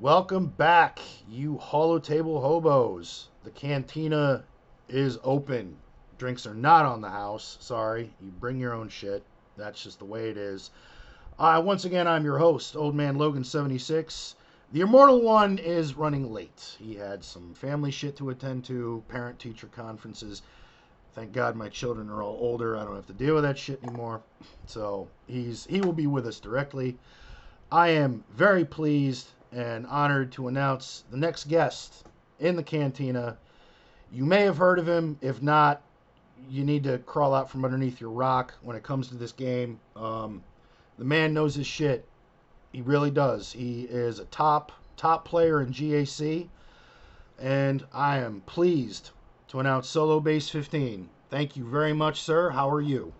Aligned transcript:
Welcome 0.00 0.46
back, 0.46 1.00
you 1.28 1.58
holotable 1.60 2.40
hobos. 2.40 3.30
The 3.42 3.50
cantina 3.50 4.44
is 4.88 5.18
open. 5.24 5.76
Drinks 6.18 6.46
are 6.46 6.54
not 6.54 6.84
on 6.86 7.00
the 7.00 7.10
house. 7.10 7.58
Sorry, 7.58 8.12
you 8.22 8.30
bring 8.30 8.60
your 8.60 8.74
own 8.74 8.90
shit. 8.90 9.24
That's 9.56 9.82
just 9.82 9.98
the 9.98 10.04
way 10.04 10.30
it 10.30 10.36
is. 10.36 10.70
Uh, 11.36 11.60
once 11.64 11.84
again, 11.84 12.06
I'm 12.06 12.24
your 12.24 12.38
host, 12.38 12.76
Old 12.76 12.94
Man 12.94 13.18
Logan 13.18 13.42
76. 13.42 14.36
The 14.72 14.82
Immortal 14.82 15.20
One 15.20 15.58
is 15.58 15.94
running 15.94 16.32
late. 16.32 16.76
He 16.78 16.94
had 16.94 17.24
some 17.24 17.52
family 17.52 17.90
shit 17.90 18.14
to 18.18 18.30
attend 18.30 18.66
to, 18.66 19.02
parent 19.08 19.40
teacher 19.40 19.66
conferences. 19.66 20.42
Thank 21.14 21.32
God 21.32 21.56
my 21.56 21.68
children 21.68 22.08
are 22.08 22.22
all 22.22 22.38
older. 22.40 22.76
I 22.76 22.84
don't 22.84 22.94
have 22.94 23.08
to 23.08 23.12
deal 23.12 23.34
with 23.34 23.42
that 23.42 23.58
shit 23.58 23.82
anymore. 23.82 24.22
So 24.66 25.08
he's 25.26 25.66
he 25.66 25.80
will 25.80 25.92
be 25.92 26.06
with 26.06 26.24
us 26.24 26.38
directly. 26.38 26.96
I 27.72 27.88
am 27.88 28.22
very 28.30 28.64
pleased 28.64 29.30
and 29.52 29.86
honored 29.86 30.32
to 30.32 30.48
announce 30.48 31.04
the 31.10 31.16
next 31.16 31.48
guest 31.48 32.04
in 32.38 32.56
the 32.56 32.62
cantina. 32.62 33.38
You 34.12 34.24
may 34.24 34.42
have 34.42 34.56
heard 34.56 34.78
of 34.78 34.88
him. 34.88 35.18
If 35.20 35.42
not, 35.42 35.82
you 36.48 36.64
need 36.64 36.84
to 36.84 36.98
crawl 36.98 37.34
out 37.34 37.50
from 37.50 37.64
underneath 37.64 38.00
your 38.00 38.10
rock 38.10 38.54
when 38.62 38.76
it 38.76 38.82
comes 38.82 39.08
to 39.08 39.16
this 39.16 39.32
game. 39.32 39.80
Um, 39.96 40.42
the 40.98 41.04
man 41.04 41.34
knows 41.34 41.54
his 41.54 41.66
shit. 41.66 42.06
He 42.72 42.82
really 42.82 43.10
does. 43.10 43.52
He 43.52 43.82
is 43.82 44.18
a 44.18 44.24
top 44.26 44.72
top 44.96 45.24
player 45.24 45.62
in 45.62 45.72
GAC, 45.72 46.48
and 47.38 47.86
I 47.92 48.18
am 48.18 48.42
pleased 48.42 49.10
to 49.48 49.60
announce 49.60 49.88
Solobass 49.88 50.50
15. 50.50 51.08
Thank 51.30 51.56
you 51.56 51.64
very 51.64 51.92
much, 51.92 52.20
sir. 52.20 52.50
How 52.50 52.68
are 52.68 52.80
you? 52.80 53.12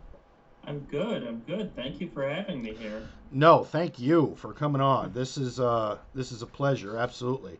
I'm 0.64 0.80
good. 0.80 1.26
I'm 1.26 1.40
good. 1.46 1.74
Thank 1.76 2.00
you 2.00 2.10
for 2.12 2.28
having 2.28 2.62
me 2.62 2.74
here. 2.74 3.08
No, 3.30 3.62
thank 3.64 3.98
you 3.98 4.34
for 4.36 4.52
coming 4.52 4.80
on. 4.80 5.12
This 5.12 5.36
is 5.36 5.60
uh, 5.60 5.98
this 6.14 6.32
is 6.32 6.42
a 6.42 6.46
pleasure, 6.46 6.96
absolutely. 6.96 7.58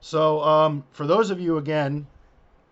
So, 0.00 0.40
um, 0.42 0.84
for 0.92 1.06
those 1.06 1.30
of 1.30 1.40
you 1.40 1.58
again 1.58 2.06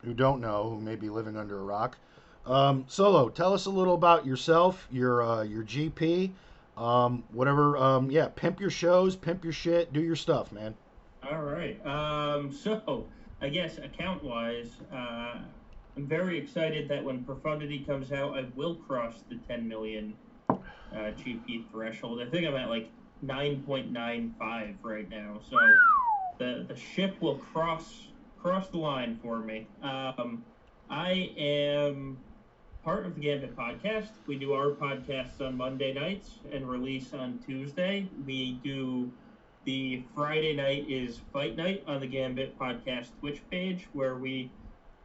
who 0.04 0.14
don't 0.14 0.40
know, 0.40 0.70
who 0.70 0.80
may 0.80 0.94
be 0.94 1.08
living 1.08 1.36
under 1.36 1.58
a 1.58 1.64
rock, 1.64 1.98
um, 2.46 2.84
Solo, 2.86 3.28
tell 3.28 3.52
us 3.52 3.66
a 3.66 3.70
little 3.70 3.94
about 3.94 4.24
yourself, 4.24 4.86
your 4.92 5.22
uh, 5.22 5.42
your 5.42 5.64
GP, 5.64 6.30
um, 6.76 7.24
whatever. 7.32 7.76
Um, 7.76 8.10
yeah, 8.10 8.28
pimp 8.28 8.60
your 8.60 8.70
shows, 8.70 9.16
pimp 9.16 9.42
your 9.42 9.52
shit, 9.52 9.92
do 9.92 10.00
your 10.00 10.16
stuff, 10.16 10.52
man. 10.52 10.74
All 11.28 11.42
right. 11.42 11.84
Um, 11.84 12.52
so 12.62 13.06
I 13.40 13.48
guess 13.48 13.78
account 13.78 14.22
wise, 14.22 14.76
uh, 14.92 15.38
I'm 15.96 16.06
very 16.06 16.38
excited 16.38 16.88
that 16.88 17.02
when 17.02 17.24
Profundity 17.24 17.80
comes 17.80 18.12
out, 18.12 18.38
I 18.38 18.44
will 18.54 18.76
cross 18.76 19.24
the 19.28 19.36
10 19.48 19.66
million 19.66 20.14
uh, 20.92 21.12
GP 21.12 21.70
threshold. 21.70 22.20
I 22.22 22.30
think 22.30 22.46
I'm 22.46 22.54
at 22.54 22.68
like 22.68 22.90
9.95 23.24 24.76
right 24.82 25.08
now, 25.08 25.40
so 25.48 25.56
the 26.38 26.66
the 26.68 26.76
ship 26.76 27.16
will 27.20 27.38
cross 27.38 28.08
cross 28.36 28.68
the 28.68 28.78
line 28.78 29.18
for 29.22 29.38
me. 29.38 29.66
Um, 29.82 30.44
I 30.88 31.32
am 31.36 32.18
part 32.84 33.06
of 33.06 33.14
the 33.16 33.20
Gambit 33.20 33.56
podcast. 33.56 34.10
We 34.26 34.38
do 34.38 34.52
our 34.52 34.70
podcasts 34.70 35.40
on 35.40 35.56
Monday 35.56 35.92
nights 35.92 36.38
and 36.52 36.68
release 36.68 37.12
on 37.12 37.40
Tuesday. 37.44 38.08
We 38.24 38.60
do 38.62 39.10
the 39.64 40.04
Friday 40.14 40.54
night 40.54 40.88
is 40.88 41.18
fight 41.32 41.56
night 41.56 41.82
on 41.88 42.00
the 42.00 42.06
Gambit 42.06 42.56
podcast 42.58 43.18
Twitch 43.18 43.42
page, 43.50 43.88
where 43.92 44.16
we 44.16 44.52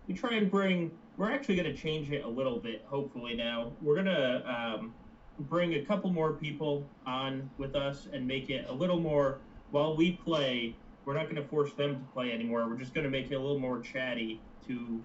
we 0.08 0.14
try 0.14 0.36
and 0.36 0.52
bring. 0.52 0.92
We're 1.18 1.32
actually 1.32 1.56
going 1.56 1.76
to 1.76 1.78
change 1.78 2.12
it 2.12 2.24
a 2.24 2.30
little 2.30 2.59
bit. 2.59 2.86
Hopefully 2.86 3.36
now 3.36 3.74
we're 3.82 4.04
to 4.04 4.54
um, 4.54 4.94
bring 5.40 5.76
a 5.76 5.86
couple 5.86 6.12
more 6.12 6.34
people 6.34 6.86
on 7.06 7.50
with 7.58 7.76
us 7.76 8.08
and 8.12 8.28
make 8.28 8.50
it 8.50 8.66
a 8.70 8.74
little 8.74 9.00
more. 9.00 9.40
While 9.72 9.96
we 9.96 10.14
play, 10.14 10.76
we're 11.06 11.14
not 11.14 11.24
going 11.24 11.42
to 11.42 11.48
force 11.48 11.74
them 11.74 11.96
to 11.96 12.14
play 12.14 12.32
anymore. 12.32 12.68
We're 12.68 12.78
just 12.78 12.94
going 12.94 13.06
to 13.06 13.10
make 13.10 13.32
it 13.32 13.36
a 13.36 13.40
little 13.40 13.59
more 13.59 13.80
chatty 13.80 14.42
to 14.68 15.04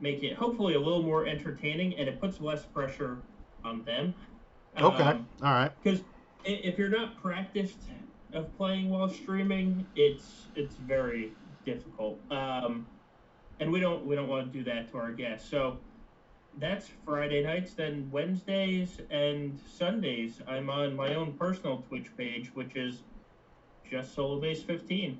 make 0.00 0.22
it 0.22 0.34
hopefully 0.36 0.74
a 0.74 0.78
little 0.78 1.02
more 1.02 1.26
entertaining, 1.26 1.96
and 1.96 2.08
it 2.08 2.20
puts 2.20 2.40
less 2.40 2.64
pressure 2.64 3.18
on 3.64 3.82
them. 3.84 4.14
Okay, 4.78 5.02
um, 5.02 5.26
all 5.42 5.52
right. 5.52 5.72
Because 5.82 6.00
if 6.44 6.78
you're 6.78 6.88
not 6.88 7.20
practiced 7.22 7.78
of 8.32 8.54
playing 8.56 8.90
while 8.90 9.08
streaming, 9.08 9.86
it's 9.96 10.46
it's 10.56 10.74
very 10.76 11.32
difficult. 11.64 12.18
Um, 12.30 12.86
and 13.60 13.70
we 13.72 13.80
don't 13.80 14.04
we 14.04 14.14
don't 14.14 14.28
want 14.28 14.52
to 14.52 14.58
do 14.58 14.64
that 14.64 14.90
to 14.90 14.98
our 14.98 15.12
guests. 15.12 15.48
So 15.48 15.78
that's 16.58 16.90
Friday 17.04 17.42
nights. 17.42 17.74
Then 17.74 18.08
Wednesdays 18.10 19.00
and 19.10 19.58
Sundays, 19.76 20.40
I'm 20.46 20.70
on 20.70 20.94
my 20.96 21.14
own 21.14 21.32
personal 21.34 21.84
Twitch 21.88 22.16
page, 22.16 22.50
which 22.54 22.76
is 22.76 23.02
just 23.88 24.16
Solobass 24.16 24.64
15. 24.64 25.18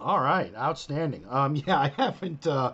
All 0.00 0.20
right, 0.20 0.54
outstanding. 0.56 1.24
Um, 1.28 1.56
yeah, 1.66 1.78
I 1.78 1.88
haven't 1.88 2.46
uh, 2.46 2.72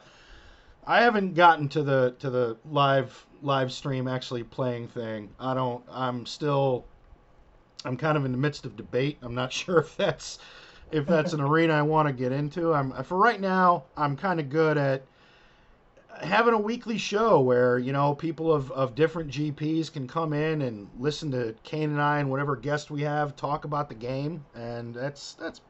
I 0.87 1.03
haven't 1.03 1.35
gotten 1.35 1.69
to 1.71 1.83
the 1.83 2.15
to 2.21 2.31
the 2.31 2.57
live 2.71 3.27
live 3.43 3.73
stream 3.73 4.07
actually 4.07 4.45
playing 4.45 4.89
thing. 4.89 5.31
I 5.41 5.55
don't. 5.55 5.85
I'm 5.91 6.27
still. 6.27 6.85
I'm 7.85 7.97
kind 7.97 8.17
of 8.17 8.25
in 8.25 8.33
the 8.33 8.39
midst 8.39 8.65
of 8.65 8.77
debate. 8.77 9.19
I'm 9.23 9.35
not 9.35 9.53
sure 9.53 9.79
if 9.79 9.97
that's 9.97 10.39
if 10.93 11.07
that's 11.07 11.33
an 11.33 11.41
arena 11.41 11.75
I 11.75 11.83
want 11.83 12.07
to 12.09 12.15
get 12.15 12.31
into. 12.31 12.73
I'm 12.73 12.93
for 13.03 13.19
right 13.19 13.41
now. 13.41 13.85
I'm 13.97 14.17
kind 14.17 14.39
of 14.39 14.49
good 14.49 14.79
at 14.79 15.03
having 16.21 16.54
a 16.54 16.59
weekly 16.59 16.99
show 16.99 17.41
where 17.41 17.78
you 17.78 17.93
know 17.93 18.15
people 18.15 18.53
of, 18.53 18.71
of 18.72 18.94
different 18.94 19.31
GPs 19.31 19.93
can 19.93 20.06
come 20.06 20.32
in 20.32 20.62
and 20.62 20.88
listen 20.99 21.31
to 21.32 21.54
Kane 21.62 21.91
and 21.91 22.00
I 22.00 22.21
and 22.21 22.31
whatever 22.31 22.56
guest 22.56 22.91
we 22.91 23.03
have 23.03 23.37
talk 23.37 23.65
about 23.65 23.88
the 23.88 23.94
game, 23.94 24.44
and 24.54 24.94
that's 24.94 25.34
that's 25.34 25.60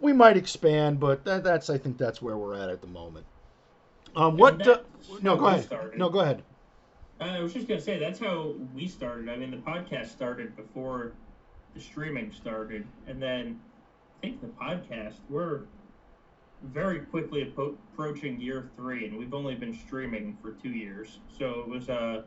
we 0.00 0.12
might 0.12 0.36
expand, 0.36 1.00
but 1.00 1.24
that, 1.24 1.44
that's 1.44 1.70
I 1.70 1.78
think 1.78 1.98
that's 1.98 2.22
where 2.22 2.36
we're 2.36 2.54
at 2.54 2.70
at 2.70 2.80
the 2.80 2.86
moment. 2.86 3.26
Um, 4.14 4.36
what? 4.36 4.66
Uh, 4.66 4.78
no, 5.22 5.36
go 5.36 5.46
ahead. 5.46 5.64
Started. 5.64 5.98
No, 5.98 6.08
go 6.08 6.20
ahead. 6.20 6.42
I 7.20 7.40
was 7.40 7.52
just 7.52 7.66
gonna 7.66 7.80
say 7.80 7.98
that's 7.98 8.20
how 8.20 8.54
we 8.74 8.86
started. 8.86 9.28
I 9.28 9.36
mean, 9.36 9.50
the 9.50 9.56
podcast 9.58 10.08
started 10.08 10.56
before 10.56 11.12
the 11.74 11.80
streaming 11.80 12.32
started, 12.32 12.86
and 13.06 13.20
then 13.20 13.60
I 14.18 14.26
think 14.26 14.40
the 14.40 14.48
podcast 14.48 15.14
we're 15.28 15.62
very 16.62 17.00
quickly 17.00 17.42
approaching 17.42 18.40
year 18.40 18.70
three, 18.76 19.06
and 19.06 19.16
we've 19.16 19.34
only 19.34 19.54
been 19.54 19.74
streaming 19.74 20.36
for 20.42 20.52
two 20.52 20.70
years. 20.70 21.20
So 21.38 21.60
it 21.60 21.68
was 21.68 21.88
uh, 21.88 22.22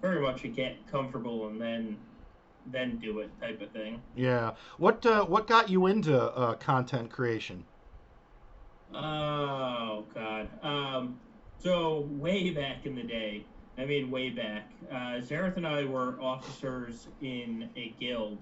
very 0.00 0.20
much 0.20 0.44
a 0.44 0.48
get 0.48 0.86
comfortable 0.90 1.48
and 1.48 1.60
then 1.60 1.96
then 2.66 2.96
do 2.98 3.18
it 3.20 3.30
type 3.40 3.60
of 3.60 3.70
thing. 3.72 4.00
Yeah. 4.14 4.52
What 4.78 5.04
uh, 5.06 5.24
what 5.24 5.46
got 5.46 5.68
you 5.68 5.86
into 5.86 6.20
uh, 6.20 6.54
content 6.54 7.10
creation? 7.10 7.64
Oh 8.94 10.04
God. 10.14 10.48
Um, 10.62 11.18
so 11.58 12.06
way 12.10 12.50
back 12.50 12.86
in 12.86 12.94
the 12.94 13.02
day, 13.02 13.44
I 13.78 13.84
mean 13.84 14.10
way 14.10 14.30
back, 14.30 14.70
uh, 14.90 15.20
Zareth 15.20 15.56
and 15.56 15.66
I 15.66 15.84
were 15.84 16.20
officers 16.20 17.08
in 17.20 17.70
a 17.76 17.94
guild. 17.98 18.38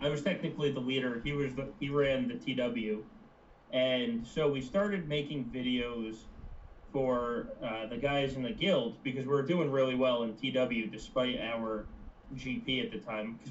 I 0.00 0.08
was 0.08 0.22
technically 0.22 0.70
the 0.72 0.80
leader. 0.80 1.20
He 1.24 1.32
was 1.32 1.54
the, 1.54 1.68
he 1.80 1.88
ran 1.88 2.28
the 2.28 2.34
TW, 2.34 3.02
and 3.74 4.24
so 4.24 4.48
we 4.48 4.60
started 4.60 5.08
making 5.08 5.44
videos 5.46 6.18
for 6.92 7.48
uh, 7.62 7.86
the 7.86 7.96
guys 7.96 8.36
in 8.36 8.42
the 8.42 8.52
guild 8.52 9.02
because 9.02 9.26
we 9.26 9.32
were 9.32 9.42
doing 9.42 9.68
really 9.70 9.96
well 9.96 10.22
in 10.22 10.32
TW 10.34 10.90
despite 10.92 11.40
our 11.40 11.86
GP 12.36 12.86
at 12.86 12.92
the 12.92 12.98
time. 12.98 13.38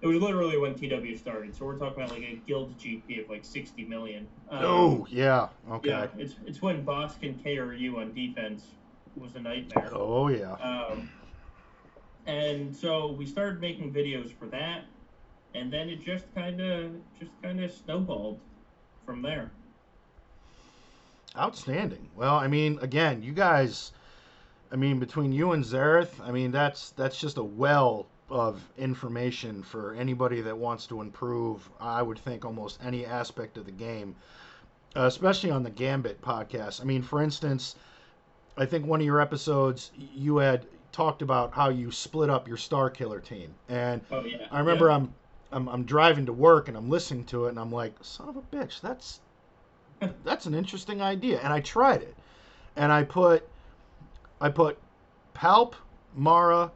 It 0.00 0.06
was 0.06 0.22
literally 0.22 0.56
when 0.58 0.76
TW 0.76 1.18
started, 1.18 1.56
so 1.56 1.64
we're 1.64 1.76
talking 1.76 2.04
about 2.04 2.16
like 2.16 2.22
a 2.22 2.40
guild 2.46 2.78
GP 2.78 3.24
of 3.24 3.28
like 3.28 3.44
60 3.44 3.84
million. 3.86 4.28
Um, 4.48 4.64
oh 4.64 5.06
yeah, 5.10 5.48
okay. 5.68 5.88
Yeah, 5.88 6.06
it's 6.16 6.36
it's 6.46 6.62
when 6.62 6.86
Bossk 6.86 7.28
and 7.28 7.42
KRU 7.42 7.96
on 7.96 8.14
defense 8.14 8.62
was 9.16 9.34
a 9.34 9.40
nightmare. 9.40 9.90
Oh 9.92 10.28
yeah. 10.28 10.52
Um, 10.52 11.10
and 12.26 12.76
so 12.76 13.10
we 13.10 13.26
started 13.26 13.60
making 13.60 13.92
videos 13.92 14.32
for 14.38 14.46
that, 14.46 14.84
and 15.56 15.72
then 15.72 15.88
it 15.88 16.00
just 16.00 16.32
kind 16.32 16.60
of 16.60 16.92
just 17.18 17.32
kind 17.42 17.60
of 17.60 17.72
snowballed 17.72 18.38
from 19.08 19.22
there. 19.22 19.50
Outstanding. 21.38 22.08
Well, 22.16 22.34
I 22.34 22.48
mean, 22.48 22.78
again, 22.82 23.22
you 23.22 23.32
guys, 23.32 23.92
I 24.72 24.76
mean, 24.76 24.98
between 24.98 25.32
you 25.32 25.52
and 25.52 25.64
Zareth, 25.64 26.20
I 26.20 26.32
mean, 26.32 26.50
that's 26.50 26.90
that's 26.90 27.20
just 27.20 27.38
a 27.38 27.44
well 27.44 28.06
of 28.28 28.60
information 28.76 29.62
for 29.62 29.94
anybody 29.94 30.40
that 30.42 30.56
wants 30.56 30.86
to 30.88 31.00
improve. 31.00 31.68
I 31.80 32.02
would 32.02 32.18
think 32.18 32.44
almost 32.44 32.78
any 32.82 33.06
aspect 33.06 33.56
of 33.56 33.66
the 33.66 33.72
game, 33.72 34.16
uh, 34.96 35.02
especially 35.02 35.50
on 35.50 35.62
the 35.62 35.70
Gambit 35.70 36.20
podcast. 36.20 36.80
I 36.80 36.84
mean, 36.84 37.02
for 37.02 37.22
instance, 37.22 37.76
I 38.56 38.66
think 38.66 38.86
one 38.86 39.00
of 39.00 39.06
your 39.06 39.20
episodes 39.20 39.92
you 39.96 40.38
had 40.38 40.66
talked 40.90 41.22
about 41.22 41.52
how 41.52 41.68
you 41.68 41.92
split 41.92 42.28
up 42.28 42.48
your 42.48 42.56
Star 42.56 42.90
Killer 42.90 43.20
team, 43.20 43.54
and 43.68 44.00
oh, 44.10 44.24
yeah. 44.24 44.48
I 44.50 44.58
remember 44.58 44.88
yeah. 44.88 44.96
I'm 44.96 45.14
I'm, 45.50 45.68
I'm 45.68 45.84
driving 45.84 46.26
to 46.26 46.32
work 46.32 46.68
and 46.68 46.76
I'm 46.76 46.90
listening 46.90 47.24
to 47.26 47.46
it 47.46 47.50
and 47.50 47.58
I'm 47.58 47.72
like, 47.72 47.94
son 48.02 48.28
of 48.28 48.36
a 48.36 48.42
bitch, 48.42 48.80
that's 48.80 49.20
that's 50.24 50.46
an 50.46 50.54
interesting 50.54 51.00
idea. 51.00 51.40
And 51.40 51.52
I 51.52 51.60
tried 51.60 52.02
it, 52.02 52.16
and 52.76 52.92
I 52.92 53.04
put 53.04 53.48
I 54.40 54.48
put 54.48 54.78
Palp, 55.34 55.74
Mara, 56.14 56.70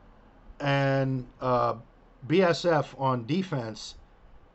and 0.60 1.26
uh, 1.40 1.74
BSF 2.26 2.98
on 3.00 3.26
defense, 3.26 3.96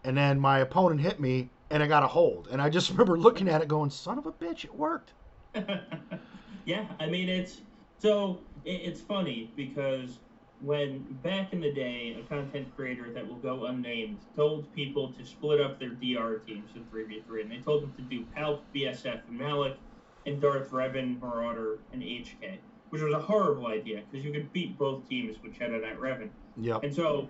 and 0.04 0.18
then 0.18 0.40
my 0.40 0.60
opponent 0.60 1.02
hit 1.02 1.19
me 1.19 1.50
and 1.69 1.84
I 1.84 1.88
got 1.88 2.04
a 2.04 2.08
hold. 2.08 2.48
And 2.52 2.62
I 2.62 2.69
just 2.69 2.90
remember 2.92 3.18
looking 3.18 3.48
at 3.50 3.62
it, 3.62 3.68
going, 3.68 3.90
"Son 3.90 4.18
of 4.18 4.25
a 4.25 4.31
bitch, 4.31 4.66
it 4.66 4.75
worked." 4.75 5.12
yeah, 6.66 6.86
I 7.00 7.08
mean 7.08 7.30
it's 7.30 7.62
so 8.00 8.40
it, 8.66 8.81
it's 8.84 9.02
funny 9.02 9.52
because 9.56 10.20
when 10.62 11.06
back 11.24 11.54
in 11.54 11.62
the 11.62 11.71
day, 11.71 12.18
a 12.19 12.27
content 12.27 12.68
creator 12.75 13.12
that 13.13 13.27
will 13.27 13.36
go 13.38 13.65
unnamed 13.65 14.18
told 14.36 14.74
people 14.74 15.12
to 15.13 15.25
split 15.25 15.62
up 15.62 15.80
their 15.80 15.89
DR 15.89 16.39
teams 16.45 16.71
in 16.75 16.83
3v3, 16.86 17.42
and 17.42 17.51
they 17.51 17.59
told 17.59 17.83
them 17.83 17.94
to 17.98 18.01
do 18.04 18.25
Palp, 18.36 18.62
BSF, 18.74 19.21
and 19.27 19.39
Malak, 19.39 19.77
and 20.25 20.42
Darth 20.42 20.71
Revan, 20.71 21.19
Marauder, 21.19 21.80
and 21.94 22.01
HK, 22.01 22.57
which 22.89 23.01
was 23.01 23.13
a 23.13 23.19
horrible 23.19 23.68
idea 23.68 24.01
because 24.09 24.25
you 24.25 24.31
could 24.31 24.51
beat 24.51 24.77
both 24.77 25.07
teams 25.07 25.38
with 25.44 25.56
Shadow 25.56 25.80
Knight 25.80 26.00
Revan. 26.00 26.30
Yep. 26.57 26.83
And 26.83 26.95
so, 26.95 27.30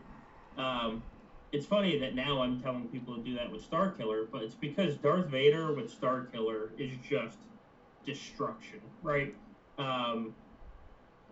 um, 0.58 1.04
it's 1.52 1.66
funny 1.66 1.98
that 2.00 2.16
now 2.16 2.42
I'm 2.42 2.62
telling 2.62 2.88
people 2.88 3.16
to 3.16 3.24
do 3.24 3.36
that 3.36 3.52
with 3.52 3.62
Star 3.62 3.92
Killer, 3.92 4.28
but 4.32 4.42
it's 4.42 4.56
because 4.56 4.96
Darth 4.98 5.28
Vader 5.28 5.74
with 5.74 5.92
Star 5.92 6.24
Killer 6.32 6.72
is 6.78 6.92
just 7.08 7.38
destruction, 8.06 8.80
right? 9.04 9.36
Um, 9.78 10.34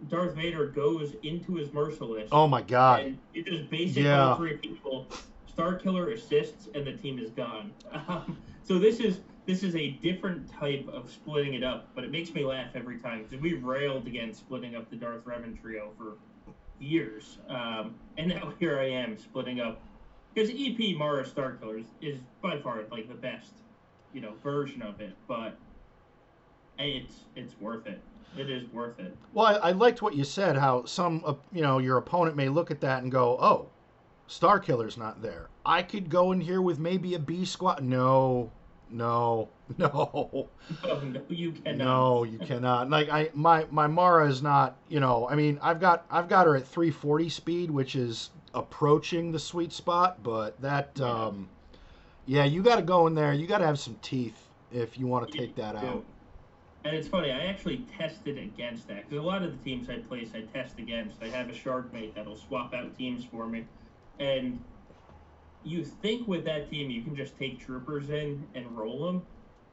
Darth 0.09 0.35
Vader 0.35 0.67
goes 0.67 1.13
into 1.23 1.55
his 1.55 1.71
merciless. 1.73 2.29
Oh 2.31 2.47
my 2.47 2.61
god. 2.61 3.17
You 3.33 3.43
just 3.43 3.69
basically 3.69 4.03
Yeah. 4.03 4.29
all 4.29 4.35
three 4.35 4.57
people. 4.57 5.07
Star 5.47 5.75
Killer 5.75 6.09
assists, 6.09 6.67
and 6.75 6.85
the 6.85 6.93
team 6.97 7.17
is 7.17 7.31
gone. 7.31 7.71
Um, 8.07 8.37
so 8.63 8.77
this 8.77 8.99
is 8.99 9.21
this 9.45 9.63
is 9.63 9.75
a 9.75 9.91
different 9.91 10.51
type 10.51 10.87
of 10.89 11.09
splitting 11.09 11.53
it 11.53 11.63
up, 11.63 11.87
but 11.95 12.03
it 12.03 12.11
makes 12.11 12.33
me 12.33 12.43
laugh 12.43 12.71
every 12.75 12.97
time 12.97 13.23
because 13.23 13.39
we've 13.41 13.63
railed 13.63 14.05
against 14.07 14.39
splitting 14.39 14.75
up 14.75 14.89
the 14.89 14.95
Darth 14.95 15.23
Revan 15.23 15.59
trio 15.61 15.91
for 15.97 16.17
years, 16.79 17.37
um, 17.47 17.95
and 18.17 18.29
now 18.29 18.51
here 18.59 18.79
I 18.79 18.89
am 18.89 19.17
splitting 19.17 19.61
up 19.61 19.81
because 20.33 20.49
EP 20.49 20.97
Mara 20.97 21.25
Star 21.25 21.53
Killer 21.53 21.77
is, 21.77 21.85
is 22.01 22.19
by 22.41 22.59
far 22.59 22.81
like 22.91 23.07
the 23.07 23.13
best, 23.15 23.53
you 24.13 24.19
know, 24.19 24.33
version 24.43 24.81
of 24.81 24.99
it, 24.99 25.15
but 25.27 25.55
it's 26.77 27.25
it's 27.35 27.59
worth 27.61 27.87
it. 27.87 28.01
It 28.37 28.49
is 28.49 28.71
worth 28.73 28.99
it. 28.99 29.15
Well, 29.33 29.45
I, 29.45 29.69
I 29.69 29.71
liked 29.71 30.01
what 30.01 30.15
you 30.15 30.23
said. 30.23 30.57
How 30.57 30.85
some, 30.85 31.23
uh, 31.25 31.35
you 31.53 31.61
know, 31.61 31.77
your 31.79 31.97
opponent 31.97 32.35
may 32.35 32.49
look 32.49 32.69
at 32.71 32.81
that 32.81 33.03
and 33.03 33.11
go, 33.11 33.37
"Oh, 33.39 33.67
Star 34.27 34.59
Killer's 34.59 34.97
not 34.97 35.21
there. 35.21 35.47
I 35.65 35.83
could 35.83 36.09
go 36.09 36.31
in 36.31 36.41
here 36.41 36.61
with 36.61 36.77
maybe 36.79 37.13
a 37.15 37.19
B 37.19 37.45
squad." 37.45 37.81
No, 37.83 38.51
no, 38.89 39.49
no, 39.77 39.89
Oh, 40.83 40.99
no, 40.99 41.21
you 41.29 41.51
cannot. 41.53 41.77
no. 41.85 42.23
You 42.23 42.37
cannot. 42.39 42.89
Like 42.89 43.09
I, 43.09 43.29
my 43.33 43.65
my 43.71 43.87
Mara 43.87 44.27
is 44.29 44.41
not. 44.41 44.75
You 44.89 44.99
know, 44.99 45.27
I 45.29 45.35
mean, 45.35 45.57
I've 45.61 45.79
got 45.79 46.05
I've 46.11 46.27
got 46.27 46.45
her 46.45 46.55
at 46.57 46.67
340 46.67 47.29
speed, 47.29 47.71
which 47.71 47.95
is 47.95 48.31
approaching 48.53 49.31
the 49.31 49.39
sweet 49.39 49.71
spot. 49.71 50.21
But 50.23 50.59
that, 50.61 50.91
Yeah. 50.95 51.05
um, 51.27 51.49
yeah, 52.25 52.43
you 52.43 52.61
got 52.63 52.77
to 52.77 52.81
go 52.81 53.07
in 53.07 53.15
there. 53.15 53.33
You 53.33 53.47
got 53.47 53.59
to 53.59 53.65
have 53.65 53.79
some 53.79 53.95
teeth 54.01 54.47
if 54.73 54.97
you 54.97 55.07
want 55.07 55.31
to 55.31 55.37
take 55.37 55.55
that 55.55 55.75
out. 55.77 56.03
And 56.85 56.95
it's 56.95 57.07
funny, 57.07 57.31
I 57.31 57.47
actually 57.47 57.83
tested 57.97 58.37
against 58.37 58.87
that 58.89 59.09
because 59.09 59.17
a 59.17 59.27
lot 59.27 59.41
of 59.41 59.51
the 59.51 59.63
teams 59.63 59.89
I 59.89 59.97
place, 59.97 60.29
I 60.35 60.41
test 60.41 60.77
against. 60.77 61.15
I 61.21 61.29
have 61.29 61.49
a 61.49 61.53
shard 61.53 61.91
mate 61.91 62.13
that'll 62.13 62.35
swap 62.35 62.75
out 62.75 62.95
teams 62.95 63.25
for 63.25 63.47
me, 63.47 63.65
and 64.19 64.63
you 65.63 65.83
think 65.83 66.27
with 66.27 66.45
that 66.45 66.69
team 66.69 66.91
you 66.91 67.01
can 67.01 67.15
just 67.15 67.39
take 67.39 67.59
troopers 67.59 68.11
in 68.11 68.45
and 68.53 68.77
roll 68.77 69.03
them, 69.03 69.23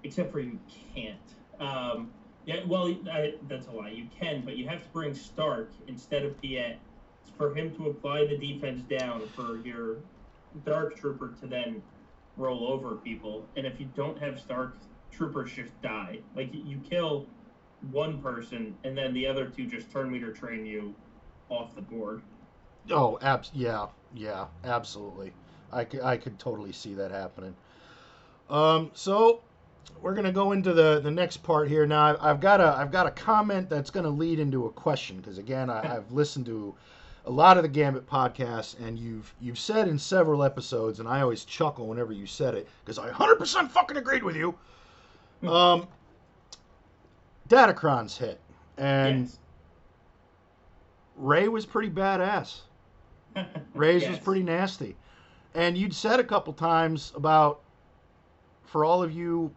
except 0.05 0.33
for 0.33 0.41
you 0.41 0.59
can't. 0.95 1.19
Um, 1.61 2.11
yeah, 2.47 2.65
well, 2.67 2.89
I, 3.13 3.35
that's 3.47 3.67
a 3.67 3.73
lie. 3.73 3.91
You 3.91 4.07
can, 4.19 4.41
but 4.41 4.57
you 4.57 4.67
have 4.69 4.83
to 4.83 4.89
bring 4.89 5.15
Starck 5.15 5.71
instead 5.89 6.25
of 6.25 6.41
Piett 6.41 6.77
for 7.37 7.55
him 7.55 7.77
to 7.77 7.91
apply 7.91 8.27
the 8.27 8.39
defense 8.39 8.81
down 8.89 9.29
for 9.37 9.59
your 9.59 9.99
Dark 10.65 10.97
Trooper 10.97 11.35
to 11.41 11.47
then 11.47 11.83
roll 12.39 12.67
over 12.69 12.97
people. 12.97 13.47
And 13.55 13.67
if 13.67 13.79
you 13.79 13.87
don't 13.95 14.19
have 14.19 14.41
Starck, 14.41 14.73
troopers 15.13 15.53
just 15.53 15.81
die. 15.83 16.19
Like 16.35 16.51
you 16.53 16.79
kill 16.79 17.27
one 17.91 18.21
person, 18.21 18.75
and 18.85 18.97
then 18.97 19.13
the 19.15 19.27
other 19.27 19.47
two 19.47 19.67
just 19.67 19.91
turn 19.91 20.11
meter 20.11 20.33
train 20.33 20.67
you 20.67 20.95
off 21.49 21.75
the 21.75 21.83
board. 21.83 22.23
Oh, 22.91 23.19
abs- 23.23 23.51
yeah, 23.55 23.87
yeah, 24.15 24.47
absolutely. 24.65 25.33
I 25.73 25.85
could, 25.85 26.01
I 26.01 26.17
could 26.17 26.39
totally 26.39 26.73
see 26.73 26.95
that 26.95 27.11
happening. 27.11 27.55
Um, 28.51 28.91
so 28.95 29.41
we're 30.01 30.15
gonna 30.15 30.33
go 30.33 30.53
into 30.53 30.73
the 30.73 31.01
the 31.01 31.11
next 31.11 31.39
part 31.39 31.69
here. 31.69 31.87
Now, 31.87 32.05
I've, 32.05 32.17
I've 32.21 32.41
got 32.41 32.61
a 32.61 32.75
I've 32.77 32.93
got 32.93 33.07
a 33.07 33.11
comment 33.11 33.69
that's 33.71 33.91
gonna 33.91 34.11
lead 34.11 34.39
into 34.39 34.67
a 34.67 34.71
question 34.71 35.17
because 35.19 35.39
again, 35.39 35.71
I, 35.71 35.97
I've 35.97 36.11
listened 36.13 36.47
to 36.47 36.75
a 37.25 37.31
lot 37.31 37.57
of 37.57 37.63
the 37.63 37.69
Gambit 37.69 38.07
podcasts, 38.07 38.79
and 38.81 38.99
you've 38.99 39.33
you've 39.41 39.59
said 39.59 39.89
in 39.89 39.99
several 39.99 40.43
episodes, 40.43 40.99
and 41.01 41.09
I 41.09 41.21
always 41.21 41.45
chuckle 41.45 41.87
whenever 41.87 42.13
you 42.13 42.27
said 42.27 42.55
it 42.55 42.69
because 42.85 42.99
I 42.99 43.11
100% 43.11 43.71
fucking 43.71 43.97
agreed 43.97 44.25
with 44.25 44.37
you. 44.37 44.55
Um, 45.47 45.89
Datacron's 47.49 48.17
hit, 48.17 48.41
and 48.79 49.23
yes. 49.23 49.39
Rey 51.17 51.49
was 51.49 51.67
pretty 51.67 51.91
badass. 51.91 52.61
Rey's 53.75 54.09
was 54.09 54.19
pretty 54.19 54.43
nasty. 54.43 54.97
And 55.55 55.77
you'd 55.77 55.95
said 55.95 56.21
a 56.21 56.25
couple 56.25 56.53
times 56.53 57.13
about 57.15 57.61
for 58.65 58.85
all 58.85 59.03
of 59.03 59.13
you 59.13 59.53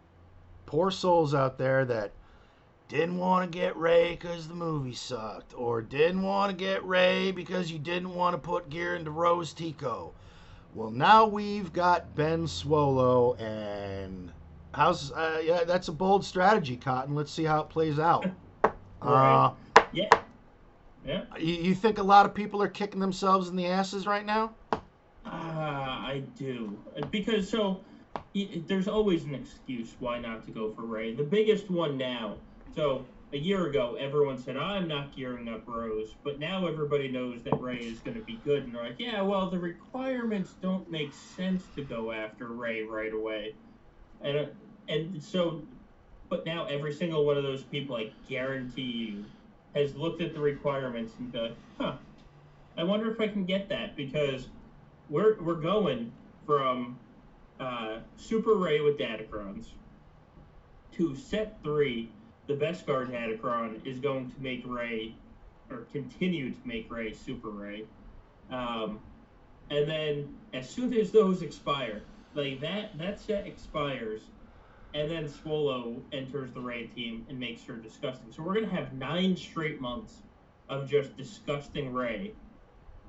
poor 0.66 0.90
souls 0.90 1.34
out 1.34 1.56
there 1.56 1.84
that 1.84 2.12
didn't 2.88 3.18
want 3.18 3.50
to 3.50 3.58
get 3.58 3.76
Rey 3.76 4.10
because 4.10 4.46
the 4.46 4.54
movie 4.54 4.94
sucked, 4.94 5.54
or 5.56 5.82
didn't 5.82 6.22
want 6.22 6.50
to 6.50 6.56
get 6.56 6.84
Rey 6.84 7.32
because 7.32 7.70
you 7.70 7.78
didn't 7.78 8.14
want 8.14 8.34
to 8.34 8.38
put 8.38 8.70
gear 8.70 8.94
into 8.94 9.10
Rose 9.10 9.52
Tico. 9.52 10.12
Well, 10.74 10.90
now 10.90 11.26
we've 11.26 11.72
got 11.72 12.14
Ben 12.14 12.44
Swolo, 12.46 13.40
and 13.40 14.30
how's 14.76 15.10
uh, 15.12 15.40
yeah, 15.42 15.64
that's 15.64 15.88
a 15.88 15.92
bold 15.92 16.24
strategy, 16.24 16.76
Cotton. 16.76 17.14
Let's 17.14 17.32
see 17.32 17.44
how 17.44 17.60
it 17.62 17.68
plays 17.70 17.98
out. 17.98 18.26
Uh, 19.02 19.52
Yeah. 19.92 20.08
Yeah. 21.04 21.24
you, 21.38 21.54
you 21.54 21.74
think 21.74 21.98
a 21.98 22.02
lot 22.02 22.26
of 22.26 22.34
people 22.34 22.60
are 22.60 22.68
kicking 22.68 22.98
themselves 22.98 23.48
in 23.48 23.54
the 23.54 23.66
asses 23.66 24.04
right 24.04 24.26
now? 24.26 24.54
Ah, 25.24 26.04
I 26.04 26.24
do. 26.36 26.76
Because 27.12 27.48
so 27.48 27.82
there's 28.66 28.88
always 28.88 29.24
an 29.24 29.34
excuse 29.34 29.94
why 30.00 30.18
not 30.18 30.44
to 30.46 30.50
go 30.50 30.72
for 30.72 30.82
Rey. 30.82 31.14
The 31.14 31.22
biggest 31.22 31.70
one 31.70 31.96
now. 31.96 32.36
So 32.74 33.04
a 33.32 33.36
year 33.36 33.66
ago, 33.66 33.96
everyone 34.00 34.38
said 34.38 34.56
I'm 34.56 34.88
not 34.88 35.14
gearing 35.14 35.48
up 35.48 35.62
Rose, 35.66 36.14
but 36.24 36.40
now 36.40 36.66
everybody 36.66 37.08
knows 37.08 37.42
that 37.44 37.60
Rey 37.60 37.76
is 37.78 38.00
going 38.00 38.16
to 38.16 38.24
be 38.24 38.40
good, 38.44 38.64
and 38.64 38.74
they're 38.74 38.82
like, 38.82 38.98
yeah, 38.98 39.20
well, 39.22 39.50
the 39.50 39.58
requirements 39.58 40.54
don't 40.60 40.90
make 40.90 41.12
sense 41.12 41.64
to 41.76 41.82
go 41.82 42.12
after 42.12 42.48
Rey 42.48 42.82
right 42.82 43.12
away, 43.12 43.54
and 44.22 44.36
uh, 44.38 44.44
and 44.88 45.22
so, 45.22 45.62
but 46.28 46.44
now 46.46 46.66
every 46.66 46.92
single 46.92 47.24
one 47.24 47.36
of 47.36 47.42
those 47.42 47.62
people, 47.62 47.96
I 47.96 48.10
guarantee 48.28 48.82
you, 48.82 49.24
has 49.74 49.94
looked 49.94 50.20
at 50.22 50.32
the 50.34 50.40
requirements 50.40 51.12
and 51.18 51.32
go, 51.32 51.52
huh, 51.78 51.96
I 52.76 52.84
wonder 52.84 53.10
if 53.10 53.20
I 53.20 53.28
can 53.28 53.44
get 53.44 53.68
that 53.68 53.96
because 53.96 54.48
we're 55.08 55.40
we're 55.40 55.54
going 55.54 56.12
from 56.44 56.98
uh, 57.58 57.98
Super 58.16 58.54
Rey 58.54 58.80
with 58.80 58.98
Datacrons 58.98 59.66
to 60.92 61.14
set 61.14 61.58
three. 61.62 62.10
The 62.46 62.54
best 62.54 62.86
guard 62.86 63.10
Datacron 63.10 63.84
is 63.84 63.98
going 63.98 64.30
to 64.30 64.40
make 64.40 64.62
Rey, 64.66 65.14
or 65.70 65.78
continue 65.92 66.50
to 66.50 66.58
make 66.64 66.90
Rey 66.90 67.12
Super 67.12 67.50
Rey, 67.50 67.84
um, 68.50 69.00
and 69.70 69.88
then 69.88 70.34
as 70.52 70.68
soon 70.68 70.94
as 70.94 71.10
those 71.10 71.42
expire, 71.42 72.02
like 72.34 72.60
that 72.60 72.96
that 72.98 73.18
set 73.18 73.46
expires, 73.46 74.22
and 74.96 75.10
then 75.10 75.28
Swolo 75.28 76.00
enters 76.12 76.52
the 76.52 76.60
Rey 76.60 76.86
team 76.86 77.26
and 77.28 77.38
makes 77.38 77.62
her 77.64 77.74
disgusting. 77.74 78.32
So 78.32 78.42
we're 78.42 78.54
gonna 78.54 78.74
have 78.74 78.94
nine 78.94 79.36
straight 79.36 79.78
months 79.78 80.22
of 80.70 80.88
just 80.88 81.16
disgusting 81.16 81.92
Rey 81.92 82.32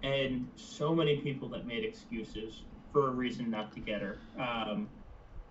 and 0.04 0.48
so 0.56 0.94
many 0.94 1.18
people 1.18 1.48
that 1.50 1.66
made 1.66 1.86
excuses 1.86 2.64
for 2.92 3.08
a 3.08 3.12
reason 3.12 3.50
not 3.50 3.72
to 3.74 3.80
get 3.80 4.02
her. 4.02 4.18
Um, 4.38 4.90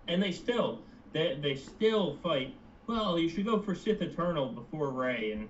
and 0.07 0.21
they 0.21 0.31
still, 0.31 0.79
they, 1.11 1.37
they 1.41 1.55
still 1.55 2.17
fight. 2.21 2.53
Well, 2.85 3.17
you 3.17 3.29
should 3.29 3.45
go 3.45 3.59
for 3.59 3.73
Sith 3.73 4.01
Eternal 4.01 4.49
before 4.49 4.91
Rey, 4.91 5.31
and 5.31 5.49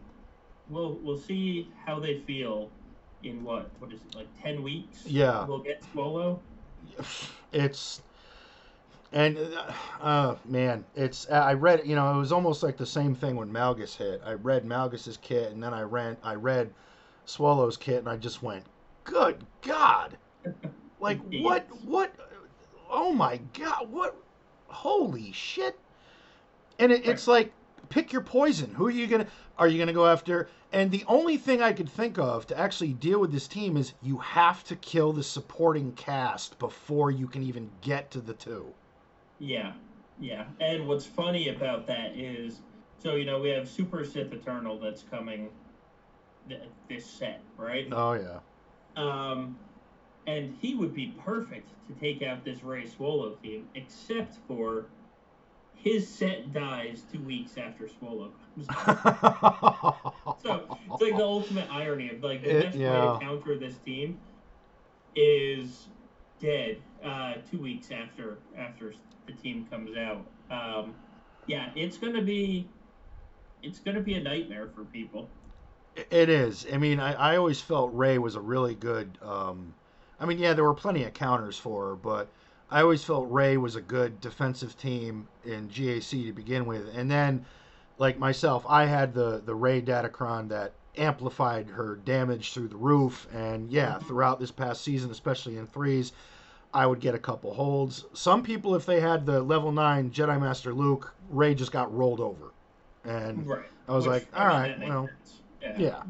we'll 0.70 0.98
we'll 1.04 1.20
see 1.20 1.70
how 1.86 2.00
they 2.00 2.22
feel 2.22 2.72
in 3.24 3.44
what 3.44 3.70
what 3.80 3.92
is 3.92 4.00
it 4.00 4.16
like 4.16 4.28
ten 4.42 4.64
weeks? 4.64 5.06
Yeah. 5.06 5.46
we'll 5.46 5.60
get 5.60 5.84
Swolo. 5.94 6.40
it's 7.52 8.02
and 9.14 9.38
uh, 9.38 9.72
uh 10.02 10.36
man 10.46 10.84
it's 10.96 11.30
i 11.30 11.54
read 11.54 11.82
you 11.86 11.96
know 11.96 12.14
it 12.14 12.18
was 12.18 12.32
almost 12.32 12.62
like 12.62 12.76
the 12.76 12.86
same 12.86 13.16
thing 13.16 13.36
when 13.36 13.52
malgus 13.52 13.96
hit. 13.96 14.22
I 14.26 14.34
read 14.34 14.66
malgus's 14.66 15.18
kit 15.18 15.52
and 15.52 15.64
then 15.64 15.74
i 15.74 15.82
ran 15.82 16.18
i 16.24 16.36
read 16.36 16.74
Swolo's 17.26 17.78
kit 17.78 18.00
and 18.00 18.10
i 18.10 18.18
just 18.18 18.44
went 18.44 18.66
good 19.04 19.46
god. 19.62 20.18
Like 21.00 21.20
what 21.44 21.68
what 21.86 22.12
oh 22.90 23.14
my 23.14 23.40
god 23.54 23.92
what 23.92 24.16
holy 24.66 25.32
shit. 25.32 25.78
And 26.80 26.92
it, 26.92 27.08
it's 27.08 27.28
like 27.28 27.54
pick 27.90 28.12
your 28.12 28.24
poison. 28.24 28.74
Who 28.74 28.88
are 28.88 28.92
you 28.92 29.06
gonna 29.06 29.28
are 29.60 29.68
you 29.68 29.78
gonna 29.78 29.94
go 29.94 30.08
after? 30.08 30.50
And 30.74 30.90
the 30.90 31.06
only 31.08 31.38
thing 31.38 31.62
i 31.62 31.72
could 31.72 31.88
think 31.88 32.18
of 32.18 32.48
to 32.48 32.60
actually 32.60 32.94
deal 32.94 33.20
with 33.20 33.32
this 33.32 33.48
team 33.48 33.78
is 33.78 33.94
you 34.02 34.18
have 34.18 34.64
to 34.64 34.76
kill 34.78 35.14
the 35.14 35.22
supporting 35.22 35.92
cast 35.92 36.58
before 36.58 37.12
you 37.12 37.28
can 37.28 37.44
even 37.44 37.70
get 37.82 38.10
to 38.10 38.22
the 38.22 38.34
two 38.34 38.74
Yeah, 39.40 39.74
yeah. 40.20 40.46
And 40.60 40.88
what's 40.88 41.06
funny 41.06 41.50
about 41.50 41.88
that 41.88 42.16
is, 42.16 42.62
so 43.00 43.16
you 43.16 43.26
know, 43.26 43.40
we 43.40 43.50
have 43.50 43.68
Super 43.70 44.04
Sith 44.04 44.32
Eternal 44.34 44.80
that's 44.80 45.04
coming 45.04 45.50
th- 46.50 46.62
this 46.90 47.06
set, 47.06 47.42
right? 47.58 47.88
Oh 47.92 48.14
yeah. 48.14 48.40
Um, 48.96 49.58
and 50.26 50.56
he 50.60 50.76
would 50.76 50.94
be 50.94 51.14
perfect 51.24 51.70
to 51.88 51.94
take 51.94 52.22
out 52.24 52.44
this 52.44 52.64
Rey 52.64 52.86
Swolo 52.86 53.40
team, 53.42 53.68
except 53.76 54.38
for 54.48 54.88
his 55.76 56.08
set 56.08 56.52
dies 56.52 57.04
two 57.12 57.20
weeks 57.22 57.58
after 57.58 57.88
Swolo 57.88 58.32
comes 58.56 58.68
out. 58.70 60.38
so 60.44 60.78
it's 60.92 61.02
like 61.02 61.16
the 61.16 61.24
ultimate 61.24 61.70
irony 61.72 62.10
of 62.10 62.24
like 62.24 62.44
the 62.44 62.58
It- 62.58 62.64
best 62.64 62.78
way 62.78 62.84
to 62.84 63.18
counter 63.22 63.58
this 63.58 63.78
team 63.86 64.20
is 65.16 65.88
dead 66.40 66.78
uh, 67.08 67.34
two 67.50 67.60
weeks 67.60 67.90
after 67.92 68.38
after 68.58 68.94
the 69.26 69.34
team 69.34 69.66
comes 69.70 69.96
out. 69.98 70.26
Um, 70.52 70.94
yeah, 71.48 71.70
it's 71.76 71.98
gonna 71.98 72.22
be 72.22 72.68
it's 73.64 73.80
gonna 73.80 74.02
be 74.02 74.16
a 74.16 74.22
nightmare 74.22 74.70
for 74.76 74.84
people. 74.86 75.30
It 76.12 76.30
is. 76.30 76.68
I 76.72 76.78
mean, 76.78 77.00
I, 77.00 77.14
I 77.14 77.38
always 77.38 77.60
felt 77.60 77.94
Rey 77.94 78.18
was 78.18 78.36
a 78.36 78.42
really 78.42 78.76
good. 78.76 79.18
Um, 79.22 79.74
I 80.20 80.26
mean, 80.26 80.38
yeah, 80.38 80.54
there 80.54 80.64
were 80.64 80.74
plenty 80.74 81.04
of 81.04 81.14
counters 81.14 81.58
for 81.58 81.90
her, 81.90 81.96
but 81.96 82.28
I 82.70 82.82
always 82.82 83.04
felt 83.04 83.30
Rey 83.32 83.58
was 83.58 83.76
a 83.76 83.82
good 83.82 84.20
defensive 84.22 84.78
team 84.78 85.28
in 85.46 85.70
GAC 85.70 86.26
to 86.26 86.34
begin 86.34 86.66
with. 86.66 86.96
And 86.96 87.10
then, 87.10 87.46
like 87.98 88.20
myself, 88.20 88.66
I 88.68 88.86
had 88.86 89.14
the 89.14 89.42
the 89.44 89.56
Rey 89.56 89.82
Datacron 89.82 90.50
that 90.50 90.74
amplified 90.98 91.70
her 91.70 91.96
damage 91.96 92.54
through 92.54 92.68
the 92.68 92.78
roof. 92.78 93.28
And 93.34 93.72
yeah, 93.72 94.00
throughout 94.00 94.40
this 94.40 94.52
past 94.52 94.84
season, 94.84 95.12
especially 95.12 95.58
in 95.58 95.68
threes, 95.68 96.12
I 96.78 96.86
would 96.86 97.00
get 97.00 97.16
a 97.16 97.18
couple 97.18 97.52
holds. 97.56 98.06
Some 98.14 98.44
people, 98.44 98.76
if 98.76 98.86
they 98.86 99.00
had 99.00 99.26
the 99.26 99.42
level 99.42 99.72
nine 99.72 100.12
Jedi 100.12 100.40
Master 100.40 100.76
Luke, 100.76 101.12
Rey 101.32 101.56
just 101.56 101.72
got 101.72 101.92
rolled 101.92 102.20
over, 102.20 102.52
and 103.04 103.48
Right. 103.48 103.66
I 103.88 103.96
was 103.96 104.06
like, 104.06 104.28
all 104.38 104.46
right, 104.46 104.68
that 104.68 104.80
makes 104.80 104.90
well. 104.92 105.10
Yeah. 105.60 105.74
yeah. 105.80 106.04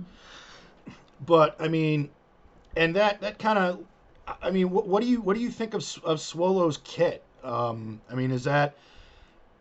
But 1.25 1.55
I 1.62 1.69
mean, 1.69 2.09
and 2.75 2.93
that 2.97 3.21
that 3.21 3.39
kind 3.39 3.57
of, 3.57 3.79
I 4.41 4.51
mean, 4.51 4.69
what, 4.69 4.89
what 4.89 5.01
do 5.01 5.07
you 5.07 5.21
what 5.21 5.38
do 5.38 5.41
you 5.41 5.50
think 5.51 5.74
of 5.74 5.79
of 6.03 6.17
Swolo's 6.19 6.79
kit? 6.83 7.24
Um, 7.45 8.01
I 8.12 8.15
mean, 8.15 8.31
is 8.31 8.43
that 8.43 8.75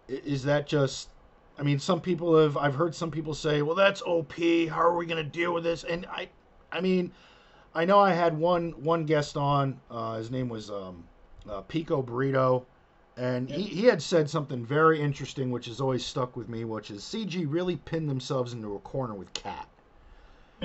i- 0.08 0.22
is 0.24 0.42
that 0.42 0.66
just? 0.66 1.08
I 1.56 1.62
mean, 1.62 1.78
some 1.78 2.00
people 2.00 2.36
have 2.36 2.56
I've 2.56 2.74
heard 2.74 2.96
some 2.96 3.12
people 3.12 3.32
say, 3.32 3.62
well, 3.62 3.76
that's 3.76 4.02
OP. 4.02 4.34
How 4.68 4.80
are 4.80 4.96
we 4.96 5.06
gonna 5.06 5.22
deal 5.22 5.54
with 5.54 5.62
this? 5.62 5.84
And 5.84 6.04
I, 6.06 6.28
I 6.72 6.80
mean, 6.80 7.12
I 7.76 7.84
know 7.84 8.00
I 8.00 8.12
had 8.12 8.36
one 8.38 8.70
one 8.82 9.04
guest 9.04 9.36
on. 9.36 9.78
Uh, 9.90 10.16
his 10.16 10.30
name 10.30 10.48
was 10.48 10.70
um, 10.70 11.04
uh, 11.48 11.60
Pico 11.60 12.02
Burrito. 12.02 12.64
And 13.18 13.50
he, 13.50 13.62
he 13.62 13.84
had 13.84 14.02
said 14.02 14.28
something 14.28 14.64
very 14.64 15.00
interesting, 15.00 15.50
which 15.50 15.66
has 15.66 15.80
always 15.80 16.04
stuck 16.04 16.36
with 16.36 16.48
me, 16.50 16.64
which 16.64 16.90
is 16.90 17.02
CG 17.02 17.46
really 17.48 17.76
pinned 17.76 18.10
themselves 18.10 18.52
into 18.52 18.74
a 18.74 18.78
corner 18.80 19.14
with 19.14 19.32
Cat. 19.32 19.68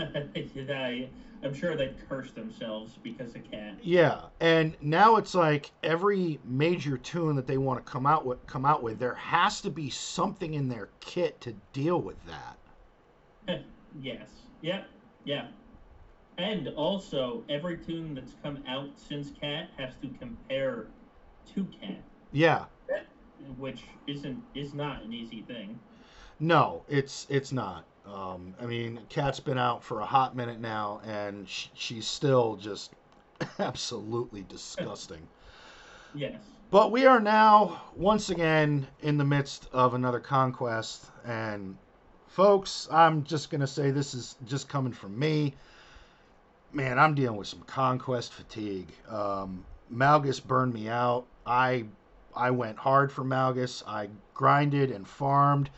I'm 1.44 1.54
sure 1.54 1.76
they 1.76 1.94
cursed 2.08 2.36
themselves 2.36 2.98
because 3.02 3.36
of 3.36 3.50
cat. 3.50 3.76
Yeah, 3.82 4.22
and 4.40 4.76
now 4.80 5.16
it's 5.16 5.34
like 5.34 5.72
every 5.82 6.40
major 6.46 6.98
tune 6.98 7.36
that 7.36 7.48
they 7.48 7.58
want 7.58 7.84
to 7.84 7.92
come 7.92 8.06
out 8.06 8.26
with, 8.26 8.46
come 8.48 8.66
out 8.66 8.84
with, 8.84 9.00
there 9.00 9.16
has 9.16 9.60
to 9.62 9.70
be 9.70 9.90
something 9.90 10.54
in 10.54 10.70
their 10.70 10.90
kit 11.00 11.42
to 11.42 11.56
deal 11.74 12.02
with 12.02 12.18
that. 12.28 13.64
Yes. 14.00 14.30
Yep. 14.62 14.88
Yeah. 15.26 15.48
And 16.42 16.68
also, 16.70 17.44
every 17.50 17.78
tune 17.78 18.16
that's 18.16 18.34
come 18.42 18.64
out 18.68 18.90
since 18.98 19.30
Cat 19.30 19.70
has 19.78 19.94
to 20.02 20.08
compare 20.10 20.88
to 21.54 21.66
Cat, 21.66 22.04
Yeah, 22.32 22.66
which 23.58 23.84
isn't 24.08 24.44
is 24.56 24.74
not 24.74 25.04
an 25.04 25.14
easy 25.14 25.44
thing. 25.44 25.80
no, 26.40 26.84
it's 26.88 27.28
it's 27.30 27.52
not. 27.52 27.86
Um, 28.06 28.56
I 28.60 28.66
mean, 28.66 29.02
Cat's 29.10 29.40
been 29.40 29.60
out 29.60 29.84
for 29.84 30.00
a 30.00 30.06
hot 30.06 30.36
minute 30.36 30.60
now, 30.60 31.00
and 31.06 31.48
sh- 31.48 31.68
she's 31.76 32.08
still 32.08 32.56
just 32.56 32.92
absolutely 33.60 34.42
disgusting. 34.42 35.28
Yes. 36.16 36.42
But 36.72 36.92
we 36.92 37.06
are 37.06 37.20
now 37.20 37.82
once 37.96 38.30
again 38.32 38.88
in 39.02 39.18
the 39.18 39.26
midst 39.26 39.68
of 39.72 39.94
another 39.94 40.20
conquest, 40.20 41.06
and 41.24 41.78
folks, 42.26 42.88
I'm 42.92 43.24
just 43.24 43.50
gonna 43.52 43.68
say 43.68 43.92
this 43.92 44.14
is 44.16 44.36
just 44.46 44.68
coming 44.68 44.94
from 44.94 45.20
me. 45.20 45.56
Man, 46.74 46.98
I'm 46.98 47.16
dealing 47.16 47.38
with 47.38 47.48
some 47.48 47.64
conquest 47.64 48.34
fatigue. 48.34 48.88
Um, 49.10 49.66
Malgus 49.94 50.40
burned 50.40 50.74
me 50.74 50.88
out. 50.88 51.26
I 51.46 51.86
I 52.34 52.52
went 52.52 52.78
hard 52.78 53.12
for 53.12 53.26
Malgus. 53.26 53.84
I 53.86 54.08
grinded 54.34 54.90
and 54.90 55.06
farmed, 55.06 55.70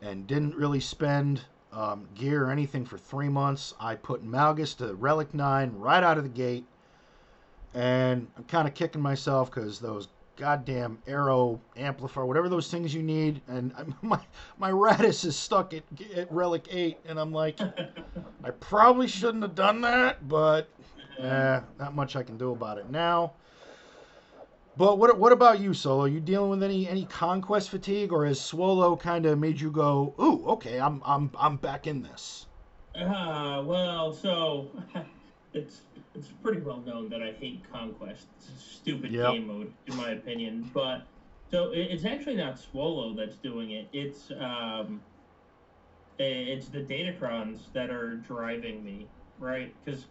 and 0.00 0.26
didn't 0.26 0.54
really 0.54 0.78
spend 0.78 1.42
um, 1.72 2.06
gear 2.14 2.46
or 2.46 2.50
anything 2.50 2.84
for 2.84 2.96
three 2.96 3.28
months. 3.28 3.74
I 3.80 3.96
put 3.96 4.24
Malgus 4.24 4.76
to 4.76 4.94
Relic 4.94 5.34
Nine 5.34 5.72
right 5.76 6.04
out 6.04 6.16
of 6.16 6.22
the 6.22 6.30
gate, 6.30 6.64
and 7.74 8.28
I'm 8.36 8.44
kind 8.44 8.68
of 8.68 8.74
kicking 8.74 9.02
myself 9.02 9.50
because 9.50 9.80
those 9.80 10.06
goddamn 10.36 10.98
arrow 11.06 11.60
amplifier, 11.76 12.26
whatever 12.26 12.48
those 12.48 12.68
things 12.68 12.94
you 12.94 13.02
need, 13.02 13.40
and 13.48 13.72
I'm, 13.76 13.94
my 14.02 14.20
my 14.58 14.70
Raddus 14.70 15.24
is 15.24 15.36
stuck 15.36 15.74
at, 15.74 15.82
at 16.14 16.30
Relic 16.30 16.68
Eight, 16.70 16.98
and 17.06 17.18
I'm 17.18 17.32
like, 17.32 17.60
I 17.60 18.50
probably 18.60 19.08
shouldn't 19.08 19.42
have 19.42 19.54
done 19.54 19.80
that, 19.80 20.28
but 20.28 20.68
eh, 21.18 21.60
not 21.78 21.94
much 21.94 22.16
I 22.16 22.22
can 22.22 22.36
do 22.36 22.52
about 22.52 22.78
it 22.78 22.90
now. 22.90 23.32
But 24.76 24.98
what 24.98 25.18
what 25.18 25.32
about 25.32 25.58
you, 25.58 25.72
Solo? 25.72 26.04
You 26.04 26.20
dealing 26.20 26.50
with 26.50 26.62
any 26.62 26.86
any 26.86 27.06
conquest 27.06 27.70
fatigue, 27.70 28.12
or 28.12 28.26
has 28.26 28.38
Swolo 28.38 29.00
kind 29.00 29.24
of 29.24 29.38
made 29.38 29.58
you 29.58 29.70
go, 29.70 30.14
"Ooh, 30.20 30.44
okay, 30.48 30.78
I'm 30.78 31.02
I'm 31.04 31.30
I'm 31.38 31.56
back 31.56 31.86
in 31.86 32.02
this"? 32.02 32.46
Ah, 32.94 33.62
well, 33.62 34.12
so 34.12 34.70
it's 35.56 35.82
it's 36.14 36.28
pretty 36.28 36.60
well 36.60 36.80
known 36.80 37.08
that 37.08 37.22
I 37.22 37.32
hate 37.32 37.62
Conquest. 37.72 38.26
It's 38.36 38.48
a 38.48 38.58
stupid 38.58 39.10
Yep. 39.12 39.32
game 39.32 39.46
mode, 39.46 39.72
in 39.86 39.96
my 39.96 40.10
opinion. 40.10 40.70
But 40.72 41.06
so 41.50 41.72
it, 41.72 41.88
it's 41.90 42.04
actually 42.04 42.36
not 42.36 42.56
Swolo 42.56 43.16
that's 43.16 43.36
doing 43.36 43.70
it. 43.72 43.88
It's 43.92 44.30
um, 44.38 45.00
it's 46.18 46.68
the 46.68 46.80
Datacrons 46.80 47.72
that 47.72 47.90
are 47.90 48.16
driving 48.16 48.84
me, 48.84 49.06
right? 49.38 49.74
Because 49.84 50.06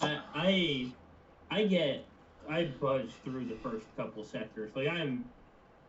I, 0.00 0.20
I 0.34 0.92
I 1.50 1.64
get 1.64 2.06
I 2.48 2.64
buzz 2.80 3.10
through 3.24 3.46
the 3.46 3.56
first 3.56 3.86
couple 3.96 4.24
sectors. 4.24 4.70
Like 4.74 4.88
I'm, 4.88 5.24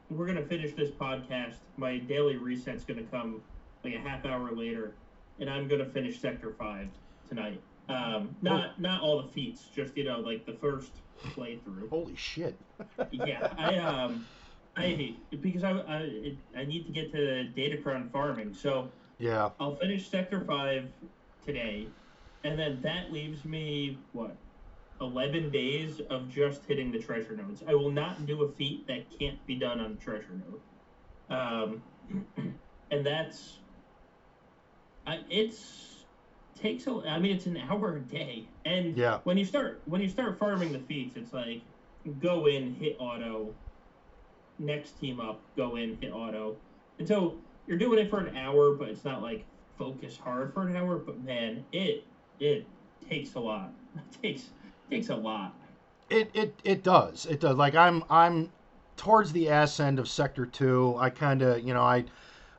we're 0.09 0.27
gonna 0.27 0.45
finish 0.45 0.73
this 0.73 0.89
podcast. 0.89 1.55
My 1.77 1.97
daily 1.97 2.37
reset's 2.37 2.83
gonna 2.83 3.03
come 3.03 3.41
like 3.83 3.93
a 3.93 3.99
half 3.99 4.25
hour 4.25 4.51
later, 4.51 4.95
and 5.39 5.49
I'm 5.49 5.67
gonna 5.67 5.85
finish 5.89 6.19
Sector 6.19 6.55
Five 6.57 6.89
tonight. 7.29 7.61
Um, 7.89 8.36
not 8.41 8.82
not 8.82 9.01
all 9.01 9.22
the 9.22 9.29
feats, 9.29 9.65
just 9.74 9.96
you 9.96 10.03
know 10.03 10.20
like 10.20 10.46
the 10.46 10.53
first 10.53 10.91
playthrough. 11.27 11.89
Holy 11.89 12.15
shit! 12.15 12.60
Yeah, 13.12 13.53
I 13.58 13.77
um, 13.77 14.27
I 14.75 14.82
hate 14.82 15.41
because 15.41 15.63
I 15.63 15.72
I, 15.72 16.38
I 16.58 16.65
need 16.65 16.86
to 16.86 16.91
get 16.91 17.12
to 17.13 17.50
Datacron 17.56 18.12
farming, 18.12 18.53
so 18.53 18.91
Yeah, 19.20 19.50
I'll 19.60 19.75
finish 19.77 20.10
Sector 20.10 20.44
Five 20.46 20.91
today, 21.46 21.88
and 22.44 22.60
then 22.60 22.82
that 22.82 23.12
leaves 23.12 23.46
me 23.46 24.00
what. 24.12 24.38
11 25.00 25.51
days 25.51 26.00
of 26.10 26.27
just 26.27 26.65
hitting 26.65 26.91
the 26.91 26.98
treasure 26.98 27.36
nodes. 27.36 27.62
I 27.67 27.75
will 27.75 27.91
not 27.91 28.25
do 28.25 28.44
a 28.44 28.51
feat 28.53 28.88
that 28.88 29.06
can't 29.20 29.46
be 29.46 29.53
done 29.53 29.79
on 29.79 29.91
a 29.91 29.96
treasure 29.96 30.34
node. 30.34 30.60
Um, 31.29 31.84
and 32.91 33.06
that's 33.06 33.60
I, 35.06 35.22
it's 35.29 35.96
takes 36.59 36.87
a 36.87 36.91
I 37.07 37.19
mean 37.19 37.35
it's 37.35 37.45
an 37.45 37.57
hour 37.57 37.97
a 37.97 37.99
day. 37.99 38.47
And 38.65 38.97
Yeah. 38.97 39.19
when 39.23 39.37
you 39.37 39.45
start 39.45 39.81
when 39.85 40.01
you 40.01 40.09
start 40.09 40.37
farming 40.39 40.71
the 40.73 40.79
feats, 40.79 41.15
it's 41.17 41.33
like 41.33 41.61
go 42.19 42.45
in, 42.47 42.73
hit 42.75 42.95
auto, 42.99 43.53
next 44.59 44.99
team 44.99 45.19
up, 45.19 45.41
go 45.55 45.75
in, 45.75 45.97
hit 46.01 46.11
auto. 46.13 46.55
And 46.99 47.07
so 47.07 47.35
you're 47.67 47.77
doing 47.77 47.99
it 47.99 48.09
for 48.09 48.19
an 48.19 48.35
hour, 48.35 48.73
but 48.73 48.89
it's 48.89 49.05
not 49.05 49.21
like 49.21 49.45
focus 49.77 50.17
hard 50.17 50.53
for 50.53 50.67
an 50.67 50.75
hour, 50.75 50.97
but 50.97 51.23
man, 51.23 51.65
it 51.71 52.05
it 52.39 52.65
takes 53.09 53.35
a 53.35 53.39
lot. 53.39 53.71
It 53.97 54.21
takes 54.21 54.49
takes 54.89 55.09
a 55.09 55.15
lot. 55.15 55.53
It 56.09 56.29
it 56.33 56.53
it 56.63 56.83
does. 56.83 57.25
It 57.25 57.39
does. 57.39 57.57
Like 57.57 57.75
I'm 57.75 58.03
I'm 58.09 58.51
towards 58.95 59.31
the 59.31 59.49
ass 59.49 59.79
end 59.79 59.99
of 59.99 60.07
sector 60.07 60.45
2. 60.45 60.95
I 60.97 61.09
kind 61.09 61.41
of, 61.41 61.61
you 61.65 61.73
know, 61.73 61.81
I 61.83 62.05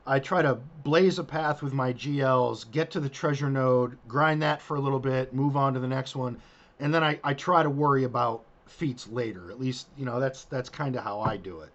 I 0.09 0.17
try 0.17 0.41
to 0.41 0.55
blaze 0.83 1.19
a 1.19 1.23
path 1.23 1.61
with 1.61 1.71
my 1.71 1.93
GLs, 1.93 2.69
get 2.71 2.89
to 2.91 2.99
the 2.99 3.09
treasure 3.09 3.49
node, 3.49 3.95
grind 4.07 4.41
that 4.41 4.59
for 4.59 4.75
a 4.75 4.79
little 4.79 4.99
bit, 4.99 5.35
move 5.35 5.55
on 5.55 5.75
to 5.75 5.79
the 5.79 5.87
next 5.87 6.15
one, 6.15 6.41
and 6.79 6.91
then 6.91 7.03
I 7.03 7.19
I 7.23 7.35
try 7.35 7.61
to 7.61 7.69
worry 7.69 8.05
about 8.05 8.43
feats 8.65 9.07
later. 9.07 9.51
At 9.51 9.59
least, 9.59 9.87
you 9.95 10.05
know, 10.05 10.19
that's 10.19 10.45
that's 10.45 10.67
kind 10.67 10.95
of 10.95 11.03
how 11.03 11.19
I 11.21 11.37
do 11.37 11.61
it. 11.61 11.69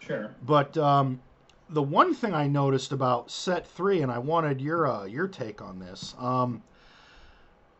Sure. 0.00 0.30
But 0.44 0.76
um 0.76 1.20
the 1.70 1.82
one 1.82 2.14
thing 2.14 2.34
I 2.34 2.46
noticed 2.46 2.92
about 2.92 3.30
set 3.30 3.66
3 3.66 4.02
and 4.02 4.12
I 4.12 4.18
wanted 4.18 4.60
your 4.60 4.86
uh, 4.86 5.04
your 5.04 5.26
take 5.26 5.62
on 5.62 5.78
this. 5.78 6.14
Um 6.18 6.62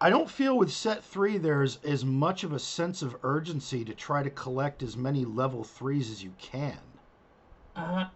I 0.01 0.09
don't 0.09 0.31
feel 0.31 0.57
with 0.57 0.73
set 0.73 1.03
three 1.03 1.39
there's 1.39 1.79
as 1.85 2.05
much 2.05 2.45
of 2.45 2.53
a 2.53 2.59
sense 2.59 3.03
of 3.03 3.17
urgency 3.25 3.85
to 3.85 3.93
try 3.93 4.23
to 4.23 4.31
collect 4.31 4.83
as 4.83 4.97
many 4.97 5.25
level 5.25 5.65
threes 5.65 6.11
as 6.11 6.23
you 6.23 6.33
can. 6.39 6.79
Uh, 7.75 8.07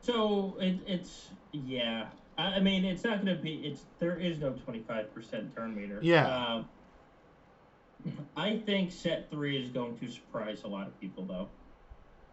so 0.00 0.56
it, 0.60 0.78
it's 0.86 1.28
yeah. 1.52 2.06
I, 2.36 2.60
mean, 2.60 2.84
it's 2.84 3.02
not 3.02 3.24
going 3.24 3.36
to 3.36 3.42
be. 3.42 3.54
It's 3.64 3.82
there 3.98 4.16
is 4.16 4.38
no 4.38 4.52
twenty 4.52 4.80
five 4.80 5.12
percent 5.12 5.54
turn 5.56 5.74
meter. 5.74 5.98
Yeah. 6.02 6.28
Um, 6.28 6.68
I 8.36 8.58
think 8.58 8.92
set 8.92 9.28
three 9.30 9.60
is 9.60 9.70
going 9.70 9.98
to 9.98 10.08
surprise 10.08 10.62
a 10.64 10.68
lot 10.68 10.86
of 10.86 10.98
people, 11.00 11.24
though. 11.24 11.48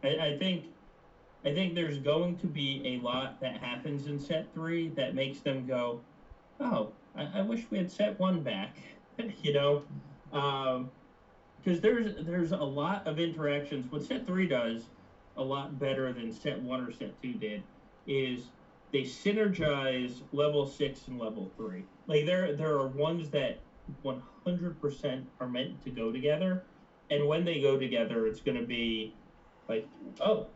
I, 0.04 0.28
I 0.28 0.38
think, 0.38 0.66
I 1.44 1.54
think 1.54 1.74
there's 1.74 1.98
going 1.98 2.38
to 2.38 2.48
be 2.48 2.84
a 2.86 3.04
lot 3.04 3.42
that 3.42 3.58
happens 3.58 4.06
in 4.06 4.20
set 4.20 4.54
three 4.54 4.90
that 4.90 5.16
makes 5.16 5.40
them 5.40 5.66
go, 5.66 6.02
"Oh, 6.60 6.92
I, 7.16 7.40
I 7.40 7.42
wish 7.42 7.66
we 7.72 7.80
had 7.80 7.92
set 7.92 8.20
one 8.20 8.42
back," 8.42 8.78
you 9.42 9.54
know, 9.54 9.84
because 11.58 11.82
there's 11.82 12.24
there's 12.26 12.52
a 12.52 12.58
lot 12.58 13.08
of 13.08 13.20
interactions. 13.20 13.92
What 13.92 14.04
set 14.04 14.28
three 14.28 14.48
does 14.48 14.84
a 15.38 15.44
lot 15.44 15.80
better 15.80 16.14
than 16.14 16.32
set 16.32 16.60
one 16.62 16.82
or 16.82 16.92
set 16.92 17.22
two 17.22 17.34
did 17.34 17.64
is 18.08 18.48
they 18.92 19.02
synergize 19.02 20.22
level 20.32 20.66
six 20.66 21.08
and 21.08 21.20
level 21.20 21.52
three. 21.58 21.84
Like 22.08 22.26
there 22.26 22.54
there 22.54 22.76
are 22.76 22.88
ones 22.88 23.30
that 23.32 23.60
100% 24.04 25.26
are 25.40 25.48
meant 25.48 25.84
to 25.84 25.92
go 25.92 26.12
together, 26.12 26.64
and 27.10 27.28
when 27.28 27.46
they 27.46 27.62
go 27.62 27.78
together, 27.78 28.26
it's 28.26 28.40
going 28.40 28.58
to 28.60 28.66
be 28.66 29.14
like, 29.68 29.86
oh, 30.22 30.48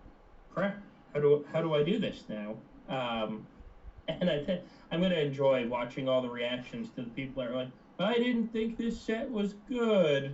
crap! 0.54 0.82
How 1.14 1.20
do 1.20 1.46
how 1.52 1.62
do 1.62 1.74
I 1.76 1.84
do 1.84 2.00
this 2.00 2.24
now? 2.30 2.56
Um, 2.88 3.46
and 4.08 4.30
I 4.30 4.40
th- 4.44 4.62
I'm 4.92 5.00
going 5.00 5.12
to 5.12 5.22
enjoy 5.22 5.68
watching 5.68 6.08
all 6.08 6.22
the 6.22 6.30
reactions 6.30 6.90
to 6.96 7.02
the 7.02 7.10
people 7.10 7.44
that 7.44 7.52
are 7.52 7.56
like, 7.56 7.72
I 8.00 8.14
didn't 8.14 8.48
think 8.48 8.78
this 8.78 9.00
set 9.00 9.30
was 9.30 9.54
good. 9.68 10.34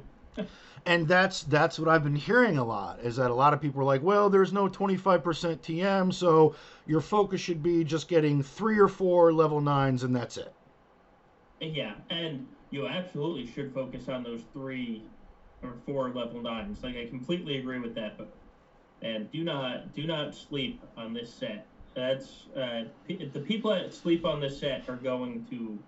And 0.86 1.08
that's 1.08 1.44
that's 1.44 1.80
what 1.80 1.89
I've 1.89 2.04
been 2.04 2.15
hearing 2.15 2.58
a 2.58 2.63
lot 2.63 3.00
is 3.01 3.15
that 3.15 3.32
a 3.32 3.34
lot 3.34 3.54
of 3.54 3.62
people 3.62 3.82
are 3.82 3.86
like, 3.86 4.04
well, 4.04 4.30
there's 4.30 4.54
no 4.54 4.68
25% 4.68 5.22
TM, 5.24 6.13
so 6.13 6.56
your 6.86 7.01
focus 7.01 7.42
should 7.42 7.63
be 7.63 7.84
just 7.84 8.08
getting 8.08 8.44
three 8.44 8.80
or 8.80 8.88
four 8.88 9.34
level 9.34 9.62
nines, 9.62 10.04
and 10.04 10.15
that's 10.15 10.38
it. 10.38 10.54
Yeah, 11.60 11.96
and 12.10 12.48
you 12.70 12.88
absolutely 12.88 13.48
should 13.48 13.74
focus 13.74 14.10
on 14.10 14.24
those 14.24 14.42
three 14.54 15.04
or 15.63 15.74
four 15.86 16.10
level 16.10 16.42
nines. 16.42 16.84
Like 16.84 16.96
I 16.98 17.08
completely 17.08 17.58
agree 17.58 17.80
with 17.80 17.96
that, 17.96 18.18
but 18.18 18.36
and 19.01 19.32
do 19.32 19.44
not 19.44 19.94
do 19.94 20.06
not 20.06 20.36
sleep 20.36 20.82
on 20.98 21.13
this 21.13 21.34
set. 21.34 21.68
That's 21.96 22.48
uh, 22.56 22.86
the 23.08 23.39
people 23.39 23.72
that 23.72 23.94
sleep 23.94 24.25
on 24.25 24.42
this 24.42 24.60
set 24.60 24.89
are 24.89 24.98
going 24.98 25.46
to 25.50 25.80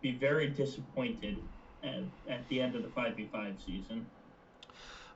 be 0.00 0.12
very 0.12 0.48
disappointed 0.48 1.38
at, 1.84 2.02
at 2.28 2.48
the 2.48 2.60
end 2.60 2.74
of 2.74 2.82
the 2.82 2.88
five 2.88 3.16
v 3.16 3.28
five 3.32 3.54
season. 3.64 4.06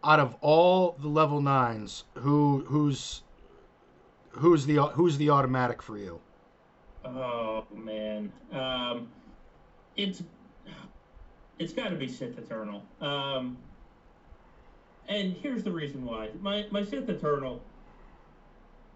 Out 0.05 0.21
of 0.21 0.37
all 0.41 0.97
the 1.01 1.09
level 1.09 1.41
nines, 1.41 2.05
who 2.15 2.65
who's 2.67 3.23
who's 4.31 4.67
the 4.67 4.77
who's 4.77 5.17
the 5.19 5.31
automatic 5.31 5.83
for 5.83 5.99
you? 5.99 6.21
Oh 7.05 7.65
man, 7.75 8.33
um, 8.53 9.09
it's 9.97 10.23
it's 11.59 11.73
got 11.73 11.89
to 11.89 11.97
be 11.97 12.07
Sith 12.07 12.39
Eternal. 12.39 12.83
Um, 13.01 13.57
and 15.09 15.33
here's 15.33 15.65
the 15.65 15.73
reason 15.73 16.05
why. 16.05 16.31
My 16.41 16.67
my 16.71 16.85
Sith 16.85 17.09
Eternal 17.09 17.61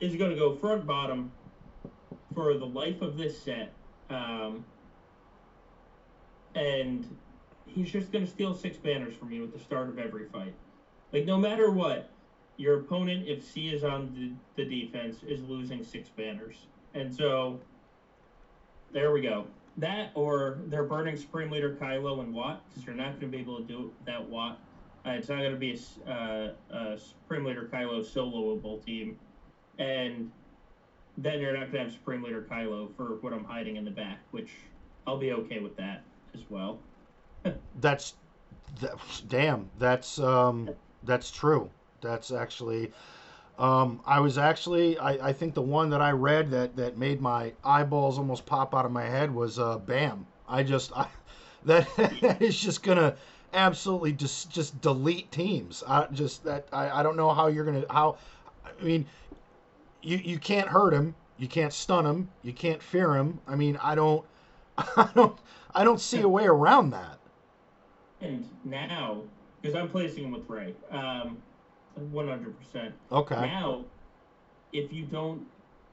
is 0.00 0.14
going 0.16 0.30
to 0.30 0.36
go 0.36 0.54
front 0.54 0.86
bottom 0.86 1.32
for 2.34 2.54
the 2.54 2.66
life 2.66 3.02
of 3.02 3.16
this 3.16 3.40
set. 3.40 3.72
Um, 4.10 4.64
and 6.54 7.16
he's 7.74 7.90
just 7.90 8.12
going 8.12 8.24
to 8.24 8.30
steal 8.30 8.54
six 8.54 8.76
banners 8.76 9.14
from 9.14 9.32
you 9.32 9.44
at 9.44 9.52
the 9.52 9.58
start 9.58 9.88
of 9.88 9.98
every 9.98 10.26
fight. 10.26 10.54
Like, 11.12 11.24
no 11.24 11.36
matter 11.36 11.70
what, 11.70 12.10
your 12.56 12.80
opponent, 12.80 13.26
if 13.26 13.44
C 13.44 13.68
is 13.68 13.84
on 13.84 14.36
the, 14.56 14.62
the 14.62 14.68
defense, 14.68 15.18
is 15.26 15.42
losing 15.44 15.82
six 15.82 16.08
banners. 16.08 16.66
And 16.94 17.14
so, 17.14 17.60
there 18.92 19.12
we 19.12 19.22
go. 19.22 19.46
That, 19.78 20.10
or 20.14 20.58
they're 20.66 20.84
burning 20.84 21.16
Supreme 21.16 21.50
Leader 21.50 21.76
Kylo 21.80 22.20
and 22.20 22.34
Wat 22.34 22.62
because 22.68 22.86
you're 22.86 22.94
not 22.94 23.18
going 23.20 23.32
to 23.32 23.36
be 23.36 23.38
able 23.38 23.58
to 23.58 23.64
do 23.64 23.92
that 24.06 24.28
Watt. 24.28 24.58
Uh, 25.06 25.10
it's 25.10 25.28
not 25.28 25.38
going 25.38 25.52
to 25.52 25.58
be 25.58 25.78
a, 26.06 26.10
uh, 26.10 26.76
a 26.76 26.98
Supreme 26.98 27.44
Leader 27.44 27.68
Kylo 27.72 28.04
soloable 28.04 28.84
team. 28.84 29.18
And 29.78 30.30
then 31.16 31.40
you're 31.40 31.52
not 31.52 31.72
going 31.72 31.72
to 31.72 31.78
have 31.84 31.92
Supreme 31.92 32.22
Leader 32.22 32.46
Kylo 32.50 32.94
for 32.96 33.16
what 33.20 33.32
I'm 33.32 33.44
hiding 33.44 33.76
in 33.76 33.84
the 33.84 33.90
back, 33.90 34.18
which 34.30 34.50
I'll 35.06 35.18
be 35.18 35.32
okay 35.32 35.58
with 35.58 35.76
that 35.78 36.02
as 36.34 36.40
well. 36.48 36.78
That's 37.80 38.14
that, 38.80 38.94
damn. 39.28 39.68
That's 39.78 40.18
um, 40.18 40.70
that's 41.02 41.30
true. 41.30 41.70
That's 42.00 42.30
actually. 42.30 42.92
Um, 43.58 44.00
I 44.06 44.18
was 44.18 44.38
actually, 44.38 44.98
I, 44.98 45.28
I 45.28 45.32
think 45.32 45.54
the 45.54 45.62
one 45.62 45.90
that 45.90 46.00
I 46.00 46.10
read 46.10 46.50
that, 46.50 46.74
that 46.76 46.96
made 46.96 47.20
my 47.20 47.52
eyeballs 47.62 48.18
almost 48.18 48.46
pop 48.46 48.74
out 48.74 48.86
of 48.86 48.90
my 48.90 49.04
head 49.04 49.32
was 49.32 49.58
uh, 49.58 49.78
Bam. 49.78 50.26
I 50.48 50.62
just, 50.62 50.90
I, 50.96 51.06
that, 51.66 51.86
that 51.96 52.40
is 52.42 52.58
just 52.58 52.82
gonna 52.82 53.14
absolutely 53.52 54.12
just 54.12 54.50
just 54.50 54.80
delete 54.80 55.30
teams. 55.30 55.84
I 55.86 56.06
just 56.12 56.44
that 56.44 56.66
I, 56.72 57.00
I 57.00 57.02
don't 57.02 57.16
know 57.16 57.32
how 57.32 57.48
you're 57.48 57.64
gonna 57.64 57.84
how, 57.90 58.16
I 58.64 58.82
mean, 58.82 59.06
you 60.02 60.16
you 60.16 60.38
can't 60.38 60.68
hurt 60.68 60.92
him, 60.92 61.14
you 61.38 61.48
can't 61.48 61.72
stun 61.72 62.06
him, 62.06 62.30
you 62.42 62.52
can't 62.52 62.82
fear 62.82 63.14
him. 63.14 63.40
I 63.46 63.54
mean, 63.54 63.78
I 63.82 63.94
don't, 63.94 64.24
I 64.78 65.10
don't, 65.14 65.38
I 65.74 65.84
don't 65.84 66.00
see 66.00 66.20
a 66.20 66.28
way 66.28 66.46
around 66.46 66.90
that. 66.90 67.18
And 68.22 68.48
now, 68.64 69.22
because 69.60 69.76
I'm 69.76 69.88
placing 69.88 70.24
him 70.24 70.30
with 70.32 70.48
Rey, 70.48 70.74
um, 70.90 71.38
100%. 72.12 72.92
Okay. 73.10 73.34
Now, 73.34 73.84
if 74.72 74.92
you 74.92 75.04
don't 75.04 75.46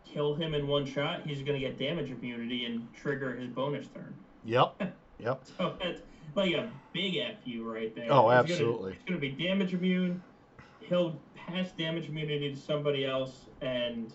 kill 0.05 0.35
him 0.35 0.53
in 0.53 0.67
one 0.67 0.85
shot, 0.85 1.21
he's 1.25 1.41
going 1.41 1.59
to 1.59 1.67
get 1.67 1.77
damage 1.77 2.09
immunity 2.09 2.65
and 2.65 2.87
trigger 2.93 3.35
his 3.35 3.49
bonus 3.49 3.87
turn. 3.87 4.13
Yep. 4.45 4.93
Yep. 5.21 5.41
so 5.57 5.75
that's 5.83 5.99
like 6.33 6.53
a 6.53 6.71
big 6.93 7.17
fu 7.43 7.69
right 7.69 7.93
there. 7.93 8.07
Oh, 8.09 8.29
He's 8.29 8.51
absolutely. 8.51 8.93
It's 8.93 9.03
going 9.03 9.19
to 9.19 9.19
be 9.19 9.31
damage 9.31 9.73
immune. 9.73 10.23
He'll 10.79 11.19
pass 11.35 11.71
damage 11.73 12.07
immunity 12.07 12.53
to 12.53 12.57
somebody 12.57 13.05
else, 13.05 13.47
and 13.59 14.13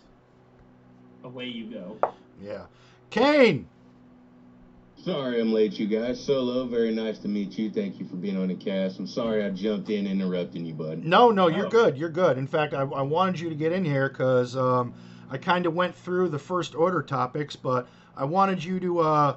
away 1.24 1.44
you 1.44 1.66
go. 1.66 1.98
Yeah. 2.42 2.62
Kane. 3.11 3.68
Sorry 5.05 5.38
I'm 5.38 5.53
late, 5.53 5.79
you 5.79 5.87
guys. 5.87 6.19
Solo, 6.19 6.64
very 6.64 6.90
nice 6.90 7.19
to 7.19 7.29
meet 7.29 7.59
you. 7.59 7.71
Thank 7.71 8.01
you 8.01 8.07
for 8.07 8.17
being 8.17 8.38
on 8.38 8.49
the 8.49 8.55
cast. 8.55 8.99
I'm 8.99 9.07
sorry 9.07 9.45
I 9.45 9.51
jumped 9.51 9.90
in 9.90 10.07
interrupting 10.07 10.64
you, 10.64 10.73
bud. 10.73 11.05
No, 11.05 11.31
no, 11.31 11.49
you're 11.49 11.67
Oh. 11.67 11.71
good. 11.71 11.99
You're 11.99 12.09
good. 12.09 12.38
In 12.38 12.47
fact, 12.47 12.73
I, 12.73 12.81
I 12.85 13.03
wanted 13.03 13.38
you 13.38 13.51
to 13.51 13.55
get 13.55 13.71
in 13.71 13.85
here 13.85 14.09
because 14.09 14.57
um, 14.57 14.95
I 15.29 15.37
kind 15.37 15.67
of 15.67 15.75
went 15.75 15.95
through 15.95 16.31
the 16.31 16.38
first 16.38 16.75
order 16.75 17.03
topics, 17.03 17.55
but 17.55 17.87
I 18.17 18.25
wanted 18.25 18.64
you 18.64 18.81
to 18.81 19.01
uh, 19.01 19.37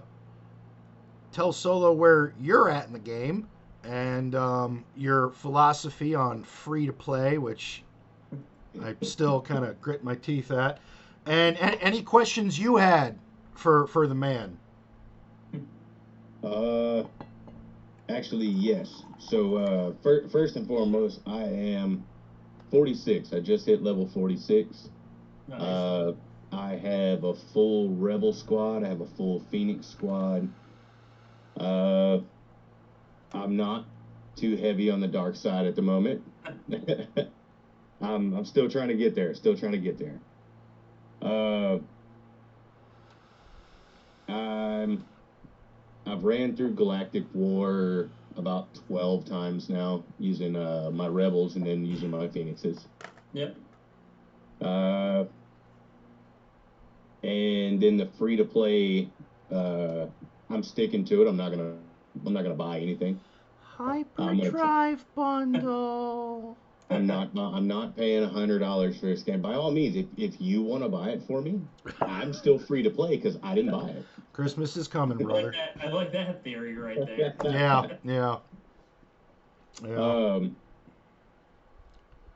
tell 1.34 1.52
Solo 1.52 1.92
where 1.92 2.34
you're 2.40 2.70
at 2.70 2.88
in 2.88 2.94
the 2.94 3.00
game 3.00 3.50
and 3.84 4.36
um, 4.36 4.86
your 4.96 5.32
philosophy 5.32 6.16
on 6.16 6.44
free 6.44 6.86
to 6.86 6.94
play, 6.94 7.38
which 7.38 7.84
I 8.82 8.96
still 9.02 9.42
kind 9.42 9.66
of 9.66 9.82
grit 9.82 10.02
my 10.02 10.16
teeth 10.16 10.50
at, 10.50 10.80
and, 11.26 11.58
and 11.58 11.78
any 11.82 12.04
questions 12.04 12.58
you 12.58 12.78
had 12.78 13.20
for 13.54 13.86
for 13.88 14.08
the 14.08 14.16
man. 14.16 14.60
Uh, 16.44 17.04
actually, 18.10 18.48
yes. 18.48 19.04
So, 19.20 19.56
uh, 19.56 19.94
fir- 20.04 20.28
first 20.30 20.56
and 20.56 20.68
foremost, 20.68 21.22
I 21.26 21.44
am 21.44 22.06
46. 22.72 23.34
I 23.34 23.40
just 23.40 23.66
hit 23.66 23.82
level 23.82 24.08
46. 24.14 24.90
Nice. 25.48 25.62
Uh, 25.62 26.14
I 26.52 26.76
have 26.76 27.24
a 27.24 27.34
full 27.34 27.90
Rebel 27.90 28.34
squad. 28.34 28.84
I 28.84 28.88
have 28.88 29.02
a 29.02 29.08
full 29.18 29.42
Phoenix 29.52 29.88
squad. 29.88 30.48
Uh, 31.60 32.20
I'm 33.34 33.58
not 33.58 33.86
too 34.36 34.56
heavy 34.56 34.90
on 34.90 35.02
the 35.02 35.08
dark 35.08 35.36
side 35.36 35.66
at 35.66 35.76
the 35.76 35.82
moment. 35.82 36.24
I'm, 38.02 38.34
I'm 38.34 38.46
still 38.46 38.70
trying 38.70 38.90
to 38.90 38.94
get 38.94 39.16
there. 39.16 39.34
Still 39.34 39.58
trying 39.58 39.72
to 39.72 39.78
get 39.80 39.98
there. 39.98 40.20
Uh, 41.22 41.80
I'm 44.32 45.04
I've 46.08 46.24
ran 46.24 46.56
through 46.56 46.74
Galactic 46.74 47.26
War 47.34 48.10
about 48.38 48.74
12 48.88 49.26
times 49.26 49.70
now 49.70 50.04
using 50.20 50.56
uh, 50.56 50.90
my 50.94 51.08
Rebels 51.08 51.56
and 51.56 51.66
then 51.66 51.86
using 51.86 52.10
my 52.10 52.28
Phoenixes. 52.28 52.86
yep. 53.34 53.56
Uh, 54.62 55.26
and 57.24 57.82
then 57.82 57.98
the 57.98 58.08
free 58.18 58.38
to 58.38 58.46
play, 58.46 59.10
uh, 59.52 60.06
I'm 60.50 60.64
sticking 60.64 61.04
to 61.06 61.22
it. 61.24 61.28
I'm 61.28 61.38
not 61.38 61.52
gonna 61.52 61.74
I'm 62.26 62.34
not 62.34 62.44
gonna 62.44 62.56
buy 62.56 62.80
anything. 62.80 63.20
Hyperdrive 63.62 65.06
bundle. 65.14 66.58
I'm 66.90 67.06
not 67.06 67.38
I'm 67.38 67.68
not 67.68 67.96
paying 67.98 68.24
a 68.24 68.30
hundred 68.30 68.60
dollars 68.60 69.00
for 69.00 69.08
this 69.08 69.24
game. 69.24 69.42
By 69.42 69.56
all 69.56 69.72
means, 69.72 69.96
if, 69.96 70.08
if 70.18 70.40
you 70.40 70.62
want 70.62 70.84
to 70.84 70.90
buy 70.90 71.10
it 71.10 71.24
for 71.24 71.42
me, 71.42 71.62
I'm 72.02 72.34
still 72.34 72.58
free 72.58 72.82
to 72.84 72.90
play 72.90 73.18
because 73.18 73.38
I 73.44 73.56
didn't 73.56 73.72
buy 73.72 73.90
it. 73.90 74.06
Christmas 74.32 74.78
is 74.78 74.88
coming, 74.88 75.18
I 75.18 75.22
like, 75.22 75.28
brother. 75.28 75.52
that, 75.52 75.86
I 75.86 75.90
like 75.90 76.12
that 76.14 76.44
theory 76.44 76.76
right 76.76 76.98
there. 77.06 77.36
Yeah, 77.44 77.98
yeah. 78.04 78.40
Yeah. 79.84 79.96
Um, 79.96 80.56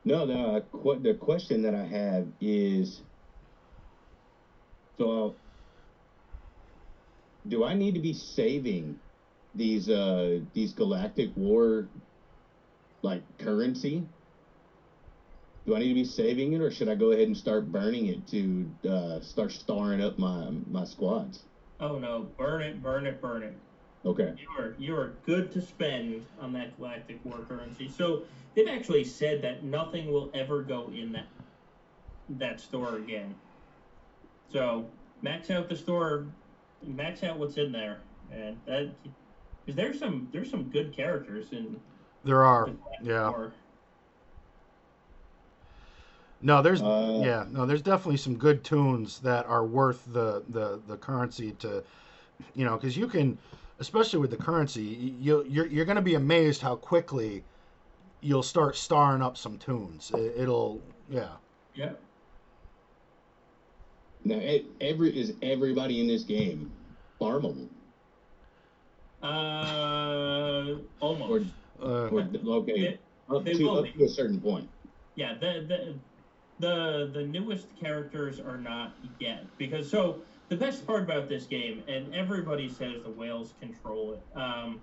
No, 0.04 0.26
the 0.26 0.66
qu- 0.70 1.00
the 1.00 1.14
question 1.14 1.62
that 1.62 1.74
I 1.74 1.84
have 1.84 2.28
is, 2.40 3.02
so 4.98 5.36
do 7.46 7.64
I 7.64 7.74
need 7.74 7.94
to 7.94 8.00
be 8.00 8.12
saving 8.12 9.00
these 9.54 9.88
uh 9.88 10.40
these 10.52 10.72
galactic 10.72 11.30
war 11.36 11.90
like 13.02 13.38
currency? 13.38 14.08
Do 15.64 15.76
I 15.76 15.78
need 15.78 15.88
to 15.88 15.94
be 15.94 16.04
saving 16.04 16.54
it, 16.54 16.60
or 16.60 16.70
should 16.70 16.88
I 16.88 16.94
go 16.96 17.12
ahead 17.12 17.26
and 17.28 17.36
start 17.36 17.70
burning 17.70 18.06
it 18.06 18.26
to 18.28 18.70
uh, 18.88 19.20
start 19.20 19.52
starring 19.52 20.02
up 20.02 20.18
my 20.18 20.50
my 20.70 20.84
squads? 20.84 21.44
Oh 21.78 21.98
no, 21.98 22.28
burn 22.36 22.62
it, 22.62 22.82
burn 22.82 23.06
it, 23.06 23.20
burn 23.20 23.42
it. 23.44 23.54
Okay. 24.04 24.34
You 24.36 24.48
are 24.62 24.74
you 24.78 24.96
are 24.96 25.12
good 25.24 25.52
to 25.52 25.60
spend 25.60 26.26
on 26.40 26.52
that 26.54 26.76
galactic 26.76 27.24
war 27.24 27.38
currency. 27.48 27.88
So 27.88 28.24
they've 28.54 28.66
actually 28.68 29.04
said 29.04 29.42
that 29.42 29.62
nothing 29.62 30.12
will 30.12 30.30
ever 30.34 30.62
go 30.62 30.90
in 30.94 31.12
that 31.12 31.26
that 32.30 32.60
store 32.60 32.96
again. 32.96 33.34
So 34.52 34.86
max 35.22 35.50
out 35.50 35.68
the 35.68 35.76
store, 35.76 36.26
max 36.84 37.22
out 37.22 37.38
what's 37.38 37.56
in 37.56 37.70
there, 37.70 38.00
and 38.32 38.56
that 38.66 38.90
because 39.64 39.76
there's 39.76 39.98
some 40.00 40.28
there's 40.32 40.50
some 40.50 40.64
good 40.70 40.92
characters 40.92 41.52
in 41.52 41.78
There 42.24 42.42
are. 42.42 42.66
the 42.66 42.76
Yeah. 43.08 43.30
war. 43.30 43.52
No, 46.42 46.60
there's 46.62 46.82
Uh, 46.82 47.20
yeah, 47.24 47.46
no, 47.50 47.66
there's 47.66 47.82
definitely 47.82 48.16
some 48.16 48.36
good 48.36 48.64
tunes 48.64 49.20
that 49.20 49.46
are 49.46 49.64
worth 49.64 50.04
the 50.12 50.42
the 50.48 50.80
the 50.86 50.96
currency 50.96 51.52
to, 51.60 51.84
you 52.54 52.64
know, 52.64 52.76
because 52.76 52.96
you 52.96 53.06
can, 53.06 53.38
especially 53.78 54.18
with 54.20 54.30
the 54.30 54.36
currency, 54.36 54.82
you 54.82 55.44
you're 55.48 55.66
you're 55.66 55.84
gonna 55.84 56.02
be 56.02 56.14
amazed 56.14 56.60
how 56.62 56.76
quickly 56.76 57.44
you'll 58.20 58.42
start 58.42 58.76
starring 58.76 59.22
up 59.22 59.36
some 59.36 59.58
tunes. 59.58 60.10
It, 60.14 60.34
it'll 60.36 60.80
yeah. 61.08 61.28
Yeah. 61.74 61.92
Now, 64.24 64.40
every 64.80 65.16
is 65.18 65.34
everybody 65.42 66.00
in 66.00 66.06
this 66.06 66.24
game 66.24 66.70
farmable? 67.20 67.68
Uh, 69.22 70.76
almost. 71.00 71.46
Uh, 71.80 72.08
Or 72.10 72.20
okay, 72.46 72.98
up 73.30 73.44
they 73.44 73.54
to 73.54 73.64
will 73.64 73.78
up 73.78 73.84
be. 73.84 73.92
to 73.92 74.04
a 74.04 74.08
certain 74.08 74.40
point. 74.40 74.68
Yeah, 75.14 75.34
the 75.34 75.64
the 75.68 75.94
the 76.62 77.10
the 77.12 77.22
newest 77.24 77.66
characters 77.78 78.38
are 78.38 78.56
not 78.56 78.94
yet 79.18 79.44
because 79.58 79.90
so 79.90 80.22
the 80.48 80.56
best 80.56 80.86
part 80.86 81.02
about 81.02 81.28
this 81.28 81.44
game, 81.44 81.82
and 81.88 82.14
everybody 82.14 82.68
says 82.68 83.02
the 83.02 83.10
whales 83.10 83.54
control 83.60 84.14
it, 84.14 84.38
um, 84.38 84.80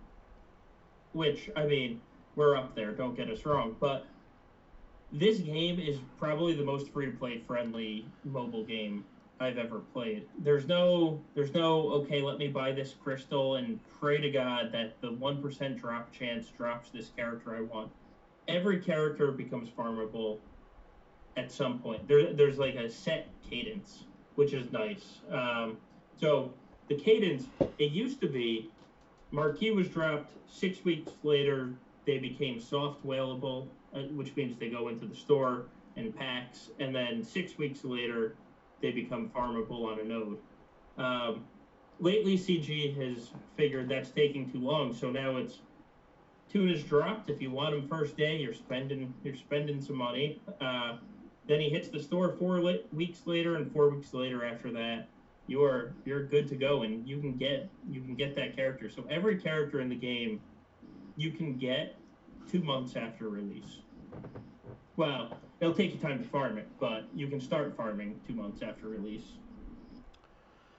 which 1.13 1.49
I 1.55 1.65
mean 1.65 2.01
we're 2.35 2.57
up 2.57 2.75
there. 2.75 2.91
Don't 2.91 3.15
get 3.15 3.29
us 3.29 3.45
wrong, 3.45 3.75
but 3.79 4.05
this 5.11 5.39
game 5.39 5.79
is 5.79 5.97
probably 6.19 6.53
the 6.53 6.63
most 6.63 6.91
free 6.91 7.05
to 7.05 7.11
play 7.13 7.41
friendly 7.47 8.05
mobile 8.25 8.63
game 8.63 9.05
I've 9.39 9.57
ever 9.57 9.79
played. 9.79 10.27
There's 10.39 10.67
no 10.67 11.21
there's 11.33 11.53
no 11.53 11.91
okay, 12.01 12.21
let 12.21 12.39
me 12.39 12.49
buy 12.49 12.73
this 12.73 12.93
crystal 13.01 13.55
and 13.55 13.79
pray 14.01 14.19
to 14.19 14.29
God 14.29 14.73
that 14.73 14.99
the 14.99 15.13
one 15.13 15.41
percent 15.41 15.77
drop 15.79 16.11
chance 16.11 16.47
drops 16.49 16.89
this 16.89 17.09
character 17.15 17.55
I 17.55 17.61
want. 17.61 17.89
Every 18.49 18.81
character 18.81 19.31
becomes 19.31 19.69
farmable 19.69 20.39
at 21.39 21.51
some 21.51 21.79
point. 21.79 22.07
There, 22.07 22.33
there's 22.33 22.57
like 22.57 22.75
a 22.75 22.89
set 22.89 23.27
cadence, 23.49 24.03
which 24.35 24.53
is 24.53 24.71
nice. 24.71 25.19
Um, 25.31 25.77
so 26.19 26.53
the 26.87 26.95
cadence, 26.95 27.45
it 27.77 27.91
used 27.91 28.19
to 28.21 28.27
be 28.27 28.69
Marquee 29.31 29.71
was 29.71 29.87
dropped 29.87 30.31
six 30.47 30.83
weeks 30.83 31.11
later. 31.23 31.73
They 32.05 32.17
became 32.17 32.59
soft 32.59 33.05
whalable, 33.05 33.67
uh, 33.93 34.01
which 34.11 34.35
means 34.35 34.57
they 34.57 34.69
go 34.69 34.89
into 34.89 35.05
the 35.05 35.15
store 35.15 35.65
in 35.95 36.11
packs, 36.11 36.69
and 36.79 36.93
then 36.93 37.23
six 37.23 37.57
weeks 37.57 37.83
later, 37.83 38.35
they 38.81 38.91
become 38.91 39.29
farmable 39.35 39.85
on 39.85 39.99
a 39.99 40.03
node. 40.03 40.37
Um, 40.97 41.45
lately, 41.99 42.37
CG 42.37 42.95
has 42.97 43.29
figured 43.55 43.89
that's 43.89 44.09
taking 44.09 44.49
too 44.49 44.59
long, 44.59 44.93
so 44.93 45.11
now 45.11 45.37
it's 45.37 45.59
tune 46.51 46.69
is 46.69 46.83
dropped. 46.83 47.29
If 47.29 47.41
you 47.41 47.51
want 47.51 47.75
them 47.75 47.87
first 47.87 48.17
day, 48.17 48.37
you're 48.37 48.53
spending 48.53 49.13
you're 49.23 49.35
spending 49.35 49.81
some 49.81 49.97
money. 49.97 50.41
Uh, 50.59 50.97
then 51.49 51.59
he 51.59 51.67
hits 51.67 51.87
the 51.89 51.99
store 51.99 52.35
four 52.37 52.61
li- 52.61 52.83
weeks 52.93 53.25
later, 53.25 53.55
and 53.55 53.71
four 53.73 53.89
weeks 53.89 54.13
later 54.13 54.45
after 54.45 54.71
that, 54.71 55.09
you 55.47 55.63
are 55.63 55.95
you're 56.05 56.23
good 56.23 56.47
to 56.49 56.55
go, 56.55 56.83
and 56.83 57.07
you 57.07 57.19
can 57.19 57.35
get 57.35 57.67
you 57.89 58.01
can 58.01 58.13
get 58.13 58.35
that 58.35 58.55
character. 58.55 58.87
So 58.87 59.03
every 59.09 59.35
character 59.35 59.81
in 59.81 59.89
the 59.89 59.95
game, 59.95 60.39
you 61.17 61.31
can 61.31 61.57
get 61.57 61.97
two 62.51 62.61
months 62.61 62.95
after 62.95 63.29
release. 63.29 63.79
Well, 64.95 65.35
it'll 65.59 65.73
take 65.73 65.91
you 65.91 65.99
time 65.99 66.21
to 66.21 66.29
farm 66.29 66.59
it, 66.59 66.67
but 66.79 67.05
you 67.15 67.27
can 67.27 67.41
start 67.41 67.75
farming 67.75 68.19
two 68.27 68.35
months 68.35 68.61
after 68.61 68.87
release. 68.87 69.25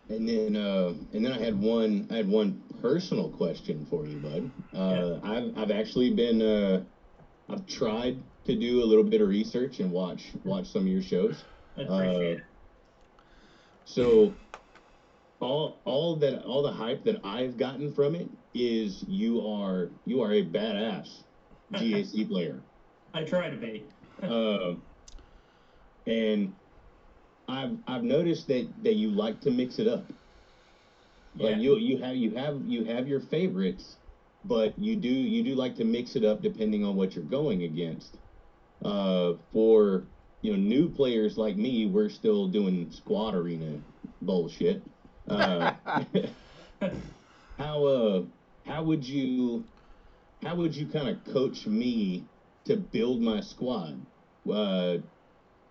And 0.09 0.29
then, 0.29 0.55
uh, 0.55 0.95
and 1.13 1.25
then 1.25 1.33
I 1.33 1.39
had 1.39 1.61
one. 1.61 2.07
I 2.11 2.17
had 2.19 2.29
one 2.29 2.63
personal 2.81 3.29
question 3.29 3.85
for 3.91 4.07
you, 4.07 4.19
bud. 4.19 4.51
Uh, 4.73 5.19
I've 5.25 5.59
I've 5.59 5.71
actually 5.73 6.15
been. 6.15 6.41
Uh, 6.41 6.85
I've 7.49 7.67
tried 7.67 8.23
to 8.51 8.59
do 8.59 8.83
a 8.83 8.87
little 8.87 9.05
bit 9.05 9.21
of 9.21 9.29
research 9.29 9.81
and 9.81 9.93
watch 9.93 10.35
watch 10.45 10.69
some 10.69 10.83
of 10.83 10.89
your 10.89 11.03
shows. 11.03 11.45
I 11.77 11.83
appreciate 11.83 12.39
it. 12.39 12.45
So, 13.85 14.35
all 15.41 15.83
all 15.85 16.17
that 16.17 16.45
all 16.45 16.63
the 16.63 16.73
hype 16.73 17.05
that 17.05 17.25
I've 17.25 17.57
gotten 17.57 17.93
from 17.93 18.15
it 18.15 18.31
is 18.55 19.03
you 19.05 19.41
are 19.47 19.91
you 20.05 20.21
are 20.21 20.33
a 20.33 20.45
badass 20.45 21.25
GAC 21.73 22.29
player. 22.29 22.65
I 23.15 23.25
try 23.25 23.51
to 23.51 23.57
be. 23.57 23.89
Uh, 24.23 24.77
and 26.07 26.61
I've 27.49 27.79
I've 27.87 28.05
noticed 28.05 28.49
that 28.49 28.75
that 28.83 28.95
you 28.95 29.11
like 29.11 29.41
to 29.43 29.51
mix 29.51 29.79
it 29.79 29.89
up. 29.89 30.13
Like 31.35 31.57
Yeah. 31.57 31.63
you 31.63 31.77
you 31.79 31.99
have 32.03 32.17
you 32.17 32.35
have 32.35 32.63
you 32.67 32.85
have 32.85 33.09
your 33.09 33.21
favorites, 33.21 33.99
but 34.45 34.79
you 34.79 34.97
do 34.97 35.09
you 35.09 35.43
do 35.43 35.55
like 35.55 35.77
to 35.77 35.85
mix 35.85 36.17
it 36.17 36.25
up 36.25 36.43
depending 36.43 36.85
on 36.85 36.97
what 36.97 37.15
you're 37.15 37.25
going 37.25 37.63
against. 37.63 38.19
Uh, 38.85 39.35
for 39.53 40.07
you 40.43 40.53
know 40.53 40.59
new 40.59 40.89
players 40.89 41.37
like 41.37 41.57
me, 41.57 41.87
we're 41.87 42.09
still 42.09 42.49
doing 42.49 42.91
squad 42.91 43.35
arena 43.35 43.81
bullshit. 44.23 44.83
Uh, 45.29 45.73
how 47.59 47.85
uh 47.85 48.23
how 48.67 48.83
would 48.83 49.07
you 49.07 49.65
how 50.43 50.55
would 50.57 50.75
you 50.75 50.87
kind 50.87 51.09
of 51.09 51.33
coach 51.33 51.67
me 51.67 52.25
to 52.65 52.77
build 52.77 53.21
my 53.21 53.41
squad? 53.41 54.07
Uh, 54.51 54.99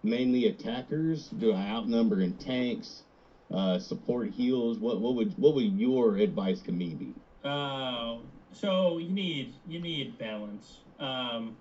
mainly 0.04 0.48
attackers? 0.48 1.30
Do 1.30 1.54
I 1.54 1.68
outnumber 1.68 2.22
in 2.22 2.38
tanks? 2.38 3.04
Uh, 3.52 3.80
support 3.80 4.30
heals? 4.30 4.78
What 4.78 5.02
what 5.02 5.16
would 5.16 5.34
what 5.38 5.56
would 5.56 5.80
your 5.80 6.18
advice 6.18 6.62
to 6.62 6.72
me 6.72 6.94
be? 6.94 7.16
Uh, 7.44 8.18
so 8.52 9.00
you 9.00 9.10
need 9.10 9.56
you 9.68 9.82
need 9.82 10.20
balance. 10.20 10.82
Um, 11.00 11.58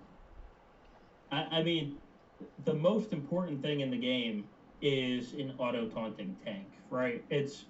I, 1.31 1.59
I 1.59 1.63
mean, 1.63 1.97
the 2.65 2.73
most 2.73 3.13
important 3.13 3.61
thing 3.61 3.81
in 3.81 3.91
the 3.91 3.97
game 3.97 4.45
is 4.81 5.33
an 5.33 5.53
auto 5.57 5.87
taunting 5.87 6.35
tank, 6.43 6.67
right? 6.89 7.23
It's 7.29 7.65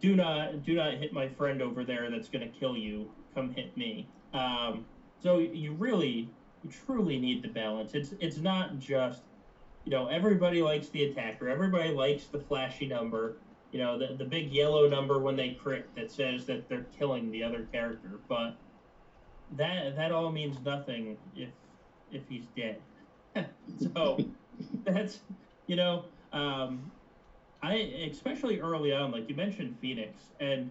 do 0.00 0.14
not 0.14 0.62
do 0.62 0.74
not 0.74 0.94
hit 0.94 1.12
my 1.12 1.28
friend 1.28 1.62
over 1.62 1.84
there 1.84 2.10
that's 2.10 2.28
gonna 2.28 2.48
kill 2.48 2.76
you. 2.76 3.10
Come 3.34 3.52
hit 3.52 3.76
me. 3.76 4.06
Um, 4.34 4.84
so 5.22 5.38
you 5.38 5.72
really 5.72 6.28
you 6.62 6.70
truly 6.70 7.18
need 7.18 7.42
the 7.42 7.48
balance. 7.48 7.94
It's 7.94 8.14
it's 8.20 8.38
not 8.38 8.78
just 8.78 9.22
you 9.84 9.90
know 9.90 10.08
everybody 10.08 10.62
likes 10.62 10.88
the 10.88 11.04
attacker. 11.04 11.48
Everybody 11.48 11.90
likes 11.90 12.26
the 12.26 12.38
flashy 12.38 12.86
number 12.86 13.36
you 13.72 13.78
know, 13.78 13.98
the, 13.98 14.14
the 14.14 14.24
big 14.24 14.52
yellow 14.52 14.88
number 14.88 15.18
when 15.18 15.34
they 15.34 15.52
crit 15.52 15.88
that 15.96 16.12
says 16.12 16.44
that 16.44 16.68
they're 16.68 16.86
killing 16.98 17.30
the 17.30 17.42
other 17.42 17.66
character, 17.72 18.20
but 18.28 18.54
that 19.56 19.96
that 19.96 20.12
all 20.12 20.30
means 20.30 20.58
nothing 20.64 21.16
if 21.34 21.48
if 22.12 22.22
he's 22.28 22.46
dead. 22.56 22.80
so 23.94 24.18
that's 24.84 25.20
you 25.66 25.76
know, 25.76 26.06
um, 26.32 26.90
I 27.62 27.74
especially 28.10 28.60
early 28.60 28.92
on, 28.92 29.10
like 29.10 29.28
you 29.28 29.34
mentioned 29.34 29.76
Phoenix, 29.80 30.22
and 30.40 30.70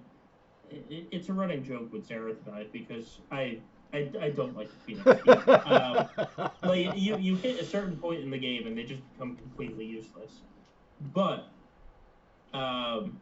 it, 0.70 1.08
it's 1.12 1.30
a 1.30 1.34
running 1.34 1.64
joke 1.64 1.92
with 1.92 2.08
Zareth 2.08 2.46
and 2.46 2.56
I 2.56 2.66
because 2.72 3.20
I 3.32 3.62
I, 3.94 4.12
I 4.22 4.30
don't 4.30 4.56
like 4.56 4.70
Phoenix. 4.86 5.06
um, 5.66 6.10
like 6.64 6.98
you 6.98 7.18
you 7.18 7.36
hit 7.36 7.60
a 7.60 7.66
certain 7.66 7.98
point 7.98 8.22
in 8.22 8.30
the 8.30 8.38
game 8.38 8.68
and 8.68 8.78
they 8.78 8.84
just 8.84 9.02
become 9.12 9.36
completely 9.36 9.86
useless. 9.86 10.42
But 11.14 11.48
um, 12.54 13.20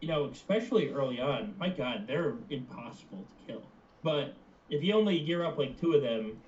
you 0.00 0.08
know, 0.08 0.26
especially 0.26 0.90
early 0.90 1.20
on, 1.20 1.54
my 1.58 1.68
God, 1.68 2.06
they're 2.06 2.34
impossible 2.50 3.26
to 3.26 3.46
kill. 3.46 3.62
But 4.02 4.36
if 4.70 4.82
you 4.82 4.94
only 4.94 5.20
gear 5.20 5.44
up 5.44 5.58
like 5.58 5.80
two 5.80 5.94
of 5.94 6.02
them, 6.02 6.38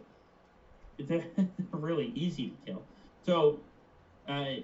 they're, 0.99 1.25
really 1.73 2.13
easy 2.15 2.51
to 2.51 2.57
kill. 2.67 2.83
So, 3.25 3.61
uh, 4.29 4.61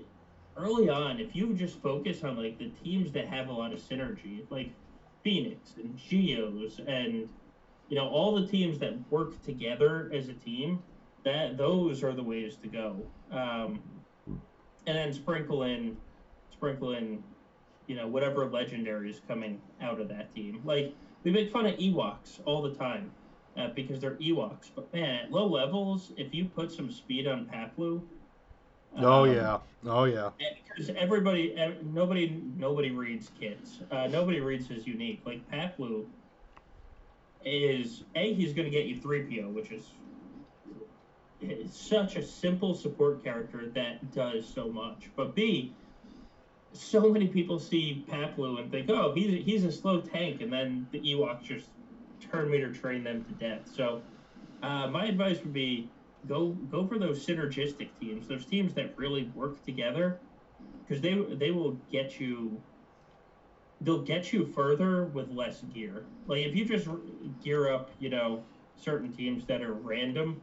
early 0.57 0.89
on, 0.89 1.21
if 1.21 1.35
you 1.35 1.55
just 1.55 1.81
focus 1.81 2.25
on 2.25 2.37
like 2.37 2.59
the 2.59 2.71
teams 2.83 3.13
that 3.13 3.27
have 3.27 3.49
a 3.49 3.53
lot 3.53 3.73
of 3.73 3.79
synergy, 3.79 4.45
like 4.51 4.71
Phoenix 5.23 5.75
and 5.77 5.97
Geos 5.97 6.81
and 6.87 7.29
you 7.89 7.97
know 7.97 8.09
all 8.09 8.35
the 8.35 8.47
teams 8.47 8.79
that 8.79 8.95
work 9.11 9.41
together 9.43 10.11
as 10.13 10.29
a 10.29 10.35
team, 10.35 10.83
that 11.25 11.57
those 11.57 12.03
are 12.03 12.13
the 12.13 12.23
ways 12.23 12.57
to 12.63 12.69
go. 12.69 12.97
Um, 13.31 13.81
and 14.87 14.97
then 14.97 15.13
sprinkle 15.15 15.63
in, 15.63 15.97
sprinkle 16.51 16.93
in, 16.93 17.23
you 17.87 17.97
know, 17.97 18.07
whatever 18.07 18.45
legendary 18.47 19.09
is 19.11 19.23
coming 19.27 19.61
out 19.81 19.99
of 19.99 20.09
that 20.09 20.35
team. 20.35 20.61
Like 20.65 20.95
we 21.23 21.31
make 21.31 21.51
fun 21.51 21.67
of 21.67 21.77
Ewoks 21.77 22.41
all 22.45 22.61
the 22.61 22.75
time 22.75 23.11
uh, 23.57 23.69
because 23.75 24.01
they're 24.01 24.17
Ewoks, 24.17 24.71
but 24.75 24.93
man, 24.93 25.25
at 25.25 25.33
low 25.33 25.47
levels, 25.47 26.13
if 26.17 26.35
you 26.35 26.47
put 26.47 26.73
some 26.73 26.91
speed 26.91 27.27
on 27.27 27.47
Paploo. 27.47 28.03
oh 28.99 29.25
um, 29.25 29.33
yeah, 29.33 29.59
oh 29.87 30.05
yeah. 30.05 30.31
because 30.69 30.91
everybody, 30.97 31.55
nobody, 31.83 32.43
nobody 32.57 32.91
reads 32.91 33.31
kits. 33.39 33.81
Uh, 33.91 34.07
nobody 34.09 34.41
reads 34.41 34.69
his 34.69 34.87
unique. 34.87 35.23
Like 35.25 35.49
Paploo 35.51 36.07
is 37.45 38.05
a 38.15 38.35
he's 38.35 38.53
going 38.53 38.65
to 38.65 38.71
get 38.71 38.87
you 38.87 39.01
three 39.01 39.23
PO, 39.23 39.49
which 39.49 39.71
is 39.71 39.85
it's 41.41 41.79
such 41.79 42.17
a 42.17 42.25
simple 42.25 42.75
support 42.75 43.23
character 43.23 43.71
that 43.75 44.13
does 44.13 44.49
so 44.49 44.69
much. 44.69 45.11
But 45.15 45.35
B, 45.35 45.75
so 46.73 47.11
many 47.11 47.29
people 47.29 47.59
see 47.59 48.05
Paploo 48.09 48.61
and 48.61 48.71
think, 48.71 48.91
oh, 48.91 49.13
he's 49.15 49.45
he's 49.45 49.65
a 49.65 49.73
slow 49.73 50.01
tank, 50.01 50.41
and 50.41 50.53
then 50.53 50.89
the 50.91 51.01
Ewoks 51.01 51.43
just 51.43 51.67
turn 52.31 52.51
meter 52.51 52.73
train 52.73 53.05
them 53.05 53.25
to 53.25 53.33
death. 53.33 53.61
So, 53.75 54.03
uh, 54.63 54.89
my 54.89 55.07
advice 55.07 55.39
would 55.41 55.53
be 55.53 55.89
go 56.27 56.51
go 56.71 56.87
for 56.87 56.99
those 56.99 57.25
synergistic 57.25 57.89
teams, 58.01 58.27
those 58.29 58.45
teams 58.45 58.75
that 58.75 58.97
really 58.97 59.25
work 59.35 59.65
together, 59.65 60.19
because 60.87 61.03
they 61.03 61.15
they 61.15 61.51
will 61.51 61.73
get 61.91 62.21
you. 62.21 62.61
They'll 63.81 64.03
get 64.03 64.33
you 64.33 64.47
further 64.47 65.07
with 65.07 65.31
less 65.31 65.61
gear. 65.75 66.07
Like 66.27 66.47
if 66.47 66.57
you 66.57 66.65
just 66.65 66.89
gear 67.43 67.73
up, 67.73 67.91
you 67.99 68.09
know, 68.09 68.43
certain 68.77 69.13
teams 69.13 69.45
that 69.47 69.63
are 69.63 69.75
random, 69.75 70.41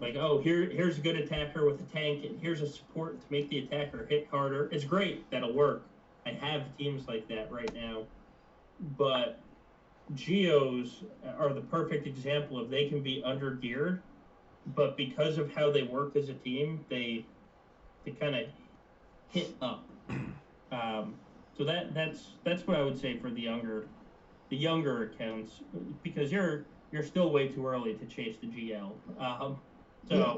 like 0.00 0.16
oh 0.16 0.38
here 0.40 0.68
here's 0.68 0.98
a 0.98 1.00
good 1.00 1.16
attacker 1.16 1.64
with 1.64 1.80
a 1.80 1.84
tank, 1.84 2.24
and 2.24 2.38
here's 2.40 2.60
a 2.60 2.68
support 2.68 3.20
to 3.20 3.26
make 3.30 3.48
the 3.48 3.58
attacker 3.58 4.06
hit 4.06 4.28
harder. 4.30 4.68
It's 4.72 4.84
great, 4.84 5.30
that'll 5.30 5.54
work. 5.54 5.86
I 6.26 6.30
have 6.30 6.76
teams 6.76 7.06
like 7.06 7.28
that 7.28 7.50
right 7.50 7.72
now, 7.72 8.02
but 8.98 9.38
geos 10.14 11.04
are 11.24 11.52
the 11.52 11.62
perfect 11.62 12.06
example 12.06 12.58
of 12.58 12.70
they 12.70 12.88
can 12.88 13.02
be 13.02 13.22
under 13.24 13.54
geared, 13.54 14.02
but 14.66 14.96
because 14.96 15.38
of 15.38 15.52
how 15.54 15.70
they 15.70 15.82
work 15.82 16.16
as 16.16 16.28
a 16.28 16.34
team, 16.34 16.84
they 16.88 17.26
they 18.04 18.12
kind 18.12 18.36
of 18.36 18.48
hit 19.28 19.56
up. 19.60 19.90
Um, 20.72 21.20
so 21.56 21.64
that 21.64 21.94
that's 21.94 22.38
that's 22.42 22.66
what 22.66 22.76
I 22.76 22.82
would 22.82 22.98
say 22.98 23.16
for 23.20 23.30
the 23.30 23.40
younger 23.40 23.88
the 24.50 24.56
younger 24.56 25.04
accounts 25.04 25.62
because 26.02 26.32
you're 26.32 26.66
you're 26.90 27.04
still 27.04 27.30
way 27.30 27.48
too 27.48 27.64
early 27.66 27.94
to 27.94 28.06
chase 28.06 28.36
the 28.38 28.48
GL. 28.48 29.20
Um, 29.20 29.62
so 30.02 30.16
Yeah. 30.16 30.36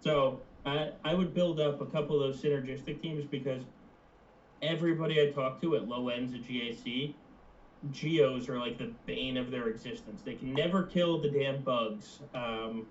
so 0.00 0.46
I 0.64 0.92
I 1.04 1.12
would 1.14 1.34
build 1.34 1.60
up 1.60 1.82
a 1.82 1.86
couple 1.86 2.16
of 2.16 2.22
those 2.22 2.42
synergistic 2.42 3.02
teams 3.02 3.26
because 3.26 3.66
everybody 4.62 5.20
I 5.20 5.30
talk 5.30 5.60
to 5.60 5.76
at 5.76 5.86
low 5.86 6.08
ends 6.08 6.32
of 6.32 6.40
GAC 6.40 7.16
geos 7.92 8.48
are 8.48 8.58
like 8.58 8.78
the 8.78 8.92
bane 9.06 9.36
of 9.36 9.50
their 9.50 9.68
existence. 9.68 10.22
They 10.22 10.34
can 10.34 10.52
never 10.52 10.82
kill 10.82 11.20
the 11.20 11.30
damn 11.30 11.62
bugs, 11.62 12.20
um, 12.34 12.86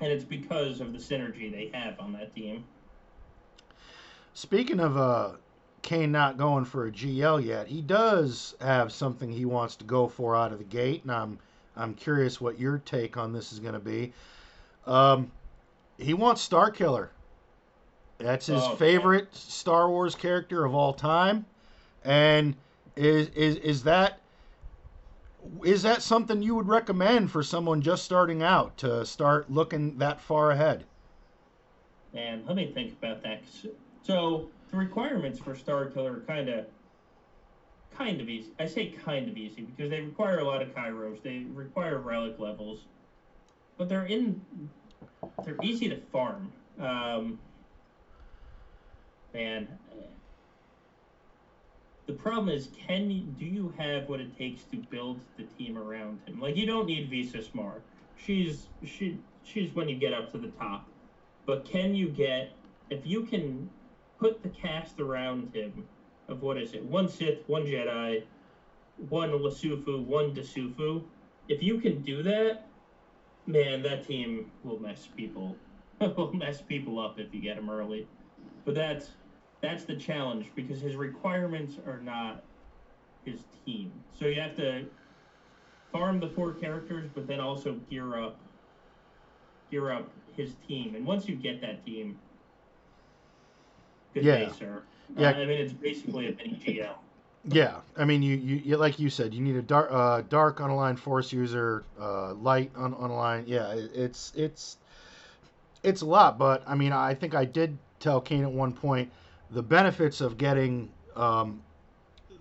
and 0.00 0.12
it's 0.12 0.24
because 0.24 0.80
of 0.80 0.92
the 0.92 0.98
synergy 0.98 1.50
they 1.50 1.70
have 1.76 1.98
on 1.98 2.12
that 2.12 2.34
team. 2.34 2.64
Speaking 4.34 4.78
of 4.78 4.96
uh, 4.96 5.32
Kane 5.82 6.12
not 6.12 6.36
going 6.36 6.64
for 6.64 6.86
a 6.86 6.92
GL 6.92 7.44
yet, 7.44 7.66
he 7.66 7.80
does 7.82 8.54
have 8.60 8.92
something 8.92 9.30
he 9.32 9.44
wants 9.44 9.74
to 9.76 9.84
go 9.84 10.06
for 10.06 10.36
out 10.36 10.52
of 10.52 10.58
the 10.58 10.64
gate, 10.64 11.02
and 11.02 11.10
I'm 11.10 11.38
I'm 11.76 11.94
curious 11.94 12.40
what 12.40 12.58
your 12.58 12.78
take 12.78 13.16
on 13.16 13.32
this 13.32 13.52
is 13.52 13.58
going 13.60 13.74
to 13.74 13.80
be. 13.80 14.12
Um, 14.86 15.30
he 15.96 16.14
wants 16.14 16.40
Star 16.40 16.70
Killer. 16.70 17.10
That's 18.18 18.46
his 18.46 18.62
Oh, 18.62 18.74
favorite 18.76 19.34
Star 19.34 19.88
Wars 19.88 20.14
character 20.16 20.64
of 20.64 20.74
all 20.74 20.92
time, 20.92 21.46
and 22.04 22.56
is 22.98 23.28
is 23.28 23.56
is 23.56 23.82
that 23.84 24.20
is 25.64 25.82
that 25.82 26.02
something 26.02 26.42
you 26.42 26.54
would 26.54 26.68
recommend 26.68 27.30
for 27.30 27.42
someone 27.42 27.80
just 27.80 28.04
starting 28.04 28.42
out 28.42 28.76
to 28.78 29.06
start 29.06 29.50
looking 29.50 29.98
that 29.98 30.20
far 30.20 30.50
ahead? 30.50 30.84
And 32.12 32.44
let 32.46 32.56
me 32.56 32.72
think 32.72 32.92
about 32.92 33.22
that. 33.22 33.42
So 34.02 34.50
the 34.70 34.76
requirements 34.76 35.38
for 35.38 35.54
Star 35.54 35.86
Killer 35.86 36.14
are 36.14 36.20
kind 36.20 36.48
of 36.48 36.66
kind 37.96 38.20
of 38.20 38.28
easy. 38.28 38.50
I 38.58 38.66
say 38.66 38.88
kind 38.90 39.28
of 39.28 39.36
easy 39.36 39.62
because 39.62 39.90
they 39.90 40.00
require 40.00 40.38
a 40.38 40.44
lot 40.44 40.62
of 40.62 40.74
Kairos. 40.74 41.22
They 41.22 41.44
require 41.52 41.98
relic 41.98 42.38
levels, 42.38 42.84
but 43.76 43.88
they're 43.88 44.06
in 44.06 44.40
they're 45.44 45.58
easy 45.62 45.88
to 45.88 46.00
farm. 46.12 46.52
Um, 46.80 47.38
and 49.34 49.68
the 52.08 52.14
problem 52.14 52.48
is, 52.48 52.70
can 52.86 53.10
you, 53.10 53.20
do 53.38 53.44
you 53.44 53.72
have 53.76 54.08
what 54.08 54.18
it 54.18 54.36
takes 54.36 54.62
to 54.72 54.78
build 54.78 55.20
the 55.36 55.42
team 55.42 55.76
around 55.76 56.20
him? 56.26 56.40
Like 56.40 56.56
you 56.56 56.64
don't 56.64 56.86
need 56.86 57.10
Visas 57.10 57.50
Marr. 57.52 57.82
She's 58.16 58.66
she 58.82 59.18
she's 59.44 59.74
when 59.74 59.90
you 59.90 59.96
get 59.96 60.14
up 60.14 60.32
to 60.32 60.38
the 60.38 60.48
top. 60.48 60.88
But 61.44 61.66
can 61.66 61.94
you 61.94 62.08
get 62.08 62.52
if 62.88 63.06
you 63.06 63.24
can 63.24 63.68
put 64.18 64.42
the 64.42 64.48
cast 64.48 64.98
around 65.00 65.54
him 65.54 65.86
of 66.28 66.40
what 66.40 66.56
is 66.56 66.72
it? 66.72 66.82
One 66.82 67.10
Sith, 67.10 67.46
one 67.46 67.64
Jedi, 67.66 68.22
one 69.10 69.30
Lasufu, 69.30 70.02
one 70.02 70.34
Desufu. 70.34 71.02
If 71.46 71.62
you 71.62 71.78
can 71.78 72.00
do 72.00 72.22
that, 72.22 72.68
man, 73.46 73.82
that 73.82 74.06
team 74.06 74.50
will 74.64 74.78
mess 74.78 75.06
people 75.14 75.56
will 76.00 76.32
mess 76.32 76.62
people 76.62 76.98
up 77.00 77.18
if 77.18 77.34
you 77.34 77.42
get 77.42 77.56
them 77.56 77.68
early. 77.68 78.08
But 78.64 78.76
that's 78.76 79.10
that's 79.60 79.84
the 79.84 79.96
challenge 79.96 80.46
because 80.54 80.80
his 80.80 80.96
requirements 80.96 81.74
are 81.86 82.00
not 82.00 82.44
his 83.24 83.44
team. 83.64 83.92
So 84.18 84.26
you 84.26 84.40
have 84.40 84.56
to 84.56 84.84
farm 85.92 86.20
the 86.20 86.28
four 86.28 86.52
characters, 86.54 87.08
but 87.14 87.26
then 87.26 87.40
also 87.40 87.74
gear 87.90 88.22
up 88.22 88.38
gear 89.70 89.90
up 89.90 90.10
his 90.36 90.54
team. 90.66 90.94
And 90.94 91.04
once 91.04 91.28
you 91.28 91.36
get 91.36 91.60
that 91.60 91.84
team, 91.84 92.18
good 94.14 94.24
Yeah. 94.24 94.36
day, 94.46 94.52
sir. 94.58 94.82
Yeah. 95.16 95.30
Uh, 95.30 95.32
I 95.34 95.46
mean, 95.46 95.60
it's 95.60 95.72
basically 95.72 96.28
a 96.28 96.32
mini 96.36 96.60
GL. 96.64 96.94
Yeah, 97.44 97.76
I 97.96 98.04
mean, 98.04 98.22
you, 98.22 98.36
you, 98.36 98.76
like 98.76 98.98
you 98.98 99.08
said, 99.08 99.32
you 99.32 99.40
need 99.40 99.56
a 99.56 99.62
dark, 99.62 99.88
uh, 99.90 100.22
dark 100.28 100.58
unaligned 100.58 100.98
force 100.98 101.32
user, 101.32 101.84
uh, 101.98 102.34
light 102.34 102.72
unaligned. 102.74 103.44
Yeah, 103.46 103.72
it, 103.72 103.90
it's 103.94 104.32
it's 104.36 104.76
it's 105.82 106.02
a 106.02 106.06
lot, 106.06 106.38
but 106.38 106.62
I 106.66 106.74
mean, 106.74 106.92
I 106.92 107.14
think 107.14 107.34
I 107.34 107.44
did 107.44 107.78
tell 108.00 108.20
Kane 108.20 108.42
at 108.42 108.50
one 108.50 108.72
point 108.72 109.10
the 109.50 109.62
benefits 109.62 110.20
of 110.20 110.38
getting 110.38 110.90
um, 111.16 111.62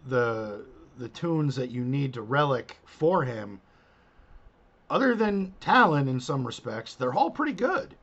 the 0.08 0.65
the 0.98 1.10
tunes 1.10 1.56
that 1.56 1.70
you 1.70 1.84
need 1.84 2.13
to 2.13 2.22
relic 2.22 2.78
for 2.86 3.24
him. 3.24 3.62
Other 4.89 5.15
than 5.15 5.54
Talon, 5.60 6.08
in 6.08 6.20
some 6.20 6.46
respects, 6.46 6.96
they're 6.96 7.13
all 7.13 7.30
pretty 7.30 7.54
good. 7.54 7.96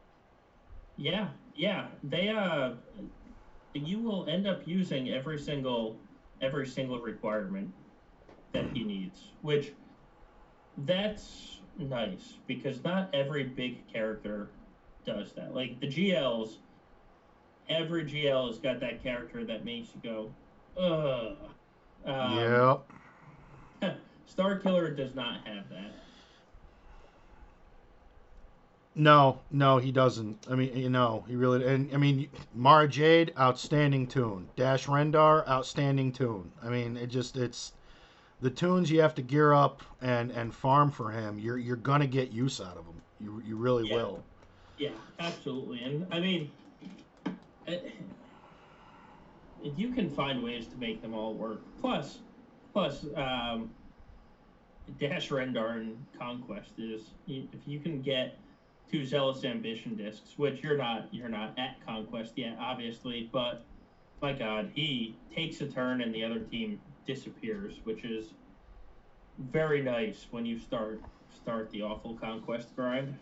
Yeah, 0.97 1.29
yeah. 1.55 1.87
They 2.05 2.29
uh, 2.29 2.73
you 3.73 3.99
will 3.99 4.29
end 4.29 4.47
up 4.47 4.63
using 4.67 5.11
every 5.11 5.39
single 5.39 5.97
every 6.41 6.67
single 6.67 7.01
requirement 7.01 7.73
that 8.53 8.67
he 8.73 8.85
needs, 8.85 9.31
which 9.43 9.73
that's 10.79 11.61
nice 11.79 12.35
because 12.47 12.83
not 12.85 13.09
every 13.15 13.45
big 13.45 13.87
character 13.93 14.49
does 15.05 15.33
that. 15.33 15.55
Like 15.55 15.81
the 15.81 15.89
GLs, 15.89 16.57
every 17.69 18.05
GL 18.05 18.49
has 18.49 18.59
got 18.59 18.81
that 18.81 19.03
character 19.03 19.45
that 19.45 19.65
makes 19.65 19.89
you 19.95 20.01
go, 20.03 20.31
ugh. 20.81 21.37
Um, 22.05 22.85
yep. 23.83 23.97
Star 24.27 24.59
Killer 24.59 24.91
does 24.91 25.15
not 25.15 25.47
have 25.47 25.69
that. 25.71 25.93
No, 28.97 29.41
no, 29.51 29.79
he 29.79 29.91
doesn't. 29.91 30.47
I 30.49 30.55
mean, 30.55 30.77
you 30.77 30.89
know, 30.89 31.25
he 31.27 31.35
really. 31.35 31.67
And 31.67 31.93
I 31.93 31.97
mean, 31.97 32.29
Mara 32.55 32.87
Jade, 32.87 33.33
outstanding 33.39 34.07
tune. 34.07 34.49
Dash 34.57 34.87
Rendar, 34.87 35.47
outstanding 35.49 36.13
tune. 36.13 36.53
I 36.63 36.69
mean, 36.69 36.97
it 36.97 37.09
just 37.09 37.37
it's 37.37 37.73
the 38.41 38.51
tunes 38.51 38.91
you 38.91 39.01
have 39.01 39.15
to 39.17 39.23
gear 39.23 39.53
up 39.53 39.83
and 40.01 40.31
and 40.31 40.55
farm 40.55 40.93
for 40.93 41.11
him. 41.11 41.41
You're 41.41 41.59
you're 41.59 41.77
gonna 41.77 42.07
get 42.07 42.31
use 42.31 42.61
out 42.61 42.77
of 42.77 42.85
them. 42.85 43.03
You 43.19 43.43
you 43.45 43.57
really 43.57 43.89
Yeah. 43.89 43.97
will. 43.97 44.25
Yeah, 44.79 44.91
absolutely. 45.19 45.83
And 45.83 46.07
I 46.13 46.21
mean, 46.21 46.51
it, 47.67 47.95
you 49.77 49.91
can 49.91 50.11
find 50.11 50.43
ways 50.43 50.67
to 50.69 50.77
make 50.77 51.01
them 51.03 51.15
all 51.15 51.35
work. 51.35 51.61
Plus, 51.81 52.19
plus, 52.73 53.07
um, 53.17 53.71
Dash 55.01 55.31
Rendar 55.31 55.79
and 55.79 55.97
Conquest 56.19 56.73
is 56.79 57.03
if 57.27 57.61
you 57.67 57.81
can 57.81 58.03
get 58.03 58.37
two 58.91 59.05
Zealous 59.05 59.45
Ambition 59.45 59.97
discs, 59.97 60.35
which 60.37 60.63
you're 60.63 60.77
not 60.77 61.09
you're 61.11 61.29
not 61.29 61.59
at 61.59 61.77
Conquest 61.87 62.35
yet, 62.37 62.57
obviously, 62.61 63.31
but 63.33 63.65
my 64.21 64.33
God, 64.33 64.71
he 64.75 65.17
takes 65.35 65.61
a 65.61 65.67
turn 65.67 66.03
and 66.03 66.15
the 66.15 66.23
other 66.23 66.41
team 66.41 66.81
disappears, 67.07 67.81
which 67.85 68.05
is 68.05 68.35
very 69.39 69.83
nice 69.83 70.27
when 70.31 70.47
you 70.47 70.59
start 70.59 71.01
start 71.35 71.71
the 71.71 71.83
awful 71.83 72.15
Conquest 72.15 72.75
grind. 72.77 73.17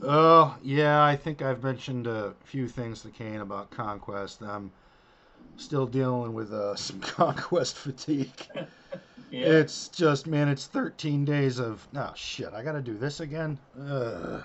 Oh, 0.00 0.56
yeah, 0.62 1.04
I 1.04 1.16
think 1.16 1.42
I've 1.42 1.62
mentioned 1.62 2.06
a 2.06 2.34
few 2.44 2.68
things 2.68 3.02
to 3.02 3.08
Kane 3.10 3.40
about 3.40 3.70
Conquest. 3.70 4.42
I'm 4.42 4.70
still 5.56 5.86
dealing 5.86 6.32
with 6.32 6.52
uh, 6.52 6.74
some 6.76 7.00
Conquest 7.00 7.76
fatigue. 7.76 8.48
Yeah. 9.30 9.46
It's 9.46 9.88
just, 9.88 10.26
man, 10.26 10.48
it's 10.48 10.66
13 10.66 11.24
days 11.24 11.58
of, 11.58 11.88
oh, 11.96 12.12
shit, 12.14 12.52
I 12.52 12.62
got 12.62 12.72
to 12.72 12.82
do 12.82 12.98
this 12.98 13.20
again? 13.20 13.58
Ugh. 13.80 14.44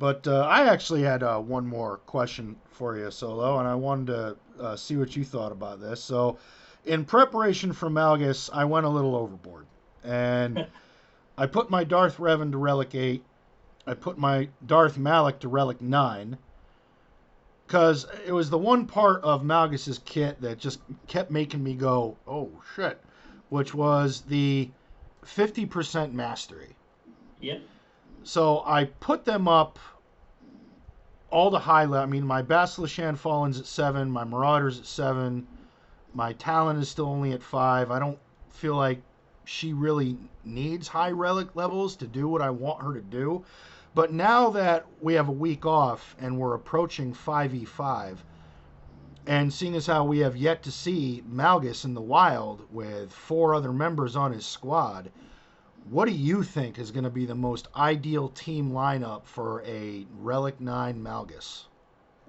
But 0.00 0.26
uh, 0.26 0.40
I 0.40 0.66
actually 0.68 1.02
had 1.02 1.22
uh, 1.22 1.38
one 1.38 1.66
more 1.66 1.98
question 1.98 2.56
for 2.66 2.96
you, 2.98 3.10
Solo, 3.12 3.60
and 3.60 3.68
I 3.68 3.76
wanted 3.76 4.06
to 4.08 4.36
uh, 4.60 4.76
see 4.76 4.96
what 4.96 5.14
you 5.14 5.24
thought 5.24 5.52
about 5.52 5.80
this. 5.80 6.02
So, 6.02 6.38
in 6.84 7.04
preparation 7.04 7.72
for 7.72 7.88
Malgus, 7.88 8.50
I 8.52 8.64
went 8.64 8.86
a 8.86 8.90
little 8.90 9.14
overboard. 9.14 9.66
And 10.04 10.66
I 11.38 11.46
put 11.46 11.70
my 11.70 11.84
Darth 11.84 12.18
Revan 12.18 12.50
to 12.52 12.58
Relic 12.58 12.94
8. 12.94 13.24
I 13.86 13.94
put 13.94 14.18
my 14.18 14.48
Darth 14.66 14.98
Malak 14.98 15.40
to 15.40 15.48
Relic 15.48 15.80
9. 15.80 16.38
Because 17.66 18.06
it 18.24 18.32
was 18.32 18.50
the 18.50 18.58
one 18.58 18.86
part 18.86 19.22
of 19.22 19.42
Malgus's 19.42 20.00
kit 20.04 20.40
that 20.40 20.58
just 20.58 20.80
kept 21.08 21.30
making 21.30 21.62
me 21.62 21.74
go, 21.74 22.16
oh 22.26 22.50
shit. 22.74 23.00
Which 23.48 23.74
was 23.74 24.22
the 24.22 24.70
50% 25.24 26.12
mastery. 26.12 26.76
Yep. 27.40 27.62
So 28.22 28.62
I 28.66 28.84
put 28.84 29.24
them 29.24 29.48
up 29.48 29.78
all 31.30 31.50
the 31.50 31.58
high 31.58 31.84
level. 31.84 32.02
I 32.02 32.06
mean, 32.06 32.26
my 32.26 32.42
Bastila 32.42 32.88
Shan 32.88 33.16
Fallen's 33.16 33.58
at 33.58 33.66
seven, 33.66 34.10
my 34.10 34.24
Marauder's 34.24 34.78
at 34.78 34.86
seven, 34.86 35.46
my 36.14 36.32
Talon 36.34 36.76
is 36.76 36.88
still 36.88 37.06
only 37.06 37.32
at 37.32 37.42
five. 37.42 37.90
I 37.90 37.98
don't 37.98 38.18
feel 38.48 38.74
like 38.74 39.02
she 39.44 39.72
really 39.72 40.16
needs 40.44 40.88
high 40.88 41.10
relic 41.10 41.54
levels 41.54 41.96
to 41.96 42.06
do 42.06 42.28
what 42.28 42.42
I 42.42 42.50
want 42.50 42.82
her 42.82 42.94
to 42.94 43.00
do. 43.00 43.44
But 43.96 44.12
now 44.12 44.50
that 44.50 44.84
we 45.00 45.14
have 45.14 45.30
a 45.30 45.32
week 45.32 45.64
off 45.64 46.16
and 46.20 46.38
we're 46.38 46.52
approaching 46.52 47.14
5e5, 47.14 48.18
and 49.26 49.50
seeing 49.50 49.74
as 49.74 49.86
how 49.86 50.04
we 50.04 50.18
have 50.18 50.36
yet 50.36 50.62
to 50.64 50.70
see 50.70 51.22
Malgus 51.26 51.86
in 51.86 51.94
the 51.94 52.02
wild 52.02 52.70
with 52.70 53.10
four 53.10 53.54
other 53.54 53.72
members 53.72 54.14
on 54.14 54.34
his 54.34 54.44
squad, 54.44 55.10
what 55.88 56.04
do 56.04 56.12
you 56.12 56.42
think 56.42 56.78
is 56.78 56.90
going 56.90 57.04
to 57.04 57.10
be 57.10 57.24
the 57.24 57.34
most 57.34 57.68
ideal 57.74 58.28
team 58.28 58.70
lineup 58.70 59.24
for 59.24 59.62
a 59.62 60.06
Relic 60.18 60.60
9 60.60 61.02
Malgus? 61.02 61.64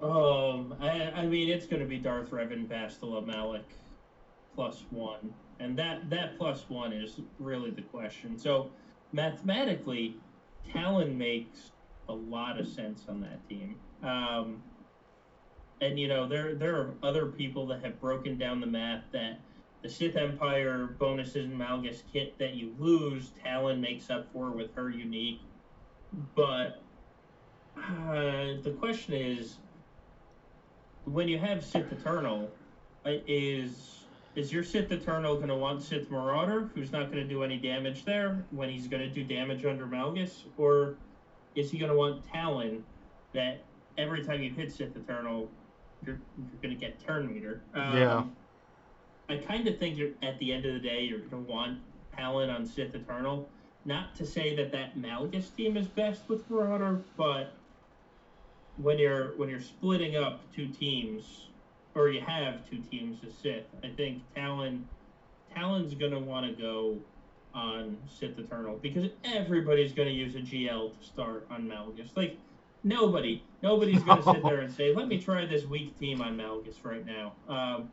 Um, 0.00 0.74
I, 0.80 1.10
I 1.14 1.26
mean, 1.26 1.50
it's 1.50 1.66
going 1.66 1.82
to 1.82 1.88
be 1.88 1.98
Darth 1.98 2.30
Revan, 2.30 2.66
Bastila, 2.66 3.26
Malak, 3.26 3.74
plus 4.54 4.84
one, 4.88 5.34
and 5.60 5.78
that 5.78 6.08
that 6.08 6.38
plus 6.38 6.64
one 6.70 6.94
is 6.94 7.20
really 7.38 7.70
the 7.70 7.82
question. 7.82 8.38
So, 8.38 8.70
mathematically, 9.12 10.16
Talon 10.72 11.16
makes 11.16 11.72
a 12.08 12.12
lot 12.12 12.58
of 12.58 12.66
sense 12.66 13.04
on 13.08 13.20
that 13.20 13.46
team. 13.48 13.76
Um, 14.02 14.62
and 15.80 15.98
you 15.98 16.08
know, 16.08 16.26
there 16.26 16.54
there 16.54 16.76
are 16.76 16.94
other 17.02 17.26
people 17.26 17.66
that 17.68 17.84
have 17.84 18.00
broken 18.00 18.38
down 18.38 18.60
the 18.60 18.66
math 18.66 19.04
that 19.12 19.38
the 19.82 19.88
Sith 19.88 20.16
Empire 20.16 20.96
bonuses 20.98 21.44
and 21.44 21.58
Malgus 21.58 22.02
kit 22.12 22.36
that 22.38 22.54
you 22.54 22.74
lose, 22.78 23.30
Talon 23.42 23.80
makes 23.80 24.10
up 24.10 24.26
for 24.32 24.50
with 24.50 24.74
her 24.74 24.90
unique. 24.90 25.40
But 26.34 26.82
uh, 27.76 28.56
the 28.62 28.74
question 28.78 29.14
is, 29.14 29.56
when 31.04 31.28
you 31.28 31.38
have 31.38 31.64
Sith 31.64 31.92
Eternal, 31.92 32.50
uh, 33.06 33.10
is 33.26 33.97
is 34.38 34.52
your 34.52 34.62
Sith 34.62 34.92
Eternal 34.92 35.34
going 35.34 35.48
to 35.48 35.56
want 35.56 35.82
Sith 35.82 36.10
Marauder, 36.10 36.70
who's 36.74 36.92
not 36.92 37.10
going 37.10 37.22
to 37.22 37.28
do 37.28 37.42
any 37.42 37.58
damage 37.58 38.04
there, 38.04 38.44
when 38.50 38.68
he's 38.68 38.86
going 38.86 39.02
to 39.02 39.08
do 39.08 39.24
damage 39.24 39.64
under 39.64 39.84
Malgus, 39.84 40.44
or 40.56 40.94
is 41.56 41.72
he 41.72 41.78
going 41.78 41.90
to 41.90 41.96
want 41.98 42.24
Talon, 42.32 42.84
that 43.34 43.64
every 43.96 44.24
time 44.24 44.40
you 44.40 44.50
hit 44.50 44.72
Sith 44.72 44.96
Eternal, 44.96 45.50
you're, 46.06 46.20
you're 46.36 46.62
going 46.62 46.72
to 46.72 46.80
get 46.80 47.04
turn 47.04 47.26
meter? 47.26 47.62
Um, 47.74 47.96
Yeah. 47.96 48.22
I 49.28 49.36
kind 49.38 49.66
of 49.66 49.78
think 49.78 49.98
you're 49.98 50.12
at 50.22 50.38
the 50.38 50.52
end 50.52 50.64
of 50.64 50.72
the 50.72 50.80
day 50.80 51.02
you're 51.02 51.18
going 51.18 51.44
to 51.44 51.52
want 51.52 51.80
Talon 52.16 52.48
on 52.48 52.64
Sith 52.64 52.94
Eternal. 52.94 53.48
Not 53.84 54.14
to 54.16 54.24
say 54.26 54.54
that 54.54 54.70
that 54.72 54.96
Malgus 54.96 55.54
team 55.54 55.76
is 55.76 55.88
best 55.88 56.28
with 56.28 56.48
Marauder, 56.48 57.02
but 57.16 57.52
when 58.76 58.98
you're 58.98 59.36
when 59.36 59.48
you're 59.48 59.60
splitting 59.60 60.16
up 60.16 60.40
two 60.54 60.68
teams, 60.68 61.47
or 61.98 62.08
you 62.08 62.20
have 62.20 62.68
two 62.68 62.78
teams 62.90 63.22
of 63.24 63.32
Sith, 63.32 63.64
I 63.82 63.88
think 63.88 64.22
Talon 64.34 64.88
Talon's 65.54 65.94
going 65.94 66.12
to 66.12 66.20
want 66.20 66.46
to 66.46 66.62
go 66.62 66.98
on 67.54 67.96
Sith 68.06 68.38
Eternal 68.38 68.78
because 68.80 69.10
everybody's 69.24 69.92
going 69.92 70.08
to 70.08 70.14
use 70.14 70.34
a 70.34 70.38
GL 70.38 70.98
to 70.98 71.04
start 71.04 71.46
on 71.50 71.66
Malgus. 71.66 72.10
Like 72.16 72.38
nobody, 72.84 73.42
nobody's 73.62 74.02
going 74.02 74.22
to 74.22 74.32
sit 74.32 74.42
there 74.42 74.60
and 74.60 74.72
say, 74.76 74.94
"Let 74.94 75.08
me 75.08 75.20
try 75.20 75.44
this 75.46 75.64
weak 75.64 75.98
team 75.98 76.20
on 76.22 76.36
Malgus 76.36 76.84
right 76.84 77.04
now." 77.04 77.32
Um, 77.48 77.90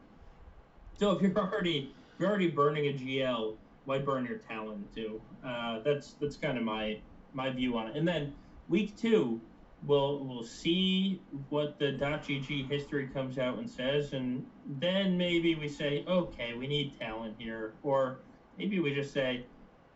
so 0.97 1.11
if 1.11 1.21
you're 1.21 1.35
already 1.37 1.93
if 2.13 2.19
you're 2.19 2.29
already 2.29 2.49
burning 2.49 2.87
a 2.87 2.93
GL, 2.93 3.55
why 3.85 3.99
burn 3.99 4.25
your 4.25 4.37
Talon 4.37 4.85
too? 4.93 5.21
Uh, 5.43 5.79
that's 5.79 6.13
that's 6.13 6.37
kind 6.37 6.57
of 6.57 6.63
my 6.63 6.99
my 7.33 7.49
view 7.49 7.77
on 7.77 7.87
it. 7.87 7.97
And 7.97 8.07
then 8.07 8.33
week 8.69 8.95
two, 8.97 9.41
we'll 9.85 10.23
we'll 10.23 10.43
see 10.43 11.21
what 11.49 11.79
the 11.79 11.93
.gg 11.93 12.69
history 12.69 13.07
comes 13.07 13.37
out 13.37 13.57
and 13.57 13.69
says, 13.69 14.13
and 14.13 14.45
then 14.79 15.17
maybe 15.17 15.55
we 15.55 15.67
say, 15.67 16.03
okay, 16.07 16.53
we 16.53 16.67
need 16.67 16.97
Talon 16.99 17.35
here, 17.37 17.73
or 17.83 18.19
maybe 18.57 18.79
we 18.79 18.93
just 18.93 19.13
say, 19.13 19.45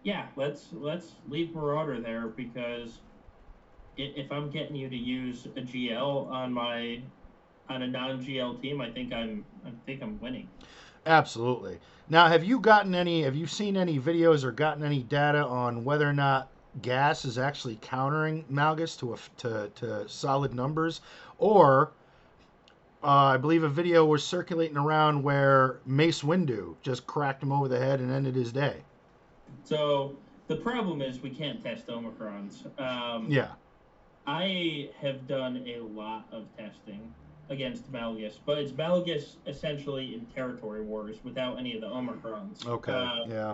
yeah, 0.03 0.27
let's 0.35 0.67
let's 0.73 1.13
leave 1.27 1.53
Marauder 1.53 1.99
there 1.99 2.27
because 2.27 2.99
if 3.97 4.31
I'm 4.31 4.49
getting 4.49 4.75
you 4.75 4.89
to 4.89 4.95
use 4.95 5.45
a 5.57 5.61
GL 5.61 6.31
on 6.31 6.53
my 6.53 7.01
on 7.69 7.83
a 7.83 7.87
non-GL 7.87 8.61
team, 8.61 8.81
I 8.81 8.89
think 8.91 9.13
I'm 9.13 9.45
I 9.65 9.71
think 9.85 10.01
I'm 10.01 10.19
winning. 10.19 10.47
Absolutely. 11.05 11.79
Now, 12.09 12.27
have 12.27 12.43
you 12.43 12.59
gotten 12.59 12.93
any, 12.93 13.23
have 13.23 13.35
you 13.35 13.47
seen 13.47 13.77
any 13.77 13.99
videos 13.99 14.43
or 14.43 14.51
gotten 14.51 14.83
any 14.83 15.01
data 15.03 15.45
on 15.45 15.83
whether 15.83 16.07
or 16.07 16.13
not 16.13 16.51
GAS 16.81 17.25
is 17.25 17.37
actually 17.37 17.77
countering 17.81 18.45
Malgus 18.51 18.97
to, 18.99 19.13
a, 19.13 19.17
to, 19.37 19.69
to 19.75 20.09
solid 20.09 20.53
numbers? 20.53 21.01
Or, 21.37 21.91
uh, 23.03 23.07
I 23.07 23.37
believe 23.37 23.63
a 23.63 23.69
video 23.69 24.05
was 24.05 24.23
circulating 24.23 24.77
around 24.77 25.23
where 25.23 25.79
Mace 25.85 26.21
Windu 26.21 26.75
just 26.81 27.07
cracked 27.07 27.43
him 27.43 27.51
over 27.51 27.67
the 27.67 27.79
head 27.79 27.99
and 27.99 28.11
ended 28.11 28.35
his 28.35 28.51
day. 28.51 28.77
So 29.63 30.15
the 30.47 30.55
problem 30.55 31.01
is 31.01 31.21
we 31.21 31.29
can't 31.29 31.61
test 31.63 31.87
Omicrons. 31.87 32.65
Um, 32.79 33.27
Yeah. 33.29 33.49
I 34.27 34.89
have 35.01 35.27
done 35.27 35.63
a 35.65 35.79
lot 35.79 36.27
of 36.31 36.45
testing 36.55 37.13
against 37.49 37.91
Malgus, 37.91 38.37
but 38.45 38.59
it's 38.59 38.71
Malgus 38.71 39.37
essentially 39.47 40.13
in 40.13 40.25
territory 40.27 40.81
wars 40.81 41.17
without 41.23 41.57
any 41.57 41.73
of 41.73 41.81
the 41.81 41.87
Omicrons. 41.87 42.67
Okay. 42.67 42.91
Uh, 42.91 43.25
yeah. 43.27 43.53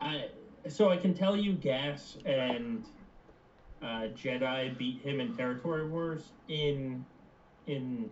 I 0.00 0.28
so 0.68 0.90
I 0.90 0.96
can 0.96 1.14
tell 1.14 1.36
you, 1.36 1.52
GAS 1.54 2.18
and 2.24 2.84
uh, 3.82 4.08
Jedi 4.16 4.76
beat 4.78 5.00
him 5.02 5.20
in 5.20 5.36
territory 5.36 5.86
wars 5.88 6.32
in 6.48 7.04
in 7.66 8.10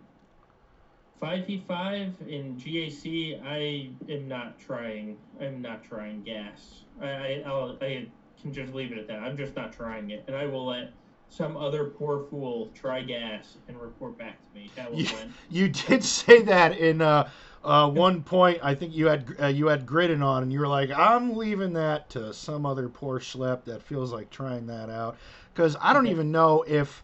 five 1.19 1.45
v 1.47 1.63
five 1.67 2.13
in 2.27 2.55
GAC. 2.55 3.41
I 3.45 3.89
am 4.11 4.27
not 4.27 4.59
trying. 4.59 5.17
I'm 5.41 5.61
not 5.61 5.83
trying 5.83 6.23
GAS. 6.23 6.83
I 7.01 7.07
I, 7.07 7.43
I'll, 7.45 7.77
I 7.81 8.07
can 8.41 8.53
just 8.53 8.73
leave 8.73 8.91
it 8.91 8.97
at 8.97 9.07
that. 9.07 9.19
I'm 9.19 9.37
just 9.37 9.55
not 9.55 9.73
trying 9.73 10.11
it, 10.11 10.23
and 10.27 10.35
I 10.35 10.45
will 10.45 10.65
let 10.67 10.91
some 11.29 11.57
other 11.57 11.85
poor 11.85 12.25
fool 12.29 12.69
try 12.75 13.01
GAS 13.01 13.57
and 13.67 13.79
report 13.81 14.17
back 14.19 14.37
to 14.37 14.59
me. 14.59 14.69
That 14.75 14.91
will 14.91 14.99
Yeah. 14.99 15.15
win. 15.15 15.33
You 15.49 15.69
did 15.69 16.03
say 16.03 16.43
that 16.43 16.77
in 16.77 17.01
uh, 17.01 17.29
uh, 17.63 17.89
one 17.89 18.23
point. 18.23 18.59
I 18.63 18.75
think 18.75 18.93
you 18.93 19.07
had 19.07 19.35
uh, 19.41 19.47
you 19.47 19.67
had 19.67 19.85
Gridden 19.85 20.21
on, 20.21 20.43
and 20.43 20.51
you 20.53 20.59
were 20.59 20.67
like, 20.67 20.91
"I'm 20.91 21.35
leaving 21.35 21.73
that 21.73 22.09
to 22.11 22.33
some 22.33 22.65
other 22.65 22.89
poor 22.89 23.19
schlep 23.19 23.63
that 23.65 23.81
feels 23.81 24.11
like 24.11 24.29
trying 24.29 24.67
that 24.67 24.89
out." 24.89 25.17
Because 25.53 25.75
I 25.81 25.93
don't 25.93 26.07
Okay. 26.07 26.11
even 26.11 26.31
know 26.31 26.63
if 26.67 27.03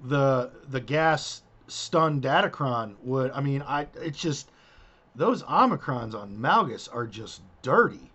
the 0.00 0.50
the 0.68 0.80
GAS 0.80 1.42
stun 1.66 2.20
Datacron 2.20 2.96
would. 3.02 3.30
I 3.32 3.40
mean, 3.40 3.62
I 3.62 3.88
it's 3.94 4.20
just 4.20 4.50
those 5.14 5.42
Omicrons 5.44 6.14
on 6.14 6.36
Malgus 6.38 6.88
are 6.92 7.06
just 7.06 7.42
dirty. 7.62 8.12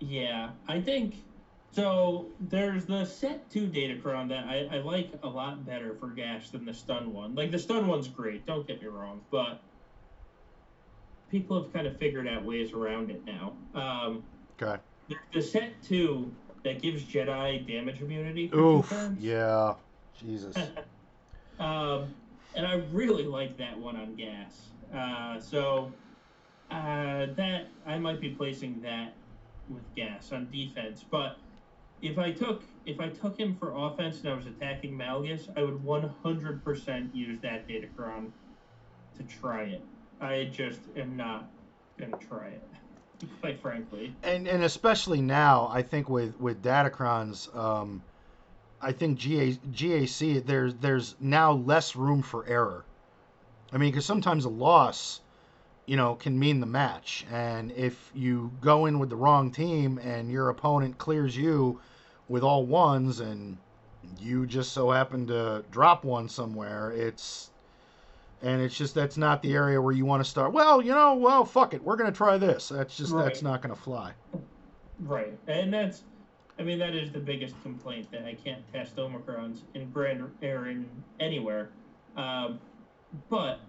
Yeah, 0.00 0.50
I 0.68 0.80
think 0.80 1.24
so. 1.72 2.32
There's 2.40 2.86
the 2.86 3.04
set 3.04 3.50
two 3.50 3.68
Datacron 3.68 4.28
that 4.28 4.46
I, 4.46 4.68
I 4.76 4.78
like 4.80 5.12
a 5.22 5.28
lot 5.28 5.64
better 5.64 5.94
for 5.94 6.08
GAS 6.08 6.50
than 6.50 6.64
the 6.64 6.74
stun 6.74 7.12
one. 7.12 7.34
Like 7.34 7.50
the 7.50 7.58
stun 7.58 7.86
one's 7.86 8.08
great, 8.08 8.46
don't 8.46 8.66
get 8.66 8.80
me 8.82 8.88
wrong, 8.88 9.20
but 9.30 9.62
people 11.30 11.62
have 11.62 11.72
kind 11.72 11.86
of 11.86 11.96
figured 11.98 12.28
out 12.28 12.44
ways 12.44 12.72
around 12.72 13.10
it 13.10 13.24
now. 13.24 13.56
Um, 13.74 14.24
Okay. 14.60 14.80
the, 15.08 15.16
the 15.32 15.40
set 15.40 15.82
two 15.82 16.34
that 16.64 16.82
gives 16.82 17.02
Jedi 17.04 17.66
damage 17.66 18.02
immunity 18.02 18.50
Oof. 18.54 18.92
Yeah. 19.18 19.74
Jesus. 20.18 20.56
Um, 21.58 22.14
and 22.54 22.66
I 22.66 22.76
really 22.90 23.24
like 23.24 23.58
that 23.58 23.78
one 23.78 23.94
on 23.94 24.16
GAS. 24.16 24.70
Uh, 24.94 25.38
so 25.38 25.92
uh, 26.70 27.26
that 27.36 27.68
I 27.86 27.98
might 27.98 28.18
be 28.18 28.30
placing 28.30 28.80
that 28.80 29.12
with 29.68 29.82
GAS 29.94 30.32
on 30.32 30.50
defense. 30.50 31.04
But 31.08 31.36
if 32.00 32.18
I 32.18 32.32
took 32.32 32.64
if 32.86 32.98
I 32.98 33.10
took 33.10 33.38
him 33.38 33.56
for 33.58 33.74
offense 33.76 34.20
and 34.20 34.30
I 34.30 34.34
was 34.34 34.46
attacking 34.46 34.96
Malgus, 34.96 35.48
I 35.54 35.62
would 35.62 35.84
100% 35.84 37.14
use 37.14 37.40
that 37.42 37.68
Datacron 37.68 38.30
to 39.18 39.22
try 39.24 39.64
it. 39.64 39.82
I 40.20 40.50
just 40.52 40.80
am 40.96 41.16
not 41.16 41.50
gonna 41.98 42.16
try 42.18 42.48
it, 42.48 42.62
quite 43.40 43.60
frankly. 43.60 44.14
And 44.22 44.46
and 44.46 44.62
especially 44.62 45.20
now, 45.20 45.68
I 45.72 45.82
think 45.82 46.08
with 46.08 46.38
with 46.40 46.62
Datacrons, 46.62 47.54
um, 47.56 48.02
I 48.80 48.92
think 48.92 49.18
GA, 49.18 49.52
GAC 49.72 50.44
there's 50.44 50.74
there's 50.74 51.16
now 51.20 51.52
less 51.52 51.96
room 51.96 52.22
for 52.22 52.46
error. 52.46 52.84
I 53.72 53.78
mean, 53.78 53.92
because 53.92 54.04
sometimes 54.04 54.44
a 54.44 54.48
loss, 54.48 55.20
you 55.86 55.96
know, 55.96 56.16
can 56.16 56.38
mean 56.38 56.60
the 56.60 56.66
match, 56.66 57.24
and 57.30 57.72
if 57.72 58.10
you 58.14 58.52
go 58.60 58.86
in 58.86 58.98
with 58.98 59.10
the 59.10 59.16
wrong 59.16 59.50
team 59.50 59.98
and 59.98 60.30
your 60.30 60.48
opponent 60.48 60.98
clears 60.98 61.36
you 61.36 61.80
with 62.28 62.42
all 62.42 62.64
ones 62.66 63.20
and 63.20 63.56
you 64.18 64.46
just 64.46 64.72
so 64.72 64.90
happen 64.90 65.26
to 65.28 65.64
drop 65.70 66.04
one 66.04 66.28
somewhere, 66.28 66.90
it's 66.90 67.49
and 68.42 68.60
it's 68.62 68.76
just 68.76 68.94
that's 68.94 69.16
not 69.16 69.42
the 69.42 69.52
area 69.52 69.80
where 69.80 69.92
you 69.92 70.04
want 70.04 70.24
to 70.24 70.28
start. 70.30 70.52
Well, 70.52 70.80
you 70.82 70.92
know, 70.92 71.14
well, 71.14 71.44
fuck 71.44 71.74
it, 71.74 71.82
we're 71.82 71.96
gonna 71.96 72.12
try 72.12 72.38
this. 72.38 72.68
That's 72.68 72.96
just 72.96 73.12
Right. 73.12 73.24
that's 73.24 73.42
not 73.42 73.62
gonna 73.62 73.74
fly. 73.76 74.12
Right, 75.00 75.38
and 75.46 75.72
that's, 75.72 76.02
I 76.58 76.62
mean, 76.62 76.78
that 76.78 76.94
is 76.94 77.10
the 77.10 77.20
biggest 77.20 77.60
complaint 77.62 78.10
that 78.12 78.24
I 78.24 78.34
can't 78.34 78.62
test 78.72 78.96
Omicrons 78.96 79.60
in 79.74 79.88
brand 79.90 80.20
or 80.42 80.68
in 80.68 80.88
anywhere. 81.18 81.70
Um, 82.16 82.60
but 83.28 83.60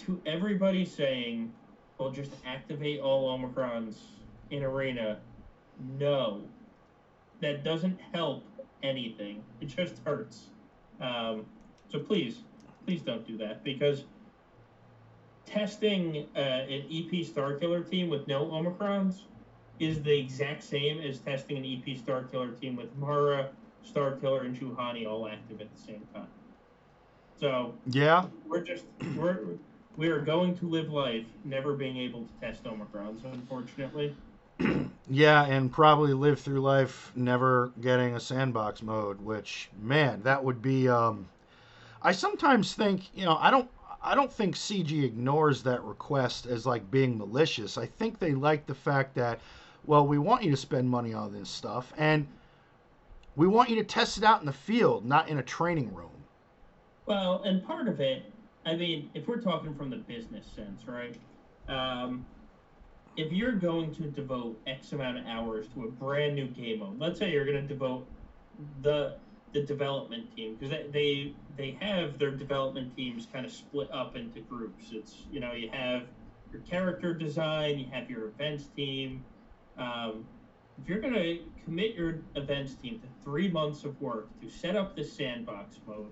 to 0.00 0.20
everybody 0.24 0.84
saying, 0.84 1.52
"Well, 1.98 2.10
just 2.10 2.32
activate 2.46 3.00
all 3.00 3.36
Omicrons 3.38 3.96
in 4.50 4.62
Arena," 4.62 5.20
no, 5.98 6.42
that 7.40 7.64
doesn't 7.64 7.98
help 8.12 8.44
anything. 8.82 9.42
It 9.60 9.66
just 9.66 10.00
hurts. 10.04 10.48
Um, 11.00 11.44
so 11.88 11.98
please, 11.98 12.44
please 12.86 13.02
don't 13.02 13.26
do 13.26 13.36
that 13.38 13.62
because 13.64 14.04
testing 15.46 16.26
uh, 16.36 16.38
an 16.38 16.84
EP 16.92 17.24
Star 17.24 17.54
Killer 17.54 17.82
team 17.82 18.08
with 18.08 18.26
no 18.28 18.46
Omicrons 18.46 19.22
is 19.78 20.02
the 20.02 20.16
exact 20.16 20.62
same 20.62 21.00
as 21.00 21.18
testing 21.18 21.56
an 21.56 21.64
EP 21.64 21.96
Star 21.96 22.24
Killer 22.24 22.52
team 22.52 22.76
with 22.76 22.94
Mara, 22.96 23.48
Star 23.82 24.12
Killer, 24.12 24.42
and 24.42 24.58
Juhani 24.58 25.06
all 25.06 25.26
active 25.26 25.60
at 25.60 25.74
the 25.74 25.80
same 25.80 26.02
time. 26.14 26.28
So 27.38 27.74
Yeah, 27.86 28.26
we're 28.46 28.62
just 28.62 28.84
we're 29.16 29.38
we 29.96 30.08
are 30.08 30.20
going 30.20 30.56
to 30.58 30.66
live 30.66 30.90
life 30.90 31.26
never 31.44 31.74
being 31.74 31.96
able 31.96 32.24
to 32.24 32.32
test 32.40 32.64
Omicrons, 32.64 33.24
unfortunately. 33.24 34.14
Yeah, 35.12 35.44
and 35.44 35.72
probably 35.72 36.12
live 36.14 36.38
through 36.38 36.60
life 36.60 37.10
never 37.16 37.72
getting 37.80 38.14
a 38.14 38.20
sandbox 38.20 38.80
mode, 38.80 39.20
which 39.20 39.68
man, 39.76 40.22
that 40.22 40.44
would 40.44 40.62
be 40.62 40.88
um 40.88 41.28
I 42.02 42.12
sometimes 42.12 42.74
think, 42.74 43.14
you 43.14 43.24
know, 43.24 43.36
I 43.36 43.50
don't 43.50 43.70
I 44.02 44.14
don't 44.14 44.32
think 44.32 44.54
CG 44.54 45.04
ignores 45.04 45.62
that 45.64 45.82
request 45.84 46.46
as 46.46 46.64
like 46.64 46.90
being 46.90 47.18
malicious. 47.18 47.76
I 47.76 47.86
think 47.86 48.18
they 48.18 48.32
like 48.32 48.66
the 48.66 48.74
fact 48.74 49.14
that 49.16 49.40
well, 49.84 50.06
we 50.06 50.18
want 50.18 50.42
you 50.42 50.50
to 50.50 50.56
spend 50.56 50.88
money 50.88 51.12
on 51.14 51.32
this 51.32 51.48
stuff 51.48 51.92
and 51.96 52.26
we 53.36 53.46
want 53.46 53.70
you 53.70 53.76
to 53.76 53.84
test 53.84 54.18
it 54.18 54.24
out 54.24 54.40
in 54.40 54.46
the 54.46 54.52
field, 54.52 55.04
not 55.04 55.28
in 55.28 55.38
a 55.38 55.42
training 55.42 55.94
room. 55.94 56.10
Well, 57.06 57.42
and 57.44 57.64
part 57.64 57.88
of 57.88 58.00
it, 58.00 58.24
I 58.66 58.76
mean, 58.76 59.10
if 59.14 59.26
we're 59.26 59.40
talking 59.40 59.74
from 59.74 59.90
the 59.90 59.96
business 59.96 60.46
sense, 60.54 60.86
right? 60.86 61.16
Um, 61.68 62.26
if 63.16 63.32
you're 63.32 63.52
going 63.52 63.94
to 63.94 64.02
devote 64.02 64.60
X 64.66 64.92
amount 64.92 65.18
of 65.18 65.26
hours 65.26 65.66
to 65.74 65.84
a 65.84 65.90
brand 65.90 66.36
new 66.36 66.46
game 66.48 66.80
mode, 66.80 66.98
let's 66.98 67.18
say 67.18 67.30
you're 67.30 67.44
going 67.44 67.60
to 67.60 67.66
devote 67.66 68.06
the 68.82 69.16
the 69.52 69.62
development 69.62 70.34
team 70.36 70.54
because 70.54 70.70
they, 70.70 70.86
they 70.92 71.34
they 71.56 71.76
have 71.80 72.18
their 72.18 72.30
development 72.30 72.94
teams 72.96 73.26
kind 73.32 73.44
of 73.44 73.52
split 73.52 73.88
up 73.92 74.16
into 74.16 74.40
groups. 74.40 74.86
It's 74.92 75.24
you 75.30 75.40
know 75.40 75.52
you 75.52 75.68
have 75.72 76.04
your 76.52 76.62
character 76.62 77.14
design, 77.14 77.78
you 77.78 77.86
have 77.92 78.10
your 78.10 78.28
events 78.28 78.66
team. 78.76 79.24
Um, 79.76 80.24
if 80.80 80.88
you're 80.88 81.00
going 81.00 81.14
to 81.14 81.40
commit 81.64 81.94
your 81.94 82.20
events 82.36 82.74
team 82.74 83.00
to 83.00 83.06
three 83.22 83.48
months 83.50 83.84
of 83.84 84.00
work 84.00 84.28
to 84.40 84.48
set 84.48 84.76
up 84.76 84.96
the 84.96 85.04
sandbox 85.04 85.76
mode, 85.86 86.10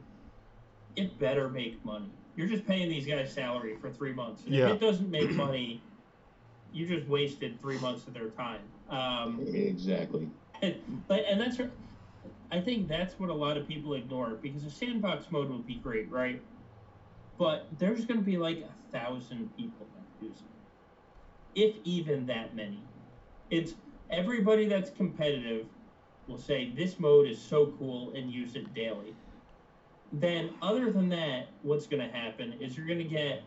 it 0.97 1.19
better 1.19 1.49
make 1.49 1.83
money. 1.85 2.11
You're 2.37 2.49
just 2.49 2.67
paying 2.67 2.89
these 2.89 3.07
guys 3.07 3.33
salary 3.33 3.77
for 3.81 3.91
three 3.91 4.13
months, 4.13 4.45
and 4.45 4.55
Yeah. 4.55 4.69
if 4.69 4.77
it 4.77 4.81
doesn't 4.81 5.11
make 5.11 5.31
money, 5.31 5.83
you 6.73 6.87
just 6.87 7.09
wasted 7.09 7.61
three 7.61 7.79
months 7.79 8.07
of 8.07 8.15
their 8.15 8.29
time. 8.31 8.61
Um, 8.91 9.41
Exactly. 9.47 10.29
and, 10.63 10.75
but 11.09 11.25
and 11.29 11.41
that's 11.41 11.59
I 12.51 12.61
think 12.61 12.89
that's 12.89 13.19
what 13.19 13.29
a 13.29 13.35
lot 13.35 13.59
of 13.59 13.69
people 13.69 13.93
ignore 13.95 14.31
because 14.41 14.65
a 14.65 14.71
sandbox 14.71 15.31
mode 15.31 15.51
would 15.51 15.67
be 15.67 15.75
great, 15.77 16.11
right? 16.11 16.41
But 17.39 17.67
there's 17.79 18.07
going 18.07 18.21
to 18.21 18.27
be 18.27 18.39
like 18.39 18.59
a 18.59 18.71
thousand 18.93 19.55
people 19.57 19.87
that 19.95 20.27
use 20.27 20.39
it, 20.39 21.61
if 21.61 21.77
even 21.85 22.27
that 22.27 22.55
many. 22.55 22.83
It's 23.51 23.75
everybody 24.11 24.67
that's 24.67 24.91
competitive 24.91 25.67
will 26.27 26.39
say 26.39 26.71
this 26.71 26.99
mode 26.99 27.29
is 27.29 27.41
so 27.41 27.73
cool 27.79 28.13
and 28.15 28.33
use 28.33 28.57
it 28.57 28.75
daily. 28.75 29.15
Then, 30.13 30.55
other 30.63 30.91
than 30.91 31.09
that, 31.11 31.49
what's 31.63 31.87
going 31.87 32.03
to 32.03 32.09
happen 32.17 32.55
is 32.61 32.77
you're 32.77 32.87
going 32.87 32.99
to 32.99 33.05
get 33.05 33.43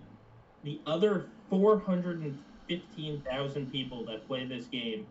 the 0.64 0.80
other 0.86 1.26
415,000 1.50 3.72
people 3.72 4.06
that 4.06 4.28
play 4.28 4.46
this 4.46 4.68
game 4.68 5.06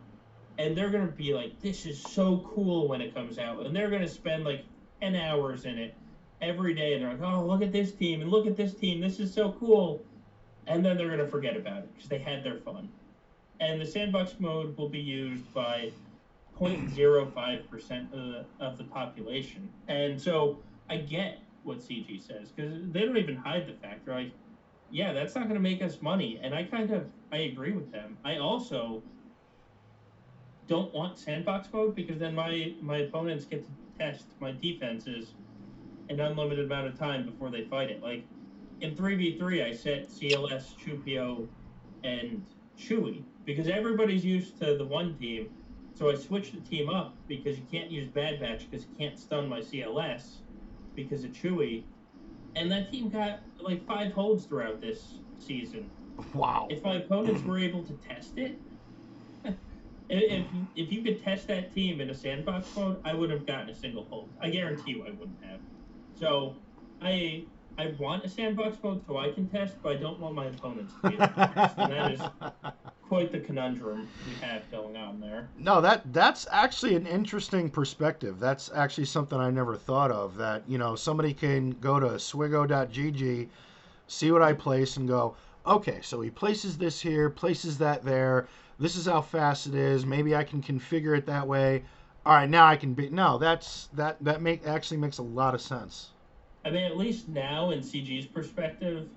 and 0.61 0.76
they're 0.76 0.90
gonna 0.90 1.06
be 1.06 1.32
like, 1.32 1.58
"This 1.61 1.86
is 1.86 1.98
so 1.98 2.38
cool" 2.54 2.86
when 2.86 3.00
it 3.00 3.14
comes 3.14 3.38
out, 3.38 3.64
and 3.64 3.74
they're 3.74 3.88
gonna 3.88 4.06
spend 4.06 4.44
like 4.44 4.62
ten 5.00 5.16
hours 5.16 5.64
in 5.64 5.78
it 5.78 5.94
every 6.42 6.74
day, 6.74 6.92
and 6.92 7.02
they're 7.02 7.14
like, 7.14 7.22
"Oh, 7.22 7.46
look 7.46 7.62
at 7.62 7.72
this 7.72 7.92
team, 7.92 8.20
and 8.20 8.30
look 8.30 8.46
at 8.46 8.56
this 8.56 8.74
team, 8.74 9.00
this 9.00 9.18
is 9.20 9.32
so 9.32 9.52
cool," 9.52 10.02
and 10.66 10.84
then 10.84 10.98
they're 10.98 11.08
gonna 11.08 11.26
forget 11.26 11.56
about 11.56 11.78
it 11.78 11.94
because 11.94 12.11
they 12.11 12.18
had 12.18 12.44
their 12.44 12.56
fun. 12.56 12.90
And 13.58 13.80
the 13.80 13.86
sandbox 13.86 14.38
mode 14.38 14.76
will 14.76 14.88
be 14.88 15.00
used 15.00 15.52
by 15.54 15.92
0.05 16.58 17.66
percent 17.70 18.12
of 18.12 18.20
the, 18.20 18.44
of 18.61 18.76
the 18.76 18.84
population, 18.84 19.70
and 19.88 20.20
so 20.20 20.58
I 20.90 20.98
get 20.98 21.38
what 21.62 21.78
CG 21.78 22.20
says 22.20 22.50
because 22.50 22.90
they 22.92 23.06
don't 23.06 23.16
even 23.16 23.36
hide 23.36 23.66
the 23.66 23.72
fact, 23.72 24.04
they're 24.04 24.30
"Yeah, 24.90 25.12
that's 25.14 25.34
not 25.34 25.48
gonna 25.48 25.61
make 25.61 25.80
us 25.80 26.02
money," 26.02 26.38
and 26.42 26.54
I 26.54 26.64
kind 26.64 26.90
of 26.90 27.06
I 27.32 27.38
agree 27.38 27.72
with 27.72 27.90
them. 27.92 28.18
I 28.24 28.36
also 28.36 29.02
don't 30.70 30.94
want 30.94 31.18
sandbox 31.18 31.68
mode 31.72 31.96
because 31.96 32.20
then 32.20 32.34
my 32.34 32.76
my 32.80 32.98
opponents 32.98 33.44
get 33.44 33.66
to 33.66 33.72
test 33.98 34.28
my 34.40 34.52
defenses 34.52 35.36
an 36.10 36.20
unlimited 36.20 36.66
amount 36.66 36.88
of 36.88 36.98
time 36.98 37.26
before 37.26 37.50
they 37.50 37.64
fight 37.64 37.90
it. 37.90 38.02
Like 38.02 38.28
in 38.80 38.96
three 38.96 39.16
v 39.16 39.38
three, 39.38 39.62
I 39.62 39.72
set 39.72 40.08
CLS, 40.08 40.76
Chupio, 40.76 41.48
and 42.04 42.46
Chewie 42.78 43.26
because 43.44 43.68
everybody's 43.68 44.24
used 44.24 44.58
to 44.60 44.78
the 44.78 44.86
one 44.86 45.16
team. 45.18 45.50
So 45.94 46.10
I 46.10 46.14
switched 46.14 46.54
the 46.54 46.60
team 46.60 46.88
up 46.88 47.18
because 47.28 47.58
you 47.58 47.66
can't 47.70 47.90
use 47.90 48.08
Bad 48.08 48.40
Batch 48.40 48.70
because 48.70 48.86
you 48.86 48.92
can't 48.98 49.18
stun 49.18 49.48
my 49.48 49.60
CLS 49.60 50.42
because 50.94 51.24
of 51.24 51.32
Chewie, 51.32 51.88
and 52.56 52.70
that 52.70 52.90
team 52.92 53.10
got 53.10 53.40
like 53.60 53.84
five 53.86 54.12
holds 54.12 54.46
throughout 54.46 54.80
this 54.80 55.22
season 55.38 55.90
Wow. 56.34 56.68
if 56.70 56.84
my 56.84 56.96
opponents 56.96 57.42
were 57.44 57.58
able 57.58 57.84
to 57.84 57.94
test 57.94 58.38
it, 58.38 58.60
if 60.11 60.46
if 60.76 60.92
you 60.92 61.02
could 61.02 61.22
test 61.22 61.46
that 61.48 61.74
team 61.74 62.00
in 62.00 62.11
a 62.11 62.14
sandbox 62.14 62.74
mode, 62.76 63.00
I 63.04 63.14
would 63.14 63.30
have 63.30 63.46
gotten 63.46 63.70
a 63.70 63.74
single 63.74 64.04
hold. 64.04 64.28
I 64.40 64.50
guarantee 64.50 64.92
you, 64.92 65.06
I 65.06 65.11
wouldn't 65.11 65.42
have. 65.44 65.61
So, 66.18 66.56
I 67.00 67.44
I 67.78 67.94
want 67.98 68.24
a 68.24 68.28
sandbox 68.28 68.76
mode 68.82 69.02
so 69.06 69.18
I 69.18 69.30
can 69.30 69.48
test, 69.48 69.76
but 69.82 69.96
I 69.96 69.96
don't 69.96 70.20
want 70.20 70.34
my 70.34 70.46
opponents 70.46 70.92
to 71.02 71.08
be 71.08 71.14
able 71.14 71.28
to 71.28 71.52
test, 71.54 71.78
and 71.78 71.92
that 71.92 72.12
is 72.12 72.20
quite 73.08 73.32
the 73.32 73.40
conundrum 73.40 74.08
we 74.26 74.34
have 74.46 74.70
going 74.70 74.96
on 74.96 75.20
there. 75.20 75.48
No, 75.58 75.80
that 75.80 76.12
that's 76.12 76.46
actually 76.50 76.94
an 76.96 77.06
interesting 77.06 77.70
perspective. 77.70 78.38
That's 78.38 78.70
actually 78.74 79.06
something 79.06 79.38
I 79.38 79.50
never 79.50 79.76
thought 79.76 80.11
of. 80.11 80.36
That 80.36 80.62
you 80.68 80.78
know 80.78 80.94
somebody 80.94 81.32
can 81.32 81.70
go 81.70 81.98
to 81.98 82.06
swgoh.gg, 82.06 83.48
see 84.08 84.30
what 84.30 84.42
I 84.42 84.52
place, 84.52 84.96
and 84.96 85.08
go, 85.08 85.36
okay, 85.66 86.00
so 86.02 86.20
he 86.20 86.30
places 86.30 86.76
this 86.76 87.00
here, 87.00 87.30
places 87.30 87.78
that 87.78 88.04
there. 88.04 88.48
This 88.81 88.97
is 88.97 89.05
how 89.05 89.20
fast 89.20 89.66
it 89.66 89.74
is. 89.74 90.07
Maybe 90.07 90.35
I 90.35 90.43
can 90.43 90.62
configure 90.62 91.16
it 91.16 91.26
that 91.26 91.47
way. 91.47 91.85
All 92.24 92.35
right, 92.35 92.49
now 92.49 92.66
I 92.66 92.76
can 92.76 92.95
be. 92.95 93.11
No, 93.11 93.37
that's 93.37 93.89
that 93.93 94.16
that 94.24 94.41
make 94.41 94.66
actually 94.66 94.97
makes 94.97 95.18
a 95.18 95.22
lot 95.22 95.55
of 95.55 95.61
sense. 95.61 96.11
I 96.64 96.70
mean, 96.70 96.85
at 96.85 96.97
least 96.97 97.28
now 97.28 97.70
in 97.70 97.81
CG's 97.81 98.26
perspective, 98.26 99.09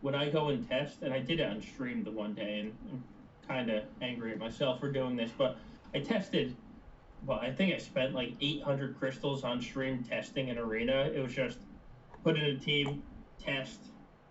when 0.00 0.14
I 0.14 0.30
go 0.30 0.48
and 0.48 0.66
test, 0.66 1.02
and 1.02 1.12
I 1.12 1.18
did 1.18 1.40
it 1.40 1.48
on 1.48 1.60
stream 1.60 2.04
the 2.04 2.10
one 2.10 2.34
day, 2.34 2.60
and 2.60 2.76
I'm 2.90 3.04
kind 3.46 3.70
of 3.70 3.84
angry 4.00 4.32
at 4.32 4.38
myself 4.38 4.80
for 4.80 4.90
doing 4.90 5.14
this, 5.14 5.30
but 5.36 5.58
I 5.94 6.00
tested. 6.00 6.56
Well, 7.24 7.38
I 7.38 7.52
think 7.52 7.74
I 7.74 7.78
spent 7.78 8.14
like 8.14 8.32
800 8.40 8.98
crystals 8.98 9.44
on 9.44 9.60
stream 9.60 10.02
testing 10.02 10.50
an 10.50 10.58
arena. 10.58 11.10
It 11.14 11.22
was 11.22 11.32
just 11.34 11.58
put 12.24 12.36
in 12.36 12.44
a 12.44 12.56
team, 12.58 13.02
test, 13.38 13.78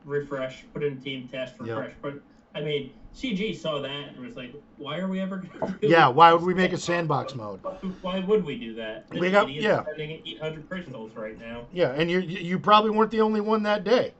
refresh, 0.05 0.65
put 0.73 0.83
in 0.83 0.93
a 0.93 1.01
team, 1.01 1.27
test, 1.27 1.55
Yep. 1.59 1.67
refresh. 1.67 1.93
But 2.01 2.15
I 2.53 2.61
mean, 2.61 2.91
CG 3.13 3.55
saw 3.57 3.81
that 3.81 4.09
and 4.09 4.25
was 4.25 4.35
like, 4.35 4.53
"Why 4.77 4.97
are 4.99 5.07
we 5.07 5.19
ever 5.19 5.37
gonna 5.37 5.77
Yeah, 5.81 6.07
why 6.07 6.31
would 6.33 6.43
we 6.43 6.53
make 6.53 6.71
a 6.73 6.77
sandbox 6.77 7.35
mode? 7.35 7.59
Why 8.01 8.19
would 8.19 8.45
we 8.45 8.57
do 8.57 8.75
that? 8.75 9.09
This 9.09 9.19
We 9.19 9.31
got- 9.31 9.51
yeah. 9.51 9.83
spending 9.83 10.21
800 10.25 10.69
crystals 10.69 11.13
right 11.15 11.37
now. 11.37 11.67
Yeah, 11.73 11.91
and 11.91 12.09
you 12.09 12.19
you 12.19 12.57
probably 12.59 12.91
weren't 12.91 13.11
the 13.11 13.21
only 13.21 13.41
one 13.41 13.63
that 13.63 13.83
day. 13.83 14.13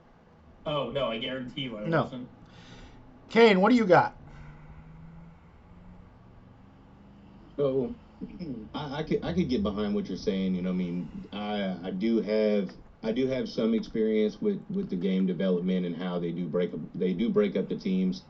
Oh 0.66 0.90
no, 0.90 1.06
I 1.06 1.18
guarantee 1.18 1.62
you 1.62 1.78
I 1.78 1.86
No. 1.88 2.02
wasn't. 2.04 2.28
Kane, 3.30 3.60
what 3.60 3.70
do 3.70 3.76
you 3.76 3.86
got? 3.86 4.14
So 7.58 7.94
I, 8.74 8.98
I 8.98 9.02
could 9.02 9.24
I 9.24 9.32
could 9.32 9.48
get 9.48 9.62
behind 9.62 9.94
what 9.94 10.06
you're 10.08 10.16
saying. 10.18 10.54
You 10.54 10.62
know, 10.62 10.70
I 10.70 10.74
mean, 10.74 11.08
I 11.32 11.76
I 11.84 11.90
do 11.90 12.20
have 12.20 12.70
I 13.02 13.12
do 13.12 13.26
have 13.26 13.48
some 13.48 13.74
experience 13.74 14.40
with 14.40 14.62
with 14.70 14.90
the 14.90 14.96
game 14.96 15.26
development 15.26 15.86
and 15.86 15.96
how 15.96 16.18
they 16.18 16.30
do 16.30 16.46
break 16.46 16.72
up 16.74 16.80
they 16.94 17.14
do 17.14 17.30
break 17.30 17.56
up 17.56 17.68
the 17.68 17.76
teams, 17.76 18.24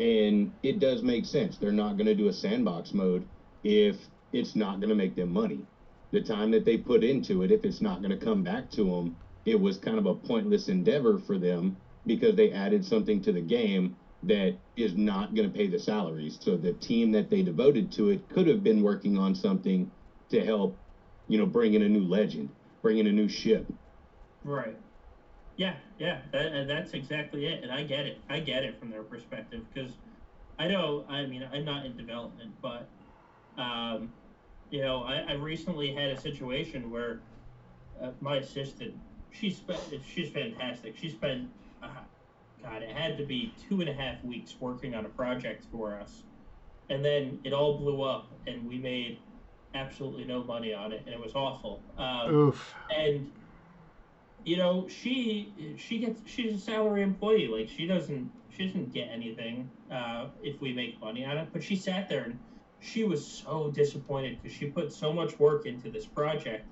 and 0.00 0.50
it 0.62 0.80
does 0.80 1.02
make 1.02 1.26
sense. 1.26 1.58
They're 1.58 1.72
not 1.72 1.98
going 1.98 2.06
to 2.06 2.14
do 2.14 2.28
a 2.28 2.32
sandbox 2.32 2.94
mode 2.94 3.28
if 3.62 3.96
it's 4.32 4.56
not 4.56 4.80
going 4.80 4.88
to 4.88 4.94
make 4.94 5.14
them 5.14 5.30
money. 5.30 5.60
The 6.12 6.22
time 6.22 6.50
that 6.52 6.64
they 6.64 6.78
put 6.78 7.04
into 7.04 7.42
it, 7.42 7.52
if 7.52 7.64
it's 7.64 7.82
not 7.82 8.00
going 8.00 8.18
to 8.18 8.24
come 8.24 8.42
back 8.42 8.70
to 8.70 8.84
them, 8.84 9.14
it 9.44 9.60
was 9.60 9.76
kind 9.76 9.98
of 9.98 10.06
a 10.06 10.14
pointless 10.14 10.68
endeavor 10.68 11.18
for 11.18 11.36
them 11.36 11.76
because 12.06 12.34
they 12.34 12.50
added 12.50 12.82
something 12.84 13.20
to 13.22 13.32
the 13.32 13.42
game 13.42 13.94
that 14.22 14.56
is 14.76 14.96
not 14.96 15.34
going 15.34 15.50
to 15.50 15.56
pay 15.56 15.66
the 15.66 15.78
salaries. 15.78 16.38
So 16.40 16.56
the 16.56 16.72
team 16.72 17.12
that 17.12 17.28
they 17.28 17.42
devoted 17.42 17.92
to 17.92 18.08
it 18.08 18.26
could 18.30 18.46
have 18.46 18.64
been 18.64 18.82
working 18.82 19.18
on 19.18 19.34
something 19.34 19.90
to 20.30 20.42
help, 20.42 20.78
you 21.28 21.38
know, 21.38 21.46
bring 21.46 21.74
in 21.74 21.82
a 21.82 21.88
new 21.88 22.04
legend, 22.04 22.48
bring 22.80 22.98
in 22.98 23.06
a 23.06 23.12
new 23.12 23.28
ship. 23.28 23.66
Right. 24.44 24.76
Yeah, 25.60 25.74
yeah, 25.98 26.20
that, 26.32 26.66
that's 26.68 26.94
exactly 26.94 27.44
it. 27.44 27.62
And 27.62 27.70
I 27.70 27.82
get 27.82 28.06
it. 28.06 28.16
I 28.30 28.40
get 28.40 28.64
it 28.64 28.80
from 28.80 28.88
their 28.88 29.02
perspective 29.02 29.62
because 29.74 29.92
I 30.58 30.66
know. 30.66 31.04
I 31.06 31.26
mean, 31.26 31.46
I'm 31.52 31.66
not 31.66 31.84
in 31.84 31.98
development, 31.98 32.52
but 32.62 32.88
um, 33.58 34.10
you 34.70 34.80
know, 34.80 35.02
I, 35.02 35.16
I 35.18 35.32
recently 35.32 35.92
had 35.92 36.08
a 36.08 36.18
situation 36.18 36.90
where 36.90 37.20
uh, 38.02 38.12
my 38.22 38.36
assistant, 38.36 38.94
she's 39.32 39.60
she's 40.14 40.30
fantastic. 40.30 40.96
She 40.96 41.10
spent, 41.10 41.50
uh, 41.82 41.88
God, 42.62 42.82
it 42.82 42.96
had 42.96 43.18
to 43.18 43.26
be 43.26 43.52
two 43.68 43.82
and 43.82 43.90
a 43.90 43.92
half 43.92 44.24
weeks 44.24 44.54
working 44.60 44.94
on 44.94 45.04
a 45.04 45.10
project 45.10 45.66
for 45.70 45.94
us, 45.94 46.22
and 46.88 47.04
then 47.04 47.38
it 47.44 47.52
all 47.52 47.76
blew 47.76 48.00
up, 48.00 48.32
and 48.46 48.66
we 48.66 48.78
made 48.78 49.18
absolutely 49.74 50.24
no 50.24 50.42
money 50.42 50.72
on 50.72 50.92
it, 50.92 51.02
and 51.04 51.14
it 51.14 51.20
was 51.20 51.34
awful. 51.34 51.82
Um, 51.98 52.34
Oof. 52.34 52.74
and 52.88 53.30
you 54.44 54.56
know 54.56 54.86
she 54.88 55.52
she 55.76 55.98
gets 55.98 56.20
she's 56.26 56.54
a 56.54 56.58
salary 56.58 57.02
employee 57.02 57.48
like 57.48 57.68
she 57.68 57.86
doesn't 57.86 58.30
she 58.48 58.66
doesn't 58.66 58.92
get 58.92 59.08
anything 59.12 59.70
uh, 59.92 60.26
if 60.42 60.60
we 60.60 60.72
make 60.72 60.98
money 61.00 61.24
on 61.24 61.36
it 61.36 61.48
but 61.52 61.62
she 61.62 61.76
sat 61.76 62.08
there 62.08 62.24
and 62.24 62.38
she 62.80 63.04
was 63.04 63.24
so 63.24 63.70
disappointed 63.70 64.38
because 64.42 64.56
she 64.56 64.66
put 64.66 64.92
so 64.92 65.12
much 65.12 65.38
work 65.38 65.66
into 65.66 65.90
this 65.90 66.06
project 66.06 66.66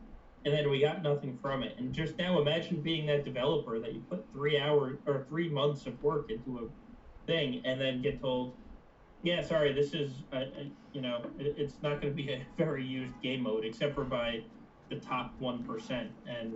and 0.44 0.54
then 0.54 0.70
we 0.70 0.80
got 0.80 1.02
nothing 1.02 1.36
from 1.42 1.62
it. 1.62 1.74
And 1.78 1.92
just 1.92 2.16
now 2.16 2.40
imagine 2.40 2.80
being 2.80 3.06
that 3.06 3.24
developer 3.24 3.78
that 3.80 3.92
you 3.92 4.00
put 4.08 4.24
three 4.32 4.58
hours 4.58 4.98
or 5.06 5.26
three 5.28 5.48
months 5.48 5.86
of 5.86 6.02
work 6.02 6.30
into 6.30 6.58
a 6.58 7.26
thing 7.26 7.60
and 7.66 7.78
then 7.78 8.00
get 8.00 8.20
told 8.20 8.54
yeah 9.22 9.42
sorry 9.42 9.72
this 9.72 9.92
is 9.92 10.22
uh, 10.32 10.36
uh, 10.36 10.44
you 10.94 11.02
know 11.02 11.20
it, 11.38 11.54
it's 11.58 11.74
not 11.82 12.00
going 12.00 12.16
to 12.16 12.22
be 12.22 12.32
a 12.32 12.40
very 12.56 12.82
used 12.82 13.12
game 13.22 13.42
mode 13.42 13.64
except 13.64 13.94
for 13.94 14.04
by 14.04 14.40
the 14.88 14.96
top 14.96 15.38
1% 15.38 16.08
and 16.26 16.54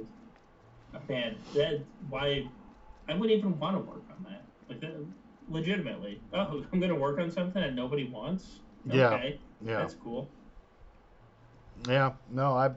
man, 1.08 1.36
that 1.54 1.80
why 2.08 2.46
I 3.08 3.14
wouldn't 3.14 3.30
even 3.38 3.58
want 3.58 3.76
to 3.76 3.80
work 3.80 4.02
on 4.10 4.24
that. 4.24 4.42
Like 4.68 4.80
that, 4.80 4.94
legitimately. 5.48 6.20
Oh, 6.32 6.64
I'm 6.72 6.80
gonna 6.80 6.94
work 6.94 7.18
on 7.18 7.30
something 7.30 7.60
that 7.62 7.74
nobody 7.74 8.04
wants. 8.04 8.60
Yeah. 8.86 9.08
Okay, 9.08 9.40
Yeah. 9.64 9.78
that's 9.78 9.94
cool. 10.02 10.28
Yeah. 11.88 12.12
No, 12.30 12.52
I 12.56 12.70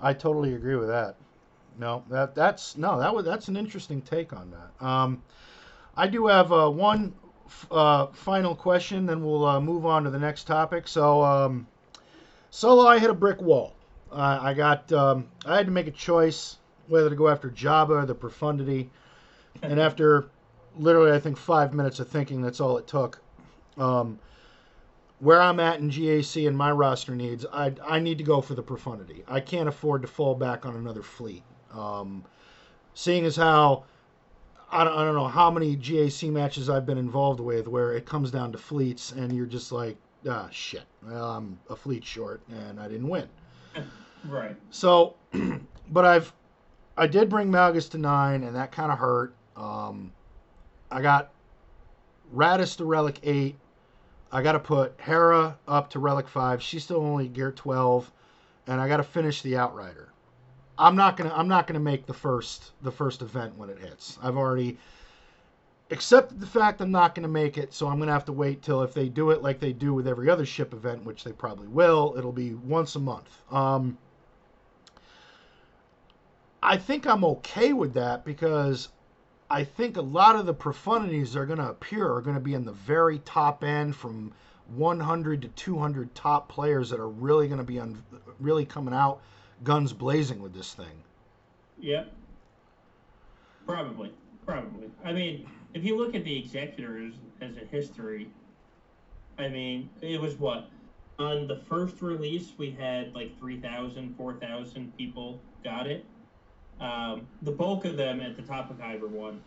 I 0.00 0.12
totally 0.12 0.54
agree 0.54 0.76
with 0.76 0.88
that. 0.88 1.16
No, 1.78 2.04
that 2.10 2.34
that's 2.34 2.76
no, 2.76 2.98
that 2.98 3.14
was 3.14 3.24
that's 3.24 3.48
an 3.48 3.56
interesting 3.56 4.02
take 4.02 4.32
on 4.32 4.50
that. 4.50 4.84
Um, 4.86 5.22
I 5.96 6.06
do 6.06 6.26
have 6.26 6.52
uh, 6.52 6.70
one 6.70 7.14
f- 7.46 7.66
uh, 7.70 8.06
final 8.06 8.54
question, 8.54 9.06
then 9.06 9.24
we'll 9.24 9.44
uh, 9.44 9.60
move 9.60 9.86
on 9.86 10.04
to 10.04 10.10
the 10.10 10.18
next 10.18 10.44
topic. 10.44 10.86
So, 10.88 11.22
um, 11.22 11.66
solo, 12.50 12.86
I 12.86 12.98
hit 12.98 13.10
a 13.10 13.14
brick 13.14 13.40
wall. 13.40 13.74
Uh, 14.10 14.38
I 14.40 14.54
got 14.54 14.90
um, 14.92 15.28
I 15.44 15.56
had 15.56 15.66
to 15.66 15.72
make 15.72 15.86
a 15.86 15.92
choice 15.92 16.56
whether 16.88 17.10
to 17.10 17.16
go 17.16 17.28
after 17.28 17.50
Jabba 17.50 18.02
or 18.02 18.06
the 18.06 18.14
Profundity, 18.14 18.90
and 19.62 19.78
after 19.78 20.28
literally 20.76 21.12
I 21.12 21.18
think 21.18 21.36
five 21.36 21.74
minutes 21.74 22.00
of 22.00 22.08
thinking, 22.08 22.42
that's 22.42 22.60
all 22.60 22.78
it 22.78 22.86
took. 22.86 23.20
Um, 23.76 24.18
where 25.20 25.40
I'm 25.40 25.58
at 25.58 25.80
in 25.80 25.90
GAC 25.90 26.46
and 26.46 26.56
my 26.56 26.70
roster 26.70 27.14
needs, 27.14 27.44
I, 27.52 27.74
I 27.84 27.98
need 27.98 28.18
to 28.18 28.24
go 28.24 28.40
for 28.40 28.54
the 28.54 28.62
profundity. 28.62 29.24
I 29.26 29.40
can't 29.40 29.68
afford 29.68 30.02
to 30.02 30.08
fall 30.08 30.34
back 30.34 30.64
on 30.64 30.76
another 30.76 31.02
fleet. 31.02 31.42
Um, 31.72 32.24
seeing 32.94 33.24
as 33.24 33.34
how 33.34 33.84
I 34.70 34.84
don't, 34.84 34.96
I 34.96 35.04
don't 35.04 35.14
know 35.14 35.26
how 35.26 35.50
many 35.50 35.76
GAC 35.76 36.30
matches 36.30 36.70
I've 36.70 36.86
been 36.86 36.98
involved 36.98 37.40
with 37.40 37.66
where 37.66 37.94
it 37.94 38.06
comes 38.06 38.30
down 38.30 38.52
to 38.52 38.58
fleets 38.58 39.12
and 39.12 39.32
you're 39.32 39.46
just 39.46 39.72
like, 39.72 39.96
ah, 40.28 40.48
shit, 40.50 40.84
well, 41.02 41.32
I'm 41.32 41.58
a 41.68 41.76
fleet 41.76 42.04
short 42.04 42.40
and 42.48 42.78
I 42.78 42.88
didn't 42.88 43.08
win. 43.08 43.28
Right. 44.28 44.56
So, 44.70 45.14
but 45.90 46.04
I've 46.04 46.32
I 46.98 47.06
did 47.06 47.28
bring 47.28 47.50
Malgus 47.50 47.88
to 47.90 47.98
nine, 47.98 48.42
and 48.42 48.56
that 48.56 48.72
kind 48.72 48.90
of 48.90 48.98
hurt. 48.98 49.34
Um, 49.56 50.12
I 50.90 51.00
got 51.00 51.30
Raddus 52.34 52.76
to 52.78 52.84
relic 52.84 53.20
eight. 53.22 53.56
I 54.32 54.42
got 54.42 54.52
to 54.52 54.58
put 54.58 54.94
Hera 54.98 55.56
up 55.66 55.90
to 55.90 56.00
relic 56.00 56.28
five. 56.28 56.62
She's 56.62 56.84
still 56.84 57.00
only 57.00 57.28
gear 57.28 57.52
twelve, 57.52 58.10
and 58.66 58.80
I 58.80 58.88
got 58.88 58.98
to 58.98 59.04
finish 59.04 59.42
the 59.42 59.56
Outrider. 59.56 60.08
I'm 60.78 60.96
not 60.96 61.16
gonna 61.16 61.32
I'm 61.34 61.48
not 61.48 61.66
gonna 61.66 61.80
make 61.80 62.06
the 62.06 62.14
first 62.14 62.72
the 62.82 62.92
first 62.92 63.22
event 63.22 63.56
when 63.56 63.70
it 63.70 63.78
hits. 63.78 64.18
I've 64.22 64.36
already 64.36 64.78
accepted 65.90 66.40
the 66.40 66.46
fact 66.46 66.80
I'm 66.80 66.92
not 66.92 67.14
gonna 67.14 67.26
make 67.28 67.58
it, 67.58 67.72
so 67.74 67.88
I'm 67.88 67.98
gonna 67.98 68.12
have 68.12 68.26
to 68.26 68.32
wait 68.32 68.62
till 68.62 68.82
if 68.82 68.94
they 68.94 69.08
do 69.08 69.30
it 69.30 69.42
like 69.42 69.58
they 69.58 69.72
do 69.72 69.94
with 69.94 70.06
every 70.06 70.30
other 70.30 70.46
ship 70.46 70.72
event, 70.72 71.04
which 71.04 71.24
they 71.24 71.32
probably 71.32 71.68
will. 71.68 72.14
It'll 72.16 72.32
be 72.32 72.54
once 72.54 72.94
a 72.94 73.00
month. 73.00 73.42
Um, 73.50 73.98
I 76.62 76.76
think 76.76 77.06
I'm 77.06 77.24
okay 77.24 77.72
with 77.72 77.94
that 77.94 78.24
because 78.24 78.88
I 79.50 79.64
think 79.64 79.96
a 79.96 80.02
lot 80.02 80.36
of 80.36 80.46
the 80.46 80.54
profundities 80.54 81.32
that 81.32 81.40
are 81.40 81.46
going 81.46 81.58
to 81.58 81.70
appear 81.70 82.12
are 82.12 82.20
going 82.20 82.36
to 82.36 82.40
be 82.40 82.54
in 82.54 82.64
the 82.64 82.72
very 82.72 83.20
top 83.20 83.64
end 83.64 83.96
from 83.96 84.32
100 84.74 85.42
to 85.42 85.48
200 85.48 86.14
top 86.14 86.48
players 86.48 86.90
that 86.90 87.00
are 87.00 87.08
really 87.08 87.46
going 87.48 87.58
to 87.58 87.64
be 87.64 87.78
on 87.78 88.02
really 88.40 88.64
coming 88.64 88.92
out 88.92 89.20
guns 89.64 89.92
blazing 89.92 90.42
with 90.42 90.52
this 90.52 90.74
thing. 90.74 91.02
Yeah. 91.78 92.04
Probably. 93.66 94.12
Probably. 94.46 94.90
I 95.04 95.12
mean, 95.12 95.48
if 95.74 95.84
you 95.84 95.96
look 95.96 96.14
at 96.14 96.24
the 96.24 96.38
executors 96.38 97.14
as 97.40 97.56
a 97.56 97.64
history, 97.66 98.30
I 99.38 99.48
mean, 99.48 99.88
it 100.00 100.20
was 100.20 100.34
what? 100.36 100.68
On 101.18 101.46
the 101.46 101.56
first 101.68 102.02
release, 102.02 102.52
we 102.58 102.70
had 102.70 103.14
like 103.14 103.38
3,000, 103.38 104.14
4,000 104.16 104.96
people 104.96 105.40
got 105.64 105.86
it. 105.86 106.04
Um, 106.80 107.26
the 107.42 107.50
bulk 107.50 107.84
of 107.84 107.96
them 107.96 108.20
at 108.20 108.36
the 108.36 108.42
top 108.42 108.70
of 108.70 108.78
Kyber 108.78 109.08
one, 109.08 109.40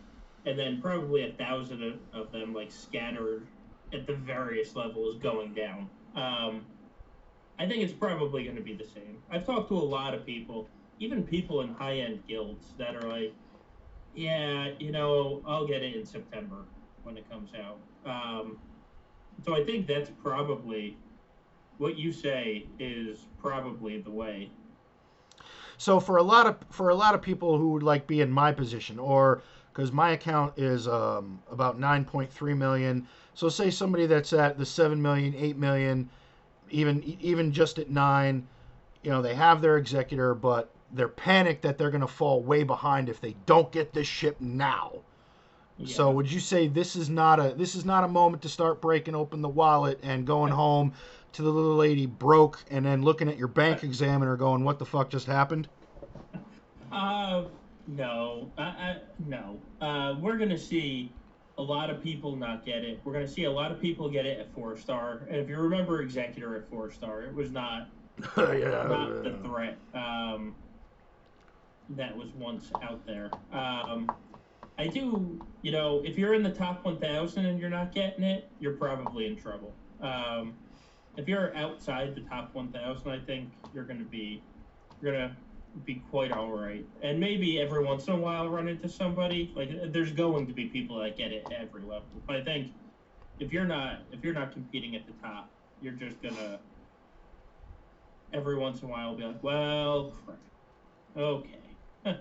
And 0.44 0.58
then 0.58 0.80
probably 0.82 1.28
a 1.28 1.32
thousand 1.32 1.98
of, 2.12 2.32
them 2.32 2.52
like 2.52 2.70
scattered 2.70 3.46
at 3.92 4.06
the 4.06 4.14
various 4.14 4.74
levels 4.74 5.18
going 5.18 5.54
down. 5.54 5.88
Um, 6.14 6.64
I 7.58 7.66
think 7.66 7.82
it's 7.82 7.92
probably 7.92 8.44
going 8.44 8.56
to 8.56 8.62
be 8.62 8.74
the 8.74 8.84
same. 8.84 9.18
I've 9.30 9.46
talked 9.46 9.68
to 9.68 9.76
a 9.76 9.78
lot 9.78 10.14
of 10.14 10.26
people, 10.26 10.68
even 10.98 11.22
people 11.22 11.60
in 11.60 11.74
high 11.74 11.98
end 11.98 12.22
guilds, 12.26 12.74
that 12.78 12.96
are 12.96 13.08
like, 13.08 13.32
yeah, 14.14 14.70
you 14.78 14.90
know, 14.90 15.42
I'll 15.46 15.66
get 15.66 15.82
it 15.82 15.94
in 15.94 16.04
September 16.04 16.64
when 17.02 17.16
it 17.16 17.28
comes 17.30 17.50
out. 17.54 17.78
Um, 18.04 18.58
so 19.44 19.54
I 19.54 19.64
think 19.64 19.86
that's 19.86 20.10
probably 20.22 20.96
what 21.78 21.96
you 21.96 22.12
say 22.12 22.66
is 22.78 23.26
probably 23.40 24.00
the 24.00 24.10
way. 24.10 24.50
So 25.82 25.98
for 25.98 26.18
a 26.18 26.22
lot 26.22 26.46
of 26.46 26.58
for 26.70 26.90
a 26.90 26.94
lot 26.94 27.16
of 27.16 27.22
people 27.22 27.58
who 27.58 27.70
would 27.70 27.82
like 27.82 28.06
be 28.06 28.20
in 28.20 28.30
my 28.30 28.52
position, 28.52 29.00
or 29.00 29.42
because 29.72 29.90
my 29.90 30.10
account 30.10 30.56
is 30.56 30.86
um, 30.86 31.42
about 31.50 31.80
9.3 31.80 32.56
million, 32.56 33.08
so 33.34 33.48
say 33.48 33.68
somebody 33.68 34.06
that's 34.06 34.32
at 34.32 34.56
the 34.56 34.64
7 34.64 35.02
million, 35.02 35.34
8 35.34 35.56
million, 35.56 36.08
even 36.70 37.02
even 37.20 37.50
just 37.50 37.80
at 37.80 37.90
nine, 37.90 38.46
you 39.02 39.10
know, 39.10 39.20
they 39.20 39.34
have 39.34 39.60
their 39.60 39.76
executor, 39.76 40.36
but 40.36 40.70
they're 40.92 41.08
panicked 41.08 41.62
that 41.62 41.78
they're 41.78 41.90
going 41.90 42.00
to 42.00 42.06
fall 42.06 42.40
way 42.40 42.62
behind 42.62 43.08
if 43.08 43.20
they 43.20 43.34
don't 43.44 43.72
get 43.72 43.92
this 43.92 44.06
ship 44.06 44.36
now. 44.38 45.00
So 45.84 46.12
would 46.12 46.30
you 46.30 46.38
say 46.38 46.68
this 46.68 46.94
is 46.94 47.10
not 47.10 47.40
a 47.40 47.54
this 47.56 47.74
is 47.74 47.84
not 47.84 48.04
a 48.04 48.08
moment 48.08 48.42
to 48.42 48.48
start 48.48 48.80
breaking 48.80 49.16
open 49.16 49.42
the 49.42 49.48
wallet 49.48 49.98
and 50.04 50.24
going 50.24 50.52
home 50.52 50.92
to 51.32 51.42
the 51.42 51.50
little 51.50 51.76
lady 51.76 52.06
broke 52.06 52.64
and 52.70 52.84
then 52.84 53.02
looking 53.02 53.28
at 53.28 53.38
your 53.38 53.48
bank 53.48 53.82
examiner 53.82 54.36
going 54.36 54.64
what 54.64 54.78
the 54.78 54.86
fuck 54.86 55.10
just 55.10 55.26
happened? 55.26 55.68
Uh, 56.90 57.44
no, 57.86 58.50
I, 58.58 58.62
I, 58.62 58.96
no. 59.26 59.58
Uh, 59.80 60.14
we're 60.20 60.36
gonna 60.36 60.58
see 60.58 61.12
a 61.58 61.62
lot 61.62 61.90
of 61.90 62.02
people 62.02 62.36
not 62.36 62.64
get 62.64 62.84
it. 62.84 63.00
We're 63.04 63.12
going 63.12 63.26
to 63.26 63.30
see 63.30 63.44
a 63.44 63.50
lot 63.50 63.70
of 63.70 63.80
people 63.80 64.08
get 64.08 64.26
it 64.26 64.40
at 64.40 64.52
four 64.54 64.76
star. 64.76 65.22
And 65.28 65.36
if 65.36 65.48
you 65.48 65.56
remember 65.56 66.00
Executor 66.00 66.56
at 66.56 66.68
four 66.70 66.90
star, 66.90 67.22
it 67.22 67.34
was 67.34 67.50
not 67.50 67.88
yeah. 68.36 68.86
not 68.88 69.22
the 69.22 69.38
threat 69.44 69.78
um, 69.94 70.54
that 71.90 72.16
was 72.16 72.30
once 72.38 72.70
out 72.82 73.04
there. 73.06 73.30
Um, 73.52 74.10
I 74.78 74.86
do, 74.86 75.40
you 75.60 75.72
know, 75.72 76.02
if 76.04 76.16
you're 76.16 76.34
in 76.34 76.42
the 76.42 76.50
top 76.50 76.84
1,000 76.84 77.44
and 77.44 77.60
you're 77.60 77.70
not 77.70 77.94
getting 77.94 78.24
it, 78.24 78.50
you're 78.58 78.72
probably 78.72 79.26
in 79.26 79.36
trouble. 79.36 79.72
Um, 80.00 80.54
if 81.16 81.28
you're 81.28 81.54
outside 81.56 82.14
the 82.14 82.22
top 82.22 82.54
1,000, 82.54 83.10
I 83.10 83.18
think 83.20 83.50
you're 83.74 83.84
going 83.84 83.98
to 83.98 84.04
be, 84.04 84.42
you're 85.00 85.12
going 85.12 85.28
to 85.28 85.36
be 85.84 86.02
quite 86.10 86.32
all 86.32 86.50
right. 86.50 86.86
And 87.02 87.18
maybe 87.20 87.60
every 87.60 87.84
once 87.84 88.06
in 88.06 88.14
a 88.14 88.16
while 88.16 88.48
run 88.48 88.68
into 88.68 88.88
somebody. 88.88 89.52
Like, 89.54 89.92
there's 89.92 90.12
going 90.12 90.46
to 90.46 90.52
be 90.52 90.66
people 90.66 90.98
that 91.00 91.16
get 91.16 91.32
it 91.32 91.46
every 91.54 91.82
level. 91.82 92.04
But 92.26 92.36
I 92.36 92.44
think 92.44 92.72
if 93.40 93.52
you're 93.52 93.64
not, 93.64 94.00
if 94.12 94.22
you're 94.22 94.34
not 94.34 94.52
competing 94.52 94.94
at 94.96 95.06
the 95.06 95.12
top, 95.26 95.48
you're 95.80 95.94
just 95.94 96.20
gonna 96.22 96.58
every 98.32 98.56
once 98.56 98.80
in 98.80 98.88
a 98.88 98.90
while 98.90 99.14
be 99.14 99.24
like, 99.24 99.42
well. 99.42 100.12
Okay. 101.16 101.58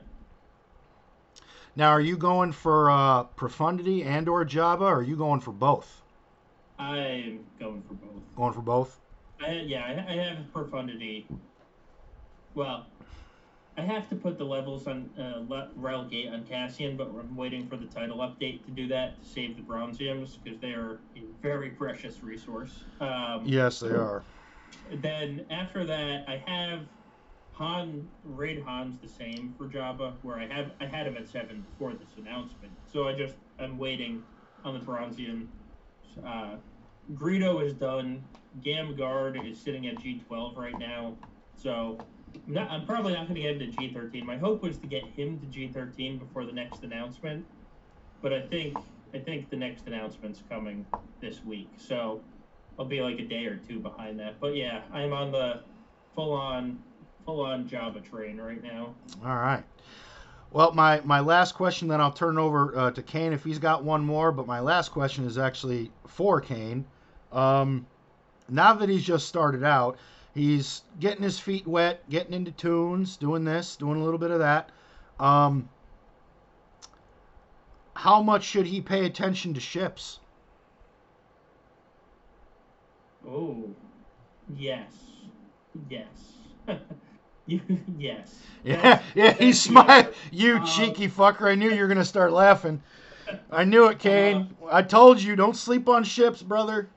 Now, 1.73 1.91
are 1.91 2.01
you 2.01 2.17
going 2.17 2.51
for 2.51 2.91
uh, 2.91 3.23
Profundity 3.23 4.03
and 4.03 4.27
or 4.27 4.43
Jabba, 4.43 4.81
or 4.81 4.95
are 4.95 5.01
you 5.01 5.15
going 5.15 5.39
for 5.39 5.53
both? 5.53 6.00
I'm 6.81 7.45
going 7.59 7.83
for 7.83 7.93
both. 7.93 8.35
Going 8.35 8.53
for 8.53 8.61
both? 8.61 8.99
I, 9.39 9.51
yeah, 9.65 9.83
I, 9.85 10.13
I 10.13 10.15
have 10.15 10.51
profundity. 10.51 11.27
Well, 12.55 12.87
I 13.77 13.81
have 13.81 14.09
to 14.09 14.15
put 14.15 14.37
the 14.37 14.43
levels 14.43 14.87
on 14.87 15.09
uh, 15.17 15.53
on 15.53 16.45
Cassian, 16.49 16.97
but 16.97 17.07
I'm 17.07 17.35
waiting 17.35 17.67
for 17.67 17.77
the 17.77 17.85
title 17.85 18.17
update 18.17 18.65
to 18.65 18.71
do 18.71 18.87
that 18.87 19.21
to 19.21 19.27
save 19.27 19.55
the 19.55 19.61
bronze 19.61 19.99
Bronziums 19.99 20.43
because 20.43 20.59
they 20.59 20.71
are 20.71 20.99
a 21.15 21.21
very 21.41 21.69
precious 21.69 22.21
resource. 22.23 22.83
Um, 22.99 23.43
Yes, 23.45 23.79
they 23.79 23.89
are. 23.89 24.23
Then 24.91 25.45
after 25.49 25.85
that, 25.85 26.25
I 26.27 26.43
have 26.47 26.81
Han 27.53 28.09
Raid 28.23 28.63
Han's 28.65 28.99
the 28.99 29.07
same 29.07 29.53
for 29.57 29.67
Jabba, 29.67 30.15
where 30.23 30.37
I 30.37 30.47
have 30.47 30.71
I 30.81 30.85
had 30.85 31.07
him 31.07 31.15
at 31.15 31.27
seven 31.27 31.61
before 31.61 31.93
this 31.93 32.17
announcement. 32.17 32.73
So 32.91 33.07
I 33.07 33.13
just 33.13 33.35
I'm 33.59 33.77
waiting 33.77 34.23
on 34.65 34.73
the 34.73 34.79
Bronzium. 34.85 35.47
Uh, 36.25 36.55
Greedo 37.13 37.63
is 37.63 37.73
done. 37.73 38.23
Gamguard 38.61 39.49
is 39.49 39.59
sitting 39.59 39.87
at 39.87 39.95
G12 39.95 40.57
right 40.57 40.77
now. 40.77 41.15
So 41.55 41.97
I'm, 42.47 42.53
not, 42.53 42.71
I'm 42.71 42.85
probably 42.85 43.13
not 43.13 43.27
going 43.27 43.35
to 43.35 43.41
get 43.41 43.61
him 43.61 43.71
to 43.71 43.77
G13. 43.77 44.23
My 44.23 44.37
hope 44.37 44.61
was 44.61 44.77
to 44.79 44.87
get 44.87 45.03
him 45.05 45.39
to 45.39 45.45
G13 45.45 46.19
before 46.19 46.45
the 46.45 46.51
next 46.51 46.83
announcement, 46.83 47.45
but 48.21 48.33
I 48.33 48.41
think 48.41 48.77
I 49.13 49.19
think 49.19 49.49
the 49.49 49.57
next 49.57 49.87
announcement's 49.87 50.41
coming 50.49 50.85
this 51.19 51.43
week. 51.43 51.69
So 51.77 52.21
I'll 52.79 52.85
be 52.85 53.01
like 53.01 53.19
a 53.19 53.25
day 53.25 53.45
or 53.45 53.57
two 53.57 53.79
behind 53.79 54.19
that. 54.19 54.39
But 54.39 54.55
yeah, 54.55 54.81
I'm 54.93 55.11
on 55.11 55.31
the 55.31 55.61
full 56.15 56.33
on 56.33 56.79
full 57.25 57.41
on 57.41 57.67
Jabba 57.67 58.03
train 58.03 58.37
right 58.37 58.63
now. 58.63 58.95
All 59.23 59.35
right. 59.35 59.63
Well, 60.51 60.73
my, 60.73 60.99
my 61.05 61.21
last 61.21 61.53
question, 61.53 61.87
then 61.87 62.01
I'll 62.01 62.11
turn 62.11 62.37
over 62.37 62.77
uh, 62.77 62.91
to 62.91 63.01
Kane 63.01 63.31
if 63.31 63.43
he's 63.43 63.59
got 63.59 63.85
one 63.85 64.03
more. 64.03 64.31
But 64.33 64.47
my 64.47 64.59
last 64.59 64.89
question 64.89 65.25
is 65.25 65.37
actually 65.37 65.91
for 66.07 66.41
Kane. 66.41 66.85
Um, 67.31 67.85
now 68.49 68.73
that 68.73 68.89
he's 68.89 69.03
just 69.03 69.27
started 69.27 69.63
out, 69.63 69.97
he's 70.33 70.81
getting 70.99 71.23
his 71.23 71.39
feet 71.39 71.65
wet, 71.67 72.07
getting 72.09 72.33
into 72.33 72.51
toons, 72.51 73.17
doing 73.17 73.43
this, 73.43 73.75
doing 73.75 74.01
a 74.01 74.03
little 74.03 74.19
bit 74.19 74.31
of 74.31 74.39
that. 74.39 74.69
Um, 75.19 75.69
how 77.95 78.21
much 78.21 78.43
should 78.43 78.65
he 78.65 78.81
pay 78.81 79.05
attention 79.05 79.53
to 79.53 79.59
ships? 79.59 80.19
Oh, 83.27 83.69
yes, 84.57 84.93
yes, 85.89 86.07
you 87.45 87.61
yes. 87.97 88.41
Yeah, 88.63 89.01
yeah, 89.15 89.33
he 89.33 89.53
smiled. 89.53 90.13
You 90.31 90.57
Um, 90.57 90.65
cheeky 90.65 91.07
fucker! 91.07 91.49
I 91.49 91.55
knew 91.55 91.71
you 91.71 91.81
were 91.81 91.87
gonna 91.87 92.03
start 92.03 92.31
laughing. 92.31 92.81
I 93.51 93.63
knew 93.63 93.87
it, 93.87 93.99
Kane. 93.99 94.55
I 94.69 94.81
told 94.81 95.21
you, 95.21 95.35
don't 95.35 95.55
sleep 95.55 95.87
on 95.87 96.03
ships, 96.03 96.41
brother. 96.41 96.89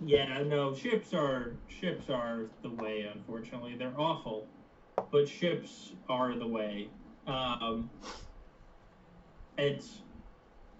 Yeah, 0.00 0.42
no, 0.42 0.74
ships 0.74 1.14
are 1.14 1.52
ships 1.68 2.10
are 2.10 2.46
the 2.62 2.70
way. 2.70 3.08
Unfortunately, 3.12 3.76
they're 3.76 3.98
awful, 3.98 4.46
but 5.10 5.28
ships 5.28 5.92
are 6.08 6.34
the 6.34 6.46
way. 6.46 6.88
Um, 7.26 7.88
it's 9.56 10.02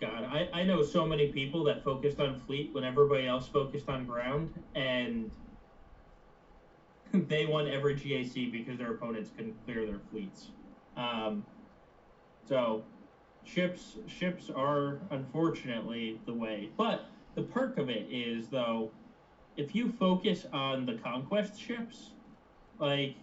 God. 0.00 0.24
I 0.24 0.48
I 0.52 0.64
know 0.64 0.82
so 0.82 1.06
many 1.06 1.28
people 1.28 1.64
that 1.64 1.84
focused 1.84 2.20
on 2.20 2.40
fleet 2.40 2.70
when 2.72 2.84
everybody 2.84 3.26
else 3.26 3.46
focused 3.46 3.88
on 3.88 4.04
ground, 4.04 4.52
and 4.74 5.30
they 7.12 7.46
won 7.46 7.68
every 7.68 7.94
GAC 7.94 8.50
because 8.50 8.78
their 8.78 8.92
opponents 8.92 9.30
couldn't 9.36 9.54
clear 9.64 9.86
their 9.86 10.00
fleets. 10.10 10.50
Um, 10.96 11.44
so 12.46 12.84
ships 13.44 13.96
ships 14.08 14.50
are 14.54 14.98
unfortunately 15.10 16.20
the 16.26 16.34
way, 16.34 16.70
but 16.76 17.06
the 17.36 17.42
perk 17.42 17.78
of 17.78 17.88
it 17.88 18.06
is 18.10 18.48
though 18.48 18.90
if 19.56 19.74
you 19.74 19.92
focus 19.92 20.46
on 20.52 20.86
the 20.86 20.94
conquest 20.94 21.60
ships, 21.60 22.10
like 22.78 23.16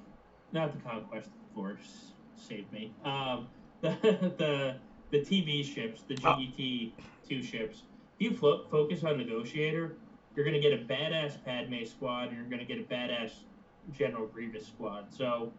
not 0.51 0.73
the 0.73 0.79
conquest 0.89 1.29
force, 1.53 2.11
save 2.35 2.71
me. 2.71 2.93
Um, 3.03 3.47
the 3.81 3.89
the 4.37 4.75
the 5.11 5.19
TV 5.19 5.63
ships, 5.63 6.03
the 6.03 6.17
Oh. 6.23 6.37
GET 6.39 6.93
two 7.27 7.41
ships. 7.43 7.83
If 8.19 8.31
you 8.31 8.37
fo- 8.37 8.65
focus 8.69 9.03
on 9.03 9.17
negotiator, 9.17 9.97
you're 10.35 10.45
gonna 10.45 10.59
get 10.59 10.73
a 10.73 10.77
badass 10.83 11.43
Padme 11.43 11.83
squad, 11.85 12.29
and 12.29 12.37
you're 12.37 12.45
gonna 12.49 12.65
get 12.65 12.79
a 12.79 12.83
badass 12.83 13.31
General 13.91 14.27
Grievous 14.27 14.67
squad. 14.67 15.11
So 15.11 15.51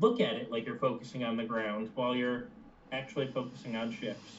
look 0.00 0.20
at 0.20 0.34
it 0.34 0.50
like 0.50 0.66
you're 0.66 0.78
focusing 0.78 1.24
on 1.24 1.36
the 1.36 1.44
ground 1.44 1.90
while 1.94 2.16
you're 2.16 2.48
actually 2.92 3.26
focusing 3.28 3.76
on 3.76 3.92
ships. 3.92 4.38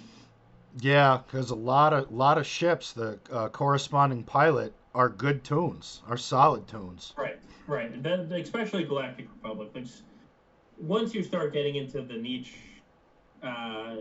Yeah, 0.79 1.19
because 1.25 1.51
a 1.51 1.55
lot 1.55 1.93
of 1.93 2.11
lot 2.11 2.37
of 2.37 2.45
ships, 2.45 2.93
the 2.93 3.19
uh, 3.31 3.49
corresponding 3.49 4.23
pilot, 4.23 4.73
are 4.93 5.09
good 5.09 5.43
toons, 5.43 6.01
are 6.07 6.17
solid 6.17 6.67
toons. 6.67 7.13
Right, 7.17 7.39
right. 7.67 8.01
That, 8.03 8.31
especially 8.31 8.83
Galactic 8.83 9.27
Republic. 9.35 9.69
S- 9.75 10.03
once 10.77 11.13
you 11.13 11.23
start 11.23 11.53
getting 11.53 11.75
into 11.75 12.01
the 12.01 12.15
niche, 12.15 12.55
uh, 13.43 13.95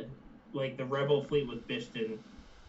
like 0.53 0.76
the 0.76 0.84
Rebel 0.84 1.24
fleet 1.24 1.49
with 1.49 1.66
Bistan, 1.68 2.18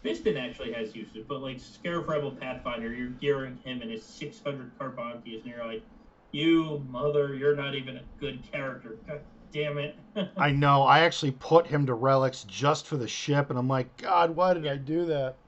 Bistan 0.04 0.38
actually 0.38 0.72
has 0.72 0.94
uses, 0.94 1.24
but 1.28 1.40
like 1.40 1.56
Scarif 1.58 2.08
Rebel 2.08 2.32
Pathfinder, 2.32 2.92
you're 2.92 3.10
gearing 3.10 3.58
him 3.64 3.82
in 3.82 3.90
his 3.90 4.04
600 4.04 4.78
Carbontius, 4.78 5.42
and 5.42 5.46
you're 5.46 5.66
like, 5.66 5.84
you 6.32 6.84
mother, 6.88 7.34
you're 7.34 7.56
not 7.56 7.74
even 7.74 7.96
a 7.96 8.04
good 8.18 8.50
character. 8.50 8.98
God 9.06 9.20
damn 9.52 9.78
it. 9.78 9.96
I 10.36 10.50
know. 10.50 10.82
I 10.82 11.00
actually 11.00 11.32
put 11.32 11.66
him 11.66 11.86
to 11.86 11.94
relics 11.94 12.44
just 12.44 12.86
for 12.86 12.96
the 12.96 13.08
ship, 13.08 13.50
and 13.50 13.58
I'm 13.58 13.68
like, 13.68 13.96
God, 13.96 14.34
why 14.34 14.54
did 14.54 14.66
I 14.66 14.76
do 14.76 15.06
that? 15.06 15.38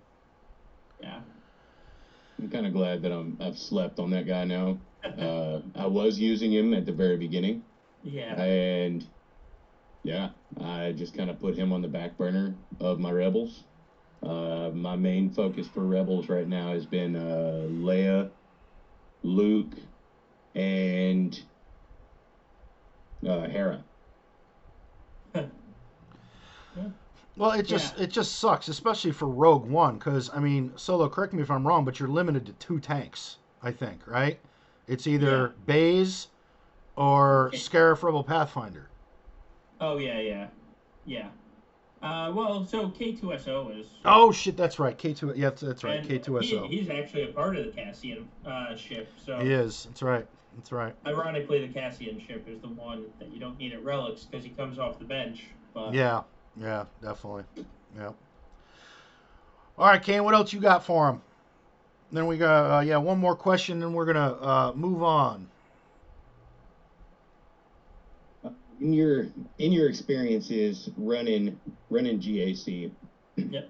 yeah. 1.01 1.21
I'm 2.39 2.51
kind 2.51 2.67
of 2.67 2.73
glad 2.73 3.03
that 3.03 3.13
I'm 3.13 3.39
I've 3.41 3.59
slept 3.59 3.99
on 3.99 4.11
that 4.11 4.27
guy 4.27 4.45
now. 4.45 4.81
Uh, 5.05 5.63
I 5.75 5.87
was 5.87 6.19
using 6.19 6.53
him 6.53 6.75
at 6.75 6.87
the 6.87 6.93
very 6.93 7.17
beginning, 7.17 7.65
Yeah. 8.03 8.41
and 8.41 9.05
yeah, 10.03 10.31
I 10.61 10.93
just 10.93 11.15
kind 11.17 11.31
of 11.31 11.39
put 11.41 11.57
him 11.57 11.73
on 11.73 11.83
the 11.83 11.89
back 11.89 12.17
burner 12.19 12.59
of 12.81 12.99
my 12.99 13.11
rebels. 13.11 13.65
Uh, 14.23 14.71
my 14.75 14.97
main 14.97 15.31
focus 15.35 15.69
for 15.69 15.87
rebels 15.87 16.29
right 16.29 16.49
now 16.49 16.73
has 16.73 16.87
been 16.87 17.15
uh, 17.17 17.67
Leia, 17.69 18.33
Luke, 19.23 19.75
and 20.55 21.39
uh, 23.27 23.49
Hera. 23.49 23.84
Well, 27.37 27.51
it 27.53 27.65
just 27.65 27.99
it 27.99 28.11
just 28.11 28.39
sucks, 28.39 28.69
especially 28.69 29.11
for 29.11 29.27
Rogue 29.27 29.67
One, 29.67 29.99
because 29.99 30.31
I 30.33 30.39
mean, 30.39 30.73
Solo, 30.77 31.09
correct 31.09 31.33
me 31.33 31.43
if 31.43 31.51
I'm 31.51 31.67
wrong, 31.67 31.85
but 31.85 31.99
you're 31.99 32.09
limited 32.09 32.47
to 32.47 32.53
two 32.55 32.79
tanks, 32.79 33.39
I 33.63 33.73
think, 33.73 34.07
right? 34.07 34.39
It's 34.87 35.07
either 35.07 35.55
Baze 35.67 36.29
or 36.97 37.49
Okay. 37.49 37.57
Scarif 37.57 38.03
Rebel 38.03 38.23
Pathfinder. 38.23 38.89
Oh, 39.81 39.99
yeah, 39.99 40.21
yeah. 40.21 40.47
Yeah. 41.05 41.29
Uh, 42.03 42.31
well, 42.35 42.67
so 42.67 42.89
K2SO 42.91 43.81
is. 43.81 43.87
Oh 44.05 44.31
shit, 44.31 44.57
that's 44.57 44.79
right. 44.79 44.97
K2, 44.97 45.37
yeah, 45.37 45.49
that's, 45.49 45.63
that's 45.63 45.85
right. 45.85 45.99
and 45.99 46.09
K2SO. 46.09 46.69
He, 46.69 46.79
he's 46.79 46.91
actually 46.91 47.25
a 47.25 47.29
part 47.29 47.57
of 47.57 47.65
the 47.65 47.73
Cassian 47.73 48.29
uh, 48.47 48.77
ship, 48.77 49.09
so. 49.25 49.41
He 49.41 49.51
is. 49.51 49.85
That's 49.85 50.03
right. 50.03 50.27
That's 50.55 50.71
right. 50.71 50.95
Ironically, 51.07 51.67
the 51.67 51.73
Cassian 51.73 52.21
ship 52.21 52.47
is 52.47 52.61
the 52.61 52.69
one 52.69 53.07
that 53.19 53.33
you 53.33 53.41
don't 53.41 53.59
need 53.59 53.73
at 53.73 53.83
relics 53.83 54.25
because 54.25 54.45
he 54.45 54.51
comes 54.51 54.79
off 54.79 54.99
the 54.99 55.05
bench. 55.05 55.45
But 55.73 55.95
Yeah. 55.95 56.23
Yeah. 56.57 56.85
Definitely. 57.03 57.45
Yeah. 57.97 58.13
All 59.77 59.87
right, 59.87 60.03
Kane. 60.03 60.25
What 60.25 60.35
else 60.35 60.53
you 60.53 60.61
got 60.61 60.85
for 60.85 61.11
him? 61.11 61.23
Then 62.13 62.27
we 62.27 62.37
got 62.39 62.79
uh, 62.79 62.81
yeah 62.81 62.97
one 62.99 63.19
more 63.19 63.35
question, 63.35 63.83
and 63.83 63.95
we're 63.95 64.07
gonna 64.07 64.33
uh, 64.41 64.73
move 64.75 65.03
on. 65.03 65.49
In 68.81 68.93
your 68.93 69.27
in 69.59 69.73
your 69.73 69.89
experiences 69.89 70.91
running 70.97 71.59
running 71.91 72.21
GAC, 72.21 72.91
Yep. 73.37 73.69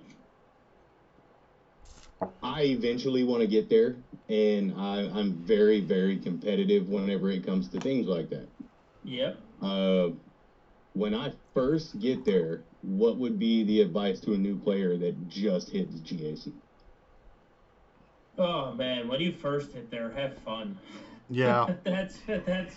I 2.43 2.63
eventually 2.63 3.25
want 3.25 3.41
to 3.43 3.47
get 3.47 3.69
there, 3.69 3.97
and 4.29 4.75
I, 4.77 5.01
I'm 5.15 5.33
very, 5.33 5.81
very 5.81 6.19
competitive 6.19 6.89
whenever 6.89 7.31
it 7.31 7.45
comes 7.45 7.69
to 7.69 7.81
things 7.81 8.07
like 8.07 8.31
that. 8.31 8.49
Yep. 9.05 9.39
Uh, 9.63 10.09
when 10.95 11.15
I 11.15 11.33
first 11.53 11.99
get 12.01 12.25
there, 12.25 12.63
what 12.83 13.19
would 13.19 13.39
be 13.39 13.65
the 13.65 13.81
advice 13.81 14.21
to 14.21 14.33
a 14.33 14.39
new 14.39 14.57
player 14.57 14.97
that 14.97 15.29
just 15.29 15.71
hit 15.71 15.91
the 15.93 15.99
GAC? 15.99 16.53
Oh 18.39 18.73
man, 18.73 19.09
when 19.09 19.21
you 19.21 19.33
first 19.33 19.73
hit 19.73 19.91
there, 19.91 20.11
have 20.11 20.39
fun. 20.39 20.79
Yeah. 21.29 21.75
that's 21.85 22.19
that's 22.27 22.75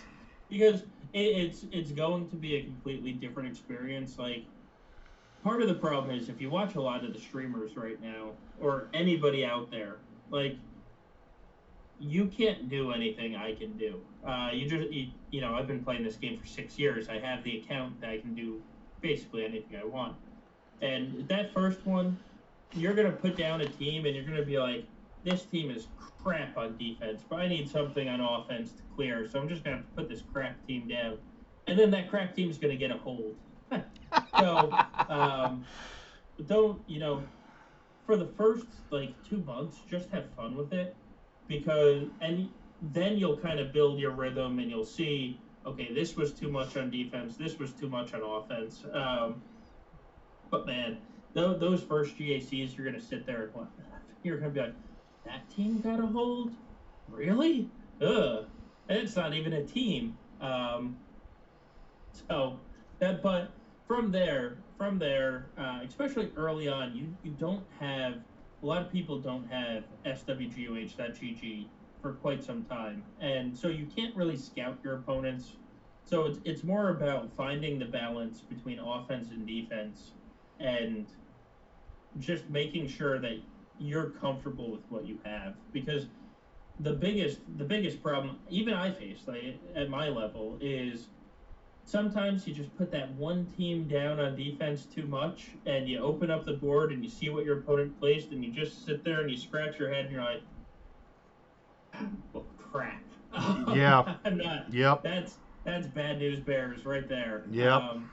because 0.50 0.82
it, 1.12 1.18
it's 1.18 1.64
it's 1.72 1.92
going 1.92 2.28
to 2.30 2.36
be 2.36 2.56
a 2.56 2.62
completely 2.64 3.12
different 3.12 3.48
experience. 3.48 4.18
Like 4.18 4.44
part 5.42 5.62
of 5.62 5.68
the 5.68 5.74
problem 5.74 6.16
is 6.16 6.28
if 6.28 6.40
you 6.40 6.50
watch 6.50 6.74
a 6.74 6.80
lot 6.80 7.04
of 7.04 7.12
the 7.12 7.20
streamers 7.20 7.76
right 7.76 8.00
now 8.02 8.30
or 8.60 8.88
anybody 8.94 9.44
out 9.44 9.70
there, 9.70 9.96
like 10.30 10.56
you 12.00 12.26
can't 12.26 12.68
do 12.68 12.92
anything 12.92 13.36
I 13.36 13.54
can 13.54 13.76
do. 13.76 14.00
Uh, 14.28 14.50
you 14.52 14.68
just 14.68 14.92
you, 14.92 15.06
you 15.30 15.40
know 15.40 15.54
I've 15.54 15.66
been 15.66 15.82
playing 15.82 16.04
this 16.04 16.16
game 16.16 16.38
for 16.38 16.46
six 16.46 16.78
years. 16.78 17.08
I 17.08 17.18
have 17.18 17.42
the 17.44 17.58
account 17.58 17.98
that 18.02 18.10
I 18.10 18.18
can 18.18 18.34
do 18.34 18.60
basically 19.00 19.44
anything 19.44 19.76
I 19.80 19.86
want. 19.86 20.16
And 20.82 21.26
that 21.28 21.54
first 21.54 21.86
one, 21.86 22.18
you're 22.74 22.92
gonna 22.92 23.10
put 23.10 23.36
down 23.38 23.62
a 23.62 23.68
team 23.68 24.04
and 24.04 24.14
you're 24.14 24.24
gonna 24.24 24.44
be 24.44 24.58
like, 24.58 24.84
this 25.24 25.44
team 25.44 25.70
is 25.70 25.86
crap 26.22 26.58
on 26.58 26.76
defense, 26.76 27.22
but 27.28 27.36
I 27.40 27.48
need 27.48 27.70
something 27.70 28.06
on 28.06 28.20
offense 28.20 28.72
to 28.72 28.82
clear, 28.94 29.26
so 29.26 29.40
I'm 29.40 29.48
just 29.48 29.64
gonna 29.64 29.82
put 29.96 30.10
this 30.10 30.22
crap 30.30 30.54
team 30.66 30.86
down. 30.88 31.16
And 31.66 31.78
then 31.78 31.90
that 31.92 32.10
crap 32.10 32.36
team 32.36 32.50
is 32.50 32.58
gonna 32.58 32.76
get 32.76 32.90
a 32.90 32.98
hold. 32.98 33.34
so 34.38 34.70
um, 35.08 35.64
don't 36.46 36.82
you 36.86 37.00
know? 37.00 37.22
For 38.04 38.16
the 38.16 38.26
first 38.26 38.66
like 38.90 39.14
two 39.22 39.38
months, 39.38 39.78
just 39.88 40.10
have 40.10 40.24
fun 40.34 40.54
with 40.54 40.72
it, 40.72 40.94
because 41.46 42.04
and 42.20 42.50
then 42.80 43.16
you'll 43.18 43.36
kind 43.38 43.58
of 43.58 43.72
build 43.72 43.98
your 43.98 44.12
rhythm 44.12 44.58
and 44.58 44.70
you'll 44.70 44.84
see 44.84 45.40
okay, 45.66 45.92
this 45.92 46.16
was 46.16 46.32
too 46.32 46.50
much 46.50 46.76
on 46.76 46.90
defense, 46.90 47.36
this 47.36 47.58
was 47.58 47.72
too 47.72 47.88
much 47.88 48.14
on 48.14 48.22
offense. 48.22 48.84
Um, 48.92 49.42
but 50.50 50.66
man, 50.66 50.98
th- 51.34 51.58
those 51.60 51.82
first 51.82 52.16
GACs, 52.16 52.76
you're 52.76 52.86
gonna 52.86 53.00
sit 53.00 53.26
there 53.26 53.50
and 53.54 53.66
you're 54.22 54.38
gonna 54.38 54.50
be 54.50 54.60
like, 54.60 54.74
that 55.26 55.48
team 55.54 55.80
got 55.80 56.00
a 56.00 56.06
hold, 56.06 56.52
really? 57.08 57.70
Ugh, 58.00 58.46
it's 58.88 59.16
not 59.16 59.34
even 59.34 59.52
a 59.52 59.64
team. 59.64 60.16
Um, 60.40 60.96
so 62.28 62.58
that, 63.00 63.22
but 63.22 63.50
from 63.86 64.10
there, 64.10 64.58
from 64.78 64.98
there, 64.98 65.46
uh, 65.58 65.80
especially 65.86 66.32
early 66.36 66.68
on, 66.68 66.96
you 66.96 67.14
you 67.22 67.32
don't 67.32 67.64
have 67.78 68.14
a 68.62 68.66
lot 68.66 68.82
of 68.82 68.90
people 68.90 69.18
don't 69.18 69.46
have 69.50 69.84
swgoh.gg 70.06 71.66
for 72.00 72.12
quite 72.14 72.42
some 72.42 72.64
time, 72.64 73.02
and 73.20 73.56
so 73.56 73.68
you 73.68 73.86
can't 73.86 74.14
really 74.16 74.36
scout 74.36 74.78
your 74.82 74.96
opponents. 74.96 75.56
So 76.04 76.24
it's 76.24 76.38
it's 76.44 76.64
more 76.64 76.90
about 76.90 77.30
finding 77.36 77.78
the 77.78 77.84
balance 77.84 78.40
between 78.40 78.78
offense 78.78 79.30
and 79.30 79.46
defense, 79.46 80.12
and 80.60 81.06
just 82.18 82.48
making 82.48 82.88
sure 82.88 83.18
that 83.18 83.40
you're 83.78 84.10
comfortable 84.10 84.70
with 84.70 84.82
what 84.88 85.06
you 85.06 85.18
have 85.24 85.54
because 85.72 86.06
the 86.80 86.92
biggest 86.92 87.38
the 87.58 87.64
biggest 87.64 88.02
problem 88.02 88.38
even 88.48 88.74
I 88.74 88.90
face 88.90 89.20
like 89.26 89.58
at 89.74 89.88
my 89.88 90.08
level 90.08 90.58
is 90.60 91.08
sometimes 91.84 92.46
you 92.46 92.54
just 92.54 92.76
put 92.76 92.90
that 92.92 93.10
one 93.12 93.46
team 93.56 93.86
down 93.88 94.20
on 94.20 94.36
defense 94.36 94.84
too 94.84 95.06
much 95.06 95.50
and 95.66 95.88
you 95.88 96.00
open 96.00 96.30
up 96.30 96.44
the 96.44 96.52
board 96.52 96.92
and 96.92 97.02
you 97.02 97.10
see 97.10 97.30
what 97.30 97.44
your 97.44 97.58
opponent 97.60 97.98
placed 97.98 98.30
and 98.30 98.44
you 98.44 98.50
just 98.50 98.84
sit 98.84 99.04
there 99.04 99.20
and 99.20 99.30
you 99.30 99.36
scratch 99.36 99.78
your 99.78 99.92
head 99.92 100.04
and 100.06 100.12
you're 100.12 100.24
like 100.24 100.42
well, 102.32 102.44
crap 102.70 103.00
Yeah. 103.74 104.16
Not 104.30 104.72
Yep. 104.72 105.02
that's 105.02 105.38
that's 105.64 105.86
bad 105.86 106.18
news 106.18 106.40
bears 106.40 106.84
right 106.84 107.08
there 107.08 107.44
Yep. 107.50 107.72
um, 107.72 108.10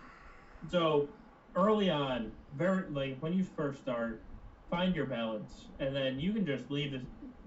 so 0.67 1.09
early 1.55 1.89
on 1.89 2.31
very 2.55 2.89
like 2.89 3.17
when 3.19 3.33
you 3.33 3.43
first 3.43 3.81
start 3.81 4.21
find 4.69 4.95
your 4.95 5.05
balance 5.05 5.67
and 5.79 5.95
then 5.95 6.19
you 6.19 6.33
can 6.33 6.45
just 6.45 6.69
leave 6.69 6.91
this 6.91 7.03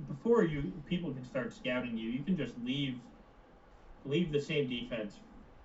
before 0.06 0.44
you 0.44 0.72
people 0.86 1.12
can 1.12 1.24
start 1.24 1.52
scouting 1.52 1.96
you 1.96 2.08
you 2.10 2.22
can 2.22 2.36
just 2.36 2.54
leave 2.64 2.98
leave 4.04 4.32
the 4.32 4.40
same 4.40 4.68
defense 4.68 5.20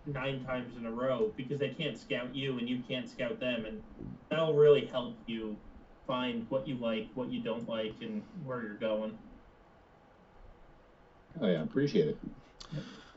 nine 0.05 0.43
times 0.43 0.75
in 0.75 0.85
a 0.85 0.91
row 0.91 1.31
because 1.37 1.59
they 1.59 1.69
can't 1.69 1.97
scout 1.97 2.33
you 2.35 2.57
and 2.57 2.67
you 2.67 2.81
can't 2.87 3.07
scout 3.09 3.39
them 3.39 3.65
and 3.65 3.81
that'll 4.29 4.53
really 4.53 4.85
help 4.85 5.15
you 5.27 5.55
find 6.05 6.45
what 6.49 6.67
you 6.67 6.75
like 6.75 7.07
what 7.13 7.29
you 7.31 7.41
don't 7.41 7.67
like 7.69 7.93
and 8.01 8.21
where 8.43 8.61
you're 8.61 8.73
going 8.73 9.17
Oh 11.41 11.47
yeah, 11.47 11.59
I 11.59 11.63
appreciate 11.63 12.09
it. 12.09 12.17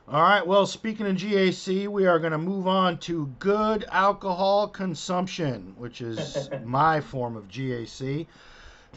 All 0.09 0.21
right. 0.21 0.45
Well, 0.45 0.65
speaking 0.65 1.05
of 1.05 1.17
GAC, 1.17 1.87
we 1.89 2.05
are 2.05 2.17
going 2.17 2.31
to 2.31 2.37
move 2.37 2.65
on 2.65 2.97
to 2.99 3.27
good 3.39 3.83
alcohol 3.91 4.69
consumption, 4.69 5.75
which 5.77 5.99
is 5.99 6.49
my 6.63 7.01
form 7.01 7.35
of 7.35 7.49
GAC. 7.49 8.25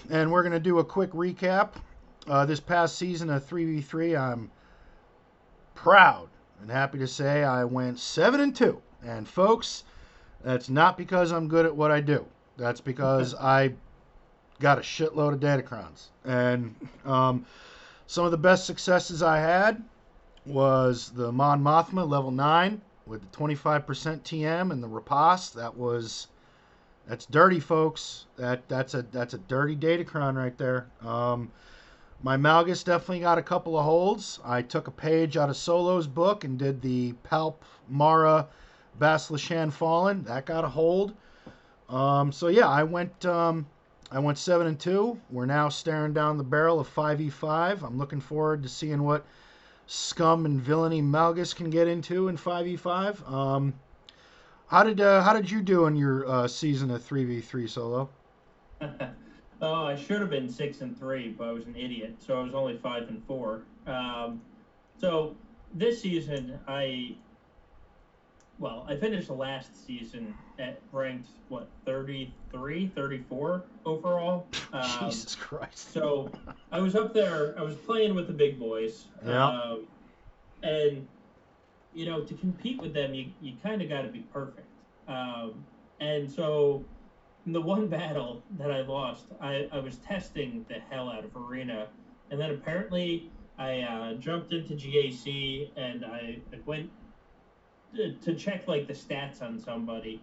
And 0.09 0.31
we're 0.31 0.43
going 0.43 0.53
to 0.53 0.61
do 0.61 0.79
a 0.79 0.85
quick 0.85 1.11
recap. 1.11 1.71
Uh, 2.29 2.47
this 2.47 2.61
past 2.61 2.97
season 2.97 3.29
of 3.29 3.45
3v3, 3.45 4.17
I'm 4.19 4.51
proud 5.75 6.29
and 6.61 6.71
happy 6.71 6.99
to 6.99 7.09
say 7.09 7.43
I 7.43 7.65
went 7.65 7.99
7 7.99 8.41
and 8.41 8.55
2. 8.55 8.81
And 9.03 9.27
folks, 9.27 9.85
that's 10.45 10.69
not 10.69 10.97
because 10.97 11.33
I'm 11.33 11.49
good 11.49 11.67
at 11.67 11.75
what 11.75 11.91
I 11.91 12.01
do. 12.01 12.25
That's 12.57 12.81
because 12.81 13.35
I 13.41 13.73
got 14.61 14.79
a 14.79 14.83
shitload 14.83 15.33
of 15.33 15.41
datacrons. 15.41 16.09
And 16.25 16.75
um, 17.05 17.47
some 18.11 18.25
of 18.25 18.33
the 18.33 18.37
best 18.37 18.67
successes 18.67 19.23
I 19.23 19.39
had 19.39 19.85
was 20.45 21.11
the 21.11 21.31
Mon 21.31 21.63
Mothma 21.63 22.11
level 22.11 22.33
9 22.33 22.81
with 23.07 23.21
the 23.21 23.39
25% 23.39 23.85
TM 23.85 24.73
and 24.73 24.83
the 24.83 24.89
Rapace. 24.89 25.53
That 25.53 25.77
was 25.77 26.27
that's 27.07 27.25
dirty 27.27 27.61
folks. 27.61 28.27
That 28.37 28.69
that's 28.69 28.95
a 28.95 29.03
that's 29.03 29.35
a 29.35 29.39
dirty 29.39 29.77
Datacron 29.77 30.35
right 30.35 30.59
there. 30.59 30.89
Um, 31.07 31.53
my 32.21 32.37
Malgus 32.37 32.83
definitely 32.83 33.21
got 33.21 33.39
a 33.39 33.43
couple 33.43 33.79
of 33.79 33.85
holds. 33.85 34.41
I 34.45 34.63
took 34.63 34.89
a 34.89 34.91
page 34.91 35.37
out 35.37 35.49
of 35.49 35.57
Solo's 35.57 36.09
book 36.09 36.43
and 36.43 36.59
did 36.59 36.83
the 36.83 37.15
Palp 37.31 37.59
Mara 37.89 38.49
Bastila 38.99 39.39
Shan 39.39 39.71
Fallen. 39.71 40.25
That 40.25 40.47
got 40.47 40.65
a 40.65 40.69
hold. 40.69 41.15
Um, 41.89 42.33
so 42.33 42.49
yeah, 42.49 42.69
I 42.69 42.83
went 42.83 43.25
um, 43.25 43.67
I 44.11 44.19
went 44.19 44.39
seven 44.39 44.67
and 44.67 44.79
two. 44.79 45.21
We're 45.31 45.47
now 45.47 45.69
staring 45.69 46.13
down 46.13 46.37
the 46.37 46.45
barrel 46.45 46.81
of 46.81 46.89
five 46.89 47.21
e 47.21 47.31
five. 47.31 47.83
I'm 47.85 47.99
looking 47.99 48.21
forward 48.21 48.63
to 48.65 48.69
seeing 48.69 49.03
what 49.03 49.25
scum 49.87 50.47
and 50.47 50.61
villainy 50.61 51.03
Malgus 51.03 51.55
can 51.55 51.71
get 51.71 51.89
into 51.89 52.29
in 52.29 52.37
5e5. 52.37 53.31
Um, 53.31 53.75
how 54.69 54.85
did 54.85 55.01
uh, 55.01 55.23
how 55.23 55.33
did 55.33 55.51
you 55.51 55.61
do 55.63 55.87
in 55.87 55.97
your 55.97 56.29
uh, 56.29 56.49
season 56.49 56.91
of 56.91 57.03
3v3 57.03 57.69
solo? 57.69 58.09
oh 59.63 59.85
i 59.85 59.95
should 59.95 60.21
have 60.21 60.31
been 60.31 60.49
six 60.49 60.81
and 60.81 60.99
three 60.99 61.29
but 61.29 61.49
i 61.49 61.53
was 61.53 61.67
an 61.67 61.77
idiot 61.77 62.15
so 62.19 62.41
i 62.41 62.43
was 62.43 62.55
only 62.55 62.79
five 62.79 63.09
and 63.09 63.23
four 63.27 63.63
um, 63.87 64.41
so 64.99 65.37
this 65.75 66.01
season 66.01 66.59
i 66.67 67.15
well 68.61 68.87
i 68.89 68.95
finished 68.95 69.27
the 69.27 69.35
last 69.35 69.85
season 69.87 70.33
at 70.61 70.81
ranked 70.93 71.31
what 71.49 71.69
33 71.85 72.87
34 72.95 73.65
overall 73.85 74.47
um, 74.73 75.11
Jesus 75.11 75.35
Christ. 75.35 75.93
so 75.93 76.31
I 76.71 76.79
was 76.81 76.95
up 76.95 77.13
there. 77.13 77.55
I 77.59 77.63
was 77.63 77.75
playing 77.75 78.15
with 78.15 78.29
the 78.29 78.33
big 78.33 78.59
boys. 78.59 79.07
Yeah. 79.27 79.47
Um, 79.47 79.87
and 80.63 81.07
you 81.95 82.07
know, 82.07 82.23
to 82.23 82.35
compete 82.35 82.81
with 82.81 82.95
them, 82.95 83.15
you 83.15 83.31
you 83.41 83.55
kind 83.63 83.83
of 83.83 83.89
got 83.89 84.03
to 84.03 84.09
be 84.09 84.21
perfect. 84.33 84.67
Um, 85.09 85.65
and 85.99 86.31
so, 86.31 86.85
in 87.47 87.53
the 87.53 87.61
one 87.61 87.89
battle 87.99 88.43
that 88.59 88.71
I 88.71 88.83
lost, 88.83 89.27
I, 89.41 89.69
I 89.73 89.79
was 89.81 89.97
testing 89.97 90.65
the 90.69 90.77
hell 90.91 91.09
out 91.09 91.25
of 91.25 91.35
arena, 91.37 91.89
and 92.31 92.41
then 92.41 92.51
apparently 92.51 93.31
I 93.59 93.81
uh, 93.81 94.15
jumped 94.15 94.53
into 94.53 94.75
GAC 94.75 95.71
and 95.77 96.05
I, 96.05 96.39
I 96.53 96.59
went 96.65 96.89
to, 97.97 98.35
check 98.35 98.67
like 98.69 98.87
the 98.87 98.93
stats 98.93 99.43
on 99.43 99.59
somebody, 99.59 100.21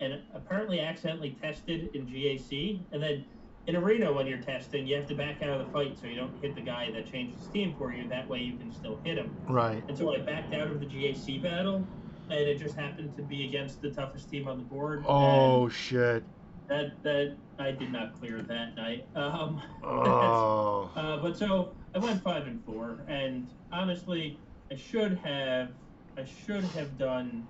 and 0.00 0.20
apparently 0.34 0.80
accidentally 0.80 1.36
tested 1.40 1.90
in 1.94 2.06
GAC, 2.06 2.80
and 2.92 3.02
then 3.02 3.24
in 3.66 3.74
arena 3.76 4.12
when 4.12 4.26
you're 4.26 4.38
testing, 4.40 4.86
you 4.86 4.94
have 4.96 5.06
to 5.08 5.14
back 5.14 5.42
out 5.42 5.60
of 5.60 5.66
the 5.66 5.72
fight 5.72 5.96
so 6.00 6.06
you 6.06 6.14
don't 6.16 6.40
hit 6.40 6.54
the 6.54 6.60
guy 6.60 6.90
that 6.92 7.10
changed 7.10 7.36
his 7.38 7.48
team 7.48 7.74
for 7.76 7.92
you. 7.92 8.08
That 8.08 8.28
way 8.28 8.38
you 8.38 8.56
can 8.56 8.70
still 8.72 9.00
hit 9.02 9.18
him. 9.18 9.34
Right. 9.48 9.82
And 9.88 9.96
so 9.98 10.14
I 10.14 10.18
backed 10.20 10.54
out 10.54 10.68
of 10.68 10.78
the 10.78 10.86
GAC 10.86 11.42
battle, 11.42 11.84
and 12.30 12.38
it 12.40 12.58
just 12.58 12.76
happened 12.76 13.16
to 13.16 13.22
be 13.22 13.46
against 13.46 13.82
the 13.82 13.90
toughest 13.90 14.30
team 14.30 14.46
on 14.46 14.58
the 14.58 14.64
board. 14.64 15.04
Oh 15.08 15.68
shit. 15.68 16.22
that 16.68 17.02
that 17.02 17.34
I 17.58 17.70
did 17.72 17.90
not 17.90 18.18
clear 18.20 18.42
that 18.42 18.74
night. 18.76 19.06
Um, 19.16 19.62
Oh. 19.82 20.90
uh, 20.94 21.16
but 21.22 21.36
so 21.36 21.72
I 21.94 21.98
went 21.98 22.22
five 22.22 22.46
and 22.46 22.62
four, 22.64 22.98
and 23.08 23.48
honestly, 23.72 24.38
I 24.70 24.76
should 24.76 25.18
have 25.24 25.70
I 26.16 26.24
should 26.24 26.64
have 26.64 26.98
done 26.98 27.46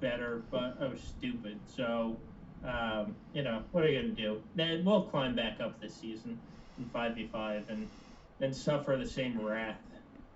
better, 0.00 0.42
but 0.50 0.76
I 0.80 0.86
was 0.86 1.00
stupid. 1.00 1.58
So, 1.66 2.16
um, 2.64 3.14
you 3.32 3.42
know, 3.42 3.62
what 3.72 3.84
are 3.84 3.88
you 3.88 4.00
gonna 4.00 4.14
do? 4.14 4.42
Then 4.54 4.84
we'll 4.84 5.04
climb 5.04 5.34
back 5.34 5.60
up 5.60 5.80
this 5.80 5.94
season. 5.94 6.38
in 6.78 6.88
five 6.90 7.14
v 7.14 7.28
five 7.32 7.68
and 7.68 7.88
and 8.40 8.54
suffer 8.54 8.96
the 8.96 9.06
same 9.06 9.40
wrath 9.40 9.78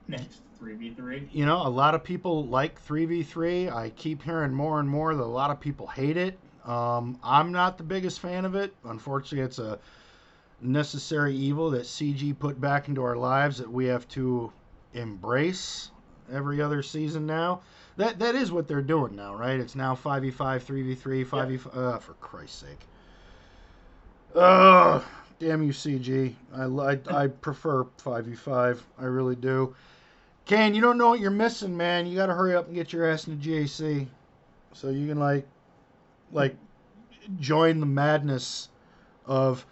next 0.08 0.40
three 0.58 0.74
v 0.74 0.94
three. 0.94 1.28
You 1.32 1.46
know, 1.46 1.66
a 1.66 1.68
lot 1.68 1.94
of 1.94 2.04
people 2.04 2.46
like 2.46 2.82
3v3. 2.84 3.74
I 3.74 3.90
keep 3.90 4.22
hearing 4.22 4.52
more 4.52 4.80
and 4.80 4.88
more 4.88 5.14
that 5.14 5.22
a 5.22 5.24
lot 5.24 5.50
of 5.50 5.60
people 5.60 5.86
hate 5.86 6.16
it. 6.16 6.38
Um, 6.64 7.18
I'm 7.22 7.52
not 7.52 7.76
the 7.78 7.84
biggest 7.84 8.20
fan 8.20 8.44
of 8.44 8.54
it. 8.54 8.74
Unfortunately, 8.84 9.44
it's 9.44 9.58
a 9.58 9.78
necessary 10.60 11.34
evil 11.34 11.70
that 11.70 11.82
CG 11.82 12.38
put 12.38 12.60
back 12.60 12.88
into 12.88 13.02
our 13.02 13.16
lives 13.16 13.58
that 13.58 13.70
we 13.70 13.86
have 13.86 14.08
to 14.08 14.50
embrace 14.94 15.90
every 16.32 16.60
other 16.60 16.82
season 16.82 17.26
now. 17.26 17.60
That 17.96 18.18
that 18.18 18.34
is 18.34 18.50
what 18.50 18.66
they're 18.66 18.82
doing 18.82 19.14
now, 19.14 19.34
right? 19.34 19.58
It's 19.58 19.76
now 19.76 19.94
5v5, 19.94 20.34
3v3, 20.34 21.26
5v5. 21.26 21.76
Uh, 21.76 21.98
for 21.98 22.14
Christ's 22.14 22.58
sake. 22.58 22.80
Ugh. 24.34 25.02
Damn 25.38 25.62
you, 25.62 25.72
CG. 25.72 26.34
I, 26.54 26.64
I, 26.64 27.22
I 27.24 27.26
prefer 27.26 27.84
5v5. 27.84 28.80
I 28.98 29.04
really 29.04 29.36
do. 29.36 29.74
Kane, 30.46 30.74
you 30.74 30.80
don't 30.80 30.98
know 30.98 31.08
what 31.08 31.20
you're 31.20 31.30
missing, 31.30 31.76
man. 31.76 32.06
You 32.06 32.16
got 32.16 32.26
to 32.26 32.34
hurry 32.34 32.54
up 32.54 32.66
and 32.66 32.74
get 32.74 32.92
your 32.92 33.10
ass 33.10 33.26
into 33.26 33.48
GAC 33.48 34.06
so 34.74 34.90
you 34.90 35.08
can 35.08 35.18
like 35.18 35.46
like 36.32 36.56
join 37.40 37.80
the 37.80 37.86
madness 37.86 38.68
of 39.26 39.64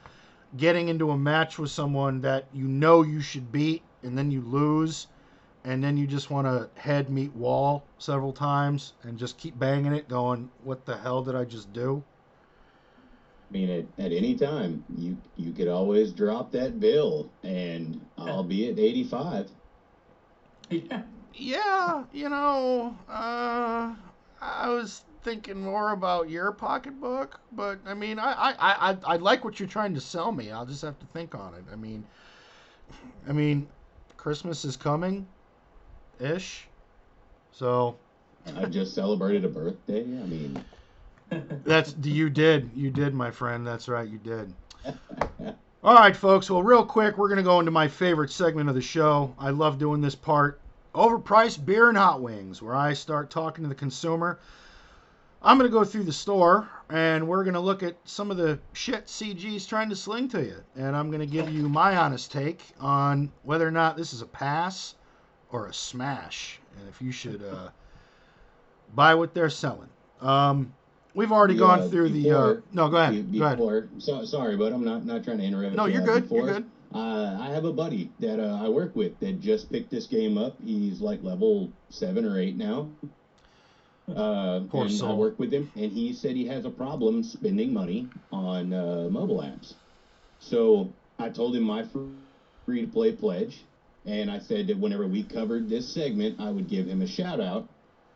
getting 0.57 0.89
into 0.89 1.11
a 1.11 1.19
match 1.19 1.59
with 1.59 1.71
someone 1.71 2.21
that 2.23 2.47
you 2.53 2.65
know 2.65 3.03
you 3.03 3.21
should 3.21 3.53
beat 3.53 3.83
and 4.03 4.17
then 4.17 4.31
you 4.31 4.41
lose 4.43 5.09
and 5.65 5.83
then 5.83 5.97
you 5.97 6.07
just 6.07 6.31
want 6.31 6.47
to 6.47 6.69
head 6.81 7.11
meet 7.11 7.33
wall 7.35 7.85
several 7.99 8.33
times 8.33 8.95
and 9.03 9.19
just 9.19 9.39
keep 9.39 9.59
banging 9.59 9.93
it 9.93 10.09
going 10.09 10.49
what 10.65 10.85
the 10.87 10.97
hell 10.97 11.23
did 11.23 11.35
i 11.35 11.45
just 11.45 11.73
do 11.73 12.03
I 13.51 13.53
mean, 13.53 13.69
at, 13.69 14.07
at 14.07 14.13
any 14.13 14.35
time, 14.35 14.83
you 14.97 15.19
you 15.37 15.53
could 15.53 15.69
always 15.69 16.11
drop 16.13 16.53
that 16.53 16.81
bill, 16.81 17.29
and 17.43 18.01
I'll 18.17 18.43
be 18.43 18.71
at 18.71 18.79
85. 18.79 19.51
Yeah. 20.71 21.03
yeah 21.35 22.05
you 22.13 22.29
know 22.29 22.97
uh 23.09 23.95
i 24.41 24.69
was 24.69 25.03
thinking 25.23 25.61
more 25.61 25.93
about 25.93 26.29
your 26.29 26.53
pocketbook 26.53 27.41
but 27.53 27.79
i 27.87 27.95
mean 27.95 28.19
i 28.19 28.33
i 28.33 28.91
i, 28.91 28.97
I 29.07 29.17
like 29.17 29.45
what 29.45 29.59
you're 29.61 29.69
trying 29.69 29.95
to 29.95 30.01
sell 30.01 30.33
me 30.33 30.51
i'll 30.51 30.67
just 30.67 30.83
have 30.83 30.99
to 30.99 31.07
think 31.07 31.35
on 31.35 31.55
it 31.55 31.65
i 31.73 31.77
mean 31.77 32.05
i 33.29 33.33
mean 33.33 33.69
christmas 34.17 34.65
is 34.65 34.77
coming 34.77 35.27
ish 36.23 36.68
so 37.53 37.97
I 38.57 38.64
just 38.64 38.95
celebrated 38.95 39.45
a 39.45 39.49
birthday. 39.49 40.01
I 40.01 40.27
mean, 40.27 40.64
That's 41.64 41.95
you 42.03 42.29
did. 42.29 42.70
You 42.75 42.91
did, 42.91 43.14
my 43.14 43.31
friend. 43.31 43.66
That's 43.66 43.89
right, 43.89 44.09
you 44.09 44.18
did. 44.18 44.53
All 45.85 45.95
right, 45.95 46.16
folks. 46.16 46.51
Well, 46.51 46.62
real 46.62 46.85
quick, 46.85 47.16
we're 47.18 47.29
gonna 47.29 47.43
go 47.43 47.61
into 47.61 47.70
my 47.70 47.89
favorite 47.89 48.31
segment 48.31 48.68
of 48.68 48.75
the 48.75 48.81
show. 48.83 49.35
I 49.39 49.51
love 49.51 49.79
doing 49.79 50.01
this 50.01 50.14
part. 50.14 50.61
Overpriced 50.95 51.64
beer 51.64 51.89
and 51.89 51.97
hot 51.97 52.20
wings, 52.20 52.61
where 52.61 52.75
I 52.75 52.93
start 52.95 53.31
talking 53.31 53.64
to 53.64 53.68
the 53.68 53.75
consumer. 53.75 54.39
I'm 55.41 55.57
gonna 55.57 55.68
go 55.68 55.85
through 55.85 56.05
the 56.05 56.12
store 56.12 56.68
and 56.89 57.27
we're 57.27 57.45
gonna 57.45 57.61
look 57.61 57.83
at 57.83 57.97
some 58.05 58.31
of 58.31 58.37
the 58.37 58.59
shit 58.73 59.07
CG's 59.07 59.66
trying 59.66 59.89
to 59.89 59.97
sling 59.97 60.29
to 60.29 60.43
you, 60.43 60.57
and 60.77 60.97
I'm 60.97 61.11
gonna 61.11 61.27
give 61.27 61.51
you 61.51 61.68
my 61.68 61.97
honest 61.97 62.33
take 62.33 62.64
on 62.81 63.31
whether 63.43 63.66
or 63.66 63.73
not 63.73 63.97
this 63.97 64.12
is 64.12 64.23
a 64.23 64.27
pass 64.27 64.95
or 65.53 65.67
a 65.67 65.75
smash, 65.75 66.59
and 66.79 66.89
if 66.89 67.01
you 67.01 67.13
should 67.13 67.43
uh, 67.45 67.69
buy 68.95 69.15
what 69.15 69.35
they're 69.35 69.51
selling. 69.51 69.89
Um, 70.21 70.73
We've 71.15 71.31
already 71.31 71.55
Yeah, 71.55 71.61
gone 71.61 71.91
through 71.91 72.09
the. 72.09 72.31
Uh, 72.31 72.55
no, 72.73 72.89
go 72.89 72.97
ahead. 72.97 73.31
be- 73.31 73.39
Go 73.39 73.45
ahead. 73.69 73.89
so, 73.99 74.25
sorry, 74.25 74.57
but 74.57 74.73
I'm 74.73 74.83
not 74.83 75.05
not 75.05 75.23
trying 75.25 75.39
to 75.39 75.45
interrupt. 75.45 75.77
No, 75.77 75.85
you're 75.85 76.01
uh, 76.01 76.07
good. 76.07 76.31
You're 76.31 76.47
good. 76.47 76.65
Uh, 76.95 77.37
I 77.39 77.51
have 77.51 77.67
a 77.67 77.73
buddy 77.73 78.11
that 78.21 78.41
uh, 78.41 78.59
I 78.65 78.69
work 78.71 78.97
with 78.97 79.19
that 79.21 79.39
just 79.41 79.71
picked 79.71 79.91
this 79.91 80.07
game 80.07 80.39
up. 80.39 80.57
He's 80.65 81.03
like 81.03 81.23
level 81.23 81.71
seven 81.91 82.25
or 82.25 82.39
eight 82.41 82.57
now. 82.57 82.89
Uh, 84.09 84.61
Poor 84.71 84.85
and 84.85 84.91
I 84.91 84.97
soul. 84.97 85.19
work 85.19 85.39
with 85.39 85.53
him, 85.53 85.71
and 85.77 85.93
he 85.93 86.15
said 86.15 86.35
he 86.35 86.47
has 86.47 86.65
a 86.65 86.71
problem 86.71 87.23
spending 87.23 87.73
money 87.75 88.09
on 88.31 88.73
uh, 88.73 89.09
mobile 89.11 89.43
apps. 89.43 89.75
So 90.39 90.93
I 91.19 91.29
told 91.29 91.55
him 91.55 91.63
my 91.63 91.85
free 92.67 92.81
to 92.81 92.87
play 92.89 93.13
pledge, 93.13 93.65
and 94.07 94.31
I 94.31 94.39
said 94.39 94.67
that 94.69 94.79
whenever 94.79 95.07
we 95.07 95.23
covered 95.23 95.69
this 95.69 95.89
segment, 95.89 96.41
I 96.41 96.51
would 96.51 96.69
give 96.69 96.87
him 96.87 97.03
a 97.03 97.07
shout 97.07 97.41
out, 97.41 97.69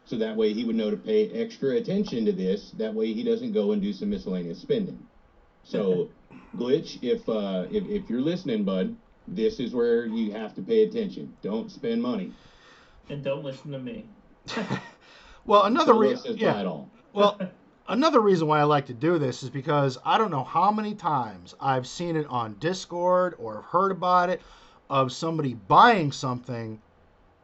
so 0.05 0.17
that 0.17 0.37
way 0.37 0.53
he 0.53 0.65
would 0.65 0.77
know 0.77 0.91
to 0.91 0.97
pay 0.97 1.31
extra 1.31 1.77
attention 1.77 2.25
to 2.27 2.33
this. 2.33 2.73
That 2.73 2.95
way 2.95 3.13
he 3.13 3.23
doesn't 3.23 3.53
go 3.53 3.73
and 3.73 3.83
do 3.83 3.93
some 3.93 4.11
miscellaneous 4.11 4.61
spending. 4.61 5.07
So, 5.65 6.11
glitch, 6.57 6.99
if 7.03 7.29
uh, 7.29 7.67
if 7.71 7.85
if 7.87 8.09
you're 8.11 8.21
listening, 8.21 8.65
bud, 8.65 8.97
this 9.29 9.61
is 9.61 9.75
where 9.75 10.07
you 10.07 10.33
have 10.33 10.55
to 10.55 10.63
pay 10.63 10.85
attention. 10.85 11.37
Don't 11.43 11.71
spend 11.71 12.03
money. 12.03 12.33
and 13.09 13.23
don't 13.23 13.45
listen 13.45 13.73
to 13.73 13.79
me. 13.79 14.07
Well, 15.47 15.63
another 15.63 15.93
Solo 15.93 16.01
reason. 16.01 16.37
Yeah. 16.37 16.61
it 16.61 16.67
all. 16.67 16.91
Well, 17.13 17.39
another 17.89 18.21
reason 18.21 18.49
why 18.49 18.61
I 18.61 18.65
like 18.65 18.87
to 18.87 18.95
do 18.95 19.19
this 19.19 19.43
is 19.43 19.51
because 19.51 19.97
I 20.05 20.19
don't 20.19 20.31
know 20.31 20.45
how 20.45 20.73
many 20.73 20.95
times 20.95 21.55
I've 21.61 21.87
seen 21.87 22.17
it 22.17 22.27
on 22.27 22.55
Discord 22.59 23.35
or 23.39 23.63
heard 23.63 23.93
about 23.93 24.29
it 24.29 24.43
of 24.89 25.13
somebody 25.13 25.55
buying 25.55 26.13
something 26.13 26.81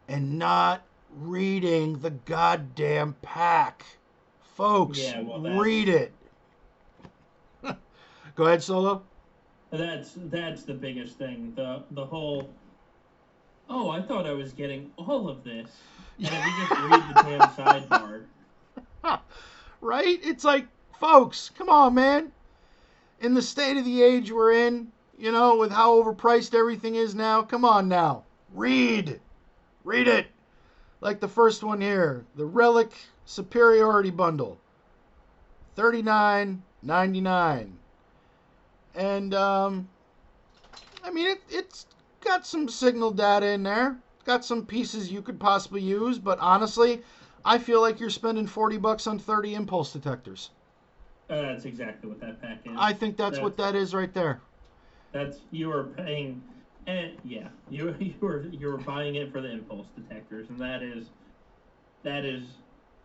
and 0.09 0.39
not 0.39 0.83
reading 1.19 1.99
the 1.99 2.11
goddamn 2.11 3.15
pack. 3.23 3.85
Folks, 4.55 4.99
Yeah, 4.99 5.23
well, 5.23 5.41
read 5.41 5.89
it. 5.89 6.13
Go 8.35 8.45
ahead, 8.45 8.63
Solo. 8.63 9.03
That's 9.71 10.13
that's 10.25 10.65
the 10.65 10.75
biggest 10.75 11.17
thing. 11.17 11.53
The 11.57 11.83
the 11.93 12.05
whole. 12.05 12.51
Oh, 13.71 13.89
I 13.91 14.03
thought 14.03 14.27
I 14.27 14.33
was 14.33 14.53
getting 14.53 14.91
all 14.99 15.29
of 15.29 15.45
this, 15.45 15.71
and 16.19 16.27
if 16.27 16.33
you 16.33 16.67
just 16.69 16.81
read 16.83 17.03
the 17.09 17.23
damn 17.23 17.49
sidebar, 17.51 18.25
right? 19.81 20.21
It's 20.23 20.45
like, 20.45 20.67
folks, 21.01 21.51
come 21.57 21.71
on, 21.71 21.95
man. 21.95 22.33
In 23.21 23.33
the 23.35 23.41
state 23.41 23.77
of 23.79 23.85
the 23.85 24.03
age 24.03 24.31
we're 24.31 24.53
in, 24.53 24.93
you 25.23 25.31
know, 25.31 25.55
with 25.55 25.71
how 25.71 26.03
overpriced 26.03 26.53
everything 26.53 26.97
is 26.97 27.15
now, 27.15 27.43
come 27.43 27.65
on 27.65 27.87
now. 27.89 28.25
Read. 28.53 29.21
Read 29.85 30.09
it. 30.09 30.27
Like 31.01 31.21
the 31.21 31.29
first 31.29 31.63
one 31.63 31.81
here, 31.81 32.25
the 32.35 32.45
Relic 32.45 32.93
Superiority 33.25 34.11
Bundle. 34.11 34.59
$39.99. 35.77 37.71
And 38.97 39.35
um 39.35 39.89
I 41.05 41.11
mean 41.13 41.29
it 41.29 41.41
it's 41.49 41.87
got 42.21 42.45
some 42.45 42.69
signal 42.69 43.13
data 43.13 43.47
in 43.47 43.63
there. 43.63 43.97
Got 44.25 44.45
some 44.45 44.67
pieces 44.67 45.13
you 45.13 45.23
could 45.23 45.39
possibly 45.39 45.83
use, 45.83 46.19
but 46.19 46.41
honestly, 46.41 47.01
I 47.45 47.59
feel 47.59 47.81
like 47.81 48.01
you're 48.01 48.11
spending 48.11 48.49
40 48.49 48.77
bucks 48.79 49.07
on 49.07 49.21
30 49.21 49.55
impulse 49.55 49.93
detectors. 49.93 50.51
uh, 51.31 51.43
that's 51.43 51.65
exactly 51.65 52.09
what 52.09 52.21
that 52.21 52.43
pack 52.43 52.63
is. 52.65 52.73
I 52.77 52.93
think 52.93 53.17
that's 53.17 53.39
what 53.39 53.57
that 53.59 53.77
is 53.77 53.95
right 53.95 54.13
there. 54.13 54.41
That's 55.13 55.39
you 55.51 55.71
are 55.71 55.85
paying, 55.85 56.43
and 56.87 57.17
yeah, 57.25 57.49
you 57.69 57.95
you 58.01 58.15
were 58.21 58.47
you 58.51 58.69
were 58.69 58.79
buying 58.79 59.17
it 59.17 59.33
for 59.33 59.41
the 59.41 59.51
impulse 59.51 59.89
detectors, 59.97 60.49
and 60.49 60.59
that 60.61 60.83
is 60.83 61.11
that 62.03 62.25
is 62.25 62.45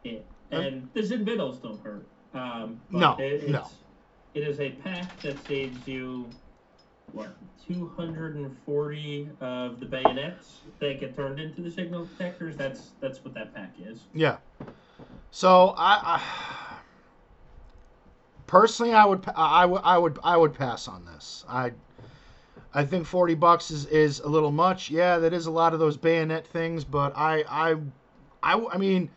it. 0.03 0.25
And 0.51 0.89
the 0.93 1.01
Zinbiddles 1.01 1.61
don't 1.61 1.83
hurt. 1.83 2.07
Um, 2.33 2.81
but 2.89 2.99
No, 2.99 3.15
it, 3.19 3.43
it's, 3.43 3.51
no. 3.51 3.67
It 4.33 4.47
is 4.47 4.59
a 4.59 4.71
pack 4.71 5.19
that 5.21 5.45
saves 5.45 5.85
you 5.87 6.29
what 7.11 7.35
240 7.67 9.29
of 9.41 9.79
the 9.79 9.85
bayonets 9.85 10.61
that 10.79 10.99
get 10.99 11.15
turned 11.15 11.39
into 11.39 11.61
the 11.61 11.71
signal 11.71 12.05
detectors. 12.05 12.55
That's 12.55 12.91
that's 13.01 13.23
what 13.23 13.33
that 13.33 13.53
pack 13.53 13.73
is. 13.79 14.05
Yeah. 14.13 14.37
So 15.31 15.73
I, 15.77 15.99
I 16.03 16.77
personally, 18.47 18.93
I 18.93 19.05
would, 19.05 19.23
I 19.35 19.65
would, 19.65 19.81
I 19.83 19.97
would, 19.97 20.19
I 20.23 20.37
would 20.37 20.53
pass 20.53 20.87
on 20.87 21.05
this. 21.05 21.45
I, 21.47 21.71
I 22.73 22.85
think 22.85 23.05
forty 23.07 23.35
bucks 23.35 23.71
is 23.71 23.85
is 23.85 24.19
a 24.19 24.27
little 24.27 24.51
much. 24.51 24.89
Yeah, 24.89 25.17
that 25.19 25.33
is 25.33 25.45
a 25.45 25.51
lot 25.51 25.73
of 25.73 25.79
those 25.79 25.97
bayonet 25.97 26.45
things, 26.47 26.83
but 26.83 27.13
I, 27.15 27.43
I, 27.49 27.75
I, 28.43 28.65
I 28.73 28.77
mean, 28.77 29.09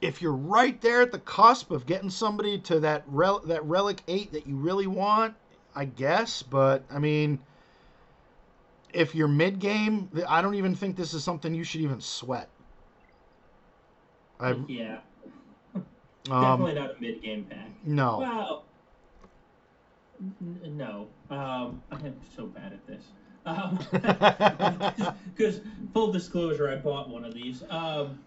if 0.00 0.22
you're 0.22 0.32
right 0.32 0.80
there 0.80 1.02
at 1.02 1.12
the 1.12 1.18
cusp 1.18 1.70
of 1.70 1.86
getting 1.86 2.10
somebody 2.10 2.58
to 2.60 2.80
that 2.80 3.04
rel, 3.06 3.40
that 3.40 3.64
relic 3.64 4.02
eight 4.08 4.32
that 4.32 4.46
you 4.46 4.56
really 4.56 4.86
want, 4.86 5.34
I 5.74 5.84
guess. 5.84 6.42
But 6.42 6.84
I 6.90 6.98
mean. 6.98 7.38
If 8.94 9.14
you're 9.14 9.28
mid 9.28 9.58
game, 9.58 10.08
I 10.26 10.40
don't 10.40 10.54
even 10.54 10.74
think 10.74 10.96
this 10.96 11.12
is 11.12 11.22
something 11.22 11.54
you 11.54 11.62
should 11.62 11.82
even 11.82 12.00
sweat. 12.00 12.48
I, 14.40 14.56
yeah, 14.66 15.00
um, 16.30 16.62
definitely 16.64 16.74
not 16.74 16.96
a 16.96 17.00
mid 17.00 17.22
game 17.22 17.44
pack. 17.44 17.68
no. 17.84 18.18
Well, 18.18 18.64
n- 18.64 18.67
no. 20.40 21.08
Um, 21.30 21.82
I 21.90 21.96
am 21.96 22.16
so 22.36 22.46
bad 22.46 22.72
at 22.72 22.86
this. 22.86 23.04
Because 25.36 25.60
full 25.94 26.12
disclosure, 26.12 26.68
I 26.68 26.76
bought 26.76 27.08
one 27.08 27.24
of 27.24 27.32
these. 27.32 27.62
Um, 27.70 28.18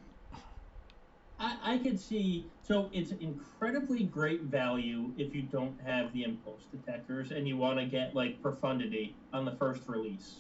I, 1.40 1.58
I 1.64 1.78
could 1.80 2.00
see. 2.00 2.46
So 2.62 2.90
it's 2.94 3.12
incredibly 3.12 4.04
great 4.04 4.44
value 4.44 5.12
if 5.18 5.36
you 5.36 5.42
don't 5.42 5.80
have 5.82 6.14
the 6.14 6.24
impulse 6.24 6.64
detectors 6.72 7.32
and 7.32 7.48
you 7.48 7.58
want 7.58 7.80
to 7.80 7.86
get 7.86 8.16
like 8.16 8.42
profundity 8.42 9.16
on 9.34 9.44
the 9.46 9.52
first 9.54 9.82
release. 9.88 10.38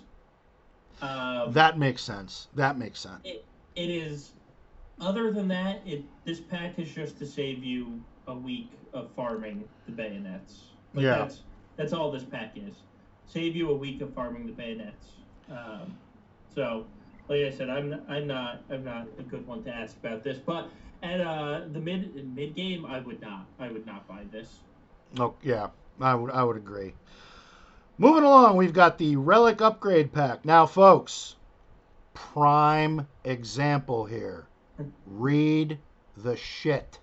Um, 1.01 1.51
That 1.51 1.77
makes 1.79 2.03
sense. 2.03 2.47
That 2.55 2.77
makes 2.77 2.99
sense. 2.99 3.21
it, 3.23 3.45
it 3.75 3.89
is. 3.89 4.31
Other 4.99 5.31
than 5.31 5.47
that, 5.47 5.81
it 5.85 6.05
this 6.25 6.39
pack 6.39 6.77
is 6.77 6.91
just 6.91 7.17
to 7.19 7.25
save 7.25 7.63
you 7.63 7.99
a 8.27 8.33
week 8.35 8.71
of 8.93 9.09
farming 9.15 9.67
the 9.87 9.91
bayonets. 9.91 10.70
Like 10.93 11.03
Yeah. 11.03 11.17
That's 11.19 11.39
that's 11.77 11.93
all 11.93 12.11
this 12.11 12.23
pack 12.23 12.53
is. 12.55 12.75
Save 13.25 13.55
you 13.55 13.69
a 13.69 13.75
week 13.75 14.01
of 14.01 14.13
farming 14.13 14.45
the 14.45 14.51
bayonets. 14.51 15.07
Um, 15.49 15.97
so, 16.53 16.85
like 17.27 17.41
I 17.41 17.49
said, 17.49 17.69
I'm 17.69 17.89
not, 17.89 18.03
I'm 18.09 18.27
not 18.27 18.61
I'm 18.69 18.83
not 18.83 19.07
a 19.17 19.23
good 19.23 19.45
one 19.47 19.63
to 19.63 19.73
ask 19.73 19.95
about 19.97 20.23
this, 20.23 20.37
but 20.37 20.69
at 21.03 21.21
uh, 21.21 21.61
the 21.71 21.79
mid 21.79 22.35
mid 22.35 22.55
game, 22.55 22.85
I 22.85 22.99
would 22.99 23.21
not 23.21 23.45
I 23.59 23.69
would 23.69 23.85
not 23.85 24.07
buy 24.07 24.23
this. 24.31 24.59
Oh 25.17 25.35
yeah, 25.41 25.67
I 25.99 26.13
would 26.15 26.31
I 26.31 26.43
would 26.43 26.57
agree. 26.57 26.93
Moving 27.97 28.23
along, 28.23 28.57
we've 28.57 28.73
got 28.73 28.97
the 28.97 29.15
relic 29.15 29.61
upgrade 29.61 30.11
pack. 30.11 30.43
Now, 30.43 30.65
folks, 30.65 31.35
prime 32.13 33.07
example 33.23 34.05
here. 34.05 34.47
Read 35.05 35.77
the 36.17 36.35
shit. 36.35 36.99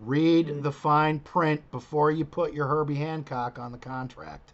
Read 0.00 0.48
mm. 0.48 0.62
the 0.62 0.72
fine 0.72 1.20
print 1.20 1.70
before 1.70 2.10
you 2.10 2.24
put 2.24 2.52
your 2.52 2.66
Herbie 2.66 2.96
Hancock 2.96 3.58
on 3.58 3.72
the 3.72 3.78
contract. 3.78 4.52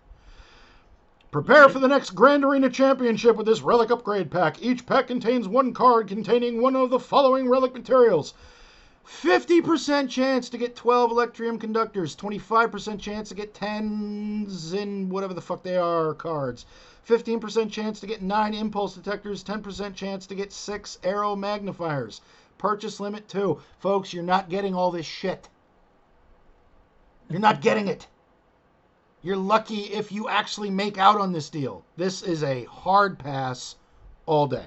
Prepare 1.31 1.69
for 1.69 1.79
the 1.79 1.89
next 1.89 2.11
Grand 2.11 2.45
Arena 2.45 2.69
Championship 2.69 3.37
with 3.37 3.47
this 3.47 3.63
relic 3.63 3.91
upgrade 3.91 4.31
pack. 4.31 4.63
Each 4.63 4.85
pack 4.85 5.07
contains 5.07 5.49
one 5.49 5.73
card 5.73 6.09
containing 6.09 6.61
one 6.61 6.77
of 6.77 6.91
the 6.91 7.01
following 7.01 7.49
relic 7.49 7.73
materials 7.73 8.35
50% 9.05 10.09
chance 10.09 10.49
to 10.49 10.59
get 10.59 10.77
12 10.77 11.11
Electrium 11.11 11.59
conductors, 11.59 12.15
25% 12.15 13.01
chance 13.01 13.29
to 13.31 13.35
get 13.35 13.53
10s 13.53 14.75
in 14.75 15.09
whatever 15.09 15.35
the 15.35 15.41
fuck 15.41 15.65
they 15.65 15.77
are 15.77 16.15
cards, 16.15 16.67
15% 17.09 17.71
chance 17.71 17.99
to 17.99 18.07
get 18.07 18.23
9 18.23 18.55
impulse 18.55 18.95
detectors, 18.95 19.43
10% 19.43 19.97
chance 19.97 20.27
to 20.27 20.37
get 20.37 20.53
6 20.53 20.99
aeromagnifiers. 21.03 22.21
Purchase 22.63 23.01
limit 23.01 23.27
too. 23.29 23.61
Folks, 23.81 24.13
you're 24.15 24.23
not 24.23 24.49
getting 24.49 24.73
all 24.73 24.93
this 24.93 25.05
shit. 25.05 25.49
You're 27.29 27.41
not 27.41 27.61
getting 27.61 27.89
it. 27.89 28.07
You're 29.21 29.37
lucky 29.37 29.87
if 29.87 30.13
you 30.13 30.29
actually 30.29 30.71
make 30.71 30.97
out 30.97 31.21
on 31.21 31.33
this 31.33 31.51
deal. 31.51 31.85
This 31.97 32.23
is 32.23 32.45
a 32.45 32.63
hard 32.67 33.19
pass 33.19 33.75
all 34.27 34.47
day. 34.47 34.67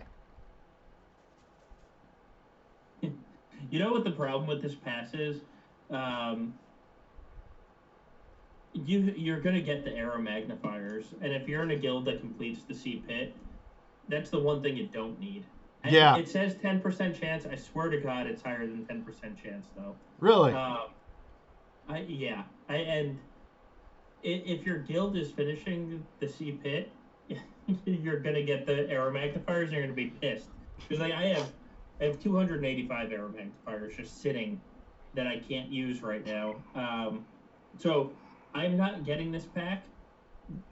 You 3.01 3.79
know 3.79 3.91
what 3.91 4.03
the 4.03 4.11
problem 4.11 4.45
with 4.45 4.61
this 4.61 4.75
pass 4.75 5.13
is? 5.13 5.39
Um, 5.89 6.53
you 8.73 9.13
you're 9.15 9.39
gonna 9.39 9.61
get 9.61 9.85
the 9.85 9.91
aeromagnifiers, 9.91 11.05
and 11.21 11.31
if 11.31 11.47
you're 11.47 11.63
in 11.63 11.71
a 11.71 11.77
guild 11.77 12.03
that 12.05 12.19
completes 12.19 12.63
the 12.67 12.73
C 12.73 13.01
pit, 13.07 13.33
that's 14.09 14.29
the 14.29 14.39
one 14.39 14.61
thing 14.61 14.75
you 14.75 14.87
don't 14.87 15.17
need. 15.17 15.45
Yeah. 15.91 16.17
It 16.17 16.29
says 16.29 16.55
ten 16.61 16.79
percent 16.81 17.19
chance. 17.19 17.45
I 17.45 17.55
swear 17.55 17.89
to 17.89 17.99
God, 17.99 18.27
it's 18.27 18.41
higher 18.41 18.65
than 18.65 18.85
ten 18.85 19.03
percent 19.03 19.41
chance 19.41 19.67
though. 19.75 19.95
Really? 20.19 20.53
Um, 20.53 20.89
I 21.87 21.99
yeah. 22.07 22.43
I 22.69 22.75
and 22.77 23.19
if 24.23 24.65
your 24.65 24.79
guild 24.79 25.15
is 25.17 25.31
finishing 25.31 26.03
the 26.19 26.27
C 26.27 26.51
pit, 26.51 26.91
you're 27.85 28.19
gonna 28.19 28.43
get 28.43 28.65
the 28.65 28.87
aeromagnifiers. 28.91 29.63
and 29.63 29.71
You're 29.73 29.81
gonna 29.83 29.93
be 29.93 30.07
pissed 30.07 30.47
because 30.77 30.99
like 30.99 31.13
I 31.13 31.23
have 31.27 31.51
I 32.01 32.05
have 32.05 32.21
285 32.21 33.09
aeromagnifiers 33.09 33.95
just 33.95 34.21
sitting 34.21 34.59
that 35.13 35.27
I 35.27 35.39
can't 35.39 35.69
use 35.69 36.01
right 36.01 36.25
now. 36.25 36.55
Um, 36.75 37.25
so 37.77 38.11
I'm 38.53 38.75
not 38.75 39.05
getting 39.05 39.31
this 39.31 39.45
pack 39.45 39.83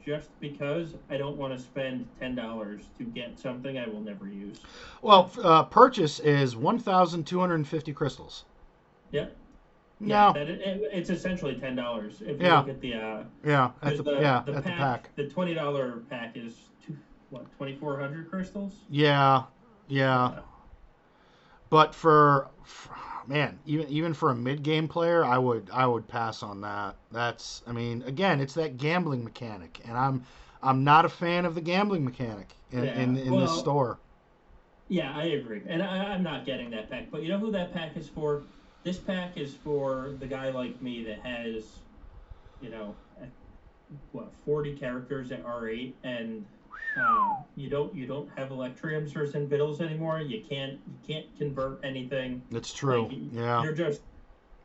just 0.05 0.29
because 0.39 0.95
I 1.09 1.17
don't 1.17 1.37
want 1.37 1.57
to 1.57 1.59
spend 1.63 2.07
ten 2.19 2.35
dollars 2.35 2.83
to 2.97 3.03
get 3.03 3.39
something 3.39 3.77
I 3.77 3.87
will 3.87 4.01
never 4.01 4.27
use. 4.27 4.59
Well, 5.01 5.31
uh, 5.43 5.63
purchase 5.63 6.19
is 6.19 6.55
1,250 6.55 7.93
crystals. 7.93 8.45
Yep. 9.11 9.35
No. 9.99 10.33
that 10.33 10.49
it, 10.49 10.59
it- 10.61 10.89
it's 10.91 11.09
essentially 11.09 11.55
ten 11.55 11.75
dollars 11.75 12.21
if 12.21 12.39
you 12.41 12.47
Yeah. 12.47 12.59
look 12.59 12.69
at 12.69 12.81
the 12.81 12.93
uh, 12.95 13.23
Yeah, 13.45 13.71
at 13.81 13.97
the, 13.97 14.03
the, 14.03 14.11
yeah, 14.19 14.43
the 14.45 14.53
at 14.55 14.63
pack, 14.63 14.63
the 14.63 14.69
pack. 14.71 15.15
The 15.15 15.27
twenty 15.29 15.53
dollar 15.53 16.03
pack 16.09 16.35
is 16.35 16.55
two, 16.85 16.97
what 17.29 17.45
twenty 17.57 17.75
four 17.77 17.97
hundred 17.99 18.29
crystals. 18.29 18.73
Yeah, 18.89 19.43
yeah. 19.87 20.39
But 21.69 21.95
for, 21.95 22.49
for 22.63 22.95
man, 23.27 23.59
even 23.65 23.87
even 23.89 24.13
for 24.13 24.29
a 24.29 24.35
mid 24.35 24.63
game 24.63 24.87
player, 24.87 25.23
I 25.23 25.37
would 25.37 25.69
I 25.71 25.85
would 25.87 26.07
pass 26.07 26.43
on 26.43 26.61
that. 26.61 26.97
That's 27.11 27.63
I 27.67 27.71
mean, 27.71 28.01
again, 28.03 28.39
it's 28.41 28.53
that 28.55 28.77
gambling 28.77 29.23
mechanic, 29.23 29.81
and 29.85 29.97
I'm 29.97 30.25
I'm 30.61 30.83
not 30.83 31.05
a 31.05 31.09
fan 31.09 31.45
of 31.45 31.55
the 31.55 31.61
gambling 31.61 32.05
mechanic 32.05 32.55
in 32.71 32.85
Yeah, 32.85 32.93
in, 32.95 33.17
in 33.17 33.37
this 33.37 33.53
store. 33.53 33.99
Yeah, 34.87 35.15
I 35.15 35.23
agree, 35.25 35.61
and 35.67 35.81
I, 35.81 36.13
I'm 36.13 36.23
not 36.23 36.45
getting 36.45 36.69
that 36.71 36.89
pack. 36.89 37.09
But 37.11 37.23
you 37.23 37.29
know 37.29 37.39
who 37.39 37.51
that 37.51 37.73
pack 37.73 37.95
is 37.97 38.09
for? 38.09 38.47
This 38.83 38.99
pack 38.99 39.37
is 39.37 39.55
for 39.55 40.15
the 40.19 40.27
guy 40.27 40.49
like 40.49 40.81
me 40.81 41.03
that 41.05 41.19
has, 41.21 41.81
you 42.59 42.69
know, 42.69 42.97
eh, 43.21 43.27
what 44.11 44.33
forty 44.45 44.75
characters 44.77 45.31
at 45.31 45.45
R8, 45.45 45.95
and 46.03 46.45
uh, 46.97 47.35
you 47.55 47.69
don't 47.69 47.93
you 47.95 48.05
don't 48.05 48.29
have 48.37 48.49
Electriums 48.49 49.15
or 49.15 49.25
Zinbiddles 49.25 49.81
anymore. 49.81 50.19
You 50.21 50.43
can't 50.47 50.79
you 50.85 50.97
can't 51.05 51.25
convert 51.37 51.83
anything. 51.83 52.41
That's 52.51 52.73
true. 52.73 53.07
Like, 53.07 53.17
Yeah, 53.31 53.63
You're 53.63 53.73
just, 53.73 54.01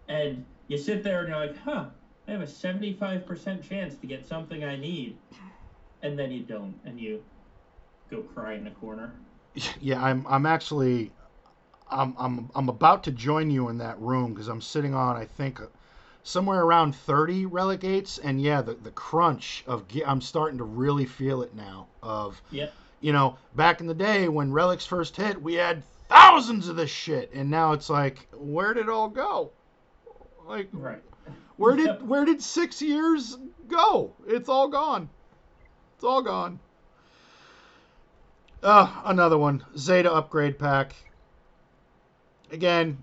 and 0.09 0.45
you 0.67 0.79
sit 0.79 1.03
there 1.03 1.21
and 1.21 1.29
you're 1.29 1.39
like, 1.39 1.57
huh, 1.59 1.87
I 2.27 2.33
have 2.33 2.41
a 2.43 2.47
75% 2.47 3.67
chance 3.67 3.97
to 3.97 4.07
get 4.07 4.27
something 4.27 4.65
I 4.65 4.77
need. 4.77 5.19
And 6.03 6.19
then 6.19 6.31
you 6.31 6.43
don't, 6.45 6.77
and 6.85 7.01
you 7.01 7.23
go 8.11 8.23
cry 8.23 8.55
in 8.55 8.67
a 8.67 8.71
corner. 8.73 9.15
yeah. 9.81 10.03
I'm 10.03 10.27
I'm 10.29 10.47
actually. 10.47 11.13
I'm, 11.91 12.15
I'm, 12.19 12.51
I'm 12.55 12.69
about 12.69 13.03
to 13.05 13.11
join 13.11 13.51
you 13.51 13.71
in 13.71 13.79
that 13.79 13.99
room 13.99 14.35
because 14.35 14.49
I'm 14.49 14.61
sitting 14.61 14.95
on 14.95 15.17
I 15.17 15.25
think 15.25 15.59
somewhere 16.29 16.63
around 16.63 16.95
30 16.95 17.47
relegates 17.47 18.19
and 18.19 18.41
yeah 18.41 18.61
the, 18.61 18.75
the 18.75 18.91
crunch 18.91 19.65
of 19.67 19.85
I'm 20.07 20.21
starting 20.21 20.59
to 20.59 20.65
really 20.65 21.07
feel 21.07 21.43
it 21.43 21.55
now 21.55 21.89
of 22.03 22.41
yeah 22.51 22.69
you 23.01 23.13
know, 23.13 23.37
back 23.55 23.81
in 23.81 23.87
the 23.87 23.95
day 23.95 24.29
when 24.29 24.53
relics 24.53 24.85
first 24.85 25.17
hit, 25.17 25.41
we 25.41 25.55
had 25.55 25.85
thousands 26.09 26.69
of 26.69 26.77
this 26.77 26.91
shit, 26.91 27.31
and 27.33 27.51
now 27.51 27.73
it's 27.73 27.89
like, 27.89 28.29
where 28.35 28.75
did 28.75 28.87
it 28.87 28.91
all 28.91 29.09
go? 29.09 29.53
Like, 30.47 30.69
Right. 30.73 31.03
where 31.57 31.77
did 31.77 32.07
where 32.09 32.25
did 32.25 32.43
six 32.43 32.81
years 32.83 33.37
go? 33.67 34.15
It's 34.27 34.49
all 34.49 34.69
gone. 34.69 35.09
It's 35.95 36.05
all 36.05 36.23
gone. 36.23 36.59
Uh, 38.63 39.03
another 39.05 39.39
one, 39.39 39.65
Zeta 39.77 40.13
upgrade 40.13 40.59
pack. 40.59 40.97
Again, 42.51 42.99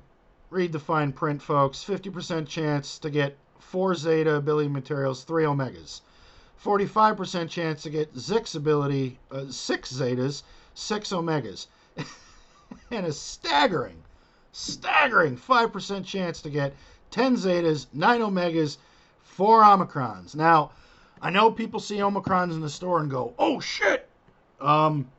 read 0.55 0.71
the 0.71 0.79
fine 0.79 1.11
print, 1.11 1.41
folks. 1.41 1.83
50% 1.83 2.47
chance 2.47 2.97
to 2.99 3.09
get 3.09 3.35
four 3.59 3.93
Zeta 3.93 4.35
ability 4.35 4.69
materials, 4.69 5.25
three 5.25 5.43
Omegas. 5.43 5.99
45% 6.63 7.49
chance 7.49 7.83
to 7.83 7.89
get 7.89 8.15
Zix 8.15 8.55
ability, 8.55 9.19
uh, 9.31 9.45
six 9.49 9.91
Zetas, 9.91 10.43
six 10.73 11.09
Omegas. 11.09 11.67
and 12.91 13.05
a 13.05 13.11
staggering, 13.11 14.01
staggering 14.53 15.35
5% 15.37 16.05
chance 16.05 16.41
to 16.41 16.49
get 16.49 16.73
10 17.11 17.35
Zetas, 17.35 17.87
9 17.91 18.21
Omegas, 18.21 18.77
4 19.23 19.61
Omicrons. 19.61 20.35
Now, 20.35 20.71
I 21.21 21.31
know 21.31 21.51
people 21.51 21.81
see 21.81 21.97
Omicrons 21.97 22.53
in 22.53 22.61
the 22.61 22.69
store 22.69 23.01
and 23.01 23.11
go, 23.11 23.33
oh 23.37 23.59
shit! 23.59 24.07
Um, 24.61 25.09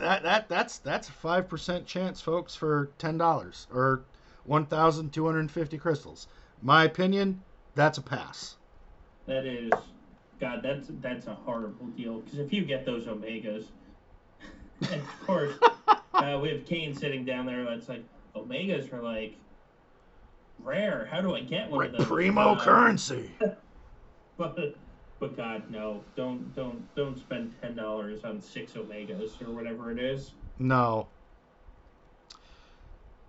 that, 0.00 0.22
that 0.22 0.48
that's 0.48 0.78
that's 0.78 1.08
a 1.08 1.12
five 1.12 1.48
percent 1.48 1.86
chance, 1.86 2.20
folks, 2.20 2.54
for 2.54 2.90
ten 2.98 3.16
dollars 3.18 3.66
or 3.72 4.02
one 4.44 4.66
thousand 4.66 5.12
two 5.12 5.24
hundred 5.26 5.40
and 5.40 5.50
fifty 5.50 5.78
crystals. 5.78 6.26
My 6.62 6.84
opinion, 6.84 7.40
that's 7.74 7.98
a 7.98 8.02
pass. 8.02 8.56
That 9.26 9.46
is, 9.46 9.70
God, 10.40 10.60
that's 10.62 10.88
that's 11.00 11.26
a 11.26 11.34
horrible 11.34 11.86
deal. 11.88 12.20
Because 12.20 12.38
if 12.38 12.52
you 12.52 12.64
get 12.64 12.84
those 12.84 13.04
Omegas, 13.04 13.66
and 14.90 15.00
of 15.00 15.26
course, 15.26 15.54
uh, 16.14 16.38
we 16.42 16.50
have 16.50 16.64
Kane 16.66 16.94
sitting 16.94 17.24
down 17.24 17.46
there 17.46 17.64
that's 17.64 17.88
like, 17.88 18.04
Omegas 18.34 18.92
are 18.92 19.02
like 19.02 19.36
rare. 20.62 21.08
How 21.10 21.20
do 21.20 21.34
I 21.34 21.40
get 21.40 21.70
one 21.70 21.86
of 21.86 21.92
those? 21.92 22.06
Primo 22.06 22.54
Uh, 22.54 22.60
currency. 22.64 23.30
But, 24.36 24.74
but 25.20 25.36
God, 25.36 25.70
no! 25.70 26.02
Don't 26.16 26.54
don't 26.56 26.82
don't 26.96 27.18
spend 27.18 27.54
ten 27.60 27.76
dollars 27.76 28.24
on 28.24 28.40
six 28.40 28.72
omegas 28.72 29.40
or 29.46 29.52
whatever 29.52 29.92
it 29.92 29.98
is. 30.00 30.32
No. 30.58 31.08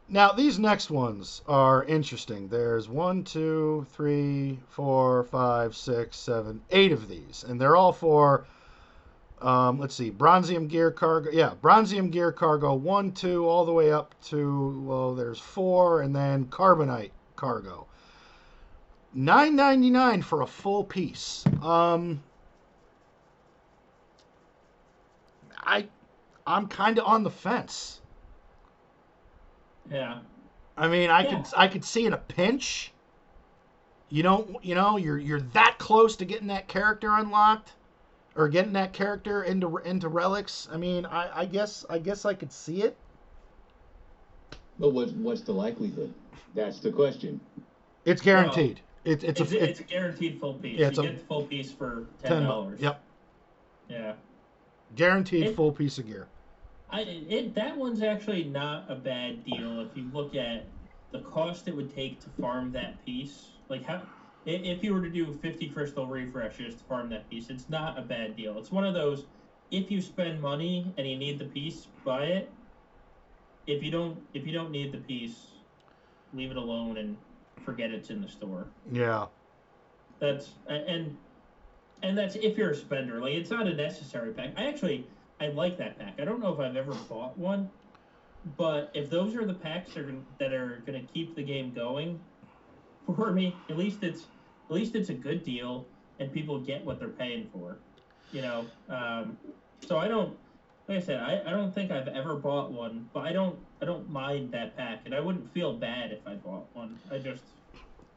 Now 0.09 0.31
these 0.33 0.59
next 0.59 0.89
ones 0.89 1.41
are 1.47 1.83
interesting. 1.85 2.47
There's 2.49 2.89
one, 2.89 3.23
two, 3.23 3.85
three, 3.91 4.59
four, 4.69 5.23
five, 5.25 5.75
six, 5.75 6.17
seven, 6.17 6.61
eight 6.71 6.91
of 6.91 7.07
these, 7.07 7.43
and 7.47 7.61
they're 7.61 7.75
all 7.75 7.93
for 7.93 8.45
Um, 9.41 9.79
let's 9.79 9.95
see, 9.95 10.11
bronzium 10.11 10.67
gear 10.67 10.91
cargo. 10.91 11.31
Yeah, 11.31 11.53
bronzium 11.61 12.11
gear 12.11 12.31
cargo 12.31 12.75
one, 12.75 13.11
two, 13.11 13.47
all 13.47 13.65
the 13.65 13.73
way 13.73 13.91
up 13.91 14.13
to 14.25 14.83
well, 14.85 15.15
there's 15.15 15.39
four, 15.39 16.01
and 16.03 16.15
then 16.15 16.45
carbonite 16.45 17.11
cargo. 17.35 17.87
Nine 19.13 19.55
ninety 19.55 19.89
nine 19.89 20.21
for 20.21 20.41
a 20.41 20.47
full 20.47 20.83
piece. 20.85 21.43
Um, 21.61 22.23
I, 25.57 25.87
I'm 26.47 26.67
kind 26.67 26.97
of 26.97 27.05
on 27.05 27.23
the 27.23 27.29
fence. 27.29 28.01
Yeah. 29.89 30.19
I 30.77 30.87
mean, 30.87 31.09
I 31.09 31.23
Yeah. 31.23 31.43
could 31.43 31.47
I 31.57 31.67
could 31.67 31.83
see 31.83 32.05
in 32.05 32.13
a 32.13 32.17
pinch. 32.17 32.93
You 34.09 34.23
don't, 34.23 34.63
you 34.63 34.75
know, 34.75 34.97
you're 34.97 35.17
you're 35.17 35.41
that 35.41 35.77
close 35.77 36.15
to 36.17 36.25
getting 36.25 36.47
that 36.47 36.67
character 36.67 37.13
unlocked, 37.15 37.73
or 38.35 38.47
getting 38.47 38.73
that 38.73 38.93
character 38.93 39.43
into 39.43 39.77
into 39.77 40.07
relics. 40.07 40.67
I 40.71 40.77
mean, 40.77 41.05
I, 41.05 41.41
I 41.41 41.45
guess 41.45 41.85
I 41.89 41.97
guess 41.99 42.25
I 42.25 42.33
could 42.33 42.51
see 42.51 42.83
it. 42.83 42.97
But 44.79 44.93
what's 44.93 45.11
what's 45.11 45.41
the 45.41 45.53
likelihood? 45.53 46.13
That's 46.55 46.79
the 46.79 46.91
question. 46.91 47.39
It's 48.05 48.21
guaranteed. 48.21 48.81
It's 49.03 49.23
it's 49.23 49.41
It's, 49.41 49.51
a 49.51 49.63
it's, 49.69 49.79
a 49.79 49.83
guaranteed 49.83 50.39
full 50.39 50.53
piece. 50.55 50.79
Yeah, 50.79 50.87
it's 50.87 50.97
you 50.97 51.03
a- 51.03 51.07
get 51.07 51.19
the 51.19 51.25
full 51.25 51.43
piece 51.43 51.71
for 51.71 52.05
ten 52.23 52.43
dollars. 52.43 52.79
Yep, 52.79 53.01
Yeah. 53.89 54.13
guaranteed 54.95 55.47
It- 55.47 55.55
full 55.55 55.71
piece 55.71 55.97
of 55.97 56.05
gear. 56.07 56.27
I 56.89 57.01
it 57.01 57.55
that 57.55 57.77
one's 57.77 58.01
actually 58.03 58.43
not 58.43 58.89
a 58.91 58.95
bad 58.95 59.45
deal 59.45 59.79
if 59.81 59.95
you 59.95 60.09
look 60.13 60.35
at 60.35 60.65
the 61.11 61.19
cost 61.19 61.67
it 61.67 61.75
would 61.75 61.93
take 61.95 62.19
to 62.21 62.29
farm 62.41 62.71
that 62.73 63.03
piece. 63.05 63.51
Like 63.69 63.83
how 63.85 64.01
if 64.45 64.83
you 64.83 64.93
were 64.93 65.01
to 65.01 65.09
do 65.09 65.31
50 65.33 65.69
crystal 65.69 66.05
refreshes 66.07 66.75
to 66.75 66.83
farm 66.85 67.09
that 67.09 67.29
piece, 67.29 67.49
it's 67.49 67.69
not 67.69 67.97
a 67.97 68.01
bad 68.01 68.35
deal. 68.35 68.57
It's 68.57 68.71
one 68.71 68.83
of 68.85 68.93
those 68.93 69.25
if 69.71 69.89
you 69.89 70.01
spend 70.01 70.41
money 70.41 70.91
and 70.97 71.07
you 71.07 71.15
need 71.17 71.39
the 71.39 71.45
piece, 71.45 71.87
buy 72.03 72.25
it. 72.25 72.51
If 73.67 73.81
you 73.83 73.89
don't 73.91 74.17
if 74.33 74.45
you 74.45 74.51
don't 74.51 74.71
need 74.71 74.91
the 74.91 74.97
piece, 74.97 75.47
leave 76.33 76.51
it 76.51 76.57
alone 76.57 76.97
and 76.97 77.15
forget 77.63 77.91
it's 77.91 78.09
in 78.09 78.21
the 78.21 78.27
store. 78.27 78.67
Yeah, 78.91 79.25
That's 80.19 80.51
and 80.67 81.17
and 82.03 82.17
that's 82.17 82.35
if 82.35 82.57
you're 82.57 82.71
a 82.71 82.75
spender. 82.75 83.21
Like 83.21 83.33
it's 83.33 83.49
not 83.49 83.67
a 83.67 83.73
necessary 83.73 84.33
pack. 84.33 84.53
I 84.57 84.65
actually 84.65 85.05
I 85.39 85.47
like 85.47 85.77
that 85.77 85.97
pack. 85.97 86.19
I 86.19 86.25
don't 86.25 86.39
know 86.39 86.53
if 86.53 86.59
I've 86.59 86.75
ever 86.75 86.93
bought 87.09 87.37
one, 87.37 87.69
but 88.57 88.91
if 88.93 89.09
those 89.09 89.35
are 89.35 89.45
the 89.45 89.53
packs 89.53 89.93
that 89.93 90.03
are 90.05 90.15
that 90.39 90.53
are 90.53 90.81
going 90.85 91.05
to 91.05 91.13
keep 91.13 91.35
the 91.35 91.43
game 91.43 91.73
going 91.73 92.19
for 93.15 93.31
me, 93.31 93.55
at 93.69 93.77
least 93.77 94.03
it's 94.03 94.27
at 94.69 94.75
least 94.75 94.95
it's 94.95 95.09
a 95.09 95.13
good 95.13 95.43
deal 95.43 95.85
and 96.19 96.31
people 96.31 96.59
get 96.59 96.85
what 96.85 96.99
they're 96.99 97.09
paying 97.09 97.49
for. 97.51 97.77
You 98.31 98.41
know, 98.43 98.65
um, 98.89 99.37
so 99.85 99.97
I 99.97 100.07
don't. 100.07 100.37
Like 100.87 100.97
I 100.97 101.01
said, 101.01 101.19
I, 101.19 101.41
I 101.45 101.51
don't 101.51 101.73
think 101.73 101.91
I've 101.91 102.07
ever 102.07 102.35
bought 102.35 102.71
one, 102.71 103.09
but 103.13 103.21
I 103.21 103.31
don't 103.31 103.57
I 103.81 103.85
don't 103.85 104.09
mind 104.09 104.51
that 104.51 104.77
pack, 104.77 105.01
and 105.05 105.15
I 105.15 105.19
wouldn't 105.19 105.51
feel 105.53 105.73
bad 105.73 106.11
if 106.11 106.19
I 106.27 106.35
bought 106.35 106.67
one. 106.73 106.99
I 107.11 107.17
just 107.17 107.41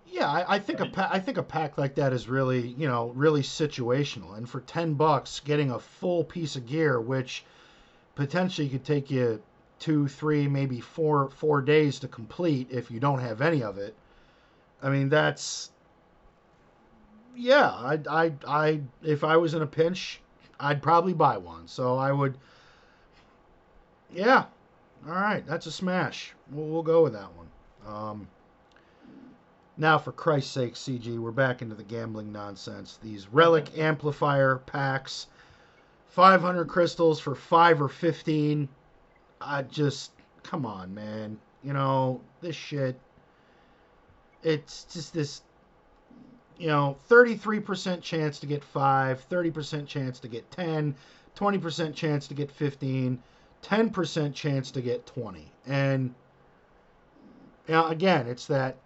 yeah. 0.06 0.28
I, 0.28 0.56
I 0.56 0.58
think 0.58 0.80
a 0.80 0.86
pa- 0.86 1.08
I 1.10 1.18
think 1.20 1.38
a 1.38 1.42
pack 1.42 1.78
like 1.78 1.94
that 1.94 2.12
is 2.12 2.28
really 2.28 2.68
you 2.68 2.86
know 2.86 3.12
really 3.14 3.40
situational, 3.40 4.36
and 4.36 4.48
for 4.48 4.60
ten 4.60 4.94
bucks, 4.94 5.40
getting 5.40 5.70
a 5.70 5.78
full 5.78 6.22
piece 6.22 6.56
of 6.56 6.66
gear, 6.66 7.00
which 7.00 7.44
potentially 8.14 8.68
could 8.68 8.84
take 8.84 9.10
you 9.10 9.42
two, 9.78 10.06
three, 10.06 10.46
maybe 10.48 10.80
four 10.80 11.30
four 11.30 11.62
days 11.62 11.98
to 12.00 12.08
complete 12.08 12.68
if 12.70 12.90
you 12.90 13.00
don't 13.00 13.20
have 13.20 13.40
any 13.40 13.62
of 13.62 13.78
it. 13.78 13.96
I 14.82 14.90
mean, 14.90 15.08
that's 15.08 15.70
yeah. 17.34 17.70
I 17.70 17.98
I 18.10 18.32
I 18.46 18.80
if 19.02 19.24
I 19.24 19.38
was 19.38 19.54
in 19.54 19.62
a 19.62 19.66
pinch, 19.66 20.20
I'd 20.60 20.82
probably 20.82 21.14
buy 21.14 21.38
one. 21.38 21.68
So 21.68 21.96
I 21.96 22.12
would. 22.12 22.36
Yeah. 24.12 24.44
All 25.06 25.14
right, 25.14 25.46
that's 25.46 25.66
a 25.66 25.72
smash. 25.72 26.32
We'll, 26.50 26.66
we'll 26.66 26.82
go 26.82 27.02
with 27.02 27.12
that 27.12 27.28
one. 27.34 27.46
Um, 27.86 28.28
now, 29.76 29.98
for 29.98 30.12
Christ's 30.12 30.52
sake, 30.52 30.74
CG, 30.74 31.18
we're 31.18 31.30
back 31.30 31.60
into 31.60 31.74
the 31.74 31.82
gambling 31.82 32.32
nonsense. 32.32 32.98
These 33.02 33.28
relic 33.28 33.76
amplifier 33.76 34.56
packs, 34.56 35.26
500 36.08 36.68
crystals 36.68 37.20
for 37.20 37.34
five 37.34 37.82
or 37.82 37.88
15. 37.88 38.68
I 39.40 39.62
just, 39.62 40.12
come 40.42 40.64
on, 40.64 40.94
man. 40.94 41.38
You 41.62 41.74
know, 41.74 42.20
this 42.40 42.56
shit. 42.56 42.98
It's 44.42 44.84
just 44.84 45.12
this, 45.12 45.42
you 46.56 46.68
know, 46.68 46.96
33% 47.10 48.00
chance 48.00 48.38
to 48.38 48.46
get 48.46 48.62
five, 48.62 49.26
30% 49.28 49.86
chance 49.86 50.18
to 50.20 50.28
get 50.28 50.50
10, 50.50 50.94
20% 51.36 51.94
chance 51.94 52.28
to 52.28 52.34
get 52.34 52.50
15, 52.50 53.18
10% 53.64 54.34
chance 54.34 54.70
to 54.70 54.82
get 54.82 55.06
20. 55.06 55.50
And, 55.66 56.14
know, 57.68 57.88
again, 57.88 58.26
it's 58.26 58.46
that 58.46 58.76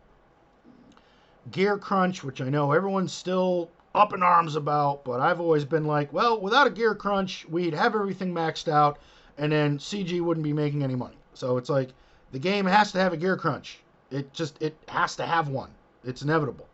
gear 1.51 1.77
crunch, 1.77 2.23
which 2.23 2.41
I 2.41 2.49
know 2.49 2.73
everyone's 2.73 3.13
still 3.13 3.71
up 3.95 4.13
in 4.13 4.23
arms 4.23 4.55
about, 4.55 5.05
but 5.05 5.21
I've 5.21 5.41
always 5.41 5.65
been 5.65 5.85
like, 5.85 6.13
well, 6.13 6.41
without 6.41 6.67
a 6.67 6.71
gear 6.71 6.95
crunch, 6.95 7.47
we'd 7.49 7.75
have 7.75 7.95
everything 7.95 8.33
maxed 8.33 8.69
out, 8.69 8.99
and 9.37 9.51
then 9.51 9.79
CG 9.79 10.21
wouldn't 10.21 10.45
be 10.45 10.53
making 10.53 10.83
any 10.83 10.95
money. 10.95 11.17
So 11.35 11.57
it's 11.57 11.71
like 11.71 11.91
the 12.33 12.39
game 12.39 12.67
has 12.67 12.93
to 12.93 12.99
have 12.99 13.13
a 13.13 13.17
gear 13.17 13.37
crunch. 13.37 13.81
It 14.11 14.33
just 14.33 14.61
it 14.63 14.77
has 14.89 15.17
to 15.17 15.27
have 15.27 15.49
one. 15.49 15.71
It's 16.05 16.23
inevitable. 16.23 16.67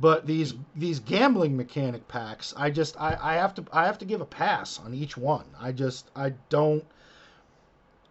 But 0.00 0.26
these 0.26 0.54
these 0.74 1.00
gambling 1.00 1.56
mechanic 1.56 2.08
packs, 2.08 2.54
I 2.56 2.70
just 2.70 3.00
I, 3.00 3.18
I 3.20 3.34
have 3.34 3.54
to 3.56 3.64
I 3.72 3.86
have 3.86 3.98
to 3.98 4.06
give 4.06 4.20
a 4.22 4.26
pass 4.26 4.78
on 4.78 4.94
each 4.94 5.16
one. 5.16 5.46
I 5.60 5.72
just 5.72 6.10
I 6.16 6.30
don't 6.48 6.84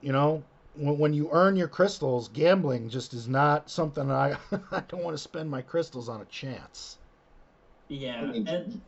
you 0.02 0.12
know 0.12 0.44
when, 0.76 0.98
when 1.00 1.14
you 1.14 1.30
earn 1.32 1.56
your 1.56 1.68
crystals, 1.68 2.30
gambling 2.30 2.90
just 2.90 3.14
is 3.14 3.28
not 3.28 3.70
something 3.72 4.12
I 4.12 4.38
I 4.72 4.82
don't 4.88 5.04
want 5.04 5.16
to 5.16 5.24
spend 5.24 5.50
my 5.50 5.62
crystals 5.62 6.10
on 6.10 6.22
a 6.22 6.26
chance. 6.26 7.00
yeah. 7.90 8.22
I 8.22 8.26
mean, 8.26 8.48
and, 8.48 8.82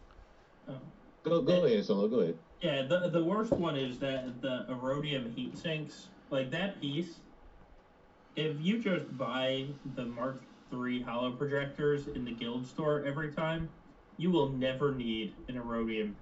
oh. 0.70 0.82
Go 1.24 1.42
go 1.42 1.66
ahead, 1.66 1.86
Solo. 1.86 2.08
Go 2.08 2.20
ahead. 2.22 2.38
Yeah, 2.62 2.84
the 2.84 3.10
the 3.10 3.24
worst 3.24 3.54
one 3.54 3.78
is 3.78 4.00
that 4.00 4.42
the 4.42 4.66
Aurodium 4.70 5.34
heat 5.36 5.58
sinks. 5.58 6.10
Like 6.30 6.52
that 6.52 6.80
piece, 6.82 7.20
if 8.36 8.58
you 8.60 8.80
just 8.82 9.18
buy 9.18 9.68
the 9.96 10.06
Mark 10.06 10.44
III 10.74 11.02
hollow 11.02 11.32
projectors 11.32 12.08
in 12.08 12.26
the 12.26 12.32
guild 12.32 12.66
store 12.66 13.04
every 13.06 13.32
time, 13.32 13.70
you 14.18 14.32
will 14.32 14.50
never 14.50 14.94
need 14.94 15.34
an 15.48 15.56
Aurodium 15.56 16.14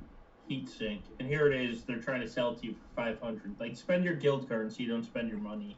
heat 0.47 0.69
sink. 0.69 1.01
And 1.19 1.27
here 1.27 1.51
it 1.51 1.61
is, 1.61 1.83
they're 1.83 1.99
trying 1.99 2.21
to 2.21 2.27
sell 2.27 2.51
it 2.51 2.59
to 2.61 2.67
you 2.67 2.73
for 2.73 3.01
five 3.01 3.19
hundred. 3.21 3.55
Like 3.59 3.75
spend 3.75 4.03
your 4.03 4.15
guild 4.15 4.47
currency, 4.49 4.85
don't 4.85 5.03
spend 5.03 5.29
your 5.29 5.39
money 5.39 5.77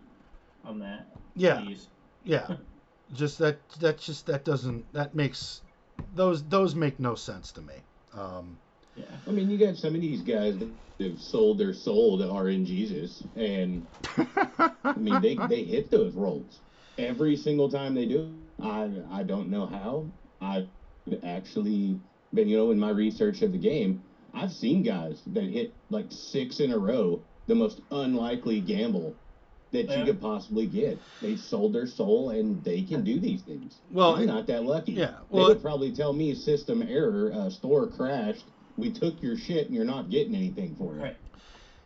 on 0.63 0.80
that. 0.80 1.07
Yeah, 1.36 1.61
Please. 1.61 1.88
yeah. 2.24 2.47
just 3.13 3.38
that 3.39 3.57
that 3.80 3.99
just 3.99 4.26
that 4.28 4.45
doesn't 4.45 4.91
that 4.93 5.14
makes 5.15 5.61
those 6.15 6.43
those 6.43 6.76
make 6.76 6.99
no 6.99 7.15
sense 7.15 7.52
to 7.53 7.61
me. 7.61 7.76
Um, 8.14 8.57
Yeah. 8.95 9.06
I 9.27 9.31
mean, 9.31 9.49
you 9.49 9.57
got 9.57 9.76
some 9.77 9.95
of 9.95 10.02
these 10.02 10.22
guys 10.22 10.57
that 10.60 10.69
have 10.99 11.19
sold 11.19 11.57
their 11.57 11.73
soul 11.73 12.18
to 12.18 12.31
RN 12.31 12.65
Jesus, 12.65 13.23
and 13.35 13.85
I 14.18 14.93
mean, 14.98 15.22
they, 15.22 15.35
they 15.48 15.64
hit 15.64 15.89
those 15.89 16.14
rolls 16.14 16.60
every 16.98 17.35
single 17.35 17.69
time 17.69 17.95
they 17.95 18.06
do. 18.06 18.34
I 18.62 18.90
I 19.12 19.24
don't 19.24 19.50
know 19.50 19.66
how. 19.66 20.06
I've 20.40 20.68
actually 21.24 22.00
been, 22.34 22.48
you 22.48 22.58
know, 22.58 22.72
in 22.72 22.80
my 22.80 22.90
research 22.90 23.42
of 23.42 23.52
the 23.52 23.58
game, 23.58 24.04
I've 24.34 24.52
seen 24.52 24.84
guys 24.84 25.22
that 25.28 25.44
hit 25.44 25.74
like 25.90 26.06
six 26.10 26.60
in 26.60 26.72
a 26.72 26.78
row, 26.78 27.22
the 27.48 27.56
most 27.56 27.82
unlikely 27.92 28.62
gamble 28.62 29.16
that 29.72 29.86
Yeah. 29.86 30.00
you 30.00 30.06
could 30.06 30.22
possibly 30.22 30.68
get. 30.68 31.00
They 31.22 31.36
sold 31.36 31.74
their 31.74 31.88
soul, 31.88 32.32
and 32.32 32.64
they 32.64 32.82
can 32.82 33.04
do 33.04 33.20
these 33.20 33.42
things. 33.42 33.80
Well, 33.92 34.16
I'm 34.16 34.26
not 34.26 34.48
that 34.48 34.66
lucky. 34.66 34.94
yeah, 34.94 35.18
they 35.32 35.38
well- 35.40 35.48
would 35.50 35.62
probably 35.62 35.92
tell 35.92 36.14
me 36.14 36.34
system 36.36 36.82
error, 36.82 37.32
uh, 37.34 37.50
store 37.50 37.88
crashed. 37.88 38.46
We 38.78 38.92
took 38.92 39.22
your 39.22 39.38
shit, 39.38 39.68
and 39.68 39.76
you're 39.76 39.86
not 39.86 40.10
getting 40.10 40.36
anything 40.36 40.76
for 40.76 40.96
it. 40.96 41.02
Right. 41.02 41.18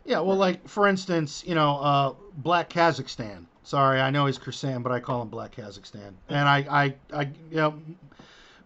Yeah, 0.04 0.20
well, 0.20 0.36
like 0.36 0.68
for 0.68 0.86
instance, 0.86 1.44
you 1.46 1.54
know, 1.54 1.78
uh, 1.78 2.14
Black 2.36 2.70
Kazakhstan. 2.70 3.46
Sorry, 3.66 4.00
I 4.00 4.10
know 4.10 4.26
he's 4.26 4.38
Kersan, 4.38 4.84
but 4.84 4.92
I 4.92 5.00
call 5.00 5.22
him 5.22 5.28
Black 5.28 5.56
Kazakhstan. 5.56 6.12
And 6.28 6.48
I, 6.48 6.58
I, 6.70 6.94
I, 7.12 7.22
you 7.50 7.56
know, 7.56 7.74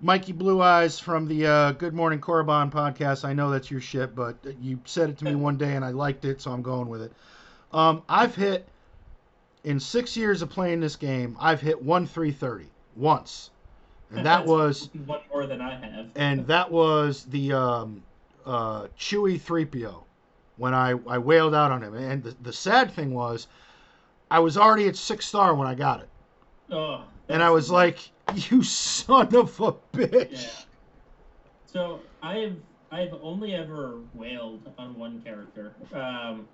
Mikey 0.02 0.32
Blue 0.32 0.60
Eyes 0.60 1.00
from 1.00 1.26
the 1.26 1.46
uh, 1.46 1.72
Good 1.72 1.94
Morning 1.94 2.20
Korriban 2.20 2.70
podcast. 2.70 3.24
I 3.24 3.32
know 3.32 3.50
that's 3.50 3.70
your 3.70 3.80
shit, 3.80 4.14
but 4.14 4.36
you 4.60 4.78
said 4.84 5.08
it 5.08 5.16
to 5.16 5.24
me 5.24 5.34
one 5.36 5.56
day 5.56 5.74
and 5.74 5.86
I 5.86 5.88
liked 5.88 6.26
it, 6.26 6.42
so 6.42 6.50
I'm 6.50 6.60
going 6.60 6.86
with 6.86 7.00
it. 7.00 7.14
Um, 7.72 8.02
I've 8.10 8.34
hit 8.34 8.68
in 9.64 9.80
six 9.80 10.18
years 10.18 10.42
of 10.42 10.50
playing 10.50 10.80
this 10.80 10.96
game. 10.96 11.34
I've 11.40 11.62
hit 11.62 11.82
one 11.82 12.06
three 12.06 12.30
thirty 12.30 12.68
once, 12.94 13.48
and 14.10 14.26
that 14.26 14.44
was 14.46 14.90
one 15.06 15.20
more 15.32 15.46
than 15.46 15.62
I 15.62 15.76
have. 15.76 16.08
and 16.14 16.46
that 16.46 16.70
was 16.70 17.24
the 17.24 17.54
um, 17.54 18.02
uh, 18.44 18.88
Chewie 18.98 19.40
3PO 19.40 20.02
when 20.58 20.74
I, 20.74 20.90
I 21.06 21.16
wailed 21.16 21.54
out 21.54 21.72
on 21.72 21.82
him. 21.82 21.94
And 21.94 22.22
the, 22.22 22.36
the 22.42 22.52
sad 22.52 22.92
thing 22.92 23.14
was, 23.14 23.46
I 24.30 24.38
was 24.38 24.56
already 24.56 24.86
at 24.88 24.96
six 24.96 25.26
star 25.26 25.54
when 25.54 25.66
I 25.66 25.74
got 25.74 26.00
it. 26.00 26.08
oh, 26.70 27.04
And 27.28 27.42
I 27.42 27.50
was 27.50 27.70
like, 27.70 27.98
you 28.34 28.62
son 28.62 29.34
of 29.34 29.60
a 29.60 29.72
bitch. 29.96 30.42
Yeah. 30.42 30.48
So 31.66 32.00
I've 32.22 32.56
I've 32.90 33.14
only 33.22 33.54
ever 33.54 34.00
wailed 34.14 34.72
on 34.78 34.98
one 34.98 35.22
character, 35.22 35.74
um, 35.94 36.48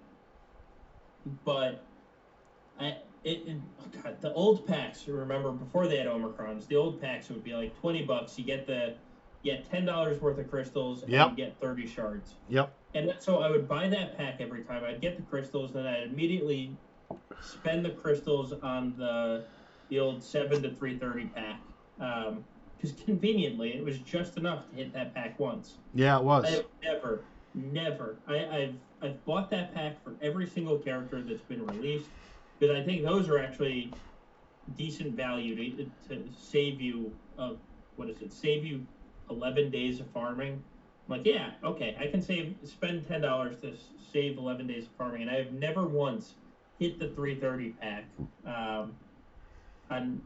but 1.44 1.82
I 2.78 2.96
it, 3.24 3.42
it 3.46 3.56
oh 3.80 4.02
God, 4.02 4.20
the 4.20 4.32
old 4.34 4.66
packs. 4.66 5.08
Remember 5.08 5.50
before 5.52 5.88
they 5.88 5.96
had 5.96 6.06
Omicrons, 6.06 6.66
the 6.66 6.76
old 6.76 7.00
packs 7.00 7.28
would 7.30 7.42
be 7.42 7.54
like 7.54 7.78
twenty 7.80 8.02
bucks. 8.04 8.38
You 8.38 8.44
get 8.44 8.66
the 8.66 8.94
you 9.42 9.52
get 9.52 9.70
ten 9.70 9.86
dollars 9.86 10.20
worth 10.20 10.38
of 10.38 10.50
crystals 10.50 11.02
and 11.02 11.10
Yep. 11.12 11.30
you 11.30 11.36
get 11.36 11.60
thirty 11.60 11.86
shards. 11.86 12.34
Yep. 12.48 12.72
And 12.94 13.14
so 13.18 13.40
I 13.40 13.50
would 13.50 13.66
buy 13.68 13.88
that 13.88 14.16
pack 14.16 14.36
every 14.40 14.62
time. 14.64 14.84
I'd 14.84 15.00
get 15.00 15.16
the 15.16 15.22
crystals, 15.22 15.74
and 15.74 15.88
I'd 15.88 16.04
immediately 16.04 16.76
spend 17.40 17.84
the 17.84 17.90
crystals 17.90 18.52
on 18.62 18.94
the 18.96 19.44
the 19.88 19.98
old 19.98 20.22
seven 20.22 20.62
to 20.62 20.70
three 20.74 20.98
thirty 20.98 21.26
pack. 21.26 21.60
Because 21.96 22.92
conveniently, 23.04 23.74
it 23.74 23.84
was 23.84 23.98
just 23.98 24.36
enough 24.36 24.68
to 24.70 24.76
hit 24.76 24.92
that 24.92 25.14
pack 25.14 25.38
once. 25.38 25.74
Yeah, 25.94 26.16
it 26.16 26.20
I 26.20 26.22
was. 26.22 26.48
have 26.48 26.64
never, 26.82 27.20
never. 27.54 28.16
I, 28.26 28.46
I've 28.46 28.74
I've 29.02 29.24
bought 29.24 29.50
that 29.50 29.74
pack 29.74 30.02
for 30.02 30.14
every 30.20 30.46
single 30.46 30.78
character 30.78 31.22
that's 31.22 31.42
been 31.42 31.64
released 31.66 32.08
because 32.58 32.76
I 32.76 32.82
think 32.82 33.04
those 33.04 33.28
are 33.28 33.38
actually 33.38 33.92
decent 34.76 35.14
value 35.14 35.54
to, 35.54 35.84
to 36.08 36.24
save 36.36 36.80
you. 36.80 37.12
Uh, 37.38 37.52
what 37.96 38.10
is 38.10 38.20
it? 38.20 38.32
Save 38.32 38.64
you 38.64 38.86
eleven 39.30 39.70
days 39.70 40.00
of 40.00 40.06
farming. 40.08 40.62
I'm 41.08 41.18
like, 41.18 41.26
yeah, 41.26 41.50
okay, 41.62 41.96
I 42.00 42.08
can 42.08 42.20
save 42.20 42.56
spend 42.64 43.06
ten 43.06 43.20
dollars 43.20 43.56
to 43.60 43.74
save 44.12 44.38
eleven 44.38 44.66
days 44.66 44.84
of 44.84 44.90
farming, 44.98 45.22
and 45.22 45.30
I 45.30 45.36
have 45.36 45.52
never 45.52 45.86
once 45.86 46.34
hit 46.78 46.98
the 46.98 47.08
three 47.10 47.34
thirty 47.38 47.70
pack. 47.70 48.04
Um, 48.46 48.94
on 49.90 50.20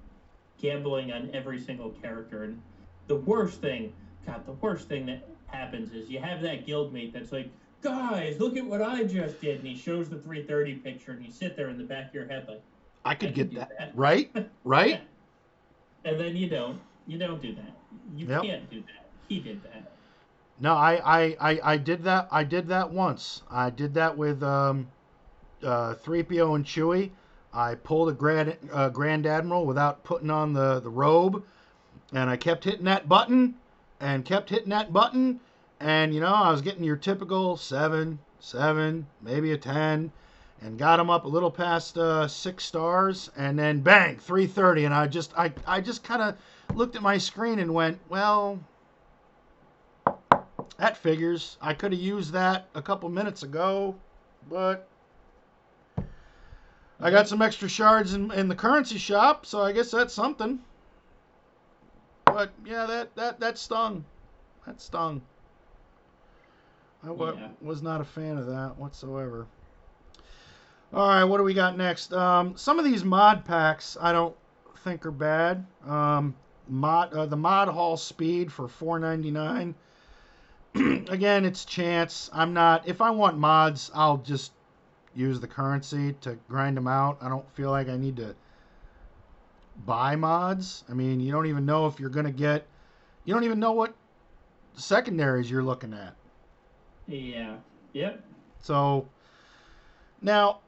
gambling 0.59 1.13
on 1.13 1.31
every 1.33 1.61
single 1.61 1.91
character, 1.91 2.45
and 2.45 2.61
the 3.07 3.17
worst 3.17 3.61
thing, 3.61 3.93
God, 4.27 4.47
the 4.47 4.53
worst 4.53 4.89
thing 4.89 5.07
that 5.07 5.29
happens 5.47 5.93
is 5.93 6.09
you 6.09 6.19
have 6.21 6.43
that 6.43 6.67
guildmate 6.67 7.13
that's 7.13 7.33
like, 7.33 7.51
guys, 7.83 8.39
look 8.39 8.57
at 8.57 8.65
what 8.65 8.83
I 8.83 9.05
just 9.05 9.41
did, 9.41 9.59
and 9.59 9.67
he 9.67 9.77
shows 9.77 10.09
the 10.09 10.17
330 10.19 10.77
picture, 10.77 11.13
and 11.13 11.25
you 11.25 11.31
sit 11.31 11.57
there 11.57 11.69
in 11.71 11.79
the 11.79 11.85
back 11.85 12.09
of 12.09 12.15
your 12.15 12.27
head 12.29 12.47
like, 12.49 12.63
I 13.05 13.15
could 13.15 13.31
I 13.31 13.33
get 13.33 13.55
that. 13.55 13.71
that. 13.79 13.93
Right? 13.97 14.31
Right? 14.65 15.01
and 16.05 16.21
then 16.21 16.37
you 16.37 16.49
don't, 16.49 16.81
you 17.07 17.19
don't 17.19 17.41
do 17.41 17.55
that. 17.55 17.73
You 18.15 18.27
Yep. 18.27 18.43
can't 18.43 18.71
do 18.71 18.81
that. 18.83 19.11
He 19.29 19.41
did 19.41 19.63
that. 19.65 19.93
No, 20.61 20.75
I, 20.75 21.01
I, 21.05 21.37
I, 21.41 21.61
I 21.73 21.77
did 21.79 22.05
that. 22.05 22.29
I 22.31 22.45
did 22.45 22.69
that 22.69 22.91
once. 22.91 23.43
I 23.51 23.71
did 23.71 23.95
that 23.95 24.17
with 24.17 24.43
um, 24.43 24.89
uh, 25.65 25.95
3PO 25.95 26.55
and 26.55 26.65
Chewie. 26.65 27.11
I 27.53 27.75
pulled 27.75 28.09
a 28.09 28.13
Grand, 28.13 28.57
uh, 28.73 28.89
Grand 28.91 29.27
Admiral 29.27 29.67
without 29.67 30.05
putting 30.05 30.31
on 30.31 30.53
the, 30.53 30.81
the 30.81 30.91
robe, 30.91 31.43
and 32.13 32.31
I 32.31 32.37
kept 32.37 32.65
hitting 32.65 32.85
that 32.85 33.09
button, 33.09 33.55
and 34.01 34.25
kept 34.25 34.51
hitting 34.51 34.71
that 34.71 34.93
button, 34.93 35.41
and 35.81 36.15
you 36.15 36.21
know 36.21 36.33
I 36.33 36.51
was 36.51 36.63
getting 36.63 36.85
your 36.85 36.97
typical 36.97 37.57
seven, 37.57 38.19
seven, 38.39 39.07
maybe 39.21 39.53
a 39.53 39.59
ten, 39.59 40.13
and 40.63 40.79
got 40.79 40.99
them 40.99 41.11
up 41.11 41.25
a 41.25 41.29
little 41.29 41.51
past 41.51 41.99
uh, 41.99 42.29
six 42.29 42.65
stars, 42.65 43.31
and 43.37 43.59
then 43.59 43.81
bang, 43.81 44.17
330, 44.17 44.85
and 44.85 44.95
I 44.95 45.07
just, 45.07 45.33
I, 45.37 45.53
I 45.67 45.81
just 45.81 46.05
kind 46.05 46.23
of 46.23 46.37
looked 46.77 46.97
at 46.97 47.03
my 47.03 47.19
screen 47.19 47.59
and 47.59 47.75
went, 47.75 47.99
well, 48.09 48.61
that 50.79 50.97
figures. 50.97 51.57
I 51.61 51.75
could 51.75 51.93
have 51.93 52.01
used 52.01 52.33
that 52.33 52.69
a 52.75 52.83
couple 52.83 53.09
minutes 53.09 53.43
ago, 53.43 53.95
but 54.49 54.87
I 57.03 57.11
got 57.11 57.29
some 57.29 57.43
extra 57.43 57.69
shards 57.69 58.15
in, 58.15 58.31
in 58.33 58.49
the 58.49 58.55
currency 58.55 58.99
shop, 58.99 59.47
so 59.47 59.63
I 59.63 59.73
guess 59.73 59.91
that's 59.91 60.13
something. 60.13 60.59
But 62.27 62.53
yeah, 62.65 62.87
that 62.87 63.17
that 63.17 63.41
that 63.41 63.59
stung. 63.59 64.05
That 64.67 64.81
stung. 64.81 65.23
I 67.03 67.09
Yeah. 67.09 67.49
was 67.63 67.83
not 67.83 68.01
a 68.01 68.05
fan 68.05 68.37
of 68.37 68.47
that 68.47 68.77
whatsoever. 68.77 69.47
All 70.93 71.09
right, 71.09 71.25
what 71.25 71.39
do 71.39 71.45
we 71.45 71.55
got 71.55 71.77
next? 71.77 72.13
Um, 72.13 72.57
some 72.57 72.79
of 72.79 72.85
these 72.85 73.05
mod 73.05 73.45
packs 73.45 73.97
I 74.01 74.13
don't 74.13 74.37
think 74.79 75.07
are 75.07 75.11
bad. 75.11 75.65
Um, 75.87 76.35
mod 76.69 77.13
uh, 77.15 77.27
the 77.27 77.37
mod 77.37 77.69
hall 77.69 77.97
speed 77.97 78.53
for 78.53 78.69
4.99 78.69 79.75
again, 81.11 81.45
it's 81.45 81.65
chance. 81.65 82.31
I'm 82.33 82.53
not. 82.55 82.87
If 82.89 83.01
I 83.01 83.11
want 83.11 83.39
mods, 83.39 83.91
I'll 83.95 84.19
just 84.19 84.53
use 85.15 85.41
the 85.41 85.49
currency 85.49 86.15
to 86.21 86.37
grind 86.49 86.77
them 86.77 86.87
out. 86.87 87.19
I 87.21 87.29
don't 87.29 87.49
feel 87.55 87.71
like 87.71 87.89
I 87.89 87.97
need 87.97 88.17
to 88.17 88.35
buy 89.85 90.17
mods. 90.17 90.85
I 90.89 90.95
mean, 90.95 91.21
you 91.21 91.33
don't 91.33 91.47
even 91.47 91.67
know 91.67 91.87
if 91.87 91.99
you're 91.99 92.11
gonna 92.11 92.33
get. 92.33 92.67
You 93.25 93.35
don't 93.35 93.45
even 93.45 93.61
know 93.61 93.73
what 93.73 93.95
secondaries 94.75 95.51
you're 95.51 95.63
looking 95.63 95.93
at. 95.93 96.15
Yeah. 97.07 97.57
Yep. 97.93 98.25
So 98.61 99.09
now, 100.23 100.61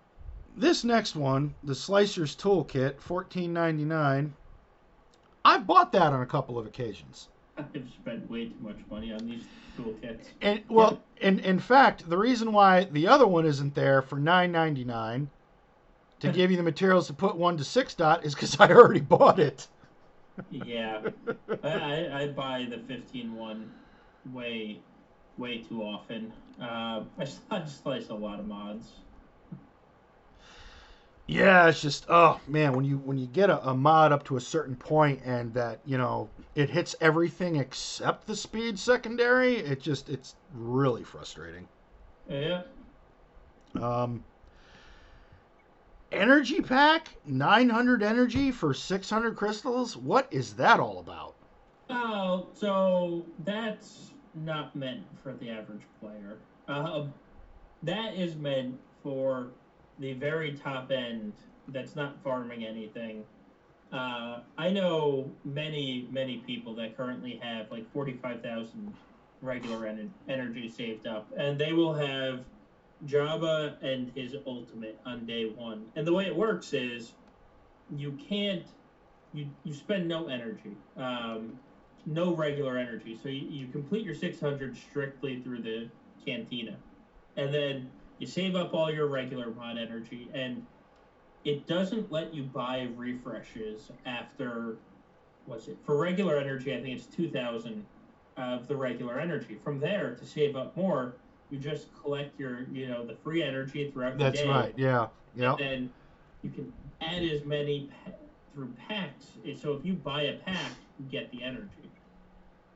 this 0.56 0.84
next 0.84 1.14
one, 1.14 1.54
the 1.64 1.74
Slicer's 1.74 2.36
Toolkit, 2.36 3.00
fourteen 3.00 3.52
ninety 3.52 3.84
nine. 3.84 4.34
I've 5.44 5.66
bought 5.66 5.92
that 5.92 6.12
on 6.12 6.22
a 6.22 6.26
couple 6.26 6.58
of 6.58 6.66
occasions. 6.66 7.28
I've 7.58 7.88
spent 8.00 8.30
way 8.30 8.46
too 8.46 8.54
much 8.60 8.78
money 8.90 9.12
on 9.12 9.26
these 9.26 9.44
toolkits. 9.78 10.26
And 10.40 10.62
well, 10.68 11.02
in 11.20 11.38
in 11.40 11.58
fact, 11.58 12.08
the 12.08 12.18
reason 12.18 12.52
why 12.52 12.84
the 12.84 13.08
other 13.08 13.26
one 13.26 13.44
isn't 13.44 13.74
there 13.74 14.02
for 14.02 14.18
nine 14.18 14.52
ninety 14.52 14.84
nine 14.84 15.30
to 16.20 16.30
give 16.30 16.50
you 16.50 16.56
the 16.56 16.62
materials 16.62 17.08
to 17.08 17.12
put 17.12 17.36
one 17.36 17.56
to 17.56 17.64
six 17.64 17.94
dot 17.94 18.24
is 18.24 18.34
because 18.34 18.58
I 18.60 18.70
already 18.70 19.00
bought 19.00 19.38
it. 19.38 19.66
Yeah. 20.50 21.02
I, 21.62 22.22
I, 22.22 22.28
buy 22.28 22.66
the 22.70 22.78
15 22.78 23.34
one 23.34 23.70
way, 24.32 24.80
way 25.36 25.58
too 25.58 25.82
often. 25.82 26.32
Uh, 26.60 27.02
I, 27.18 27.26
I 27.50 27.58
just 27.58 27.82
slice 27.82 28.08
a 28.08 28.14
lot 28.14 28.40
of 28.40 28.46
mods. 28.46 28.92
Yeah, 31.26 31.68
it's 31.68 31.80
just 31.80 32.06
oh 32.08 32.40
man, 32.46 32.74
when 32.74 32.84
you 32.84 32.98
when 32.98 33.16
you 33.16 33.26
get 33.26 33.48
a, 33.48 33.68
a 33.68 33.74
mod 33.74 34.12
up 34.12 34.24
to 34.24 34.36
a 34.36 34.40
certain 34.40 34.76
point 34.76 35.20
and 35.24 35.54
that 35.54 35.80
you 35.84 35.96
know 35.96 36.28
it 36.54 36.70
hits 36.70 36.94
everything 37.00 37.56
except 37.56 38.26
the 38.26 38.36
speed 38.36 38.78
secondary, 38.78 39.56
it 39.56 39.80
just 39.80 40.08
it's 40.08 40.34
really 40.54 41.04
frustrating. 41.04 41.66
Yeah. 42.28 42.62
Um, 43.80 44.22
energy 46.10 46.60
pack, 46.60 47.16
nine 47.24 47.68
hundred 47.68 48.02
energy 48.02 48.50
for 48.50 48.74
six 48.74 49.08
hundred 49.08 49.36
crystals. 49.36 49.96
What 49.96 50.28
is 50.30 50.54
that 50.54 50.78
all 50.78 50.98
about? 50.98 51.34
Oh, 51.88 52.46
so 52.54 53.24
that's 53.44 54.12
not 54.34 54.74
meant 54.76 55.04
for 55.22 55.32
the 55.34 55.50
average 55.50 55.82
player. 56.00 56.38
Uh, 56.68 57.06
that 57.82 58.14
is 58.14 58.36
meant 58.36 58.78
for 59.02 59.48
the 59.98 60.12
very 60.14 60.52
top 60.52 60.90
end 60.90 61.32
that's 61.68 61.96
not 61.96 62.16
farming 62.22 62.64
anything. 62.64 63.24
Uh, 63.92 64.40
I 64.56 64.70
know 64.70 65.30
many, 65.44 66.08
many 66.10 66.38
people 66.38 66.74
that 66.76 66.96
currently 66.96 67.38
have 67.42 67.70
like 67.70 67.90
45,000 67.92 68.94
regular 69.42 69.86
en- 69.86 70.12
energy 70.28 70.68
saved 70.68 71.06
up, 71.06 71.30
and 71.36 71.58
they 71.58 71.72
will 71.72 71.92
have 71.92 72.44
Jabba 73.04 73.82
and 73.82 74.10
his 74.14 74.34
ultimate 74.46 74.98
on 75.04 75.26
day 75.26 75.44
one. 75.44 75.86
And 75.96 76.06
the 76.06 76.12
way 76.12 76.26
it 76.26 76.34
works 76.34 76.72
is 76.72 77.12
you 77.94 78.12
can't, 78.12 78.64
you, 79.34 79.48
you 79.64 79.74
spend 79.74 80.08
no 80.08 80.28
energy. 80.28 80.76
Um, 80.96 81.58
no 82.06 82.34
regular 82.34 82.78
energy. 82.78 83.18
So 83.22 83.28
you, 83.28 83.46
you 83.48 83.66
complete 83.68 84.04
your 84.04 84.14
600 84.14 84.76
strictly 84.76 85.40
through 85.42 85.62
the 85.62 85.88
cantina. 86.24 86.76
And 87.36 87.52
then 87.52 87.90
you 88.18 88.26
save 88.26 88.56
up 88.56 88.74
all 88.74 88.90
your 88.90 89.06
regular 89.06 89.50
mod 89.50 89.78
energy. 89.78 90.28
And 90.34 90.66
it 91.44 91.66
doesn't 91.66 92.10
let 92.12 92.34
you 92.34 92.44
buy 92.44 92.88
refreshes 92.96 93.90
after, 94.06 94.76
what's 95.46 95.68
it? 95.68 95.76
For 95.84 95.96
regular 95.96 96.36
energy, 96.36 96.74
I 96.74 96.80
think 96.80 96.96
it's 96.96 97.06
2,000 97.06 97.84
of 98.36 98.68
the 98.68 98.76
regular 98.76 99.18
energy. 99.18 99.58
From 99.62 99.80
there, 99.80 100.14
to 100.14 100.26
save 100.26 100.56
up 100.56 100.76
more, 100.76 101.14
you 101.50 101.58
just 101.58 101.88
collect 102.00 102.38
your, 102.38 102.62
you 102.72 102.88
know, 102.88 103.04
the 103.04 103.16
free 103.16 103.42
energy 103.42 103.90
throughout 103.90 104.18
the 104.18 104.24
game. 104.24 104.32
That's 104.32 104.40
day 104.40 104.48
right. 104.48 104.74
Yeah. 104.76 105.06
Yeah. 105.34 105.52
and 105.52 105.58
then 105.58 105.90
you 106.42 106.50
can 106.50 106.72
add 107.00 107.22
as 107.22 107.44
many 107.44 107.90
pa- 108.04 108.12
through 108.54 108.72
packs. 108.88 109.26
So 109.60 109.72
if 109.72 109.84
you 109.84 109.94
buy 109.94 110.22
a 110.22 110.34
pack, 110.34 110.72
you 110.98 111.06
get 111.10 111.30
the 111.30 111.42
energy. 111.42 111.90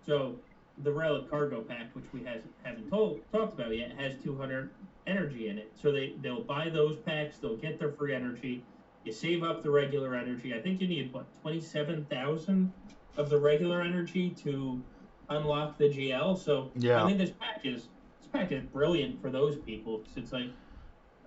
So 0.04 0.36
the 0.82 0.92
Relic 0.92 1.30
Cargo 1.30 1.62
Pack, 1.62 1.94
which 1.94 2.04
we 2.12 2.22
has, 2.24 2.42
haven't 2.62 2.90
told, 2.90 3.20
talked 3.32 3.58
about 3.58 3.76
yet, 3.76 3.92
has 3.98 4.14
200 4.22 4.70
energy 5.06 5.48
in 5.48 5.58
it. 5.58 5.72
So 5.80 5.92
they 5.92 6.14
they'll 6.20 6.42
buy 6.42 6.68
those 6.68 6.98
packs. 6.98 7.38
They'll 7.38 7.56
get 7.56 7.78
their 7.78 7.90
free 7.90 8.14
energy. 8.14 8.62
You 9.04 9.12
save 9.12 9.42
up 9.42 9.62
the 9.62 9.70
regular 9.70 10.14
energy. 10.14 10.54
I 10.54 10.60
think 10.60 10.80
you 10.80 10.88
need 10.88 11.12
what 11.12 11.26
27,000 11.42 12.72
of 13.16 13.30
the 13.30 13.38
regular 13.38 13.80
energy 13.80 14.30
to 14.30 14.82
unlock 15.28 15.78
the 15.78 15.88
GL. 15.88 16.36
So 16.38 16.70
Yeah. 16.74 17.02
I 17.02 17.06
think 17.06 17.18
this 17.18 17.30
pack 17.30 17.64
is 17.64 17.88
this 18.20 18.28
pack 18.32 18.52
is 18.52 18.62
brilliant 18.64 19.20
for 19.22 19.30
those 19.30 19.56
people 19.56 19.98
because 19.98 20.16
it's 20.16 20.32
like 20.32 20.50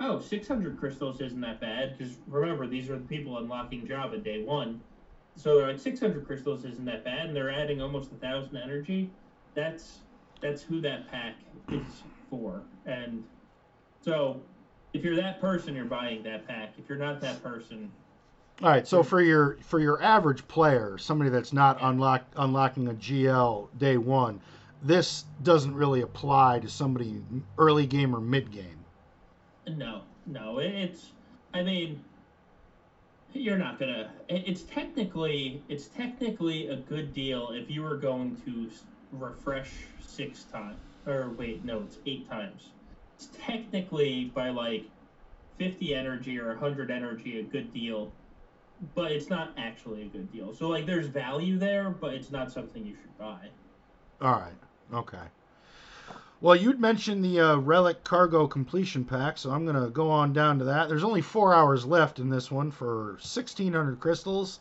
Oh, 0.01 0.19
600 0.19 0.80
crystals 0.80 1.19
isn't 1.19 1.41
that 1.41 1.59
bad 1.59 1.97
because 1.97 2.15
remember 2.27 2.67
these 2.67 2.89
are 2.89 2.97
the 2.97 3.05
people 3.05 3.38
unlocking 3.38 3.85
Jabba 3.85 4.23
day 4.23 4.43
one, 4.43 4.80
so 5.35 5.57
they're 5.57 5.67
like 5.67 5.80
600 5.80 6.26
crystals 6.26 6.63
isn't 6.63 6.85
that 6.85 7.03
bad, 7.03 7.27
and 7.27 7.35
they're 7.35 7.51
adding 7.51 7.81
almost 7.81 8.11
a 8.13 8.15
thousand 8.15 8.57
energy. 8.57 9.11
That's 9.55 9.99
that's 10.41 10.61
who 10.61 10.81
that 10.81 11.09
pack 11.11 11.35
is 11.71 12.03
for. 12.30 12.61
And 12.85 13.23
so, 14.01 14.41
if 14.93 15.03
you're 15.03 15.15
that 15.15 15.41
person, 15.41 15.76
you're 15.76 15.85
buying 15.85 16.23
that 16.23 16.47
pack. 16.47 16.73
If 16.77 16.88
you're 16.88 16.97
not 16.97 17.19
that 17.21 17.43
person, 17.43 17.91
All 18.61 18.69
right, 18.69 18.88
so 18.88 19.03
for 19.03 19.21
your 19.21 19.57
for 19.61 19.80
your 19.80 20.01
average 20.01 20.47
player, 20.47 20.97
somebody 20.97 21.30
that's 21.30 21.53
not 21.53 21.77
unlock 21.81 22.26
unlocking 22.38 22.88
a 22.88 22.93
GL 22.93 23.67
day 23.77 23.97
one, 23.97 24.39
this 24.84 25.26
doesn't 25.43 25.76
really 25.76 26.01
apply 26.01 26.59
to 26.59 26.69
somebody 26.69 27.21
early 27.57 27.85
game 27.85 28.15
or 28.15 28.21
mid 28.21 28.51
game. 28.51 28.85
no, 29.67 30.01
no, 30.26 30.59
it's. 30.59 31.11
I 31.53 31.63
mean, 31.63 32.03
you're 33.34 33.57
not 33.57 33.80
gonna. 33.80 34.11
It's 34.30 34.63
technically 34.63 35.61
it's 35.67 35.88
technically 35.88 36.67
a 36.67 36.77
good 36.77 37.13
deal 37.13 37.49
if 37.51 37.69
you 37.69 37.81
were 37.84 37.97
going 37.97 38.38
to 38.45 38.69
refresh 39.11 39.72
six 40.02 40.44
times. 40.44 40.77
Or 41.06 41.30
wait, 41.38 41.64
no, 41.65 41.80
it's 41.80 41.98
eight 42.06 42.30
times. 42.30 42.69
It's 43.15 43.30
technically 43.45 44.26
by 44.34 44.49
like 44.49 44.86
50 45.57 45.94
energy 45.95 46.40
or 46.40 46.49
100 46.49 46.91
energy 46.91 47.40
a 47.40 47.44
good 47.44 47.73
deal, 47.73 48.11
but 48.95 49.11
it's 49.11 49.30
not 49.30 49.52
actually 49.57 50.03
a 50.03 50.07
good 50.07 50.31
deal. 50.31 50.53
So 50.53 50.69
like, 50.69 50.86
there's 50.86 51.07
value 51.07 51.57
there, 51.57 51.90
but 51.90 52.14
it's 52.14 52.31
not 52.31 52.52
something 52.52 52.86
you 52.86 52.95
should 52.95 53.18
buy. 53.18 53.49
All 54.22 54.34
right, 54.34 54.53
okay. 54.94 55.27
Well, 56.41 56.56
you'd 56.56 56.80
mentioned 56.80 57.23
the 57.23 57.40
uh, 57.40 57.57
relic 57.57 58.06
cargo 58.06 58.48
completion 58.48 59.03
pack, 59.03 59.38
so 59.38 59.52
I'm 59.52 59.65
gonna 59.65 59.90
go 59.90 60.10
on 60.10 60.31
down 60.31 60.57
to 60.60 60.65
that. 60.65 60.88
There's 60.88 61.03
only 61.03 61.22
four 61.22 61.53
hours 61.53 61.86
left 61.86 62.19
in 62.19 62.30
this 62.30 62.49
one 62.49 62.72
for 62.72 63.14
1,600 63.14 63.99
crystals, 63.99 64.60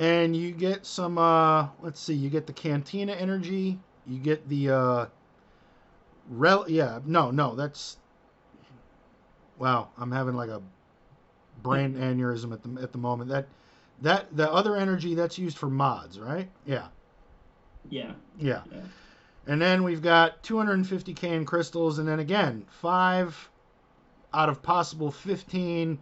and 0.00 0.34
you 0.34 0.50
get 0.50 0.86
some. 0.86 1.18
Uh, 1.18 1.68
let's 1.82 2.00
see, 2.00 2.14
you 2.14 2.30
get 2.30 2.46
the 2.46 2.52
Cantina 2.52 3.12
energy. 3.12 3.78
You 4.06 4.18
get 4.18 4.48
the 4.48 4.70
uh, 4.70 5.06
rel. 6.30 6.64
Yeah, 6.68 7.00
no, 7.04 7.30
no, 7.30 7.54
that's. 7.54 7.98
Wow, 9.58 9.90
I'm 9.98 10.10
having 10.10 10.34
like 10.34 10.48
a 10.48 10.62
brain 11.62 11.94
aneurysm 11.94 12.52
at 12.52 12.62
the 12.62 12.82
at 12.82 12.92
the 12.92 12.98
moment. 12.98 13.30
That 13.30 13.46
that 14.00 14.34
the 14.34 14.50
other 14.50 14.74
energy 14.74 15.14
that's 15.14 15.38
used 15.38 15.58
for 15.58 15.68
mods, 15.68 16.18
right? 16.18 16.48
Yeah, 16.64 16.86
Yeah. 17.90 18.12
yeah. 18.38 18.62
Yeah. 18.72 18.80
And 19.46 19.60
then 19.60 19.82
we've 19.82 20.02
got 20.02 20.42
250k 20.42 21.24
in 21.24 21.44
crystals, 21.44 21.98
and 21.98 22.08
then 22.08 22.20
again, 22.20 22.64
five 22.80 23.50
out 24.32 24.48
of 24.48 24.62
possible 24.62 25.10
15 25.10 25.98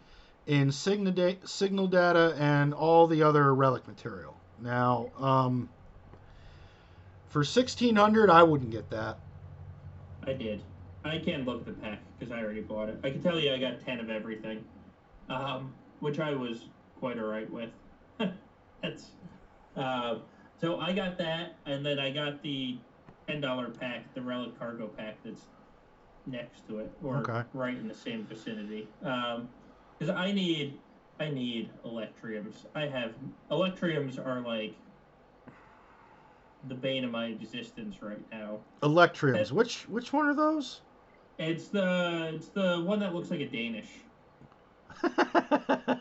in 0.48 0.72
signal, 0.72 1.12
da- 1.12 1.38
signal 1.44 1.86
data 1.86 2.34
and 2.38 2.72
all 2.74 3.06
the 3.06 3.22
other 3.22 3.54
relic 3.54 3.86
material. 3.86 4.34
Now, 4.60 5.10
um, 5.18 5.68
for 7.28 7.40
1600, 7.40 8.30
I 8.30 8.42
wouldn't 8.42 8.70
get 8.70 8.90
that. 8.90 9.18
I 10.26 10.32
did. 10.32 10.62
I 11.04 11.18
can't 11.18 11.46
look 11.46 11.60
at 11.60 11.66
the 11.66 11.72
pack 11.74 12.00
because 12.18 12.32
I 12.32 12.42
already 12.42 12.62
bought 12.62 12.88
it. 12.88 12.98
I 13.04 13.10
can 13.10 13.22
tell 13.22 13.38
you 13.38 13.52
I 13.52 13.58
got 13.58 13.84
10 13.84 14.00
of 14.00 14.10
everything, 14.10 14.64
um, 15.28 15.74
which 16.00 16.18
I 16.18 16.32
was 16.32 16.64
quite 16.98 17.18
alright 17.18 17.50
with. 17.52 17.70
That's 18.82 19.10
uh, 19.76 20.16
So 20.60 20.80
I 20.80 20.92
got 20.92 21.18
that, 21.18 21.58
and 21.66 21.84
then 21.84 21.98
I 21.98 22.10
got 22.10 22.42
the 22.42 22.78
$10 23.28 23.78
pack, 23.78 24.14
the 24.14 24.22
Relic 24.22 24.58
Cargo 24.58 24.86
pack 24.88 25.18
that's 25.22 25.42
next 26.26 26.66
to 26.68 26.78
it, 26.78 26.90
or 27.02 27.18
Okay. 27.18 27.42
right 27.52 27.76
in 27.76 27.86
the 27.86 27.94
same 27.94 28.24
vicinity. 28.24 28.88
Because 29.98 30.14
I 30.14 30.32
need. 30.32 30.78
I 31.20 31.30
need 31.30 31.70
electriums. 31.84 32.54
I 32.76 32.86
have 32.86 33.12
electriums 33.50 34.24
are 34.24 34.40
like 34.40 34.74
the 36.68 36.74
bane 36.74 37.04
of 37.04 37.10
my 37.10 37.26
existence 37.26 38.00
right 38.02 38.20
now. 38.30 38.58
Electriums. 38.82 39.50
Which 39.50 39.88
which 39.88 40.12
one 40.12 40.26
are 40.26 40.34
those? 40.34 40.80
It's 41.38 41.68
the 41.68 42.30
it's 42.34 42.48
the 42.48 42.80
one 42.84 43.00
that 43.00 43.14
looks 43.14 43.30
like 43.32 43.40
a 43.40 43.46
Danish. 43.48 43.88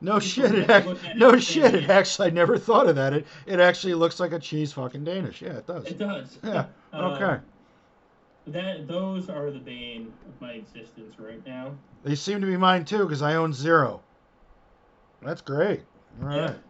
no 0.00 0.18
shit. 0.18 0.54
It 0.54 0.68
look 0.86 0.98
ac- 0.98 1.06
at 1.06 1.16
it 1.16 1.18
no 1.18 1.38
shit. 1.38 1.72
think- 1.72 1.84
It 1.84 1.90
actually, 1.90 2.28
I 2.28 2.30
never 2.30 2.58
thought 2.58 2.86
of 2.88 2.96
that. 2.96 3.12
It 3.14 3.26
it 3.46 3.60
actually 3.60 3.94
looks 3.94 4.20
like 4.20 4.32
a 4.32 4.38
cheese 4.38 4.72
fucking 4.72 5.04
Danish. 5.04 5.40
Yeah, 5.42 5.54
it 5.58 5.66
does. 5.66 5.86
It 5.86 5.98
does. 5.98 6.38
Yeah. 6.44 6.66
Uh, 6.92 7.10
Okay. 7.20 7.42
That 8.48 8.86
those 8.86 9.28
are 9.28 9.50
the 9.50 9.58
bane 9.58 10.12
of 10.28 10.40
my 10.40 10.52
existence 10.52 11.18
right 11.18 11.44
now. 11.44 11.72
They 12.04 12.14
seem 12.14 12.40
to 12.40 12.46
be 12.46 12.56
mine 12.56 12.84
too 12.84 13.02
because 13.02 13.22
I 13.22 13.34
own 13.34 13.52
zero. 13.52 14.02
That's 15.20 15.40
great. 15.40 15.82
All 16.22 16.28
right. 16.28 16.36
Yep. 16.36 16.62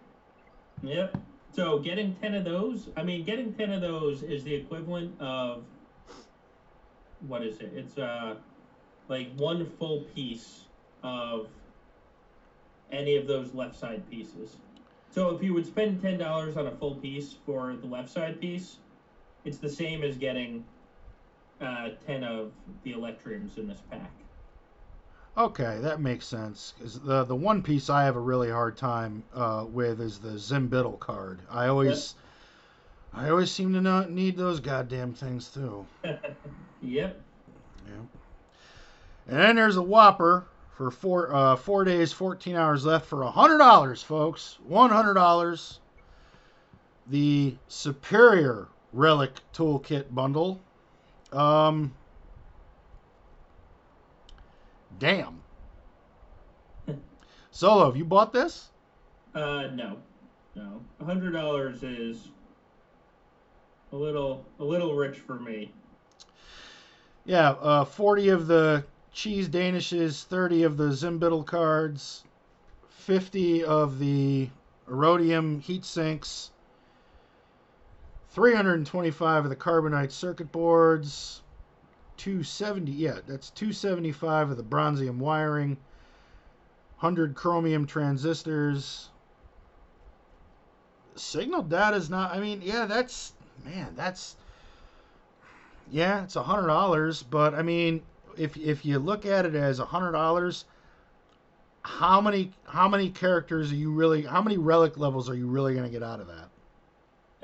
Yep. 0.82 1.16
So 1.52 1.78
getting 1.78 2.14
ten 2.16 2.34
of 2.34 2.44
those, 2.44 2.88
I 2.96 3.02
mean, 3.02 3.24
getting 3.24 3.52
ten 3.52 3.72
of 3.72 3.82
those 3.82 4.22
is 4.22 4.42
the 4.44 4.54
equivalent 4.54 5.20
of 5.20 5.64
what 7.26 7.42
is 7.42 7.60
it? 7.60 7.72
It's 7.74 7.98
uh 7.98 8.36
like 9.08 9.34
one 9.36 9.70
full 9.78 10.00
piece 10.14 10.62
of 11.02 11.48
any 12.90 13.16
of 13.16 13.26
those 13.26 13.54
left 13.54 13.78
side 13.78 14.08
pieces. 14.10 14.56
So 15.10 15.34
if 15.34 15.42
you 15.42 15.52
would 15.54 15.66
spend 15.66 16.00
ten 16.00 16.18
dollars 16.18 16.56
on 16.56 16.66
a 16.66 16.72
full 16.72 16.94
piece 16.94 17.34
for 17.44 17.74
the 17.74 17.86
left 17.86 18.08
side 18.08 18.40
piece, 18.40 18.76
it's 19.44 19.58
the 19.58 19.68
same 19.68 20.02
as 20.02 20.16
getting 20.16 20.64
uh, 21.60 21.90
ten 22.06 22.24
of 22.24 22.52
the 22.82 22.92
electriums 22.92 23.56
in 23.58 23.68
this 23.68 23.82
pack. 23.90 24.10
Okay, 25.38 25.78
that 25.82 26.00
makes 26.00 26.26
sense. 26.26 26.72
Cause 26.80 26.98
the 27.00 27.24
the 27.24 27.36
one 27.36 27.62
piece 27.62 27.90
I 27.90 28.04
have 28.04 28.16
a 28.16 28.20
really 28.20 28.50
hard 28.50 28.76
time 28.76 29.22
uh, 29.34 29.66
with 29.68 30.00
is 30.00 30.18
the 30.18 30.30
Zinbiddle 30.30 30.98
card. 30.98 31.40
I 31.50 31.66
always 31.66 32.14
I 33.12 33.28
always 33.30 33.50
seem 33.50 33.72
to 33.74 33.80
not 33.80 34.10
need 34.10 34.36
those 34.36 34.60
goddamn 34.60 35.14
things 35.14 35.48
too. 35.48 35.86
Yep. 36.82 37.20
Yeah. 37.86 37.92
And 39.28 39.40
then 39.40 39.56
there's 39.56 39.76
a 39.76 39.82
Whopper 39.82 40.46
for 40.76 40.90
four 40.90 41.34
uh, 41.34 41.56
four 41.56 41.84
days, 41.84 42.12
fourteen 42.12 42.54
hours 42.54 42.84
left 42.84 43.06
for 43.06 43.22
a 43.22 43.30
hundred 43.30 43.58
dollars, 43.58 44.02
folks. 44.02 44.58
One 44.66 44.90
hundred 44.90 45.14
dollars. 45.14 45.80
The 47.08 47.56
Superior 47.68 48.68
Relic 48.92 49.32
Toolkit 49.54 50.14
bundle. 50.14 50.60
Um. 51.32 51.92
Damn. 54.98 55.40
Solo, 57.50 57.86
have 57.86 57.96
you 57.96 58.04
bought 58.04 58.32
this? 58.32 58.70
Uh, 59.34 59.68
no, 59.74 59.98
no. 60.54 60.80
A 61.00 61.04
hundred 61.04 61.32
dollars 61.32 61.82
is 61.82 62.28
a 63.92 63.96
little, 63.96 64.44
a 64.58 64.64
little 64.64 64.94
rich 64.94 65.18
for 65.18 65.38
me. 65.38 65.70
Yeah, 67.24 67.50
uh, 67.50 67.84
40 67.84 68.28
of 68.30 68.46
the 68.46 68.84
cheese 69.12 69.48
danishes, 69.48 70.24
30 70.24 70.62
of 70.62 70.76
the 70.76 70.88
Zinbiddle 70.88 71.44
cards, 71.44 72.24
50 72.88 73.64
of 73.64 73.98
the 73.98 74.48
Aurodium 74.88 75.60
heat 75.60 75.84
sinks, 75.84 76.50
325 78.36 79.44
of 79.44 79.48
the 79.50 79.56
carbonite 79.56 80.12
circuit 80.12 80.52
boards, 80.52 81.40
270, 82.18 82.92
yeah, 82.92 83.18
that's 83.26 83.48
275 83.48 84.50
of 84.50 84.58
the 84.58 84.62
bronzium 84.62 85.16
wiring, 85.16 85.70
100 86.98 87.34
chromium 87.34 87.86
transistors. 87.86 89.08
Signal 91.14 91.62
data 91.62 91.96
is 91.96 92.10
not, 92.10 92.30
I 92.34 92.38
mean, 92.38 92.60
yeah, 92.62 92.84
that's, 92.84 93.32
man, 93.64 93.94
that's 93.96 94.36
yeah, 95.90 96.22
it's 96.22 96.36
a 96.36 96.42
hundred 96.42 96.66
dollars, 96.66 97.22
but 97.22 97.54
I 97.54 97.62
mean, 97.62 98.02
if 98.36 98.54
if 98.58 98.84
you 98.84 98.98
look 98.98 99.24
at 99.24 99.46
it 99.46 99.54
as 99.54 99.78
a 99.78 99.86
hundred 99.86 100.12
dollars, 100.12 100.66
how 101.80 102.20
many 102.20 102.52
how 102.66 102.86
many 102.86 103.08
characters 103.08 103.72
are 103.72 103.76
you 103.76 103.92
really? 103.92 104.24
How 104.24 104.42
many 104.42 104.58
relic 104.58 104.98
levels 104.98 105.30
are 105.30 105.34
you 105.34 105.46
really 105.46 105.72
going 105.72 105.86
to 105.86 105.90
get 105.90 106.02
out 106.02 106.20
of 106.20 106.26
that? 106.26 106.50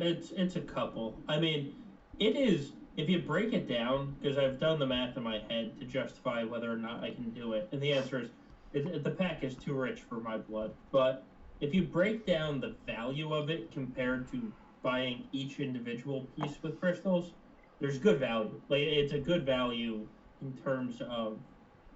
It's, 0.02 0.30
it's 0.32 0.56
a 0.56 0.60
couple. 0.60 1.20
I 1.28 1.38
mean, 1.38 1.74
it 2.18 2.36
is. 2.36 2.72
If 2.96 3.08
you 3.08 3.20
break 3.20 3.52
it 3.52 3.68
down, 3.68 4.16
because 4.20 4.36
I've 4.36 4.60
done 4.60 4.78
the 4.78 4.86
math 4.86 5.16
in 5.16 5.22
my 5.22 5.38
head 5.48 5.78
to 5.78 5.86
justify 5.86 6.44
whether 6.44 6.70
or 6.70 6.76
not 6.76 7.02
I 7.02 7.10
can 7.10 7.30
do 7.30 7.54
it, 7.54 7.68
and 7.72 7.80
the 7.80 7.92
answer 7.92 8.20
is, 8.20 8.28
it, 8.72 9.04
the 9.04 9.10
pack 9.10 9.44
is 9.44 9.54
too 9.54 9.74
rich 9.74 10.00
for 10.00 10.16
my 10.16 10.38
blood. 10.38 10.72
But 10.90 11.24
if 11.60 11.74
you 11.74 11.84
break 11.84 12.26
down 12.26 12.60
the 12.60 12.74
value 12.86 13.32
of 13.32 13.48
it 13.48 13.70
compared 13.70 14.30
to 14.32 14.52
buying 14.82 15.28
each 15.32 15.60
individual 15.60 16.26
piece 16.36 16.56
with 16.62 16.80
crystals, 16.80 17.32
there's 17.80 17.98
good 17.98 18.18
value. 18.18 18.60
Like 18.68 18.80
it's 18.80 19.12
a 19.12 19.18
good 19.18 19.46
value 19.46 20.06
in 20.40 20.52
terms 20.58 21.00
of 21.08 21.38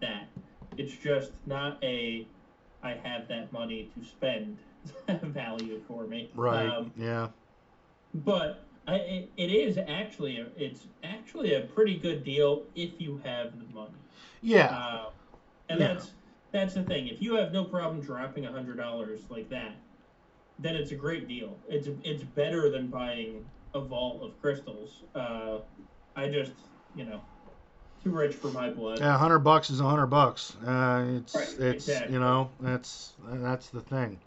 that. 0.00 0.28
It's 0.76 0.94
just 0.94 1.32
not 1.46 1.82
a 1.82 2.26
I 2.82 2.94
have 3.02 3.26
that 3.28 3.52
money 3.52 3.90
to 3.98 4.04
spend 4.04 4.58
value 5.22 5.80
for 5.88 6.06
me. 6.06 6.30
Um, 6.70 6.92
yeah. 6.96 7.28
But 8.24 8.64
I, 8.86 8.96
it, 8.96 9.32
it 9.36 9.50
is 9.50 9.78
actually 9.78 10.38
a, 10.38 10.46
it's 10.56 10.86
actually 11.02 11.54
a 11.54 11.62
pretty 11.62 11.98
good 11.98 12.24
deal 12.24 12.64
if 12.74 13.00
you 13.00 13.20
have 13.24 13.58
the 13.58 13.64
money. 13.74 13.98
Yeah. 14.42 14.66
Uh, 14.66 15.10
and 15.68 15.80
Yeah. 15.80 15.88
that's 15.94 16.12
that's 16.52 16.74
the 16.74 16.84
thing. 16.84 17.08
If 17.08 17.20
you 17.20 17.34
have 17.34 17.52
no 17.52 17.64
problem 17.64 18.00
dropping 18.00 18.46
a 18.46 18.52
hundred 18.52 18.76
dollars 18.78 19.20
like 19.28 19.48
that, 19.50 19.74
then 20.58 20.76
it's 20.76 20.92
a 20.92 20.94
great 20.94 21.28
deal. 21.28 21.58
It's 21.68 21.88
it's 22.04 22.22
better 22.22 22.70
than 22.70 22.88
buying 22.88 23.44
a 23.74 23.80
vault 23.80 24.22
of 24.22 24.40
crystals. 24.40 25.02
Uh, 25.14 25.58
I 26.14 26.28
just, 26.28 26.52
you 26.94 27.04
know, 27.04 27.20
too 28.02 28.10
rich 28.10 28.34
for 28.34 28.48
my 28.48 28.70
blood. 28.70 29.00
Yeah, 29.00 29.18
hundred 29.18 29.40
bucks 29.40 29.68
is 29.70 29.80
a 29.80 29.84
hundred 29.84 30.06
bucks. 30.06 30.56
Uh, 30.64 31.18
it's 31.18 31.34
Right, 31.34 31.48
it's 31.60 31.88
exactly. 31.88 32.14
you 32.14 32.20
know 32.20 32.50
that's 32.60 33.12
that's 33.28 33.68
the 33.68 33.80
thing. 33.80 34.18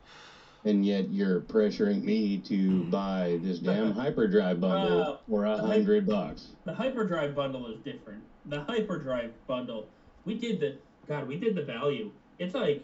And 0.66 0.86
yet 0.86 1.10
you're 1.10 1.40
pressuring 1.42 2.04
me 2.04 2.38
to 2.40 2.84
buy 2.86 3.40
this 3.42 3.60
damn 3.60 3.94
hyperdrive 3.94 4.60
bundle 4.60 5.02
Uh, 5.02 5.18
for 5.28 5.46
a 5.46 5.58
hundred 5.58 6.06
bucks. 6.06 6.50
The 6.66 6.74
hyperdrive 6.74 7.34
bundle 7.34 7.68
is 7.68 7.80
different. 7.80 8.24
The 8.46 8.62
hyperdrive 8.62 9.32
bundle, 9.48 9.88
we 10.26 10.34
did 10.38 10.60
the 10.60 10.78
God, 11.08 11.28
we 11.28 11.38
did 11.38 11.56
the 11.56 11.64
value. 11.64 12.12
It's 12.40 12.54
like 12.54 12.84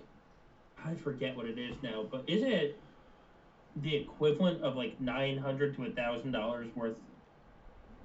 I 0.84 0.94
forget 0.96 1.36
what 1.36 1.48
it 1.48 1.58
is 1.58 1.76
now, 1.84 2.08
but 2.10 2.24
isn't 2.28 2.52
it 2.52 2.80
the 3.78 3.96
equivalent 3.96 4.62
of 4.64 4.76
like 4.78 5.00
nine 5.02 5.38
hundred 5.38 5.76
to 5.76 5.84
a 5.86 5.90
thousand 5.90 6.32
dollars 6.32 6.74
worth 6.76 6.96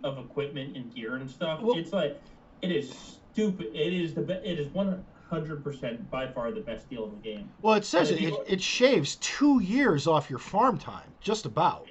of 0.02 0.18
equipment 0.18 0.76
and 0.76 0.92
gear 0.92 1.14
and 1.14 1.30
stuff? 1.30 1.60
Well- 1.62 1.78
it's 1.78 1.92
like 1.92 2.20
it 2.60 2.72
is 2.72 2.90
stupid. 3.32 3.66
It 3.72 3.92
is 3.92 4.14
the 4.14 4.22
be- 4.22 4.32
it 4.34 4.58
is 4.58 4.66
one 4.74 5.04
hundred 5.30 5.62
percent 5.62 6.10
by 6.10 6.26
far 6.26 6.50
the 6.50 6.60
best 6.60 6.90
deal 6.90 7.04
in 7.04 7.10
the 7.12 7.16
game. 7.16 7.48
Well, 7.62 7.74
it 7.74 7.84
says 7.84 8.10
it, 8.10 8.20
it, 8.20 8.34
it 8.46 8.60
shaves 8.60 9.16
two 9.16 9.60
years 9.62 10.06
off 10.06 10.28
your 10.28 10.38
farm 10.40 10.78
time, 10.78 11.08
just 11.20 11.46
about. 11.46 11.88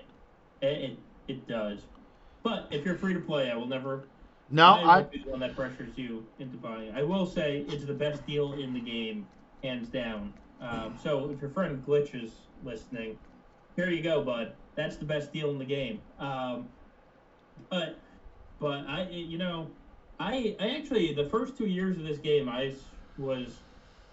It 0.62 0.68
it, 0.68 1.00
it 1.28 1.48
does. 1.48 1.80
But 2.44 2.68
if 2.72 2.86
you're 2.86 2.98
free 2.98 3.14
to 3.14 3.20
play, 3.20 3.50
I 3.52 3.56
will 3.56 3.68
never 3.68 4.08
No, 4.50 4.66
I 4.66 5.04
be 5.04 5.20
the 5.24 5.32
one 5.32 5.40
that 5.40 5.56
pressures 5.56 5.98
you 5.98 6.26
into 6.40 6.58
buying. 6.58 6.94
I 6.96 7.04
will 7.04 7.26
say 7.26 7.66
it's 7.70 7.86
the 7.86 7.94
best 7.94 8.26
deal 8.26 8.54
in 8.54 8.74
the 8.74 8.80
game, 8.80 9.28
hands 9.64 9.90
down. 9.90 10.34
Um, 10.62 10.96
so 11.02 11.30
if 11.32 11.42
your 11.42 11.50
friend 11.52 11.84
Glitch 11.86 12.22
is 12.22 12.32
listening, 12.64 13.18
here 13.76 13.90
you 13.90 14.02
go, 14.04 14.24
bud. 14.24 14.54
That's 14.76 14.98
the 14.98 15.06
best 15.06 15.32
deal 15.34 15.50
in 15.52 15.58
the 15.58 15.66
game. 15.66 16.02
Um, 16.20 16.68
but 17.70 18.00
but 18.60 18.86
I 18.88 19.08
you 19.10 19.38
know 19.38 19.68
I 20.20 20.56
I 20.60 20.76
actually 20.76 21.14
the 21.14 21.26
first 21.30 21.58
two 21.58 21.68
years 21.68 21.98
of 21.98 22.04
this 22.04 22.18
game 22.18 22.50
I 22.50 22.74
was 23.20 23.58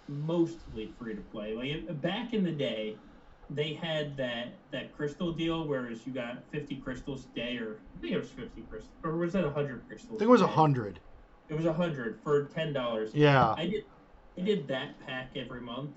mostly 0.08 0.92
free 0.98 1.14
to 1.14 1.22
play. 1.22 1.54
Like 1.54 2.00
back 2.00 2.34
in 2.34 2.44
the 2.44 2.52
day, 2.52 2.96
they 3.48 3.74
had 3.74 4.16
that 4.16 4.54
that 4.72 4.94
crystal 4.96 5.32
deal, 5.32 5.66
whereas 5.66 6.06
you 6.06 6.12
got 6.12 6.42
50 6.50 6.76
crystals 6.76 7.26
a 7.32 7.36
day, 7.36 7.56
or 7.58 7.78
I 7.96 8.00
think 8.00 8.12
it 8.12 8.18
was 8.18 8.30
50 8.30 8.62
crystals, 8.62 8.92
or 9.04 9.16
was 9.16 9.32
that 9.32 9.44
100 9.44 9.86
crystals? 9.86 10.16
I 10.16 10.18
think 10.18 10.28
it 10.28 10.30
was 10.30 10.40
hundred. 10.42 11.00
It 11.48 11.54
was 11.54 11.66
a 11.66 11.72
hundred 11.72 12.18
for 12.24 12.44
ten 12.46 12.72
dollars. 12.72 13.14
Yeah, 13.14 13.54
I 13.56 13.66
did. 13.66 13.84
I 14.36 14.42
did 14.42 14.68
that 14.68 14.98
pack 15.06 15.30
every 15.36 15.60
month. 15.60 15.90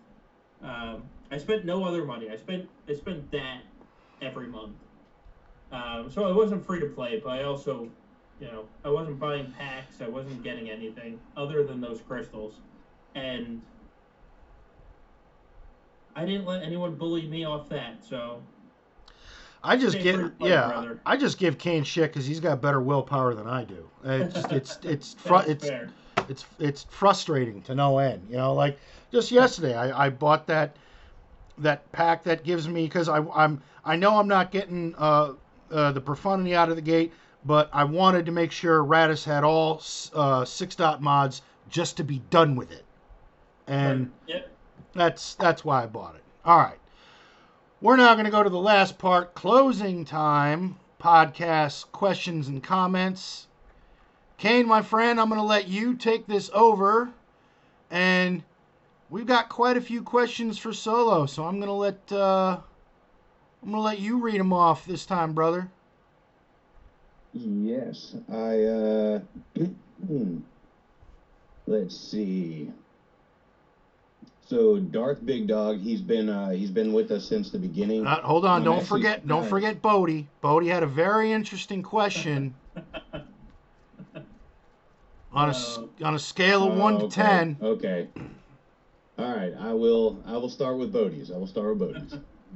Um, 0.62 1.04
I 1.32 1.38
spent 1.38 1.66
no 1.66 1.84
other 1.84 2.06
money. 2.06 2.30
I 2.30 2.36
spent 2.36 2.70
I 2.88 2.94
spent 2.94 3.32
that 3.32 3.62
every 4.22 4.48
month. 4.48 4.76
Um, 5.72 6.10
so 6.12 6.26
I 6.28 6.32
wasn't 6.32 6.66
free 6.66 6.80
to 6.80 6.88
play, 6.88 7.22
but 7.24 7.32
I 7.32 7.44
also, 7.44 7.90
you 8.40 8.48
know, 8.48 8.66
I 8.84 8.90
wasn't 8.90 9.20
buying 9.20 9.52
packs. 9.58 10.02
I 10.02 10.08
wasn't 10.08 10.44
getting 10.44 10.70
anything 10.70 11.20
other 11.38 11.64
than 11.64 11.80
those 11.82 12.02
crystals, 12.02 12.60
and 13.16 13.62
I 16.16 16.26
didn't 16.26 16.46
let 16.46 16.64
anyone 16.64 16.96
bully 16.96 17.28
me 17.28 17.46
off 17.46 17.70
that. 17.70 18.04
So 18.04 18.42
I 19.64 19.78
just 19.78 20.00
give 20.00 20.32
yeah, 20.40 20.68
brother. 20.68 21.00
I 21.06 21.18
just 21.18 21.38
give 21.38 21.58
Kane 21.58 21.84
shit 21.84 22.12
because 22.12 22.26
he's 22.26 22.40
got 22.40 22.62
better 22.62 22.82
willpower 22.82 23.34
than 23.34 23.48
I 23.48 23.64
do. 23.64 23.90
It's 24.04 24.34
just, 24.34 24.52
it's 24.52 24.80
it's 24.84 25.14
fru- 25.14 25.38
it's 25.40 25.68
fair. 25.68 25.90
it's 26.28 26.46
it's 26.60 26.84
frustrating 26.84 27.62
to 27.64 27.76
no 27.76 27.98
end. 28.00 28.28
You 28.30 28.38
know, 28.38 28.54
like 28.54 28.80
just 29.12 29.32
yesterday, 29.32 29.76
I, 29.76 30.06
I 30.06 30.10
bought 30.10 30.48
that 30.48 30.78
that 31.58 31.92
pack 31.92 32.24
that 32.24 32.44
gives 32.44 32.68
me 32.68 32.86
because 32.86 33.10
I 33.10 33.20
I'm 33.36 33.62
I 33.84 33.96
know 33.96 34.18
I'm 34.18 34.28
not 34.28 34.52
getting 34.52 34.96
uh, 34.98 35.34
uh, 35.72 35.92
the 35.92 36.02
profundity 36.02 36.56
out 36.56 36.70
of 36.70 36.76
the 36.76 36.82
gate, 36.82 37.14
but 37.46 37.70
I 37.74 37.84
wanted 37.84 38.26
to 38.28 38.32
make 38.32 38.52
sure 38.52 38.84
Raddus 38.84 39.26
had 39.26 39.44
all 39.44 39.82
uh, 40.14 40.46
six 40.46 40.76
dot 40.76 41.02
mods 41.02 41.42
just 41.70 41.98
to 41.98 42.04
be 42.04 42.20
done 42.30 42.56
with 42.56 42.72
it, 42.72 42.86
and 43.70 44.12
Yep. 44.28 44.50
that's 44.94 45.36
that's 45.36 45.64
why 45.64 45.84
I 45.84 45.86
bought 45.86 46.16
it. 46.16 46.24
All 46.44 46.58
right, 46.58 46.80
we're 47.82 47.96
now 47.96 48.14
going 48.16 48.26
to 48.26 48.32
go 48.32 48.44
to 48.44 48.50
the 48.50 48.60
last 48.60 48.98
part, 48.98 49.34
closing 49.36 50.04
time 50.04 50.76
podcast 51.00 51.92
questions 51.94 52.50
and 52.50 52.62
comments. 52.62 53.48
Kane, 54.38 54.68
my 54.68 54.82
friend, 54.82 55.20
I'm 55.20 55.30
going 55.30 55.40
to 55.40 55.46
let 55.46 55.68
you 55.68 55.94
take 55.96 56.28
this 56.28 56.50
over. 56.54 57.12
And 57.92 58.44
we've 59.10 59.26
got 59.26 59.50
quite 59.50 59.78
a 59.78 59.82
few 59.82 60.02
questions 60.02 60.58
for 60.58 60.74
Solo, 60.74 61.26
so 61.26 61.46
I'm 61.46 61.60
going 61.60 61.68
to 61.68 61.74
let 61.74 62.12
uh, 62.12 62.60
I'm 63.62 63.70
going 63.70 63.76
to 63.76 63.82
let 63.82 64.00
you 64.00 64.18
read 64.20 64.40
them 64.40 64.54
off 64.54 64.86
this 64.86 65.06
time, 65.06 65.34
brother. 65.34 65.70
Yes, 67.34 68.16
I. 68.32 68.64
uh 68.64 69.20
Let's 71.68 71.96
see. 71.96 72.72
So 74.50 74.80
Darth 74.80 75.24
Big 75.24 75.48
Dog, 75.48 75.78
he's 75.80 76.02
been 76.02 76.28
uh, 76.28 76.50
he's 76.50 76.72
been 76.72 76.92
with 76.92 77.12
us 77.12 77.30
since 77.30 77.52
the 77.52 77.60
beginning. 77.60 78.08
Uh, 78.08 78.20
hold 78.24 78.46
on, 78.46 78.62
I'm 78.62 78.64
don't 78.64 78.80
actually 78.80 79.02
forget, 79.02 79.28
don't 79.28 79.48
forget 79.48 79.80
Bodie. 79.80 80.32
Bodie 80.42 80.70
had 80.70 80.82
a 80.82 80.88
very 80.88 81.32
interesting 81.32 81.84
question 81.84 82.56
on 85.32 85.50
a 85.50 85.50
s- 85.50 85.78
Uh, 85.78 85.86
on 86.04 86.16
a 86.16 86.20
scale 86.20 86.68
of 86.68 86.76
one 86.76 86.96
Oh, 86.96 86.98
to 87.02 87.06
okay, 87.06 87.14
ten. 87.16 87.58
Okay. 87.62 88.08
All 89.20 89.36
right, 89.36 89.54
I 89.60 89.72
will. 89.74 90.24
I 90.26 90.36
will 90.38 90.50
start 90.50 90.80
with 90.80 90.92
Bodie's. 90.92 91.30
I 91.30 91.38
will 91.38 91.46
start 91.46 91.78
with 91.78 91.94
Bodie's. 91.94 92.16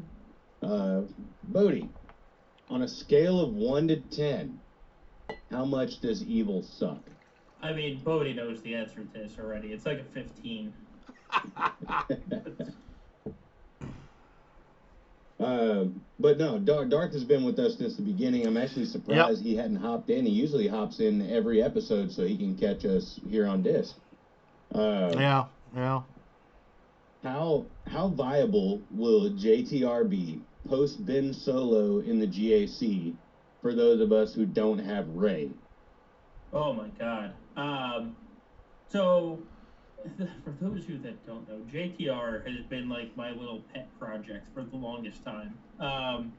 uh, 0.63 1.01
Bodie, 1.43 1.89
on 2.69 2.81
a 2.81 2.87
scale 2.87 3.39
of 3.39 3.53
one 3.53 3.87
to 3.89 3.97
ten, 3.97 4.59
how 5.51 5.63
much 5.63 5.99
does 5.99 6.23
evil 6.23 6.63
suck? 6.63 7.07
I 7.61 7.71
mean, 7.71 8.03
Bodie 8.03 8.33
knows 8.33 8.63
the 8.63 8.73
answer 8.73 9.03
to 9.03 9.13
this 9.13 9.37
already. 9.37 9.67
It's 9.73 9.85
like 9.85 9.99
a 9.99 10.05
fifteen. 10.05 10.73
Uh, 15.39 15.85
but 16.19 16.37
no, 16.37 16.59
Darth, 16.59 16.89
Darth 16.89 17.13
has 17.13 17.23
been 17.23 17.43
with 17.43 17.59
us 17.59 17.77
since 17.77 17.95
the 17.97 18.03
beginning. 18.03 18.45
I'm 18.45 18.57
actually 18.57 18.85
surprised 18.85 19.41
he 19.43 19.55
hadn't 19.55 19.77
hopped 19.77 20.09
in. 20.09 20.25
He 20.25 20.31
usually 20.31 20.67
hops 20.67 20.99
in 20.99 21.29
every 21.29 21.61
episode 21.61 22.11
so 22.11 22.25
he 22.25 22.37
can 22.37 22.55
catch 22.57 22.85
us 22.85 23.19
here 23.27 23.47
on 23.47 23.63
disc. 23.63 23.95
Uh, 24.73 25.11
Yeah, 25.15 25.45
yeah. 25.75 26.01
How 27.23 27.67
how 27.87 28.09
viable 28.09 28.85
will 28.89 29.31
JTR 29.31 30.09
be 30.09 30.41
post 30.67 31.05
Ben 31.05 31.33
Solo 31.33 31.99
in 31.99 32.19
the 32.19 32.27
GAC 32.27 33.15
for 33.61 33.73
those 33.73 34.01
of 34.01 34.11
us 34.11 34.33
who 34.33 34.45
don't 34.45 34.79
have 34.79 35.07
Rey? 35.09 35.51
Oh 36.51 36.73
my 36.73 36.89
god. 36.89 37.33
Um, 37.55 38.15
so, 38.89 39.39
for 40.43 40.51
those 40.61 40.83
of 40.83 40.89
you 40.89 40.97
that 40.99 41.25
don't 41.25 41.47
know, 41.47 41.59
JTR 41.71 42.45
has 42.45 42.65
been 42.65 42.89
like 42.89 43.15
my 43.15 43.31
little 43.31 43.61
pet 43.73 43.87
project 43.99 44.45
for 44.53 44.63
the 44.63 44.75
longest 44.75 45.23
time. 45.23 45.57
Um, 45.79 46.33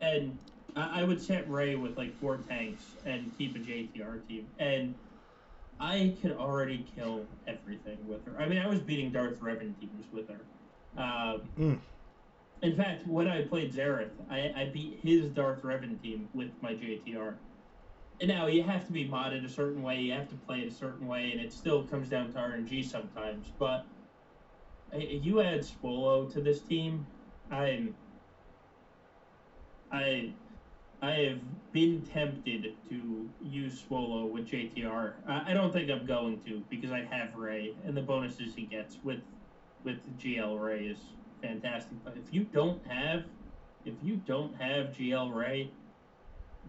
and 0.00 0.38
I, 0.76 1.00
I 1.00 1.04
would 1.04 1.20
set 1.20 1.48
Rey 1.50 1.74
with 1.76 1.96
like 1.96 2.18
four 2.20 2.38
tanks 2.38 2.82
and 3.04 3.32
keep 3.36 3.56
a 3.56 3.58
JTR 3.58 4.26
team. 4.28 4.46
And 4.58 4.94
I 5.78 6.14
could 6.20 6.32
already 6.32 6.86
kill 6.94 7.26
everything 7.46 7.98
with 8.06 8.24
her. 8.26 8.40
I 8.40 8.46
mean, 8.46 8.58
I 8.58 8.68
was 8.68 8.80
beating 8.80 9.10
Darth 9.10 9.40
Revan 9.40 9.78
teams 9.80 10.06
with 10.12 10.28
her. 10.28 10.40
Um, 10.96 11.42
Mm. 11.58 11.78
In 12.62 12.76
fact, 12.76 13.06
when 13.06 13.26
I 13.26 13.42
played 13.42 13.72
Zareth, 13.72 14.10
I, 14.28 14.52
I 14.54 14.70
beat 14.72 15.00
his 15.02 15.30
Darth 15.30 15.62
Revan 15.62 16.00
team 16.02 16.28
with 16.34 16.50
my 16.60 16.74
JTR. 16.74 17.34
Now 18.22 18.46
you 18.48 18.62
have 18.62 18.86
to 18.86 18.92
be 18.92 19.08
modded 19.08 19.44
a 19.44 19.48
certain 19.48 19.82
way, 19.82 20.00
you 20.00 20.12
have 20.12 20.28
to 20.28 20.34
play 20.46 20.60
it 20.60 20.68
a 20.68 20.74
certain 20.74 21.06
way, 21.06 21.32
and 21.32 21.40
it 21.40 21.52
still 21.52 21.84
comes 21.84 22.08
down 22.08 22.32
to 22.32 22.38
RNG 22.38 22.84
sometimes. 22.84 23.46
But 23.58 23.86
you 24.92 25.40
add 25.40 25.60
Swolo 25.60 26.30
to 26.32 26.40
this 26.40 26.60
team, 26.60 27.06
I'm 27.50 27.94
I 29.90 30.32
I 31.02 31.12
have 31.12 31.72
been 31.72 32.02
tempted 32.02 32.74
to 32.90 33.28
use 33.42 33.82
Swolo 33.88 34.30
with 34.30 34.46
JTR. 34.46 35.14
I, 35.26 35.50
I 35.50 35.54
don't 35.54 35.72
think 35.72 35.90
I'm 35.90 36.04
going 36.04 36.40
to 36.40 36.62
because 36.68 36.92
I 36.92 37.04
have 37.04 37.34
Rey, 37.34 37.74
and 37.84 37.96
the 37.96 38.02
bonuses 38.02 38.54
he 38.54 38.66
gets 38.66 38.98
with 39.02 39.20
with 39.82 39.96
GL 40.18 40.62
Rey 40.62 40.84
is 40.86 40.98
fantastic. 41.42 41.96
But 42.04 42.16
if 42.16 42.34
you 42.34 42.44
don't 42.44 42.84
have 42.86 43.24
if 43.84 43.94
you 44.02 44.16
don't 44.26 44.54
have 44.60 44.88
GL 44.88 45.34
Rey, 45.34 45.70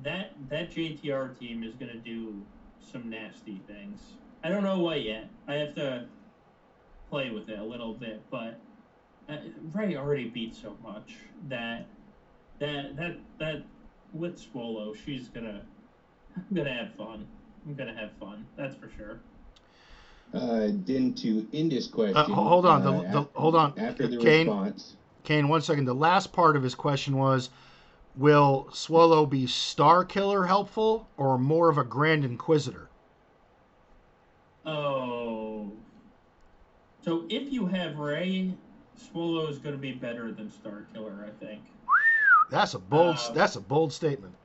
that 0.03 0.31
that 0.49 0.71
JTR 0.71 1.37
team 1.39 1.63
is 1.63 1.75
gonna 1.75 1.95
do 1.95 2.41
some 2.79 3.09
nasty 3.09 3.61
things. 3.67 4.13
I 4.43 4.49
don't 4.49 4.63
know 4.63 4.79
what 4.79 5.01
yet. 5.03 5.29
I 5.47 5.53
have 5.55 5.75
to 5.75 6.05
play 7.09 7.29
with 7.29 7.49
it 7.49 7.59
a 7.59 7.63
little 7.63 7.93
bit, 7.93 8.21
but 8.31 8.59
uh, 9.29 9.37
Rey 9.73 9.95
already 9.95 10.29
beat 10.29 10.55
so 10.55 10.75
much 10.83 11.15
that 11.49 11.85
that 12.59 12.95
that 12.95 13.17
that 13.39 13.63
with 14.13 14.37
Swolo, 14.39 14.95
she's 15.05 15.27
gonna 15.27 15.61
I'm 16.35 16.45
gonna 16.55 16.73
have 16.73 16.93
fun. 16.95 17.27
I'm 17.65 17.75
gonna 17.75 17.95
have 17.95 18.11
fun. 18.19 18.45
That's 18.57 18.75
for 18.75 18.89
sure. 18.97 19.19
Uh, 20.33 20.69
then 20.85 21.13
to 21.13 21.45
end 21.53 21.71
this 21.71 21.87
question. 21.87 22.15
Uh, 22.15 22.23
hold 22.23 22.65
on, 22.65 22.81
uh, 22.87 22.91
the- 23.11 23.19
af- 23.19 23.27
hold 23.33 23.55
on. 23.55 23.77
After 23.77 24.07
the 24.07 24.17
Kane? 24.17 24.47
response, 24.47 24.95
Kane, 25.23 25.49
one 25.49 25.61
second. 25.61 25.85
The 25.85 25.93
last 25.93 26.31
part 26.31 26.55
of 26.55 26.63
his 26.63 26.73
question 26.73 27.17
was, 27.17 27.49
will 28.15 28.67
Swolo 28.71 29.29
be 29.29 29.47
Star 29.47 30.03
Killer 30.03 30.45
helpful 30.45 31.07
or 31.17 31.37
more 31.37 31.69
of 31.69 31.77
a 31.77 31.83
Grand 31.83 32.25
Inquisitor? 32.25 32.89
Oh. 34.65 35.71
So 37.03 37.25
if 37.29 37.51
you 37.51 37.65
have 37.65 37.97
Rey, 37.97 38.53
Swolo 38.97 39.49
is 39.49 39.57
going 39.57 39.75
to 39.75 39.81
be 39.81 39.93
better 39.93 40.31
than 40.31 40.51
Star 40.51 40.85
Killer, 40.93 41.25
I 41.25 41.43
think. 41.43 41.61
That's 42.49 42.73
a 42.73 42.79
bold. 42.79 43.17
Uh, 43.17 43.31
that's 43.31 43.55
a 43.55 43.61
bold 43.61 43.93
statement. 43.93 44.35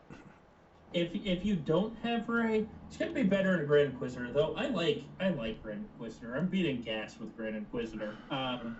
If 0.94 1.10
if 1.14 1.44
you 1.44 1.56
don't 1.56 1.94
have 2.02 2.28
Rey, 2.28 2.64
it's 2.86 2.96
going 2.96 3.12
to 3.12 3.14
be 3.14 3.28
better 3.28 3.60
in 3.60 3.66
Grand 3.66 3.92
Inquisitor. 3.92 4.32
Though 4.32 4.54
I 4.56 4.68
like 4.68 5.02
I 5.20 5.30
like 5.30 5.62
Grand 5.62 5.84
Inquisitor. 5.92 6.36
I'm 6.36 6.46
beating 6.46 6.80
GAS 6.80 7.18
with 7.18 7.36
Grand 7.36 7.56
Inquisitor. 7.56 8.16
Um, 8.30 8.76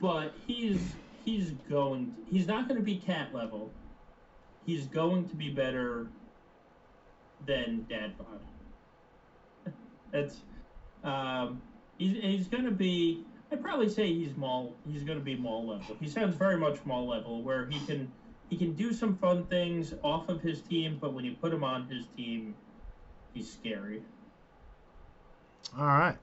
but 0.00 0.34
he's 0.46 0.80
he's 1.24 1.50
going. 1.68 2.14
He's 2.30 2.46
not 2.46 2.68
going 2.68 2.78
to 2.78 2.84
be 2.84 2.96
cat 2.96 3.34
level. 3.34 3.70
He's 4.66 4.86
going 4.86 5.28
to 5.28 5.36
be 5.36 5.50
better 5.50 6.08
than 7.46 7.86
Dad 7.88 8.12
Bod. 8.18 9.72
That's 10.12 10.42
um, 11.04 11.60
he's 11.98 12.16
he's 12.22 12.48
going 12.48 12.64
to 12.64 12.70
be. 12.70 13.24
I'd 13.52 13.62
probably 13.62 13.88
say 13.88 14.12
he's 14.12 14.36
mall. 14.36 14.72
He's 14.88 15.02
going 15.02 15.18
to 15.18 15.24
be 15.24 15.34
mall 15.34 15.66
level. 15.66 15.96
He 16.00 16.08
sounds 16.08 16.36
very 16.36 16.56
much 16.56 16.78
mall 16.84 17.08
level, 17.08 17.42
where 17.42 17.66
he 17.66 17.84
can 17.86 18.10
he 18.48 18.56
can 18.56 18.74
do 18.74 18.92
some 18.92 19.16
fun 19.16 19.46
things 19.46 19.94
off 20.02 20.28
of 20.28 20.40
his 20.40 20.60
team, 20.62 20.98
but 21.00 21.14
when 21.14 21.24
you 21.24 21.34
put 21.40 21.52
him 21.52 21.64
on 21.64 21.88
his 21.88 22.06
team, 22.16 22.54
he's 23.32 23.50
scary. 23.50 24.02
All 25.78 25.86
right. 25.86 26.16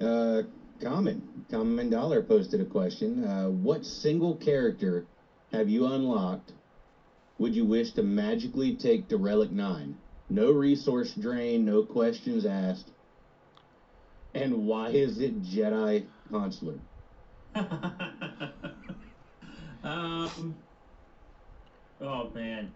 Uh, 0.00 0.42
Common. 0.84 1.46
Common 1.50 1.88
Dollar 1.88 2.22
posted 2.22 2.60
a 2.60 2.64
question. 2.66 3.24
Uh, 3.24 3.48
what 3.48 3.86
single 3.86 4.36
character 4.36 5.06
have 5.50 5.70
you 5.70 5.86
unlocked 5.86 6.52
would 7.38 7.56
you 7.56 7.64
wish 7.64 7.92
to 7.92 8.02
magically 8.02 8.76
take 8.76 9.08
to 9.08 9.16
Relic 9.16 9.50
9? 9.50 9.96
No 10.28 10.50
resource 10.50 11.14
drain, 11.14 11.64
no 11.64 11.84
questions 11.84 12.44
asked. 12.44 12.90
And 14.34 14.66
why 14.66 14.90
is 14.90 15.20
it 15.20 15.42
Jedi 15.42 16.04
Consular? 16.30 16.78
um. 19.84 20.54
Oh 22.00 22.28
man, 22.34 22.70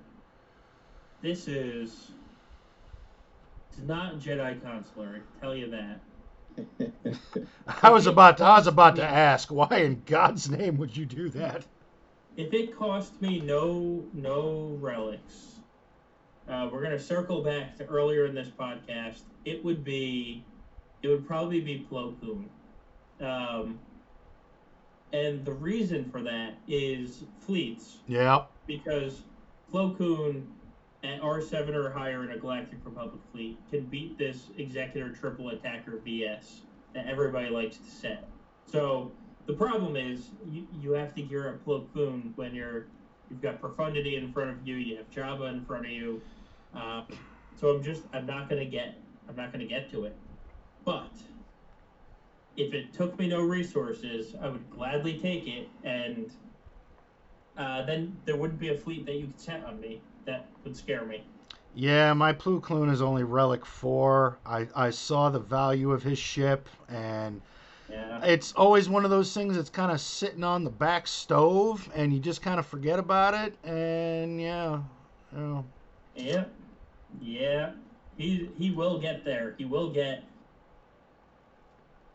this 1.21 1.47
is. 1.47 2.13
It's 3.71 3.81
not 3.87 4.19
Jedi 4.19 4.63
Consular. 4.63 5.09
I 5.09 5.13
can 5.13 5.41
tell 5.41 5.55
you 5.55 5.71
that. 5.71 6.01
I 7.83 7.91
was 7.91 8.07
about 8.07 8.39
to, 8.39 8.45
I 8.45 8.59
was 8.59 8.67
about 8.67 8.97
to 8.97 9.05
ask 9.05 9.51
why 9.51 9.69
in 9.79 10.03
God's 10.07 10.51
name 10.51 10.77
would 10.79 10.97
you 10.97 11.07
do 11.07 11.29
that? 11.31 11.65
If 12.37 12.53
it 12.55 12.77
cost 12.77 13.21
me 13.21 13.41
no 13.41 14.05
no 14.13 14.77
relics, 14.81 15.61
uh, 16.49 16.69
we're 16.73 16.83
gonna 16.83 16.99
circle 16.99 17.43
back 17.43 17.77
to 17.79 17.87
earlier 17.87 18.27
in 18.27 18.35
this 18.35 18.49
podcast. 18.49 19.23
It 19.45 19.65
would 19.65 19.85
be, 19.85 20.45
it 21.03 21.09
would 21.09 21.27
probably 21.27 21.61
be 21.61 21.87
Plo 21.91 22.15
Koon. 22.21 22.49
Um, 23.21 23.79
and 25.13 25.45
the 25.45 25.53
reason 25.53 26.11
for 26.11 26.23
that 26.23 26.55
is 26.69 27.25
fleets. 27.41 27.99
Yeah. 28.07 28.45
because 28.67 29.23
Plo 29.73 29.97
Koon 29.97 30.47
at 31.05 31.21
R7 31.21 31.75
or 31.75 31.91
higher 31.91 32.25
in 32.25 32.33
a 32.33 32.39
Galactic 32.39 32.79
Republic 32.85 33.21
fleet 33.33 33.59
can 33.71 33.85
beat 33.85 34.19
this 34.19 34.49
Executor 34.59 35.11
Triple 35.11 35.51
Attacker 35.51 36.01
BS 36.05 36.61
that 36.95 37.07
everybody 37.07 37.51
likes 37.51 37.77
to 37.77 37.91
set. 37.91 38.29
So 38.67 39.13
the 39.47 39.53
problem 39.53 39.97
is 39.97 40.31
you, 40.51 40.67
you 40.81 40.93
have 40.93 41.15
to 41.15 41.23
gear 41.23 41.49
up 41.51 41.65
Plo 41.65 41.87
Koon 41.95 42.33
when 42.37 42.55
you're 42.55 42.87
you've 43.31 43.43
got 43.43 43.61
Profundity 43.61 44.17
in 44.17 44.33
front 44.33 44.51
of 44.51 44.67
you, 44.67 44.77
you 44.77 44.97
have 44.97 45.11
Jabba 45.11 45.53
in 45.53 45.65
front 45.65 45.87
of 45.87 45.93
you. 45.93 46.21
Uh, 46.75 47.03
so 47.61 47.69
I'm 47.69 47.83
just 47.83 48.03
I'm 48.13 48.27
not 48.27 48.49
gonna 48.49 48.65
get 48.65 48.97
I'm 49.29 49.37
not 49.37 49.53
gonna 49.53 49.67
get 49.67 49.91
to 49.93 50.05
it. 50.05 50.17
But 50.85 51.13
if 52.57 52.75
it 52.75 52.93
took 52.93 53.17
me 53.19 53.29
no 53.29 53.41
resources, 53.43 54.35
I 54.43 54.49
would 54.49 54.69
gladly 54.69 55.19
take 55.19 55.47
it 55.47 55.69
and 55.85 56.33
uh, 57.57 57.85
then 57.85 58.17
there 58.25 58.37
wouldn't 58.37 58.61
be 58.61 58.69
a 58.69 58.77
fleet 58.77 59.07
that 59.07 59.15
you 59.15 59.27
could 59.27 59.41
set 59.41 59.65
on 59.65 59.81
me 59.81 60.01
that 60.29 60.47
would 60.63 60.77
scare 60.77 61.05
me. 61.07 61.25
Yeah, 61.75 62.13
my 62.13 62.33
Koon 62.35 62.91
is 62.91 63.01
only 63.01 63.25
Relic 63.25 63.65
4. 63.65 64.39
I, 64.45 64.69
I 64.77 64.91
saw 64.91 65.31
the 65.31 65.39
value 65.39 65.91
of 65.91 66.03
his 66.03 66.19
ship, 66.19 66.69
and 66.89 67.41
Yeah. 67.91 68.23
it's 68.25 68.53
always 68.53 68.89
one 68.89 69.05
of 69.05 69.11
those 69.11 69.33
things 69.33 69.57
that's 69.57 69.71
kind 69.71 69.91
of 69.91 70.01
sitting 70.01 70.45
on 70.45 70.65
the 70.65 70.71
back 70.71 71.07
stove, 71.07 71.89
and 71.95 72.13
you 72.13 72.21
just 72.21 72.43
kind 72.43 72.61
of 72.61 72.67
forget 72.67 72.99
about 72.99 73.35
it, 73.35 73.57
and 73.65 74.41
yeah. 74.41 74.81
You 75.33 75.39
know, 75.39 75.65
Yeah. 76.15 76.45
Yeah. 77.21 77.71
He 78.17 78.51
he 78.59 78.71
will 78.71 79.01
get 79.01 79.25
there. 79.25 79.55
He 79.57 79.65
will 79.65 79.91
get 79.91 80.25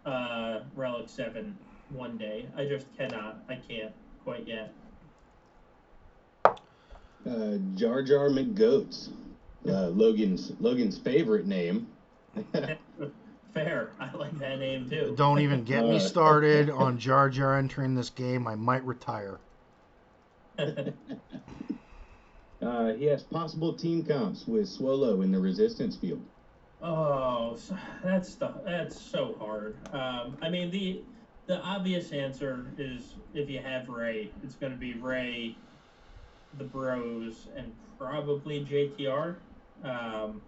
uh 0.05 0.59
Relic 0.75 1.07
7 1.07 1.57
one 1.89 2.17
day. 2.17 2.47
I 2.57 2.65
just 2.65 2.85
cannot. 2.97 3.43
I 3.49 3.55
can't 3.55 3.93
quite 4.23 4.47
yet. 4.47 4.73
Uh, 7.29 7.57
Jar 7.75 8.01
Jar 8.03 8.29
McGoats. 8.29 9.09
Uh, 9.67 9.87
Logan's 9.87 10.51
Logan's 10.59 10.97
favorite 10.97 11.47
name. 11.47 11.87
Fair. 13.53 13.91
I 13.99 14.11
like 14.15 14.37
that 14.39 14.59
name 14.59 14.89
too. 14.89 15.13
don't 15.15 15.39
even 15.39 15.63
get 15.63 15.85
me 15.85 15.97
Uh, 15.97 15.99
started 15.99 16.69
on 16.69 16.97
Jar 16.97 17.29
Jar 17.29 17.57
entering 17.57 17.95
this 17.95 18.09
game. 18.09 18.47
I 18.47 18.55
might 18.55 18.83
retire. 18.85 19.39
Uh, 22.61 22.93
he 22.93 23.05
has 23.05 23.23
possible 23.23 23.73
team 23.73 24.05
comps 24.05 24.47
with 24.47 24.65
Swolo 24.69 25.21
in 25.21 25.33
the 25.33 25.39
Resistance 25.39 25.97
field. 25.97 26.21
Oh, 26.81 27.57
that's 28.01 28.35
the 28.35 28.53
that's 28.63 28.97
so 28.99 29.35
hard. 29.37 29.75
Um, 29.91 30.37
I 30.41 30.49
mean 30.49 30.71
the 30.71 31.01
the 31.47 31.59
obvious 31.59 32.13
answer 32.13 32.65
is 32.77 33.15
if 33.33 33.49
you 33.49 33.59
have 33.59 33.89
Rey, 33.89 34.31
it's 34.43 34.55
going 34.55 34.71
to 34.71 34.77
be 34.77 34.93
Rey, 34.93 35.57
the 36.57 36.63
Bros, 36.63 37.47
and 37.55 37.73
probably 37.97 38.63
JTR. 38.63 39.35
Um, 39.83 40.41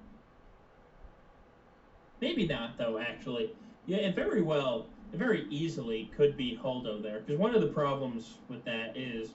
maybe 2.21 2.47
not 2.47 2.77
though. 2.77 2.97
Actually, 2.99 3.51
yeah, 3.85 3.97
it 3.97 4.15
very 4.15 4.41
well, 4.41 4.87
it 5.13 5.17
very 5.17 5.45
easily 5.49 6.11
could 6.15 6.37
be 6.37 6.59
Holdo 6.61 7.01
there 7.01 7.19
because 7.19 7.39
one 7.39 7.55
of 7.55 7.61
the 7.61 7.67
problems 7.67 8.35
with 8.49 8.63
that 8.65 8.95
is 8.95 9.31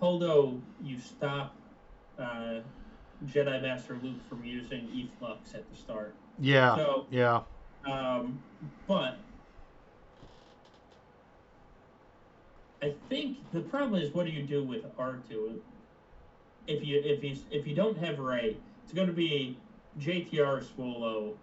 Holdo, 0.00 0.60
you 0.82 0.98
stop 0.98 1.54
uh, 2.18 2.60
Jedi 3.26 3.62
Master 3.62 3.98
Luke 4.02 4.26
from 4.28 4.44
using 4.44 4.86
Eflux 4.88 5.54
at 5.54 5.68
the 5.70 5.76
start. 5.76 6.14
Yeah. 6.38 6.74
So, 6.76 7.06
Yeah. 7.10 7.42
um, 7.84 8.42
but 8.88 9.16
I 12.82 12.94
think 13.08 13.38
the 13.52 13.60
problem 13.60 14.02
is 14.02 14.12
what 14.12 14.26
do 14.26 14.32
you 14.32 14.42
do 14.42 14.64
with 14.64 14.84
R 14.98 15.18
two? 15.28 15.62
If 16.66 16.84
you 16.84 17.00
if 17.04 17.22
you 17.24 17.36
if 17.50 17.66
you 17.66 17.74
don't 17.74 17.98
have 17.98 18.18
Rey, 18.18 18.56
it's 18.84 18.92
going 18.92 19.08
to 19.08 19.12
be 19.12 19.58
JTR 19.98 20.64
Swolo, 20.64 21.34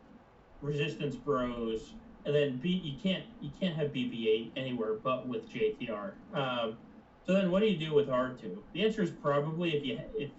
Resistance 0.61 1.15
Bros, 1.15 1.93
and 2.25 2.33
then 2.33 2.57
B. 2.57 2.69
You 2.69 2.97
can't 3.01 3.25
you 3.41 3.51
can't 3.59 3.75
have 3.75 3.89
BB-8 3.89 4.51
anywhere 4.55 4.93
but 4.95 5.27
with 5.27 5.49
JTR. 5.51 6.11
Um, 6.33 6.77
so 7.25 7.33
then 7.33 7.51
what 7.51 7.61
do 7.61 7.67
you 7.67 7.77
do 7.77 7.93
with 7.93 8.09
R 8.09 8.33
two? 8.41 8.63
The 8.73 8.85
answer 8.85 9.01
is 9.03 9.11
probably 9.11 9.75
if 9.75 9.85
you 9.85 9.99
if 10.15 10.31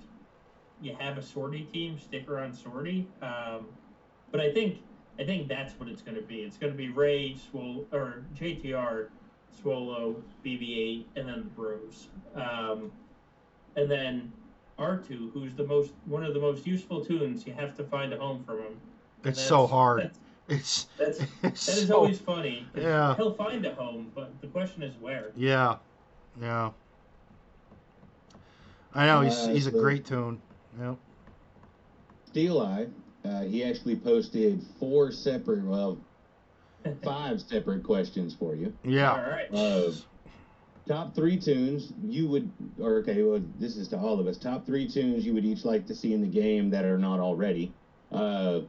you 0.80 0.96
have 0.98 1.18
a 1.18 1.22
sortie 1.22 1.68
team, 1.72 1.98
stick 1.98 2.28
around 2.28 2.54
sortie. 2.54 3.06
Um, 3.22 3.66
but 4.30 4.40
I 4.40 4.52
think 4.52 4.78
I 5.18 5.24
think 5.24 5.48
that's 5.48 5.78
what 5.78 5.88
it's 5.88 6.02
going 6.02 6.16
to 6.16 6.22
be. 6.22 6.36
It's 6.36 6.56
going 6.56 6.72
to 6.72 6.76
be 6.76 6.88
Rey, 6.88 7.36
Swole, 7.50 7.86
or 7.92 8.24
JTR, 8.34 9.08
Swolo, 9.62 10.16
BB-8, 10.44 11.04
and 11.16 11.28
then 11.28 11.40
the 11.40 11.50
Bros. 11.50 12.08
Um, 12.34 12.90
and 13.76 13.90
then 13.90 14.32
R2, 14.90 15.32
who's 15.32 15.54
the 15.54 15.66
most 15.66 15.92
one 16.06 16.24
of 16.24 16.34
the 16.34 16.40
most 16.40 16.66
useful 16.66 17.04
toons. 17.04 17.46
You 17.46 17.52
have 17.52 17.76
to 17.76 17.84
find 17.84 18.12
a 18.12 18.18
home 18.18 18.42
for 18.44 18.58
him. 18.58 18.80
It's 19.24 19.40
so 19.40 19.66
hard. 19.66 20.02
That's, 20.02 20.18
It's, 20.48 20.86
that's 20.96 21.20
it's 21.42 21.66
that 21.66 21.76
is 21.78 21.88
so, 21.88 21.96
always 21.96 22.18
funny. 22.18 22.66
Yeah. 22.74 23.14
He'll 23.16 23.34
find 23.34 23.64
a 23.66 23.74
home, 23.74 24.10
but 24.14 24.40
the 24.40 24.46
question 24.48 24.82
is 24.82 24.94
where. 24.96 25.32
Yeah. 25.36 25.76
Yeah. 26.40 26.70
I 28.94 29.06
know 29.06 29.20
he's 29.20 29.36
Uh, 29.38 29.48
he's 29.50 29.66
a 29.66 29.70
so- 29.70 29.80
great 29.80 30.06
toon. 30.06 30.40
Yep. 30.80 30.96
Steel 32.26 32.60
Eye, 32.60 32.86
uh, 33.24 33.42
he 33.42 33.62
actually 33.64 33.96
posted 33.96 34.62
four 34.78 35.10
separate, 35.12 35.62
well, 35.64 35.98
five 37.04 37.40
separate 37.42 37.82
questions 37.82 38.34
for 38.34 38.54
you. 38.54 38.72
Yeah. 38.84 39.12
All 39.12 39.30
right. 39.30 39.52
Uh, 39.52 39.92
top 40.90 41.14
three 41.14 41.38
toons 41.38 41.92
you 42.02 42.26
would, 42.28 42.52
or 42.80 42.98
okay, 42.98 43.22
well, 43.22 43.40
this 43.58 43.76
is 43.76 43.88
to 43.88 43.96
all 43.98 44.18
of 44.18 44.26
us. 44.26 44.38
Top 44.38 44.66
three 44.66 44.88
toons 44.88 45.24
you 45.24 45.32
would 45.34 45.44
each 45.44 45.64
like 45.64 45.86
to 45.86 45.94
see 45.94 46.12
in 46.12 46.20
the 46.20 46.28
game 46.28 46.70
that 46.70 46.84
are 46.84 46.98
not 46.98 47.20
already. 47.20 47.76
Uh, 48.10 48.62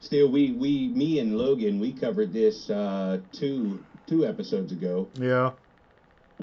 still, 0.00 0.32
we, 0.32 0.52
we, 0.52 0.88
me 0.88 1.18
and 1.18 1.36
Logan, 1.36 1.78
we 1.78 1.92
covered 1.92 2.32
this 2.32 2.70
uh, 2.70 3.20
two 3.32 3.84
two 4.06 4.26
episodes 4.26 4.72
ago, 4.72 5.10
Yeah. 5.20 5.52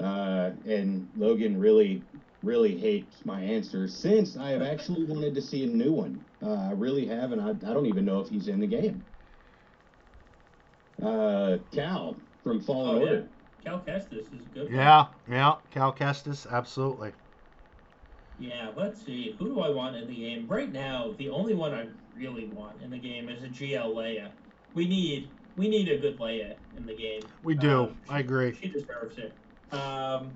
uh, 0.00 0.50
and 0.64 1.08
Logan 1.16 1.58
really 1.58 2.04
really 2.42 2.78
hates 2.78 3.22
my 3.26 3.42
answer 3.42 3.86
since 3.86 4.36
I 4.36 4.50
have 4.50 4.62
actually 4.62 5.04
wanted 5.04 5.34
to 5.34 5.42
see 5.42 5.64
a 5.64 5.66
new 5.66 5.92
one. 5.92 6.24
Uh, 6.42 6.68
I 6.68 6.72
really 6.72 7.06
have, 7.06 7.32
and 7.32 7.40
I, 7.40 7.50
I 7.50 7.74
don't 7.74 7.86
even 7.86 8.06
know 8.06 8.20
if 8.20 8.28
he's 8.28 8.48
in 8.48 8.60
the 8.60 8.66
game. 8.66 9.04
Uh, 11.02 11.58
Cal 11.72 12.16
from 12.42 12.62
Fallen 12.62 13.02
Oh, 13.02 13.12
yeah. 13.12 13.20
Cal 13.64 13.80
Kestis 13.86 14.26
is 14.34 14.46
a 14.46 14.54
good. 14.54 14.64
one. 14.64 14.74
Yeah, 14.74 15.06
yeah. 15.28 15.54
Cal 15.70 15.92
Kestis, 15.92 16.50
absolutely. 16.50 17.12
Yeah, 18.38 18.70
let's 18.74 19.00
see. 19.02 19.36
Who 19.38 19.46
do 19.46 19.60
I 19.60 19.68
want 19.68 19.96
in 19.96 20.08
the 20.08 20.14
game? 20.14 20.46
Right 20.48 20.72
now, 20.72 21.14
the 21.18 21.28
only 21.28 21.54
one 21.54 21.74
I 21.74 21.86
really 22.16 22.46
want 22.46 22.80
in 22.82 22.90
the 22.90 22.98
game 22.98 23.28
is 23.28 23.42
a 23.42 23.48
GL 23.48 23.94
Leia. 23.94 24.30
We 24.74 24.88
need 24.88 25.28
we 25.56 25.68
need 25.68 25.88
a 25.88 25.98
good 25.98 26.18
Leia 26.18 26.54
in 26.76 26.86
the 26.86 26.94
game. 26.94 27.22
We 27.42 27.54
do. 27.54 27.82
Um, 27.82 27.96
I 28.08 28.20
agree. 28.20 28.56
She 28.60 28.68
deserves 28.68 29.18
it. 29.18 29.32
Um, 29.72 30.30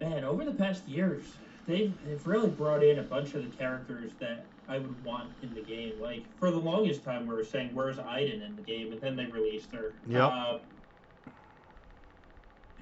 man, 0.00 0.24
over 0.24 0.44
the 0.44 0.52
past 0.52 0.86
years, 0.86 1.24
they've 1.66 1.94
they've 2.04 2.26
really 2.26 2.50
brought 2.50 2.84
in 2.84 2.98
a 2.98 3.02
bunch 3.02 3.34
of 3.34 3.50
the 3.50 3.56
characters 3.56 4.12
that 4.20 4.44
I 4.68 4.78
would 4.78 5.02
want 5.04 5.30
in 5.42 5.54
the 5.54 5.62
game. 5.62 5.94
Like 6.00 6.24
for 6.38 6.50
the 6.50 6.58
longest 6.58 7.04
time, 7.04 7.26
we 7.26 7.34
were 7.34 7.44
saying, 7.44 7.70
"Where's 7.72 7.98
Iden 7.98 8.42
in 8.42 8.54
the 8.56 8.62
game?" 8.62 8.92
and 8.92 9.00
then 9.00 9.16
they 9.16 9.26
released 9.26 9.72
her. 9.72 9.94
Yeah. 10.06 10.26
Uh, 10.26 10.58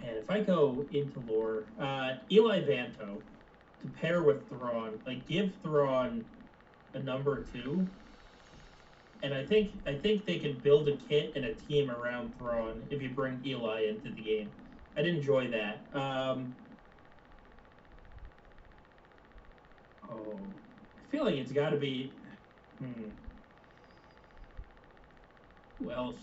and 0.02 0.16
if 0.16 0.30
I 0.30 0.40
go 0.40 0.84
into 0.92 1.22
lore, 1.28 1.64
uh, 1.80 2.14
Eli 2.30 2.60
Vanto 2.60 3.20
to 3.82 3.88
pair 4.00 4.22
with 4.22 4.48
Thrawn, 4.48 4.98
like 5.06 5.26
give 5.26 5.52
Thrawn 5.62 6.24
a 6.94 6.98
number 6.98 7.44
two. 7.52 7.86
And 9.22 9.32
I 9.32 9.44
think 9.44 9.72
I 9.86 9.94
think 9.94 10.26
they 10.26 10.38
can 10.38 10.54
build 10.58 10.88
a 10.88 10.96
kit 10.96 11.32
and 11.34 11.46
a 11.46 11.54
team 11.54 11.90
around 11.90 12.36
Thrawn 12.38 12.82
if 12.90 13.00
you 13.00 13.08
bring 13.08 13.40
Eli 13.44 13.86
into 13.86 14.10
the 14.10 14.20
game. 14.20 14.50
I'd 14.96 15.06
enjoy 15.06 15.48
that. 15.48 15.78
Um, 15.98 16.54
oh, 20.10 20.38
I 20.38 21.10
feel 21.10 21.24
like 21.24 21.36
it's 21.36 21.52
got 21.52 21.70
to 21.70 21.76
be. 21.76 22.12
Hmm. 22.78 23.08
Who 25.78 25.90
else? 25.90 26.16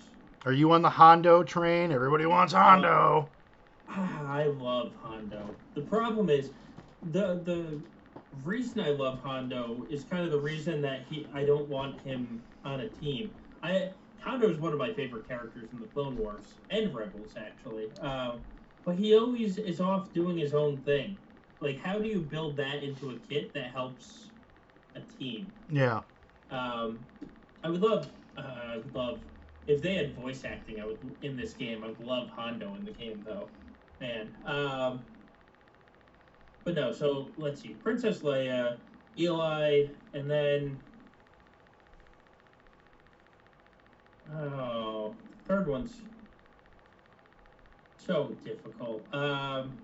Are 0.45 0.53
you 0.53 0.71
on 0.71 0.81
the 0.81 0.89
Hondo 0.89 1.43
train? 1.43 1.91
Everybody 1.91 2.25
wants 2.25 2.53
Hondo. 2.53 3.29
I 3.97 4.45
love 4.45 4.93
Hondo. 5.01 5.55
The 5.75 5.81
problem 5.81 6.29
is, 6.29 6.51
the 7.11 7.41
the 7.43 7.81
reason 8.43 8.79
I 8.79 8.89
love 8.89 9.19
Hondo 9.19 9.85
is 9.89 10.03
kind 10.03 10.23
of 10.23 10.31
the 10.31 10.39
reason 10.39 10.81
that 10.81 11.05
he 11.09 11.27
I 11.33 11.43
don't 11.43 11.67
want 11.67 11.99
him 12.01 12.43
on 12.63 12.81
a 12.81 12.89
team. 12.89 13.31
I 13.61 13.91
Hondo 14.19 14.49
is 14.49 14.59
one 14.59 14.71
of 14.71 14.79
my 14.79 14.93
favorite 14.93 15.27
characters 15.27 15.73
in 15.73 15.79
the 15.79 15.87
Clone 15.87 16.15
Wars 16.17 16.55
and 16.69 16.93
Rebels 16.93 17.35
actually, 17.35 17.91
um, 18.01 18.41
but 18.85 18.95
he 18.95 19.17
always 19.17 19.57
is 19.57 19.81
off 19.81 20.13
doing 20.13 20.37
his 20.37 20.53
own 20.53 20.77
thing. 20.83 21.17
Like, 21.59 21.79
how 21.79 21.99
do 21.99 22.07
you 22.07 22.19
build 22.21 22.57
that 22.57 22.83
into 22.83 23.11
a 23.11 23.15
kit 23.17 23.53
that 23.53 23.71
helps 23.71 24.31
a 24.95 25.01
team? 25.01 25.51
Yeah. 25.69 26.01
Um, 26.49 27.05
I 27.63 27.69
would 27.69 27.81
love, 27.81 28.09
uh, 28.37 28.41
I 28.41 28.77
would 28.77 28.93
love 28.93 29.21
if 29.67 29.81
they 29.81 29.95
had 29.95 30.15
voice 30.15 30.43
acting. 30.43 30.79
I 30.79 30.85
would 30.85 30.99
in 31.21 31.35
this 31.35 31.53
game. 31.53 31.83
I 31.83 31.87
would 31.87 31.99
love 31.99 32.29
Hondo 32.29 32.75
in 32.75 32.85
the 32.85 32.91
game 32.91 33.23
though, 33.25 33.49
man. 34.01 34.35
Um, 34.45 35.01
but 36.63 36.75
no. 36.75 36.91
So 36.91 37.29
let's 37.37 37.61
see, 37.61 37.69
Princess 37.69 38.19
Leia, 38.19 38.77
Eli, 39.17 39.85
and 40.13 40.29
then 40.29 40.77
oh, 44.35 45.15
third 45.47 45.67
one's 45.67 45.93
so 47.97 48.35
difficult. 48.43 49.03
Um, 49.13 49.77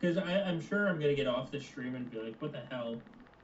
because 0.00 0.16
I'm 0.16 0.66
sure 0.66 0.88
I'm 0.88 0.98
gonna 0.98 1.14
get 1.14 1.26
off 1.26 1.50
the 1.50 1.60
stream 1.60 1.94
and 1.94 2.10
be 2.10 2.18
like, 2.18 2.36
what 2.40 2.52
the 2.52 2.62
hell. 2.70 2.96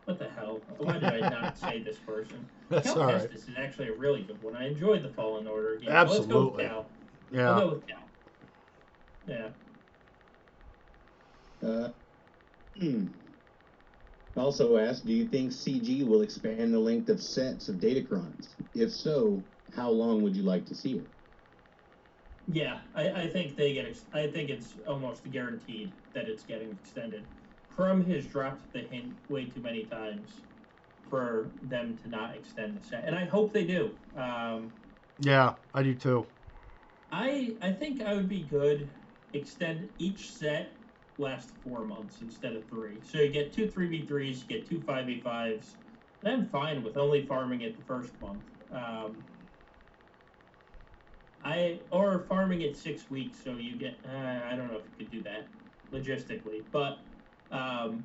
What 0.07 0.21
the 0.21 0.29
hell? 0.29 0.61
Why 0.79 0.95
did 0.95 1.05
I 1.05 1.29
not 1.29 1.59
say 1.59 1.83
this 1.83 1.97
person? 1.99 2.49
That's 2.71 2.87
Cal 2.87 3.03
all 3.03 3.09
right. 3.09 3.21
Kestis 3.21 3.49
is 3.49 3.57
actually 3.59 3.89
a 3.89 3.95
really 3.95 4.23
good 4.23 4.41
one. 4.43 4.57
I 4.57 4.69
enjoyed 4.69 5.03
the 5.03 5.09
Fallen 5.09 5.47
Order 5.49 5.77
game. 5.77 5.91
Absolutely. 5.91 6.25
Let's 6.25 6.33
go 6.33 6.49
with 6.49 6.67
Cal. 6.67 6.87
Yeah. 7.33 7.61
go 7.61 7.69
with 7.73 7.87
Cal. 7.89 8.06
Yeah. 9.27 9.49
Uh, 11.63 11.89
hmm. 12.79 13.07
Also 14.37 14.77
asked, 14.77 15.07
do 15.07 15.13
you 15.13 15.27
think 15.29 15.53
CG 15.53 16.07
will 16.07 16.21
expand 16.23 16.73
the 16.73 16.79
length 16.79 17.09
of 17.09 17.23
sets 17.23 17.69
of 17.69 17.77
Datacrons? 17.77 18.55
If 18.75 18.93
so, 18.93 19.45
how 19.75 19.91
long 19.91 20.23
would 20.23 20.37
you 20.37 20.43
like 20.43 20.67
to 20.67 20.75
see 20.75 20.99
it? 20.99 21.09
Yeah, 22.47 22.81
I, 22.95 23.11
I 23.23 23.29
think 23.29 23.57
they 23.57 23.73
get. 23.75 23.87
Ex- 23.87 24.07
I 24.13 24.29
think 24.29 24.51
it's 24.51 24.77
almost 24.87 25.29
guaranteed 25.31 25.95
that 26.13 26.29
it's 26.29 26.45
getting 26.45 26.71
extended. 26.81 27.27
Crumb 27.75 28.05
has 28.11 28.25
dropped 28.27 28.73
the 28.73 28.81
hint 28.81 29.17
way 29.29 29.47
too 29.47 29.61
many 29.61 29.85
times 29.87 30.43
for 31.11 31.51
them 31.63 31.97
to 31.99 32.09
not 32.09 32.37
extend 32.37 32.77
the 32.77 32.85
set, 32.85 33.05
and 33.05 33.17
I 33.17 33.25
hope 33.25 33.53
they 33.53 33.65
do. 33.67 33.97
Um, 34.17 34.73
Yeah, 35.19 35.55
I 35.75 35.83
do 35.83 35.95
too. 35.95 36.27
I 37.11 37.57
I 37.63 37.73
think 37.73 38.03
I 38.03 38.15
would 38.15 38.29
be 38.29 38.45
good. 38.45 38.91
Extend 39.37 39.89
each 39.99 40.33
set 40.33 40.73
last 41.19 41.51
four 41.63 41.85
months 41.85 42.21
instead 42.21 42.55
of 42.57 42.69
three. 42.69 43.01
So 43.03 43.19
you 43.19 43.29
get 43.31 43.53
two 43.53 43.69
three 43.71 43.89
v 43.89 44.07
threes, 44.07 44.43
you 44.43 44.49
get 44.49 44.69
two 44.69 44.81
five 44.83 45.07
v 45.07 45.21
fives. 45.21 45.77
I'm 46.25 46.47
fine 46.49 46.83
with 46.83 46.97
only 46.97 47.25
farming 47.27 47.61
it 47.61 47.77
the 47.77 47.85
first 47.85 48.19
month. 48.21 48.43
Um, 48.73 49.23
I 51.45 51.81
or 51.91 52.25
farming 52.29 52.63
it 52.63 52.77
six 52.77 53.09
weeks, 53.11 53.37
so 53.43 53.53
you 53.53 53.77
get. 53.79 53.99
Uh, 54.05 54.41
I 54.51 54.57
don't 54.57 54.69
know 54.69 54.79
if 54.79 54.85
you 54.99 55.05
could 55.07 55.13
do 55.13 55.23
that 55.23 55.49
logistically, 55.93 56.65
but 56.73 56.99
um, 57.53 58.05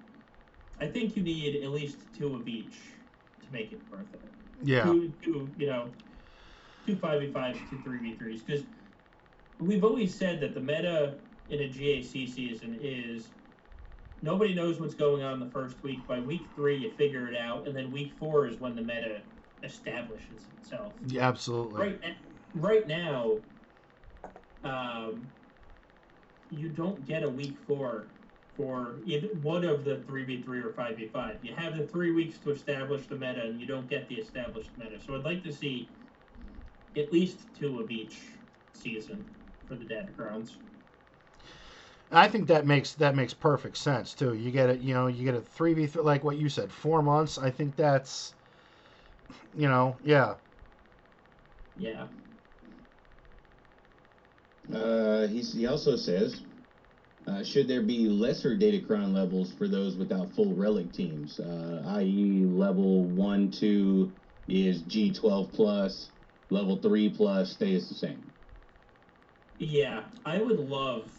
I 0.79 0.85
think 0.87 1.15
you 1.15 1.23
need 1.23 1.63
at 1.63 1.69
least 1.71 1.97
two 2.15 2.35
of 2.35 2.47
each 2.47 2.77
to 3.43 3.51
make 3.51 3.71
it 3.71 3.81
worth 3.89 4.13
it 4.13 4.21
Yeah. 4.63 4.83
two, 4.83 5.13
two, 5.23 5.51
you 5.57 5.67
know, 5.67 5.91
two 6.85 6.95
five 6.97 7.21
v 7.21 7.31
fives, 7.31 7.57
two 7.69 7.79
three 7.83 7.97
v 7.99 8.15
threes. 8.15 8.43
Because 8.43 8.63
we've 9.61 9.83
always 9.83 10.13
said 10.13 10.41
that 10.41 10.53
the 10.53 10.59
meta 10.59 11.15
in 11.49 11.61
a 11.61 11.69
GAC 11.69 12.27
season 12.27 12.77
is 12.81 13.29
nobody 14.21 14.53
knows 14.53 14.79
what's 14.79 14.95
going 14.95 15.23
on 15.23 15.39
the 15.39 15.49
first 15.51 15.81
week. 15.83 16.07
By 16.07 16.19
week 16.19 16.41
three, 16.55 16.77
you 16.77 16.91
figure 16.91 17.27
it 17.27 17.37
out, 17.37 17.67
and 17.67 17.75
then 17.75 17.91
week 17.91 18.13
four 18.19 18.47
is 18.47 18.59
when 18.59 18.75
the 18.75 18.81
meta 18.81 19.21
establishes 19.63 20.49
itself. 20.59 20.93
Yeah, 21.05 21.27
absolutely. 21.27 21.79
Right, 21.79 22.01
right 22.55 22.87
now, 22.87 23.37
um, 24.63 25.27
you 26.49 26.69
don't 26.69 27.05
get 27.05 27.23
a 27.23 27.29
week 27.29 27.57
four 27.67 28.07
for 28.57 28.97
either 29.05 29.27
one 29.41 29.63
of 29.63 29.85
the 29.85 30.03
three 30.07 30.25
v 30.25 30.41
three 30.41 30.59
or 30.59 30.73
five 30.73 30.97
v 30.97 31.07
five. 31.07 31.37
You 31.41 31.53
have 31.55 31.77
the 31.77 31.85
three 31.87 32.11
weeks 32.11 32.37
to 32.39 32.51
establish 32.51 33.07
the 33.07 33.15
meta, 33.15 33.43
and 33.43 33.59
you 33.59 33.67
don't 33.67 33.89
get 33.89 34.09
the 34.09 34.15
established 34.15 34.71
meta. 34.77 34.99
So 34.99 35.15
I'd 35.15 35.23
like 35.23 35.43
to 35.43 35.53
see 35.53 35.89
at 36.97 37.13
least 37.13 37.39
two 37.57 37.79
of 37.79 37.91
each 37.91 38.17
season 38.73 39.25
for 39.71 39.77
the 39.77 39.85
Datacrons. 39.85 40.57
I 42.11 42.27
think 42.27 42.47
that 42.47 42.65
makes 42.65 42.93
that 42.95 43.15
makes 43.15 43.33
perfect 43.33 43.77
sense 43.77 44.13
too. 44.13 44.33
You 44.33 44.51
get 44.51 44.69
it, 44.69 44.81
you 44.81 44.93
know, 44.93 45.07
you 45.07 45.23
get 45.23 45.33
a 45.33 45.39
three 45.39 45.73
v 45.73 45.87
three 45.87 46.03
like 46.03 46.25
what 46.25 46.37
you 46.37 46.49
said, 46.49 46.69
four 46.69 47.01
months. 47.01 47.37
I 47.37 47.51
think 47.51 47.77
that's, 47.77 48.33
you 49.55 49.69
know, 49.69 49.97
yeah, 50.03 50.35
Yeah. 51.77 52.07
Uh, 54.73 55.27
he's, 55.27 55.53
he 55.53 55.65
also 55.67 55.95
says, 55.95 56.43
uh, 57.27 57.43
should 57.43 57.67
there 57.67 57.81
be 57.81 58.07
lesser 58.09 58.57
Datacron 58.57 59.13
levels 59.13 59.53
for 59.53 59.67
those 59.67 59.95
without 59.95 60.35
full 60.35 60.55
relic 60.55 60.91
teams, 60.91 61.39
uh, 61.39 61.83
i.e., 61.97 62.45
level 62.45 63.05
1, 63.07 63.51
2 63.51 64.13
is 64.47 64.83
G12 64.83 65.53
plus, 65.53 66.11
level 66.49 66.77
3 66.81 67.09
plus 67.09 67.51
stays 67.51 67.89
the 67.89 67.95
same? 67.95 68.30
Yeah, 69.61 70.05
I 70.25 70.41
would 70.41 70.57
love 70.57 71.11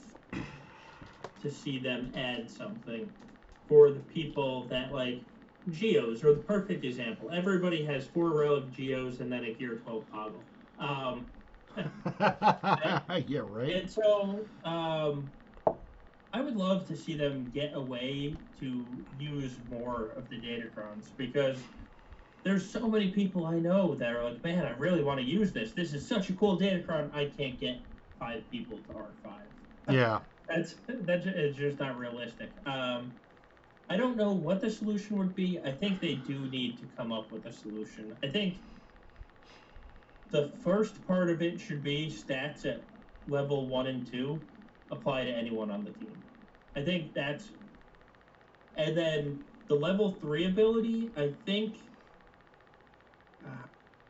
to 1.43 1.49
see 1.49 1.79
them 1.79 2.13
add 2.17 2.51
something 2.51 3.09
for 3.69 3.93
the 3.93 4.01
people 4.01 4.67
that 4.67 4.91
like 4.93 5.23
geos 5.71 6.25
are 6.25 6.35
the 6.35 6.41
perfect 6.41 6.85
example. 6.85 7.31
Everybody 7.31 7.85
has 7.85 8.05
four 8.05 8.37
relic 8.37 8.69
geos 8.73 9.21
and 9.21 9.31
then 9.31 9.45
a 9.45 9.55
gear 9.55 9.77
12 9.77 10.11
toggle. 10.11 10.45
Um, 10.81 11.27
yeah, 13.29 13.43
right. 13.45 13.77
and 13.77 13.89
so 13.89 14.45
um, 14.65 15.31
I 16.33 16.41
would 16.41 16.57
love 16.57 16.85
to 16.89 16.97
see 16.97 17.17
them 17.17 17.49
get 17.55 17.75
away 17.75 18.39
to 18.59 19.07
use 19.17 19.61
more 19.71 20.09
of 20.17 20.29
the 20.29 20.41
Datacrons 20.41 21.17
because 21.17 21.59
there's 22.43 22.69
so 22.69 22.89
many 22.89 23.13
people 23.13 23.47
I 23.47 23.61
know 23.61 23.95
that 23.95 24.17
are 24.17 24.25
like, 24.25 24.43
man, 24.43 24.67
I 24.67 24.71
really 24.71 25.05
want 25.05 25.21
to 25.21 25.25
use 25.25 25.53
this. 25.53 25.75
This 25.75 25.95
is 25.95 26.05
such 26.09 26.29
a 26.29 26.33
cool 26.33 26.59
Datacron. 26.59 27.15
I 27.15 27.27
can't 27.27 27.61
get 27.61 27.77
five 28.23 28.49
people 28.51 28.79
to 28.79 28.93
R5. 28.93 29.33
Yeah, 29.91 30.21
That's 30.49 30.75
that's 30.89 31.27
it's 31.27 31.57
just 31.57 31.79
not 31.81 31.99
realistic. 31.99 32.51
Um, 32.67 33.13
I 33.89 33.97
don't 33.97 34.17
know 34.17 34.33
what 34.33 34.61
the 34.61 34.71
solution 34.71 35.19
would 35.19 35.35
be. 35.35 35.61
I 35.65 35.73
think 35.73 36.01
they 36.01 36.15
do 36.15 36.47
need 36.51 36.79
to 36.79 36.85
come 36.97 37.13
up 37.13 37.31
with 37.33 37.47
a 37.47 37.53
solution. 37.53 38.17
I 38.23 38.29
think 38.29 38.59
the 40.31 40.53
first 40.63 41.07
part 41.07 41.31
of 41.31 41.43
it 41.43 41.61
should 41.61 41.83
be 41.83 42.11
stats 42.11 42.65
at 42.67 42.83
level 43.29 43.67
one 43.67 43.87
and 43.87 44.11
two 44.11 44.41
apply 44.91 45.25
to 45.25 45.31
anyone 45.31 45.71
on 45.71 45.85
the 45.85 45.91
team. 45.91 46.23
I 46.77 46.83
think 46.83 47.15
that's, 47.15 47.51
and 48.77 48.97
then 48.97 49.41
the 49.69 49.75
level 49.75 50.13
three 50.21 50.47
ability. 50.47 51.11
I 51.17 51.33
think. 51.45 51.77
Uh, 53.45 53.67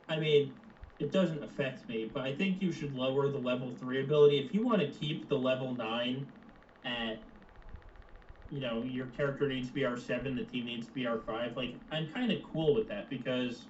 I 0.08 0.18
mean, 0.18 0.54
it 1.02 1.10
doesn't 1.10 1.42
affect 1.42 1.88
me, 1.88 2.08
but 2.12 2.22
I 2.22 2.32
think 2.32 2.62
you 2.62 2.70
should 2.70 2.94
lower 2.94 3.28
the 3.28 3.38
level 3.38 3.74
three 3.74 4.02
ability 4.02 4.38
if 4.38 4.54
you 4.54 4.64
want 4.64 4.80
to 4.80 4.88
keep 4.88 5.28
the 5.28 5.36
level 5.36 5.74
nine 5.74 6.28
at. 6.84 7.20
You 8.50 8.60
know, 8.60 8.82
your 8.82 9.06
character 9.06 9.48
needs 9.48 9.68
to 9.68 9.74
be 9.74 9.84
R 9.84 9.96
seven, 9.96 10.36
the 10.36 10.44
team 10.44 10.66
needs 10.66 10.86
to 10.86 10.92
be 10.92 11.06
R 11.06 11.18
five. 11.26 11.56
Like, 11.56 11.74
I'm 11.90 12.06
kind 12.12 12.30
of 12.30 12.38
cool 12.52 12.74
with 12.74 12.86
that 12.88 13.08
because 13.08 13.66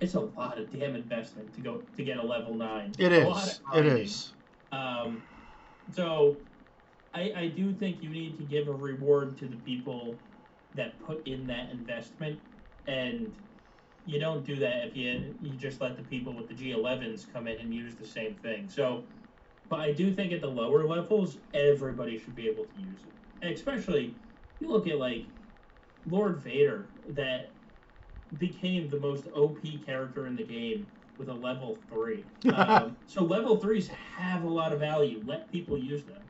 it's 0.00 0.14
a 0.14 0.20
lot 0.20 0.58
of 0.58 0.72
damn 0.72 0.96
investment 0.96 1.54
to 1.54 1.60
go 1.60 1.82
to 1.96 2.02
get 2.02 2.16
a 2.16 2.22
level 2.22 2.54
nine. 2.54 2.92
It 2.98 3.12
A 3.12 3.28
lot 3.28 3.46
is. 3.46 3.60
It 3.74 3.86
is. 3.86 4.32
Um, 4.72 5.22
so, 5.92 6.38
I, 7.12 7.32
I 7.36 7.52
do 7.54 7.74
think 7.74 8.02
you 8.02 8.08
need 8.08 8.38
to 8.38 8.44
give 8.44 8.66
a 8.66 8.72
reward 8.72 9.36
to 9.38 9.46
the 9.46 9.56
people 9.56 10.16
that 10.74 10.98
put 11.06 11.26
in 11.26 11.46
that 11.48 11.70
investment, 11.70 12.40
and 12.86 13.30
you 14.04 14.18
don't 14.18 14.44
do 14.44 14.56
that 14.56 14.88
if 14.88 14.96
you 14.96 15.36
you 15.40 15.56
just 15.56 15.80
let 15.80 15.96
the 15.96 16.02
people 16.02 16.34
with 16.34 16.48
the 16.48 16.54
G11s 16.54 17.32
come 17.32 17.46
in 17.46 17.58
and 17.58 17.72
use 17.74 17.96
the 17.96 18.06
same 18.06 18.34
thing. 18.36 18.68
So, 18.68 19.04
but 19.68 19.80
I 19.80 19.92
do 19.92 20.12
think 20.12 20.32
at 20.32 20.40
the 20.40 20.48
lower 20.48 20.84
levels, 20.86 21.38
everybody 21.54 22.18
should 22.18 22.34
be 22.34 22.48
able 22.48 22.66
to 22.66 22.78
use 22.78 23.04
it, 23.04 23.14
and 23.42 23.52
especially 23.52 24.16
you 24.60 24.68
look 24.68 24.86
at 24.88 24.98
like 24.98 25.26
Lord 26.06 26.38
Vader 26.38 26.88
that 27.10 27.52
became 28.38 28.88
the 28.88 28.98
most 28.98 29.26
OP 29.34 29.58
character 29.84 30.26
in 30.26 30.36
the 30.36 30.44
game 30.44 30.86
with 31.18 31.28
a 31.28 31.34
level 31.34 31.78
three. 31.88 32.26
Um, 32.54 32.96
so 33.06 33.22
level 33.22 33.56
threes 33.56 33.88
have 33.88 34.44
a 34.44 34.48
lot 34.48 34.72
of 34.72 34.80
value. 34.80 35.22
Let 35.24 35.50
people 35.50 35.78
use 35.78 36.04
them. 36.04 36.22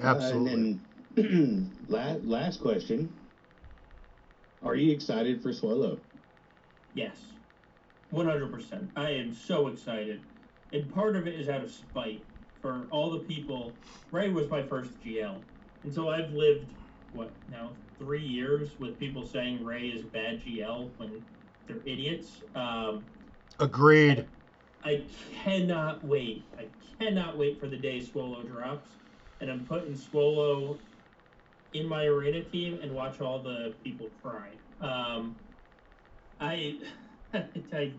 Absolutely. 0.00 0.52
Uh, 0.52 0.54
and 0.54 0.82
then 1.16 1.76
last, 1.88 2.24
last 2.24 2.60
question. 2.60 3.25
Are 4.62 4.74
you 4.74 4.92
excited 4.92 5.42
for 5.42 5.50
Swolo? 5.50 5.98
Yes, 6.94 7.16
one 8.10 8.26
hundred 8.26 8.52
percent. 8.52 8.90
I 8.96 9.10
am 9.10 9.34
so 9.34 9.68
excited, 9.68 10.20
and 10.72 10.92
part 10.94 11.16
of 11.16 11.26
it 11.26 11.38
is 11.38 11.48
out 11.48 11.62
of 11.62 11.70
spite 11.70 12.24
for 12.62 12.86
all 12.90 13.10
the 13.10 13.20
people. 13.20 13.72
Rey 14.10 14.30
was 14.30 14.48
my 14.48 14.62
first 14.62 14.90
GL, 15.04 15.36
and 15.84 15.94
so 15.94 16.08
I've 16.08 16.32
lived 16.32 16.66
what 17.12 17.30
now 17.50 17.70
three 17.98 18.24
years 18.24 18.70
with 18.78 18.98
people 18.98 19.26
saying 19.26 19.64
Rey 19.64 19.88
is 19.88 20.02
a 20.02 20.06
bad 20.06 20.42
GL 20.42 20.90
when 20.96 21.24
they're 21.66 21.82
idiots. 21.84 22.42
Um, 22.54 23.04
Agreed. 23.58 24.26
I 24.84 25.02
cannot 25.42 26.04
wait. 26.04 26.44
I 26.58 26.66
cannot 26.98 27.36
wait 27.36 27.58
for 27.60 27.66
the 27.66 27.76
day 27.76 28.00
Swolo 28.00 28.46
drops, 28.46 28.88
and 29.40 29.50
I'm 29.50 29.66
putting 29.66 29.94
Swolo 29.94 30.78
in 31.72 31.88
my 31.88 32.04
arena 32.04 32.42
team 32.44 32.78
and 32.82 32.92
watch 32.92 33.20
all 33.20 33.42
the 33.42 33.74
people 33.82 34.08
cry. 34.22 34.50
Um, 34.80 35.36
I, 36.40 36.78
I, 37.34 37.92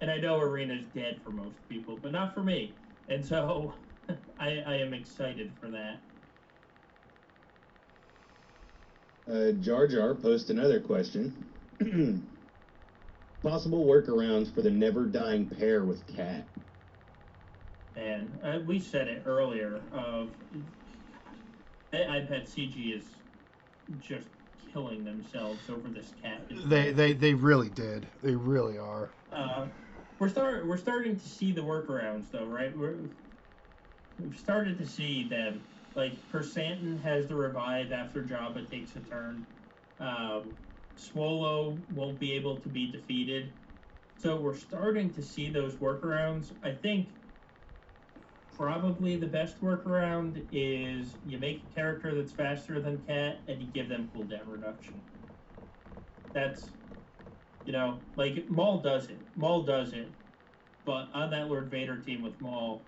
and 0.00 0.10
I 0.10 0.18
know 0.18 0.38
arena's 0.38 0.86
dead 0.94 1.20
for 1.24 1.30
most 1.30 1.56
people, 1.68 1.98
but 2.02 2.12
not 2.12 2.34
for 2.34 2.42
me. 2.42 2.74
And 3.08 3.24
so, 3.24 3.74
I, 4.38 4.62
I 4.66 4.74
am 4.76 4.94
excited 4.94 5.52
for 5.60 5.68
that. 5.70 6.00
Uh, 9.30 9.52
Jar 9.60 9.86
Jar 9.86 10.14
posted 10.14 10.56
another 10.56 10.80
question. 10.80 11.46
Possible 13.42 13.84
workarounds 13.86 14.52
for 14.52 14.62
the 14.62 14.70
never 14.70 15.06
dying 15.06 15.48
pair 15.48 15.84
with 15.84 16.06
Cat. 16.14 16.46
And 17.96 18.38
uh, 18.42 18.58
we 18.66 18.78
said 18.78 19.08
it 19.08 19.22
earlier. 19.26 19.82
Of 19.92 20.30
iPad 21.92 22.48
CG 22.48 22.96
is 22.96 23.04
just 24.00 24.26
killing 24.72 25.04
themselves 25.04 25.60
over 25.68 25.88
this 25.88 26.12
cat. 26.22 26.40
They 26.66 26.92
they 26.92 27.12
they 27.12 27.34
really 27.34 27.68
did. 27.70 28.06
They 28.22 28.34
really 28.34 28.78
are. 28.78 29.10
Uh, 29.32 29.66
we're 30.18 30.28
start 30.28 30.66
we're 30.66 30.78
starting 30.78 31.18
to 31.18 31.28
see 31.28 31.52
the 31.52 31.60
workarounds 31.60 32.30
though, 32.30 32.46
right? 32.46 32.76
We're 32.76 32.96
we've 34.18 34.38
started 34.38 34.78
to 34.78 34.86
see 34.86 35.24
them. 35.28 35.62
Like 35.94 36.12
Krrsantan 36.32 37.02
has 37.02 37.26
the 37.26 37.34
revive 37.34 37.92
after 37.92 38.22
Jabba 38.22 38.68
takes 38.70 38.96
a 38.96 39.00
turn. 39.00 39.46
Um, 40.00 40.56
Swolo 40.98 41.78
won't 41.94 42.18
be 42.18 42.32
able 42.32 42.56
to 42.56 42.68
be 42.68 42.90
defeated. 42.90 43.52
So 44.16 44.36
we're 44.36 44.56
starting 44.56 45.10
to 45.14 45.22
see 45.22 45.50
those 45.50 45.74
workarounds. 45.74 46.52
I 46.62 46.72
think 46.72 47.08
probably 48.62 49.16
the 49.16 49.26
best 49.26 49.60
workaround 49.60 50.46
is 50.52 51.16
you 51.26 51.36
make 51.36 51.64
a 51.68 51.74
character 51.74 52.14
that's 52.14 52.30
faster 52.30 52.80
than 52.80 52.96
Cat 53.08 53.40
and 53.48 53.60
you 53.60 53.66
give 53.66 53.88
them 53.88 54.08
cooldown 54.14 54.46
reduction. 54.46 55.02
That's 56.32 56.70
you 57.64 57.72
know, 57.72 57.98
like 58.14 58.48
Maul 58.48 58.78
does 58.78 59.06
it. 59.08 59.18
Maul 59.34 59.64
does 59.64 59.92
it. 59.92 60.12
But 60.84 61.08
on 61.12 61.30
that 61.30 61.48
Lord 61.48 61.70
Vader 61.72 61.98
team 61.98 62.22
with 62.22 62.40
Maul, 62.40 62.84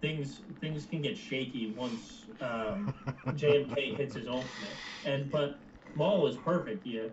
things 0.00 0.40
things 0.62 0.86
can 0.86 1.02
get 1.02 1.18
shaky 1.18 1.74
once 1.76 2.24
um, 2.40 2.94
JMK 3.28 3.98
hits 3.98 4.14
his 4.14 4.26
ultimate. 4.26 4.78
And 5.04 5.30
but 5.30 5.60
Maul 5.94 6.26
is 6.26 6.36
perfect. 6.36 6.86
You 6.86 7.12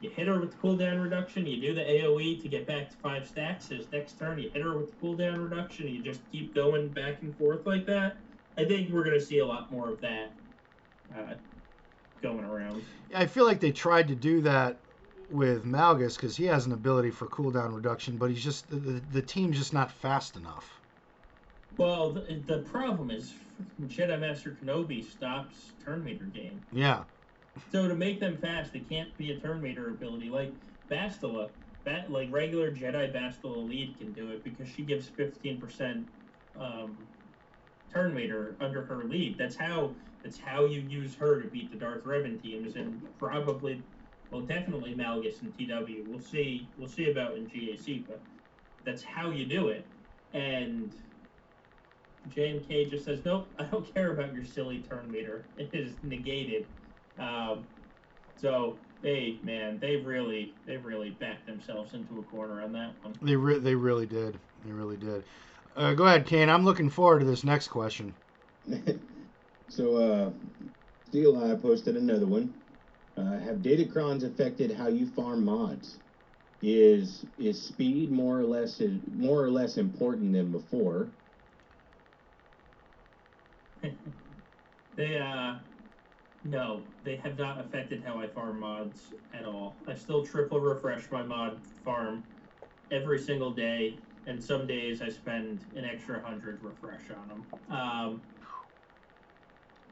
you 0.00 0.10
hit 0.10 0.26
her 0.26 0.38
with 0.38 0.52
the 0.52 0.56
cooldown 0.58 1.02
reduction, 1.02 1.46
you 1.46 1.60
do 1.60 1.74
the 1.74 1.80
AoE 1.80 2.42
to 2.42 2.48
get 2.48 2.66
back 2.66 2.90
to 2.90 2.96
five 2.96 3.26
stacks. 3.26 3.68
His 3.68 3.90
next 3.92 4.18
turn, 4.18 4.38
you 4.38 4.50
hit 4.50 4.62
her 4.62 4.78
with 4.78 4.90
the 4.90 4.96
cooldown 5.06 5.42
reduction, 5.42 5.88
you 5.88 6.02
just 6.02 6.20
keep 6.30 6.54
going 6.54 6.88
back 6.88 7.22
and 7.22 7.36
forth 7.36 7.66
like 7.66 7.86
that. 7.86 8.16
I 8.56 8.64
think 8.64 8.90
we're 8.90 9.04
gonna 9.04 9.20
see 9.20 9.38
a 9.38 9.46
lot 9.46 9.72
more 9.72 9.90
of 9.90 10.00
that 10.00 10.32
uh, 11.16 11.34
going 12.22 12.44
around. 12.44 12.82
I 13.14 13.26
feel 13.26 13.44
like 13.44 13.60
they 13.60 13.72
tried 13.72 14.08
to 14.08 14.14
do 14.14 14.40
that 14.42 14.78
with 15.30 15.64
Malgus 15.64 16.16
because 16.16 16.36
he 16.36 16.44
has 16.44 16.66
an 16.66 16.72
ability 16.72 17.10
for 17.10 17.26
cooldown 17.26 17.74
reduction, 17.74 18.18
but 18.18 18.30
he's 18.30 18.44
just 18.44 18.70
the, 18.70 18.76
the, 18.76 19.02
the 19.12 19.22
team's 19.22 19.58
just 19.58 19.72
not 19.72 19.90
fast 19.90 20.36
enough. 20.36 20.80
Well, 21.76 22.12
the, 22.12 22.42
the 22.46 22.58
problem 22.58 23.10
is 23.10 23.34
Jedi 23.86 24.18
Master 24.20 24.56
Kenobi 24.62 25.04
stops 25.04 25.72
turn 25.84 26.04
meter 26.04 26.26
game. 26.26 26.62
Yeah. 26.72 27.04
So 27.70 27.88
to 27.88 27.94
make 27.94 28.20
them 28.20 28.36
fast, 28.38 28.74
it 28.74 28.88
can't 28.88 29.16
be 29.16 29.32
a 29.32 29.40
turn 29.40 29.60
meter 29.60 29.88
ability 29.90 30.28
like 30.28 30.52
Bastila. 30.90 31.50
Bat, 31.84 32.10
like 32.10 32.32
regular 32.32 32.70
Jedi 32.70 33.14
Bastila 33.14 33.68
lead 33.68 33.98
can 33.98 34.12
do 34.12 34.30
it 34.30 34.42
because 34.42 34.66
she 34.68 34.82
gives 34.82 35.10
15% 35.10 36.04
um, 36.58 36.96
turn 37.92 38.14
meter 38.14 38.56
under 38.60 38.84
her 38.84 39.04
lead. 39.04 39.36
That's 39.38 39.56
how 39.56 39.94
that's 40.22 40.38
how 40.38 40.64
you 40.64 40.80
use 40.80 41.14
her 41.16 41.42
to 41.42 41.48
beat 41.48 41.70
the 41.70 41.76
Darth 41.76 42.04
Revan 42.04 42.40
teams 42.42 42.76
and 42.76 43.02
probably, 43.18 43.82
well, 44.30 44.40
definitely 44.40 44.94
Malgus 44.94 45.42
and 45.42 45.52
TW. 45.52 46.08
We'll 46.08 46.18
see. 46.18 46.70
We'll 46.78 46.88
see 46.88 47.10
about 47.10 47.36
in 47.36 47.46
GAC, 47.46 48.06
but 48.06 48.22
that's 48.84 49.02
how 49.02 49.30
you 49.30 49.44
do 49.44 49.68
it. 49.68 49.86
And 50.32 50.94
JMK 52.30 52.90
just 52.90 53.04
says, 53.04 53.20
nope, 53.24 53.48
I 53.58 53.64
don't 53.64 53.92
care 53.94 54.12
about 54.12 54.32
your 54.34 54.44
silly 54.44 54.82
turn 54.82 55.10
meter. 55.10 55.46
It 55.58 55.70
is 55.74 55.96
negated. 56.02 56.66
Um, 57.18 57.66
so 58.36 58.78
they, 59.02 59.40
man, 59.42 59.78
they've 59.80 60.04
really, 60.04 60.56
they've 60.66 60.84
really 60.84 61.10
backed 61.10 61.46
themselves 61.46 61.94
into 61.94 62.18
a 62.18 62.22
corner 62.22 62.62
on 62.62 62.72
that 62.72 62.94
one. 63.02 63.14
They 63.22 63.36
re- 63.36 63.58
they 63.58 63.74
really 63.74 64.06
did. 64.06 64.38
They 64.64 64.72
really 64.72 64.96
did. 64.96 65.24
Uh, 65.76 65.94
go 65.94 66.06
ahead, 66.06 66.26
Kane. 66.26 66.48
I'm 66.48 66.64
looking 66.64 66.88
forward 66.90 67.20
to 67.20 67.24
this 67.26 67.44
next 67.44 67.68
question. 67.68 68.14
so, 69.68 69.96
uh, 69.96 70.30
Steel 71.06 71.36
Eye 71.36 71.56
posted 71.56 71.96
another 71.96 72.26
one. 72.26 72.54
Uh, 73.16 73.38
have 73.38 73.58
datacrons 73.58 74.24
affected 74.24 74.72
how 74.72 74.88
you 74.88 75.06
farm 75.06 75.44
mods? 75.44 76.00
Is 76.62 77.26
is 77.36 77.62
speed 77.68 78.10
more 78.10 78.40
or 78.40 78.46
less 78.46 78.80
more 79.12 79.44
or 79.44 79.50
less 79.50 79.76
important 79.76 80.32
than 80.32 80.50
before? 80.50 81.12
They, 84.96 85.18
uh, 85.18 85.56
no, 86.44 86.82
they 87.02 87.16
have 87.16 87.38
not 87.38 87.58
affected 87.58 88.04
how 88.04 88.18
I 88.18 88.26
farm 88.26 88.60
mods 88.60 89.14
at 89.32 89.46
all. 89.46 89.76
I 89.88 89.94
still 89.94 90.24
triple 90.24 90.60
refresh 90.60 91.10
my 91.10 91.22
mod 91.22 91.58
farm 91.84 92.22
every 92.90 93.18
single 93.18 93.50
day, 93.50 93.98
and 94.26 94.42
some 94.42 94.66
days 94.66 95.00
I 95.00 95.08
spend 95.08 95.64
an 95.74 95.84
extra 95.84 96.22
hundred 96.22 96.62
refresh 96.62 97.10
on 97.10 97.28
them. 97.28 97.76
Um, 97.76 98.22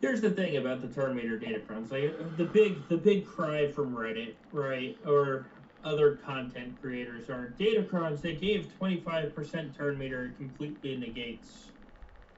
here's 0.02 0.20
the 0.20 0.30
thing 0.30 0.58
about 0.58 0.82
the 0.82 0.88
turn 0.88 1.16
meter 1.16 1.38
datacrons. 1.38 1.90
Like 1.90 2.36
the 2.36 2.44
big, 2.44 2.86
the 2.88 2.98
big 2.98 3.26
cry 3.26 3.70
from 3.70 3.94
Reddit, 3.94 4.34
right, 4.52 4.98
or 5.06 5.46
other 5.82 6.16
content 6.16 6.80
creators 6.80 7.30
are 7.30 7.48
data 7.48 7.80
datacrons. 7.82 8.20
They 8.20 8.36
gave 8.36 8.72
25% 8.78 9.76
turn 9.76 9.98
meter 9.98 10.26
it 10.26 10.36
completely 10.36 10.96
negates 10.96 11.70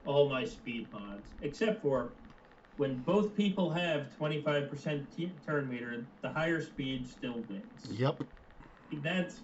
all 0.05 0.29
my 0.29 0.45
speed 0.45 0.91
mods, 0.91 1.31
except 1.41 1.81
for 1.81 2.13
when 2.77 3.01
both 3.01 3.35
people 3.35 3.69
have 3.71 4.11
25% 4.19 5.15
t- 5.15 5.31
turn 5.45 5.69
meter, 5.69 6.07
the 6.21 6.29
higher 6.29 6.61
speed 6.61 7.07
still 7.07 7.41
wins. 7.47 7.85
Yep. 7.89 8.21
That's 9.01 9.41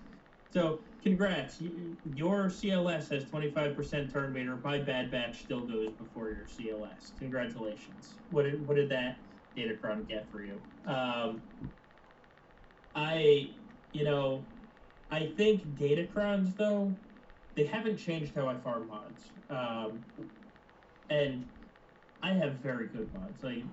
So 0.51 0.81
congrats, 1.01 1.61
you, 1.61 1.97
your 2.03 2.45
CLS 2.45 3.09
has 3.11 3.25
25% 3.25 4.11
turn 4.11 4.33
meter. 4.33 4.57
My 4.57 4.79
bad 4.79 5.11
batch 5.11 5.43
still 5.43 5.65
goes 5.65 5.93
before 5.93 6.29
your 6.31 6.45
CLS. 6.45 7.17
Congratulations. 7.19 8.17
What 8.29 8.43
did 8.43 8.65
what 8.67 8.75
did 8.75 8.89
that 8.89 9.17
Datacron 9.55 10.07
get 10.07 10.29
for 10.29 10.43
you? 10.43 10.61
Um, 10.85 11.41
I, 12.93 13.55
you 13.93 14.03
know, 14.03 14.45
I 15.09 15.31
think 15.37 15.75
Datacrons 15.75 16.57
though, 16.57 16.97
they 17.55 17.65
haven't 17.65 17.97
changed 17.97 18.35
how 18.35 18.47
I 18.47 18.57
farm 18.57 18.87
mods. 18.87 19.31
Um, 19.49 20.05
and 21.09 21.47
I 22.23 22.33
have 22.33 22.53
very 22.55 22.87
good 22.87 23.13
mods. 23.13 23.43
Like, 23.43 23.63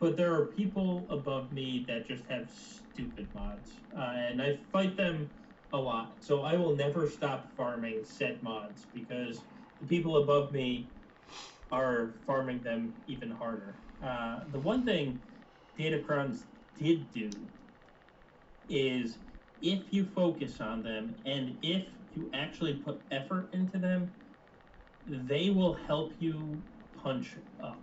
but 0.00 0.16
there 0.16 0.32
are 0.34 0.46
people 0.46 1.06
above 1.10 1.52
me 1.52 1.84
that 1.88 2.06
just 2.06 2.26
have 2.28 2.50
stupid 2.50 3.28
mods, 3.34 3.70
uh, 3.96 4.12
and 4.16 4.40
I 4.40 4.58
fight 4.72 4.96
them 4.96 5.30
a 5.72 5.78
lot. 5.78 6.16
So 6.20 6.42
I 6.42 6.56
will 6.56 6.76
never 6.76 7.08
stop 7.08 7.54
farming 7.56 8.04
set 8.04 8.42
mods 8.42 8.86
because 8.94 9.44
the 9.80 9.86
people 9.86 10.22
above 10.22 10.52
me 10.52 10.88
are 11.70 12.14
farming 12.26 12.62
them 12.62 12.94
even 13.06 13.30
harder. 13.30 13.76
Uh, 14.02 14.40
the 14.50 14.58
one 14.58 14.84
thing 14.84 15.20
Datacrons 15.78 16.44
did 16.76 17.12
do 17.12 17.48
is 18.68 19.18
if 19.60 19.92
you 19.92 20.04
focus 20.14 20.60
on 20.60 20.82
them 20.82 21.16
and 21.24 21.58
if 21.62 21.86
you 22.12 22.30
actually 22.32 22.74
put 22.74 23.00
effort 23.10 23.50
into 23.52 23.78
them, 23.78 24.12
they 25.06 25.50
will 25.50 25.74
help 25.74 26.14
you 26.18 26.62
punch 27.04 27.32
up. 27.62 27.78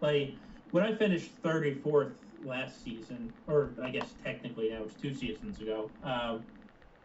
Like 0.00 0.34
when 0.72 0.82
I 0.82 0.94
finished 0.94 1.40
34th 1.42 2.12
last 2.44 2.84
season, 2.84 3.32
or 3.46 3.70
I 3.82 3.90
guess 3.90 4.12
technically 4.22 4.68
now 4.70 4.82
it's 4.84 5.00
two 5.00 5.14
seasons 5.14 5.60
ago, 5.60 5.90
um, 6.02 6.44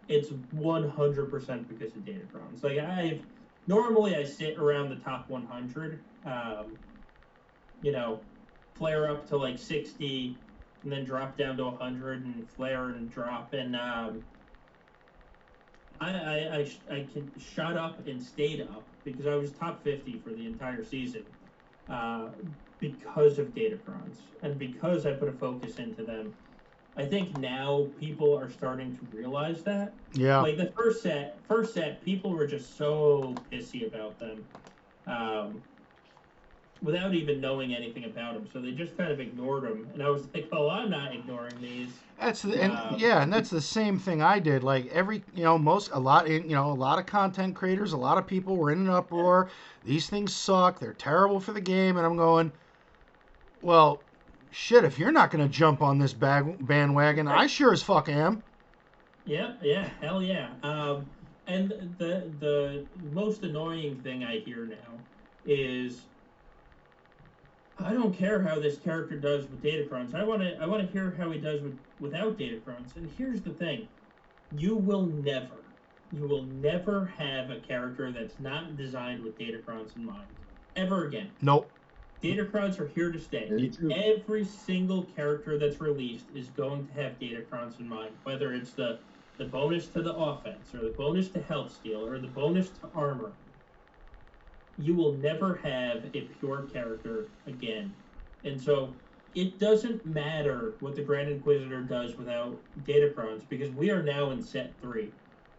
it's 0.10 0.30
100% 0.30 1.68
because 1.70 1.96
of 1.96 2.02
Datacrons. 2.02 2.64
Like 2.64 2.80
I've 2.80 3.22
normally 3.68 4.16
I 4.16 4.24
sit 4.24 4.58
around 4.58 4.90
the 4.90 4.96
top 4.98 5.30
100, 5.30 6.04
um, 6.26 6.78
you 7.84 7.92
know, 7.92 8.20
flare 8.76 9.10
up 9.10 9.30
to 9.30 9.38
like 9.38 9.60
60, 9.60 10.36
and 10.84 10.92
then 10.92 11.06
drop 11.06 11.38
down 11.38 11.58
to 11.58 11.66
100 11.66 12.26
and 12.26 12.50
flare 12.50 12.90
and 12.90 13.12
drop 13.12 13.54
and 13.54 13.76
um, 13.76 14.24
I, 16.02 16.12
I, 16.12 16.36
I, 16.90 16.96
I 16.96 17.08
can 17.12 17.32
shut 17.38 17.78
up 17.78 18.08
and 18.08 18.22
stayed 18.22 18.62
up 18.62 18.88
because 19.12 19.28
I 19.28 19.36
was 19.36 19.52
top 19.52 19.84
50 19.84 20.22
for 20.24 20.30
the 20.32 20.46
entire 20.46 20.84
season 20.84 21.24
uh, 21.90 22.28
because 22.80 23.40
of 23.40 23.48
Datacrons 23.48 24.18
and 24.42 24.58
because 24.58 25.06
I 25.06 25.14
put 25.14 25.30
a 25.30 25.34
focus 25.34 25.78
into 25.78 26.04
them. 26.04 26.34
I 26.98 27.06
think 27.06 27.38
now 27.38 27.88
people 28.00 28.38
are 28.38 28.50
starting 28.50 28.98
to 28.98 29.08
realize 29.16 29.64
that. 29.64 29.94
Yeah. 30.14 30.42
Like 30.42 30.58
the 30.58 30.72
first 30.76 31.02
set, 31.02 31.38
first 31.48 31.74
set, 31.74 32.04
people 32.04 32.32
were 32.32 32.48
just 32.48 32.78
so 32.78 33.36
pissy 33.52 33.88
about 33.88 34.20
them. 34.20 34.44
Um, 35.08 35.62
without 36.82 37.14
even 37.14 37.42
knowing 37.42 37.74
anything 37.74 38.06
about 38.06 38.34
them. 38.34 38.48
So 38.52 38.62
they 38.62 38.72
just 38.72 38.98
kind 38.98 39.12
of 39.12 39.20
ignored 39.20 39.64
them. 39.64 39.88
And 39.94 40.02
I 40.02 40.10
was 40.10 40.28
like, 40.34 40.48
oh, 40.52 40.70
I'm 40.70 40.90
not 40.90 41.14
ignoring 41.14 41.60
these. 41.62 41.90
That's 42.20 42.42
the, 42.42 42.62
and, 42.62 43.00
yeah, 43.00 43.22
and 43.24 43.32
that's 43.32 43.50
the 43.50 43.62
same 43.62 43.98
thing 43.98 44.22
I 44.22 44.40
did. 44.40 44.64
Like 44.64 44.88
every, 44.88 45.24
you 45.34 45.44
know, 45.44 45.58
most 45.58 45.90
a 45.94 46.00
lot, 46.00 46.28
in 46.28 46.44
you 46.44 46.56
know, 46.56 46.72
a 46.72 46.74
lot 46.74 47.00
of 47.00 47.06
content 47.06 47.56
creators, 47.56 47.94
a 47.94 47.98
lot 47.98 48.18
of 48.18 48.28
people 48.28 48.58
were 48.58 48.72
in 48.72 48.80
an 48.80 48.90
uproar. 48.90 49.50
These 49.86 50.10
things 50.10 50.34
suck. 50.34 50.80
They're 50.80 50.94
terrible 50.94 51.40
for 51.40 51.54
the 51.54 51.62
game, 51.62 51.96
and 51.96 52.06
I'm 52.06 52.18
going, 52.18 52.52
well, 53.62 54.02
shit. 54.52 54.84
If 54.84 55.00
you're 55.00 55.14
not 55.14 55.32
going 55.32 55.48
to 55.48 55.52
jump 55.52 55.82
on 55.82 55.98
this 55.98 56.14
bag, 56.14 56.68
bandwagon, 56.68 57.28
I 57.28 57.48
sure 57.48 57.72
as 57.72 57.82
fuck 57.82 58.10
am. 58.10 58.44
Yeah, 59.26 59.54
yeah, 59.62 59.90
hell 60.02 60.22
yeah. 60.22 60.50
Um, 60.62 61.06
and 61.48 61.96
the 61.98 62.30
the 62.40 62.86
most 63.14 63.44
annoying 63.44 64.02
thing 64.02 64.26
I 64.26 64.40
hear 64.40 64.66
now 64.66 64.76
is 65.46 66.02
I 67.82 67.94
don't 67.94 68.14
care 68.14 68.42
how 68.42 68.60
this 68.60 68.78
character 68.78 69.18
does 69.18 69.48
with 69.48 69.62
Datacrons. 69.64 70.14
I 70.14 70.24
want 70.24 70.42
to 70.42 70.58
I 70.62 70.66
want 70.66 70.86
to 70.86 70.92
hear 70.92 71.16
how 71.18 71.32
he 71.32 71.40
does 71.40 71.62
with 71.62 71.80
without 72.00 72.38
Datacrons. 72.38 72.96
And 72.96 73.10
here's 73.10 73.42
the 73.42 73.52
thing: 73.52 73.88
you 74.52 74.76
will 74.76 75.06
never, 75.06 75.64
you 76.12 76.28
will 76.28 76.44
never 76.44 77.06
have 77.18 77.50
a 77.50 77.60
character 77.60 78.12
that's 78.12 78.40
not 78.40 78.76
designed 78.76 79.24
with 79.24 79.38
Datacrons 79.40 79.96
in 79.96 80.06
mind 80.06 80.28
ever 80.76 81.06
again. 81.06 81.32
Nope. 81.42 81.72
Datacrons 82.22 82.80
are 82.80 82.88
here 82.88 83.12
to 83.12 83.20
stay. 83.20 83.50
Every 83.96 84.44
single 84.44 85.04
character 85.04 85.58
that's 85.58 85.80
released 85.80 86.26
is 86.34 86.50
going 86.50 86.88
to 86.88 86.94
have 86.94 87.14
Datacrons 87.18 87.80
in 87.80 87.88
mind, 87.88 88.16
whether 88.24 88.54
it's 88.54 88.74
the 88.74 89.00
the 89.38 89.46
bonus 89.46 89.88
to 89.88 90.02
the 90.02 90.14
offense, 90.14 90.76
or 90.76 90.80
the 90.80 90.94
bonus 90.98 91.30
to 91.30 91.42
health 91.42 91.72
steal, 91.72 92.06
or 92.06 92.20
the 92.20 92.28
bonus 92.28 92.70
to 92.72 92.90
armor. 92.94 93.32
You 94.82 94.94
will 94.96 95.14
never 95.14 95.56
have 95.58 96.06
a 96.14 96.22
pure 96.40 96.64
character 96.74 97.28
again, 97.48 97.94
and 98.44 98.60
so 98.60 98.94
it 99.36 99.60
doesn't 99.60 100.06
matter 100.06 100.74
what 100.80 100.96
the 100.96 101.04
Grand 101.04 101.30
Inquisitor 101.30 101.82
does 101.82 102.18
without 102.18 102.58
Datacrons 102.86 103.48
because 103.50 103.70
we 103.72 103.92
are 103.92 104.02
now 104.02 104.32
in 104.32 104.42
set 104.42 104.74
three. 104.82 105.12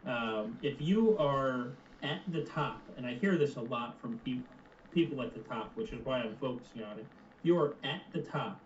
Um, 0.07 0.59
if 0.63 0.81
you 0.81 1.17
are 1.19 1.73
at 2.03 2.21
the 2.29 2.43
top, 2.43 2.81
and 2.97 3.07
I 3.07 3.15
hear 3.15 3.37
this 3.37 3.57
a 3.57 3.61
lot 3.61 4.01
from 4.01 4.19
people 4.19 4.47
people 4.93 5.23
at 5.23 5.33
the 5.35 5.41
top, 5.41 5.71
which 5.77 5.93
is 5.93 6.05
why 6.05 6.19
I'm 6.19 6.37
focusing 6.41 6.83
on 6.83 6.99
it. 6.99 7.07
You 7.45 7.57
are 7.59 7.77
at 7.85 8.03
the 8.13 8.23
top 8.23 8.61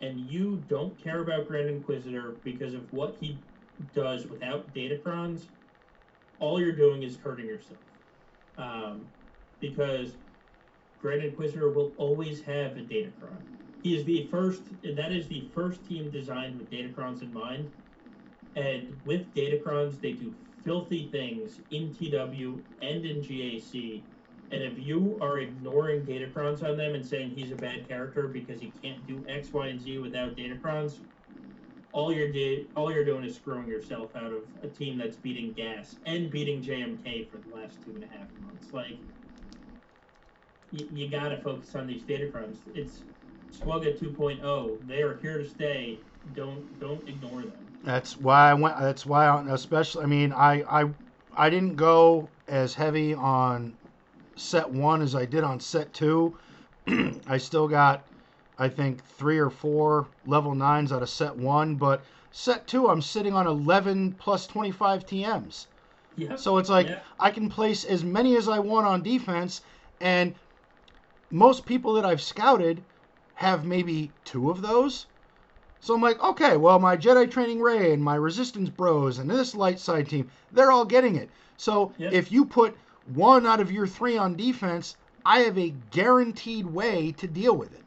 and 0.00 0.20
you 0.30 0.62
don't 0.68 0.96
care 1.02 1.20
about 1.20 1.48
Grand 1.48 1.68
Inquisitor 1.68 2.36
because 2.44 2.74
of 2.74 2.90
what 2.92 3.16
he 3.20 3.38
does 3.94 4.26
without 4.26 4.72
Datacrons, 4.74 5.46
all 6.38 6.60
you're 6.60 6.72
doing 6.72 7.02
is 7.02 7.16
hurting 7.16 7.46
yourself. 7.46 7.80
Um, 8.56 9.06
because 9.60 10.16
Grand 10.98 11.22
Inquisitor 11.22 11.70
will 11.70 11.92
always 11.96 12.42
have 12.42 12.76
a 12.76 12.80
Datacron. 12.80 13.42
He 13.82 13.96
is 13.96 14.04
the 14.04 14.26
first, 14.30 14.62
and 14.82 14.98
that 14.98 15.12
is 15.12 15.28
the 15.28 15.50
first 15.54 15.84
team 15.86 16.10
designed 16.10 16.58
with 16.58 16.70
Datacrons 16.70 17.22
in 17.22 17.32
mind. 17.32 17.70
And 18.56 19.00
with 19.04 19.32
Datacrons, 19.34 20.00
they 20.00 20.12
do 20.12 20.34
filthy 20.64 21.08
things 21.10 21.60
in 21.70 21.94
TW 21.94 22.64
and 22.82 23.06
in 23.06 23.22
GAC 23.22 24.02
and 24.50 24.62
if 24.62 24.78
you 24.78 25.18
are 25.20 25.38
ignoring 25.38 26.06
Datacrons 26.06 26.62
on 26.62 26.76
them 26.76 26.94
and 26.94 27.04
saying 27.04 27.30
he's 27.30 27.52
a 27.52 27.56
bad 27.56 27.86
character 27.86 28.28
because 28.28 28.60
he 28.60 28.70
can't 28.82 29.06
do 29.06 29.24
X, 29.28 29.52
Y, 29.52 29.66
and 29.66 29.80
Z 29.80 29.98
without 29.98 30.36
Datacrons, 30.36 31.00
all 31.92 32.12
you're 32.12 32.32
all 32.74 32.92
you're 32.92 33.04
doing 33.04 33.24
is 33.24 33.36
screwing 33.36 33.68
yourself 33.68 34.14
out 34.16 34.32
of 34.32 34.44
a 34.62 34.68
team 34.68 34.96
that's 34.96 35.16
beating 35.16 35.52
GAS 35.52 35.96
and 36.06 36.30
beating 36.30 36.62
JMK 36.62 37.30
for 37.30 37.38
the 37.38 37.54
last 37.54 37.82
two 37.84 37.90
and 37.90 38.04
a 38.04 38.06
half 38.06 38.28
months. 38.40 38.72
Like, 38.72 38.98
you, 40.72 40.88
you 40.92 41.08
gotta 41.08 41.38
focus 41.38 41.74
on 41.74 41.86
these 41.86 42.02
Datacrons. 42.02 42.56
It's 42.74 43.00
SWGOH 43.60 43.98
2.0. 44.00 44.86
They 44.86 45.02
are 45.02 45.16
here 45.16 45.38
to 45.38 45.48
stay. 45.48 45.98
Don't 46.34 46.78
don't 46.80 47.06
ignore 47.08 47.42
them. 47.42 47.52
That's 47.84 48.18
why 48.18 48.50
I 48.50 48.54
went. 48.54 48.78
That's 48.78 49.06
why, 49.06 49.26
I, 49.26 49.54
especially. 49.54 50.04
I 50.04 50.06
mean, 50.06 50.32
I, 50.32 50.62
I, 50.82 50.90
I 51.36 51.48
didn't 51.48 51.76
go 51.76 52.28
as 52.48 52.74
heavy 52.74 53.14
on 53.14 53.74
set 54.36 54.68
one 54.68 55.00
as 55.00 55.14
I 55.14 55.24
did 55.24 55.44
on 55.44 55.60
set 55.60 55.92
two. 55.94 56.36
I 57.26 57.38
still 57.38 57.68
got, 57.68 58.04
I 58.58 58.68
think, 58.68 59.04
three 59.04 59.38
or 59.38 59.50
four 59.50 60.06
level 60.26 60.54
nines 60.54 60.92
out 60.92 61.02
of 61.02 61.08
set 61.08 61.36
one, 61.36 61.76
but 61.76 62.02
set 62.30 62.66
two, 62.66 62.88
I'm 62.88 63.00
sitting 63.02 63.34
on 63.34 63.46
11 63.46 64.16
plus 64.18 64.46
25 64.46 65.06
TMs. 65.06 65.66
Yeah. 66.16 66.36
So 66.36 66.58
it's 66.58 66.68
like 66.68 66.88
Yeah. 66.88 66.98
I 67.20 67.30
can 67.30 67.48
place 67.48 67.84
as 67.84 68.04
many 68.04 68.36
as 68.36 68.48
I 68.48 68.58
want 68.58 68.86
on 68.86 69.02
defense, 69.02 69.62
and 70.00 70.34
most 71.30 71.66
people 71.66 71.94
that 71.94 72.04
I've 72.04 72.22
scouted 72.22 72.84
have 73.34 73.64
maybe 73.64 74.14
two 74.24 74.50
of 74.50 74.62
those. 74.62 75.06
So 75.80 75.94
I'm 75.94 76.02
like, 76.02 76.22
okay, 76.22 76.56
well, 76.56 76.78
my 76.78 76.96
Jedi 76.96 77.30
Training 77.30 77.60
Rey 77.60 77.92
and 77.92 78.02
my 78.02 78.16
Resistance 78.16 78.68
Bros 78.68 79.18
and 79.18 79.30
this 79.30 79.54
light 79.54 79.78
side 79.78 80.08
team, 80.08 80.30
they're 80.50 80.72
all 80.72 80.84
getting 80.84 81.16
it. 81.16 81.30
So 81.56 81.94
Yep. 81.98 82.12
if 82.12 82.32
you 82.32 82.46
put 82.46 82.76
one 83.04 83.46
out 83.46 83.60
of 83.60 83.70
your 83.70 83.86
three 83.86 84.16
on 84.18 84.36
defense, 84.36 84.96
I 85.24 85.40
have 85.40 85.58
a 85.58 85.70
guaranteed 85.70 86.66
way 86.66 87.12
to 87.12 87.26
deal 87.28 87.56
with 87.56 87.72
it. 87.74 87.84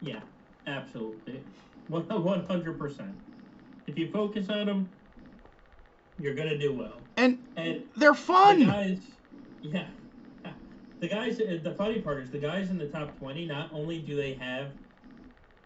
Yeah, 0.00 0.20
absolutely. 0.66 1.42
One 1.88 2.02
one 2.22 2.44
hundred 2.46 2.78
percent. 2.78 3.14
If 3.86 3.98
you 3.98 4.10
focus 4.10 4.48
on 4.50 4.66
them, 4.66 4.90
you're 6.18 6.34
gonna 6.34 6.58
do 6.58 6.72
well. 6.74 7.02
And 7.16 7.38
And 7.56 7.84
they're 7.96 8.10
the 8.10 8.14
fun. 8.14 8.60
guys, 8.66 8.98
yeah, 9.62 9.86
the 11.04 11.14
guys. 11.14 11.38
uh, 11.40 11.58
The 11.62 11.74
funny 11.74 12.00
part 12.00 12.22
is 12.22 12.30
the 12.30 12.38
guys 12.38 12.70
in 12.70 12.78
the 12.78 12.88
top 12.88 13.16
twenty. 13.18 13.44
Not 13.44 13.70
only 13.72 13.98
do 14.00 14.16
they 14.16 14.34
have 14.34 14.68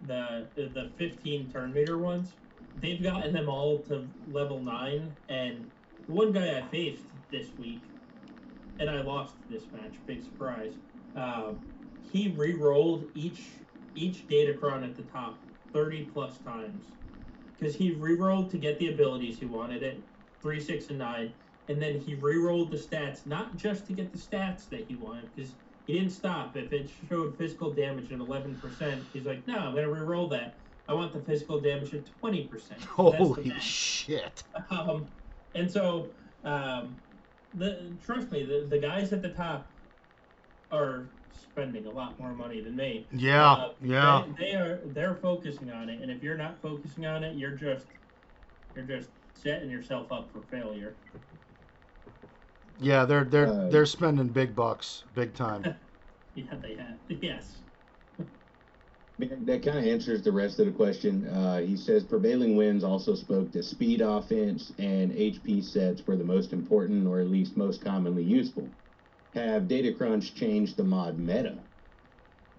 the 0.07 0.49
the, 0.57 0.67
the 0.67 0.91
fifteen 0.97 1.51
turn 1.51 1.73
meter 1.73 1.97
ones, 1.99 2.33
they've 2.81 3.03
gotten 3.03 3.33
them 3.33 3.49
all 3.49 3.79
to 3.85 4.07
level 4.31 4.61
nine. 4.61 5.15
And 5.29 5.71
the 6.07 6.13
one 6.13 6.33
guy 6.33 6.59
I 6.59 6.63
faced 6.71 7.05
this 7.31 7.47
week, 7.57 7.83
and 8.81 8.91
I 8.91 9.01
lost 9.03 9.35
this 9.49 9.63
match. 9.73 9.95
Big 10.07 10.25
surprise. 10.25 10.73
Um, 11.15 11.61
he 12.11 12.29
re-rolled 12.37 13.05
each 13.15 13.43
each 13.95 14.27
Datacron 14.29 14.83
at 14.83 14.97
the 14.97 15.03
top 15.05 15.39
thirty 15.73 16.05
plus 16.13 16.39
times 16.39 16.85
because 17.59 17.77
he 17.77 17.93
re-rolled 17.93 18.51
to 18.51 18.59
get 18.59 18.79
the 18.79 18.93
abilities 18.93 19.39
he 19.39 19.47
wanted 19.47 19.83
it, 19.83 20.01
three, 20.43 20.61
six, 20.61 20.89
and 20.89 20.99
nine, 20.99 21.33
and 21.69 21.81
then 21.81 22.01
he 22.01 22.15
re-rolled 22.15 22.71
the 22.71 22.77
stats 22.77 23.27
not 23.27 23.57
just 23.57 23.87
to 23.87 23.93
get 23.93 24.13
the 24.13 24.19
stats 24.19 24.69
that 24.71 24.87
he 24.89 24.97
wanted 24.97 25.35
because 25.35 25.55
he 25.87 25.95
didn't 25.95 26.11
stop. 26.11 26.57
If 26.57 26.73
it 26.73 26.91
showed 27.09 27.37
physical 27.39 27.73
damage 27.73 28.13
at 28.13 28.19
eleven 28.21 28.57
percent, 28.57 29.03
he's 29.13 29.25
like, 29.27 29.47
no, 29.47 29.57
I'm 29.59 29.75
gonna 29.75 29.91
re-roll 29.91 30.29
that. 30.29 30.57
I 30.89 30.95
want 30.95 31.13
the 31.13 31.21
physical 31.21 31.61
damage 31.61 31.95
at 31.95 32.07
twenty 32.21 32.47
percent. 32.47 32.83
Holy 32.83 33.53
shit! 33.61 34.43
Um, 34.71 35.07
and 35.55 35.71
so, 35.71 36.11
um, 36.45 36.97
the 37.55 37.93
trust 38.05 38.31
me, 38.31 38.45
the, 38.45 38.67
the 38.69 38.79
guys 38.79 39.13
at 39.13 39.23
the 39.23 39.31
top 39.31 39.71
are 40.71 41.09
spending 41.33 41.87
a 41.87 41.91
lot 41.91 42.19
more 42.19 42.33
money 42.33 42.61
than 42.61 42.77
me. 42.77 43.07
Yeah, 43.13 43.53
Uh, 43.53 43.73
yeah. 43.83 44.25
They, 44.39 44.45
they 44.45 44.53
are 44.55 44.81
they're 44.87 45.15
focusing 45.17 45.71
on 45.71 45.89
it, 45.89 46.01
and 46.01 46.11
if 46.11 46.23
you're 46.23 46.37
not 46.37 46.61
focusing 46.63 47.07
on 47.07 47.25
it, 47.25 47.37
you're 47.37 47.57
just 47.57 47.87
you're 48.75 48.85
just 48.85 49.09
setting 49.35 49.71
yourself 49.71 50.11
up 50.13 50.31
for 50.33 50.43
failure. 50.51 50.95
Yeah, 52.81 53.05
they're 53.05 53.25
they're 53.25 53.47
Uh, 53.47 53.69
they're 53.71 53.87
spending 53.87 54.29
big 54.29 54.55
bucks, 54.55 55.05
big 55.15 55.35
time. 55.35 55.65
Yeah, 56.35 56.55
they 56.55 56.77
have. 56.77 57.01
Yes. 57.09 57.63
That 59.19 59.63
kind 59.65 59.79
of 59.79 59.85
answers 59.85 60.23
the 60.23 60.31
rest 60.31 60.61
of 60.61 60.67
the 60.67 60.73
question. 60.73 61.27
Uh, 61.27 61.59
he 61.59 61.77
says 61.77 62.05
prevailing 62.05 62.55
winds 62.57 62.85
also 62.85 63.17
spoke 63.17 63.51
to 63.53 63.63
speed 63.65 64.01
offense 64.01 64.71
and 64.79 65.11
HP 65.13 65.61
sets 65.61 66.07
were 66.07 66.17
the 66.17 66.25
most 66.25 66.53
important 66.53 67.05
or 67.07 67.21
at 67.21 67.27
least 67.27 67.57
most 67.57 67.83
commonly 67.83 68.23
useful. 68.23 68.77
Have 69.35 69.65
Datacrons 69.65 70.35
changed 70.35 70.77
the 70.77 70.85
mod 70.85 71.19
meta? 71.19 71.65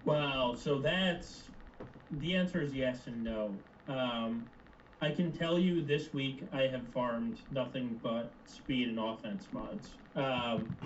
Wow. 0.04 0.54
So 0.54 0.80
that's 0.80 1.50
the 2.10 2.34
answer 2.36 2.60
is 2.62 2.74
yes 2.74 3.06
and 3.06 3.22
no. 3.22 3.64
Um, 3.86 4.50
I 5.02 5.10
can 5.10 5.32
tell 5.32 5.58
you 5.58 5.82
this 5.84 6.12
week 6.12 6.44
I 6.52 6.62
have 6.62 6.82
farmed 6.92 7.40
nothing 7.50 7.98
but 8.02 8.34
speed 8.44 8.88
and 8.88 8.98
offense 8.98 9.48
mods. 9.50 9.96
Um, 10.14 10.76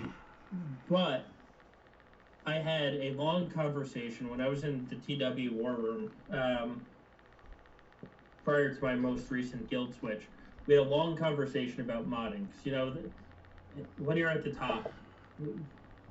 but 0.89 1.27
I 2.45 2.53
had 2.55 2.93
a 2.95 3.11
long 3.11 3.49
conversation 3.49 4.29
when 4.29 4.39
I 4.39 4.47
was 4.47 4.63
in 4.63 4.87
the 4.87 4.95
TW 4.95 5.53
War 5.53 5.73
Room 5.73 6.11
um, 6.31 6.85
prior 8.45 8.73
to 8.73 8.81
my 8.81 8.95
most 8.95 9.29
recent 9.31 9.69
guild 9.69 9.93
switch. 9.93 10.29
We 10.65 10.75
had 10.75 10.85
a 10.85 10.89
long 10.89 11.17
conversation 11.17 11.81
about 11.81 12.09
modding. 12.09 12.49
Cause, 12.51 12.65
you 12.65 12.71
know, 12.71 12.95
when 13.97 14.15
you're 14.15 14.29
at 14.29 14.43
the 14.43 14.51
top, 14.51 14.93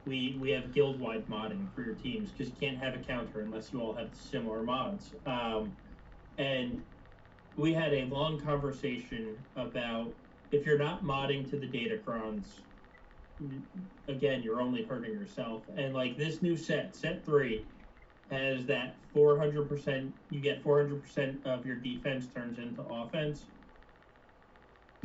we 0.04 0.36
we 0.38 0.50
have 0.50 0.74
guild 0.74 1.00
wide 1.00 1.26
modding 1.26 1.72
for 1.74 1.82
your 1.82 1.94
teams 1.94 2.30
because 2.30 2.50
you 2.50 2.56
can't 2.60 2.76
have 2.76 2.94
a 2.94 2.98
counter 2.98 3.40
unless 3.40 3.72
you 3.72 3.80
all 3.80 3.94
have 3.94 4.14
similar 4.14 4.62
mods. 4.62 5.14
Um, 5.24 5.74
and 6.36 6.82
we 7.56 7.72
had 7.72 7.92
a 7.92 8.04
long 8.06 8.40
conversation 8.40 9.36
about 9.56 10.14
if 10.50 10.66
you're 10.66 10.78
not 10.78 11.02
modding 11.04 11.48
to 11.50 11.58
the 11.58 11.66
datacrons, 11.66 12.60
again, 14.08 14.42
you're 14.42 14.60
only 14.60 14.84
hurting 14.84 15.12
yourself. 15.12 15.62
And 15.76 15.94
like 15.94 16.16
this 16.16 16.42
new 16.42 16.56
set, 16.56 16.94
set 16.96 17.24
three, 17.24 17.66
has 18.30 18.66
that 18.66 18.96
400%, 19.14 20.12
you 20.30 20.40
get 20.40 20.64
400% 20.64 21.44
of 21.44 21.66
your 21.66 21.76
defense 21.76 22.26
turns 22.28 22.58
into 22.58 22.82
offense. 22.82 23.46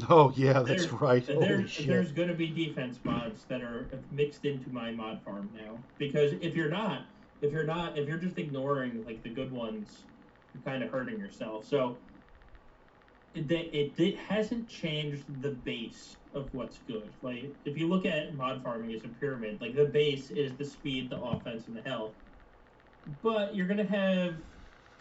Oh 0.07 0.31
yeah, 0.33 0.61
that's 0.61 0.85
There- 0.85 0.95
right. 0.95 1.25
There's 1.25 1.69
shit. 1.71 2.15
going 2.15 2.29
to 2.29 2.33
be 2.33 2.47
defense 2.47 2.99
mods 3.03 3.43
that 3.49 3.61
are 3.61 3.89
mixed 4.11 4.45
into 4.45 4.69
my 4.69 4.91
mod 4.91 5.21
farm 5.25 5.49
now. 5.53 5.83
Because 5.97 6.31
if 6.39 6.55
you're 6.55 6.69
not, 6.69 7.07
if 7.41 7.51
you're 7.51 7.65
not, 7.65 7.97
if 7.97 8.07
you're 8.07 8.17
just 8.17 8.37
ignoring 8.37 9.03
like 9.03 9.23
the 9.23 9.29
good 9.29 9.51
ones, 9.51 10.05
you're 10.53 10.63
kind 10.63 10.83
of 10.83 10.89
hurting 10.89 11.19
yourself. 11.19 11.65
So 11.65 11.97
it, 13.35 13.51
it, 13.51 13.93
it 13.97 14.17
hasn't 14.17 14.67
changed 14.67 15.23
the 15.41 15.51
base 15.51 16.15
of 16.33 16.53
what's 16.53 16.79
good. 16.87 17.09
Like 17.21 17.45
if 17.65 17.77
you 17.77 17.87
look 17.87 18.05
at 18.05 18.35
mod 18.35 18.63
farming 18.63 18.93
as 18.93 19.03
a 19.03 19.07
pyramid, 19.07 19.59
like 19.61 19.75
the 19.75 19.85
base 19.85 20.31
is 20.31 20.53
the 20.53 20.65
speed, 20.65 21.09
the 21.09 21.21
offense, 21.21 21.67
and 21.67 21.75
the 21.75 21.81
health. 21.81 22.13
But 23.21 23.55
you're 23.55 23.67
gonna 23.67 23.85
have 23.85 24.35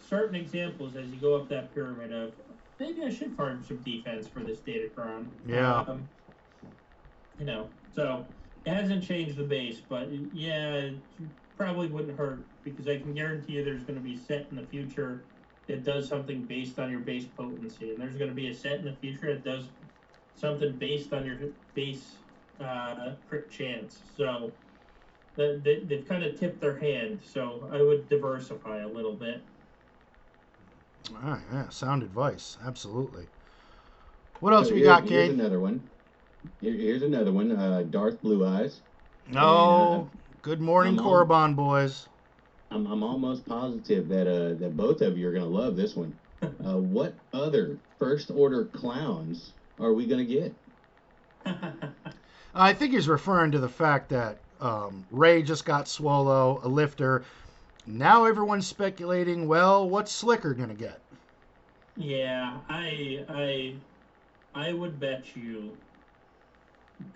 certain 0.07 0.35
examples 0.35 0.95
as 0.95 1.07
you 1.07 1.17
go 1.17 1.35
up 1.35 1.49
that 1.49 1.73
pyramid 1.73 2.13
of 2.13 2.33
maybe 2.79 3.03
I 3.03 3.09
should 3.09 3.35
farm 3.35 3.63
some 3.67 3.77
defense 3.77 4.27
for 4.27 4.39
this 4.39 4.59
Datacron. 4.59 5.27
Yeah. 5.45 5.81
Um, 5.81 6.07
you 7.37 7.45
know, 7.45 7.69
so 7.93 8.25
it 8.65 8.73
hasn't 8.73 9.03
changed 9.03 9.37
the 9.37 9.43
base, 9.43 9.81
but 9.87 10.09
yeah, 10.33 10.73
it 10.73 10.95
probably 11.57 11.87
wouldn't 11.87 12.17
hurt 12.17 12.39
because 12.63 12.87
I 12.87 12.97
can 12.97 13.13
guarantee 13.13 13.53
you 13.53 13.63
there's 13.63 13.83
going 13.83 13.95
to 13.95 14.03
be 14.03 14.17
set 14.17 14.47
in 14.49 14.57
the 14.57 14.65
future 14.65 15.23
that 15.69 15.83
does 15.83 16.09
something 16.09 16.41
based 16.41 16.79
on 16.79 16.89
your 16.89 16.99
base 16.99 17.25
potency, 17.37 17.91
and 17.91 17.99
there's 18.01 18.15
going 18.17 18.29
to 18.29 18.35
be 18.35 18.49
a 18.49 18.53
set 18.55 18.79
in 18.79 18.85
the 18.85 18.93
future 18.93 19.27
that 19.35 19.43
does 19.43 19.65
something 20.35 20.71
based 20.73 21.13
on 21.13 21.23
your 21.25 21.37
base 21.75 22.15
uh, 22.59 23.11
crit 23.29 23.51
chance. 23.51 23.99
So 24.17 24.51
the, 25.35 25.61
they, 25.63 25.79
they've 25.81 26.07
kind 26.09 26.23
of 26.23 26.39
tipped 26.39 26.59
their 26.59 26.77
hand. 26.79 27.19
So 27.23 27.69
I 27.71 27.83
would 27.83 28.09
diversify 28.09 28.79
a 28.79 28.87
little 28.87 29.13
bit. 29.13 29.41
All 31.23 31.29
right, 31.31 31.41
yeah, 31.53 31.69
sound 31.69 32.01
advice. 32.01 32.57
Absolutely. 32.65 33.27
What 34.39 34.53
else 34.53 34.69
So 34.69 34.73
we 34.73 34.79
here- 34.79 34.87
got, 34.87 35.07
Here's 35.07 35.29
Kate? 35.29 35.39
another 35.39 35.59
one. 35.59 35.81
Here- 36.61 36.73
Here's 36.73 37.03
another 37.03 37.31
one. 37.31 37.51
Uh, 37.51 37.83
Darth 37.91 38.19
Blue 38.23 38.43
Eyes. 38.45 38.81
No. 39.31 40.09
Good 40.41 40.61
morning, 40.61 40.97
I'm 40.97 41.05
on- 41.05 41.27
Korriban 41.27 41.55
boys. 41.55 42.07
I'm, 42.71 42.85
I'm 42.87 43.03
almost 43.03 43.45
positive 43.45 44.07
that 44.09 44.27
uh, 44.27 44.53
that 44.59 44.75
both 44.75 45.01
of 45.01 45.17
you 45.17 45.27
are 45.27 45.33
gonna 45.33 45.45
love 45.45 45.75
this 45.75 45.95
one. 45.95 46.15
Uh, 46.65 46.77
what 46.77 47.15
other 47.33 47.79
first 47.97 48.31
order 48.31 48.65
clowns 48.65 49.53
are 49.77 49.93
we 49.93 50.05
gonna 50.07 50.23
get? 50.25 50.55
I 52.53 52.73
think 52.73 52.93
he's 52.93 53.09
referring 53.09 53.51
to 53.51 53.59
the 53.59 53.69
fact 53.69 54.09
that 54.09 54.39
um, 54.59 55.05
Rey 55.09 55.41
just 55.41 55.65
got 55.65 55.85
Swolo, 55.85 56.63
a 56.63 56.67
lifter. 56.67 57.23
Now 57.85 58.25
everyone's 58.25 58.67
speculating, 58.67 59.47
well, 59.47 59.89
what's 59.89 60.11
Slicker 60.11 60.53
gonna 60.53 60.75
get? 60.75 61.01
Yeah, 61.97 62.59
I 62.69 63.25
I 63.27 63.75
I 64.53 64.73
would 64.73 64.99
bet 64.99 65.35
you 65.35 65.77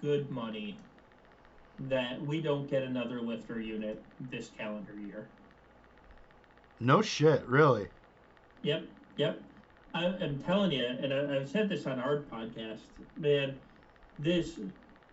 good 0.02 0.30
money 0.30 0.78
that 1.80 2.22
we 2.22 2.42
don't 2.42 2.70
get 2.70 2.84
another 2.84 3.22
lifter 3.22 3.60
unit 3.60 4.04
this 4.20 4.50
calendar 4.50 5.00
year. 5.00 5.30
No 6.84 7.02
shit, 7.02 7.46
really. 7.48 7.88
Yep, 8.64 8.84
yep. 9.16 9.42
I, 9.94 10.06
I'm 10.06 10.44
telling 10.44 10.72
you, 10.72 10.86
and 10.86 11.14
I, 11.14 11.38
I've 11.38 11.50
said 11.50 11.70
this 11.70 11.86
on 11.88 12.00
our 12.00 12.24
podcast, 12.24 12.80
man. 13.18 13.56
This 14.20 14.60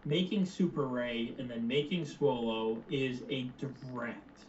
making 0.05 0.47
Super 0.47 0.87
Rey 0.87 1.35
and 1.39 1.49
then 1.49 1.67
making 1.69 2.05
Swolo 2.07 2.83
is 2.91 3.23
a 3.31 3.45
direct, 3.59 4.41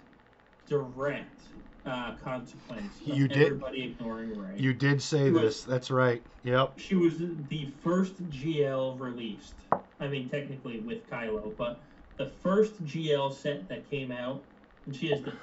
direct 0.68 1.39
uh, 1.85 2.15
consequence 2.23 2.91
of 3.02 3.15
You 3.15 3.27
did- 3.27 3.48
everybody 3.48 3.84
ignoring 3.84 4.38
Rey. 4.38 4.56
You 4.57 4.73
did 4.73 5.02
say 5.02 5.30
this. 5.30 5.64
That's 5.64 5.91
right. 5.91 6.23
Yep. 6.43 6.80
She 6.80 6.95
was 6.95 7.19
the 7.19 7.72
first 7.84 8.30
GL 8.31 8.99
released. 8.99 9.53
I 9.99 10.07
mean, 10.07 10.27
technically 10.30 10.80
with 10.80 11.07
Kylo, 11.10 11.56
but 11.56 11.81
the 12.18 12.31
first 12.41 12.84
GL 12.84 13.31
set 13.34 13.69
that 13.69 13.88
came 13.91 14.11
out, 14.11 14.43
and 14.88 14.95
she 14.95 15.11
is 15.11 15.22
the 15.23 15.34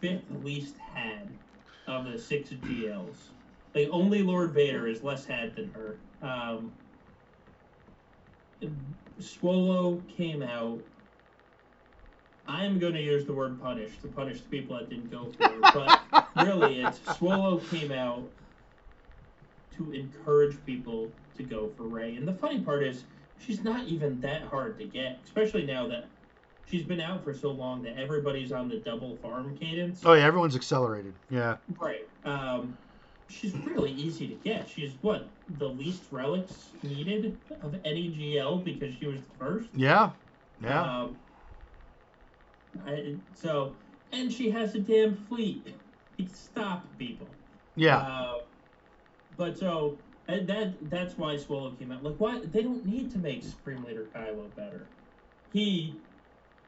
fifth 0.00 0.24
least 0.42 0.76
had 0.94 1.28
of 1.86 2.10
the 2.10 2.18
six 2.18 2.50
GLs. 2.50 3.16
Like 3.74 3.88
only 3.90 4.22
Lord 4.22 4.52
Vader 4.52 4.86
is 4.86 5.02
less 5.02 5.24
had 5.24 5.56
than 5.56 5.70
her. 5.72 5.96
Um, 6.22 6.72
Swolo 9.20 10.06
came 10.08 10.42
out. 10.42 10.80
I'm 12.46 12.78
going 12.78 12.94
to 12.94 13.02
use 13.02 13.24
the 13.24 13.32
word 13.32 13.60
punish 13.60 13.98
to 14.02 14.08
punish 14.08 14.40
the 14.40 14.48
people 14.48 14.76
that 14.76 14.90
didn't 14.90 15.10
go 15.10 15.32
for 15.38 15.44
it, 15.44 15.60
but 16.12 16.26
really, 16.44 16.82
it's 16.82 16.98
Swolo 17.00 17.60
came 17.70 17.92
out 17.92 18.28
to 19.76 19.92
encourage 19.92 20.56
people 20.66 21.10
to 21.36 21.42
go 21.42 21.70
for 21.76 21.84
Rey. 21.84 22.16
And 22.16 22.26
the 22.26 22.34
funny 22.34 22.60
part 22.60 22.82
is, 22.82 23.04
she's 23.38 23.62
not 23.62 23.86
even 23.86 24.20
that 24.20 24.42
hard 24.42 24.78
to 24.78 24.84
get, 24.84 25.20
especially 25.24 25.64
now 25.64 25.86
that 25.88 26.06
she's 26.72 26.82
been 26.82 27.00
out 27.00 27.22
for 27.22 27.34
so 27.34 27.50
long 27.50 27.82
that 27.82 27.98
everybody's 27.98 28.50
on 28.50 28.68
the 28.68 28.76
double 28.76 29.16
farm 29.16 29.56
cadence. 29.58 30.00
Oh 30.04 30.14
yeah, 30.14 30.24
everyone's 30.24 30.56
accelerated. 30.56 31.12
Yeah. 31.28 31.58
Right. 31.78 32.08
Um, 32.24 32.76
she's 33.28 33.54
really 33.58 33.92
easy 33.92 34.26
to 34.28 34.34
get. 34.34 34.68
She's 34.68 34.92
what 35.02 35.28
the 35.58 35.68
least 35.68 36.04
relics 36.10 36.70
needed 36.82 37.36
of 37.60 37.76
any 37.84 38.08
GL 38.10 38.64
because 38.64 38.94
she 38.98 39.06
was 39.06 39.20
the 39.20 39.38
first. 39.38 39.68
Yeah. 39.76 40.10
Yeah. 40.62 41.02
Um, 41.02 41.16
I, 42.86 43.16
so, 43.34 43.74
and 44.12 44.32
she 44.32 44.50
has 44.50 44.74
a 44.74 44.78
damn 44.80 45.14
fleet. 45.14 45.66
to 46.18 46.26
Stop 46.34 46.86
people. 46.98 47.26
yeah. 47.76 47.98
Uh, 47.98 48.34
but 49.36 49.58
so 49.58 49.98
and 50.28 50.46
that 50.46 50.88
that's 50.88 51.18
why 51.18 51.34
Swolo 51.34 51.78
came 51.78 51.92
out. 51.92 52.02
Like, 52.02 52.14
why 52.16 52.40
they 52.40 52.62
don't 52.62 52.86
need 52.86 53.10
to 53.12 53.18
make 53.18 53.42
Supreme 53.42 53.84
Leader 53.84 54.06
Kylo 54.14 54.54
better. 54.54 54.86
He 55.52 55.96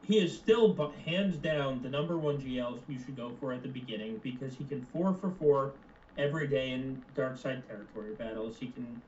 he 0.07 0.19
is 0.19 0.37
still 0.37 0.93
hands 1.05 1.37
down 1.37 1.83
the 1.83 1.89
number 1.89 2.19
one 2.19 2.39
GL 2.39 2.79
you 2.87 2.99
should 2.99 3.17
go 3.17 3.33
for 3.41 3.53
at 3.53 3.63
the 3.63 3.69
beginning 3.69 4.21
because 4.23 4.55
he 4.55 4.65
can 4.65 4.87
four 4.93 5.15
for 5.15 5.31
four 5.39 5.73
every 6.19 6.47
day 6.47 6.73
in 6.73 7.03
dark 7.15 7.39
side 7.39 7.67
territory 7.67 8.15
battles. 8.15 8.57
He 8.59 8.69
can 8.69 9.01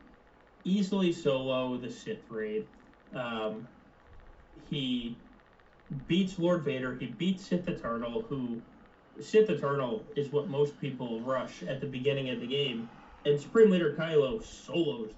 easily 0.64 1.12
solo 1.12 1.77
the 1.77 1.90
Sith 1.90 2.23
raid. 2.31 2.66
Um, 3.14 3.68
he 4.70 5.16
beats 6.06 6.39
Lord 6.39 6.64
Vader. 6.64 6.97
He 6.97 7.06
beats 7.06 7.47
Sith 7.47 7.68
Eternal, 7.68 8.23
who 8.23 8.60
Sith 9.20 9.51
Eternal 9.51 10.02
is 10.16 10.32
what 10.32 10.48
most 10.48 10.81
people 10.81 11.20
rush 11.20 11.62
at 11.62 11.81
the 11.81 11.86
beginning 11.86 12.31
of 12.31 12.40
the 12.40 12.47
game, 12.47 12.89
and 13.24 13.39
Supreme 13.39 13.70
Leader 13.70 13.94
Kylo 13.98 14.43
solos 14.43 15.12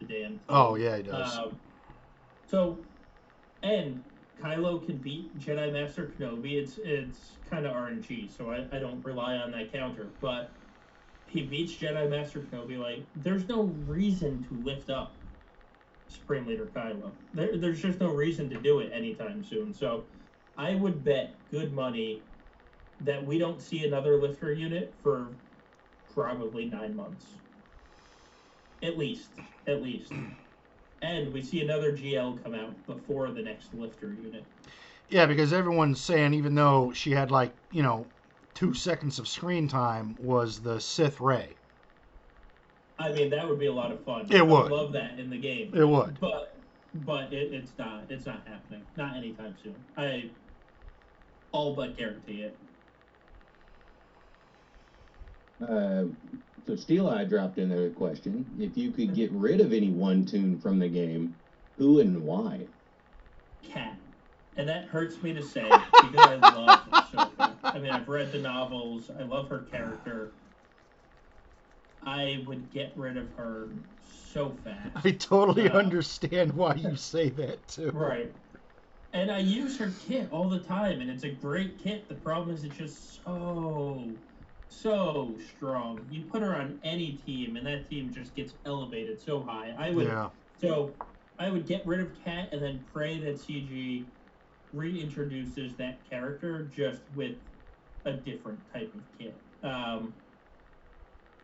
the 0.00 0.06
damn. 0.06 0.30
Thing. 0.30 0.40
Oh 0.48 0.74
yeah, 0.74 0.96
he 0.96 1.02
does. 1.04 1.38
Um, 1.38 1.58
so, 2.46 2.78
and 3.62 4.02
Kylo 4.42 4.84
can 4.84 4.96
beat 4.96 5.38
Jedi 5.38 5.72
Master 5.72 6.12
Kenobi. 6.18 6.54
It's 6.54 6.78
it's 6.82 7.32
kind 7.48 7.64
of 7.64 7.74
RNG, 7.74 8.36
so 8.36 8.50
I, 8.50 8.66
I 8.74 8.78
don't 8.80 9.04
rely 9.04 9.36
on 9.36 9.52
that 9.52 9.72
counter. 9.72 10.08
But 10.20 10.50
he 11.28 11.42
beats 11.42 11.72
Jedi 11.74 12.10
Master 12.10 12.40
Kenobi. 12.40 12.78
Like, 12.78 13.04
there's 13.16 13.48
no 13.48 13.62
reason 13.86 14.44
to 14.44 14.54
lift 14.64 14.90
up 14.90 15.14
Supreme 16.08 16.46
Leader 16.46 16.68
Kylo. 16.74 17.12
There, 17.32 17.56
there's 17.56 17.80
just 17.80 18.00
no 18.00 18.08
reason 18.08 18.50
to 18.50 18.60
do 18.60 18.80
it 18.80 18.90
anytime 18.92 19.44
soon. 19.44 19.72
So, 19.72 20.04
I 20.58 20.74
would 20.74 21.04
bet 21.04 21.34
good 21.50 21.72
money 21.72 22.20
that 23.00 23.24
we 23.24 23.38
don't 23.38 23.60
see 23.60 23.84
another 23.84 24.16
lifter 24.16 24.52
unit 24.52 24.92
for 25.02 25.28
probably 26.14 26.66
nine 26.66 26.94
months. 26.94 27.26
At 28.82 28.98
least, 28.98 29.30
at 29.66 29.82
least. 29.82 30.12
And 31.02 31.32
we 31.32 31.42
see 31.42 31.60
another 31.60 31.92
GL 31.92 32.42
come 32.42 32.54
out 32.54 32.86
before 32.86 33.32
the 33.32 33.42
next 33.42 33.74
lifter 33.74 34.14
unit. 34.14 34.44
Yeah, 35.08 35.26
because 35.26 35.52
everyone's 35.52 36.00
saying 36.00 36.32
even 36.34 36.54
though 36.54 36.92
she 36.92 37.10
had 37.10 37.30
like 37.30 37.54
you 37.70 37.82
know 37.82 38.06
two 38.54 38.72
seconds 38.72 39.18
of 39.18 39.28
screen 39.28 39.68
time 39.68 40.16
was 40.18 40.62
the 40.62 40.80
Sith 40.80 41.20
Rey. 41.20 41.56
I 42.98 43.12
mean, 43.12 43.30
that 43.30 43.48
would 43.48 43.58
be 43.58 43.66
a 43.66 43.72
lot 43.72 43.90
of 43.90 44.04
fun. 44.04 44.26
It 44.30 44.40
I 44.40 44.44
would. 44.44 44.70
love 44.70 44.92
that 44.92 45.18
in 45.18 45.28
the 45.28 45.38
game. 45.38 45.74
It 45.74 45.84
would. 45.84 46.20
But 46.20 46.56
but 46.94 47.32
it, 47.32 47.52
it's 47.52 47.76
not. 47.78 48.10
It's 48.10 48.26
not 48.26 48.46
happening. 48.46 48.86
Not 48.96 49.16
anytime 49.16 49.56
soon. 49.62 49.84
I 49.96 50.30
all 51.52 51.74
but 51.74 51.96
guarantee 51.96 52.42
it. 52.42 52.58
Uh, 55.60 56.04
so 56.66 56.76
Steel 56.76 57.08
Eye 57.08 57.24
dropped 57.24 57.58
in 57.58 57.68
there 57.68 57.86
a 57.86 57.90
question. 57.90 58.46
If 58.58 58.76
you 58.76 58.92
could 58.92 59.14
get 59.14 59.32
rid 59.32 59.60
of 59.60 59.72
any 59.72 59.90
one 59.90 60.24
toon 60.24 60.58
from 60.60 60.78
the 60.78 60.88
game, 60.88 61.36
who 61.76 62.00
and 62.00 62.22
why? 62.22 62.68
Cat. 63.62 63.98
And 64.56 64.68
that 64.68 64.84
hurts 64.86 65.22
me 65.22 65.32
to 65.32 65.42
say 65.42 65.62
because 65.62 66.26
I 66.26 66.34
love 66.36 66.80
Ahsoka. 66.90 67.56
I 67.62 67.78
mean, 67.78 67.90
I've 67.90 68.08
read 68.08 68.32
the 68.32 68.38
novels. 68.38 69.10
I 69.10 69.22
love 69.22 69.48
her 69.48 69.60
character. 69.62 70.32
I 72.04 72.44
would 72.46 72.70
get 72.70 72.92
rid 72.96 73.16
of 73.16 73.32
her 73.34 73.70
so 74.32 74.50
fast. 74.64 75.06
I 75.06 75.12
totally 75.12 75.70
Uh, 75.70 75.78
understand 75.78 76.52
why 76.52 76.74
you 76.74 76.96
say 76.96 77.30
that 77.30 77.66
too. 77.68 77.90
Right. 77.90 78.32
And 79.14 79.30
I 79.30 79.38
use 79.38 79.78
her 79.78 79.92
kit 80.06 80.30
all 80.32 80.48
the 80.48 80.58
time, 80.60 81.00
and 81.00 81.10
it's 81.10 81.24
a 81.24 81.30
great 81.30 81.78
kit. 81.78 82.08
The 82.08 82.14
problem 82.14 82.54
is 82.54 82.64
it's 82.64 82.76
just 82.76 83.22
so, 83.24 84.18
so 84.72 85.36
strong. 85.56 86.06
You 86.10 86.22
put 86.24 86.42
her 86.42 86.54
on 86.56 86.80
any 86.82 87.12
team, 87.12 87.56
and 87.56 87.66
that 87.66 87.88
team 87.88 88.12
just 88.12 88.34
gets 88.34 88.54
elevated 88.64 89.20
so 89.20 89.40
high. 89.42 89.74
I 89.78 89.90
would 89.90 90.06
Yeah. 90.06 90.30
so 90.60 90.94
I 91.38 91.50
would 91.50 91.66
get 91.66 91.86
rid 91.86 92.00
of 92.00 92.14
Cat 92.24 92.50
and 92.52 92.62
then 92.62 92.84
pray 92.92 93.18
that 93.20 93.36
CG 93.36 94.04
reintroduces 94.74 95.76
that 95.76 95.98
character 96.08 96.64
just 96.74 97.02
with 97.14 97.36
a 98.04 98.12
different 98.12 98.60
type 98.72 98.92
of 98.94 99.00
kit. 99.18 99.34
Um, 99.62 100.14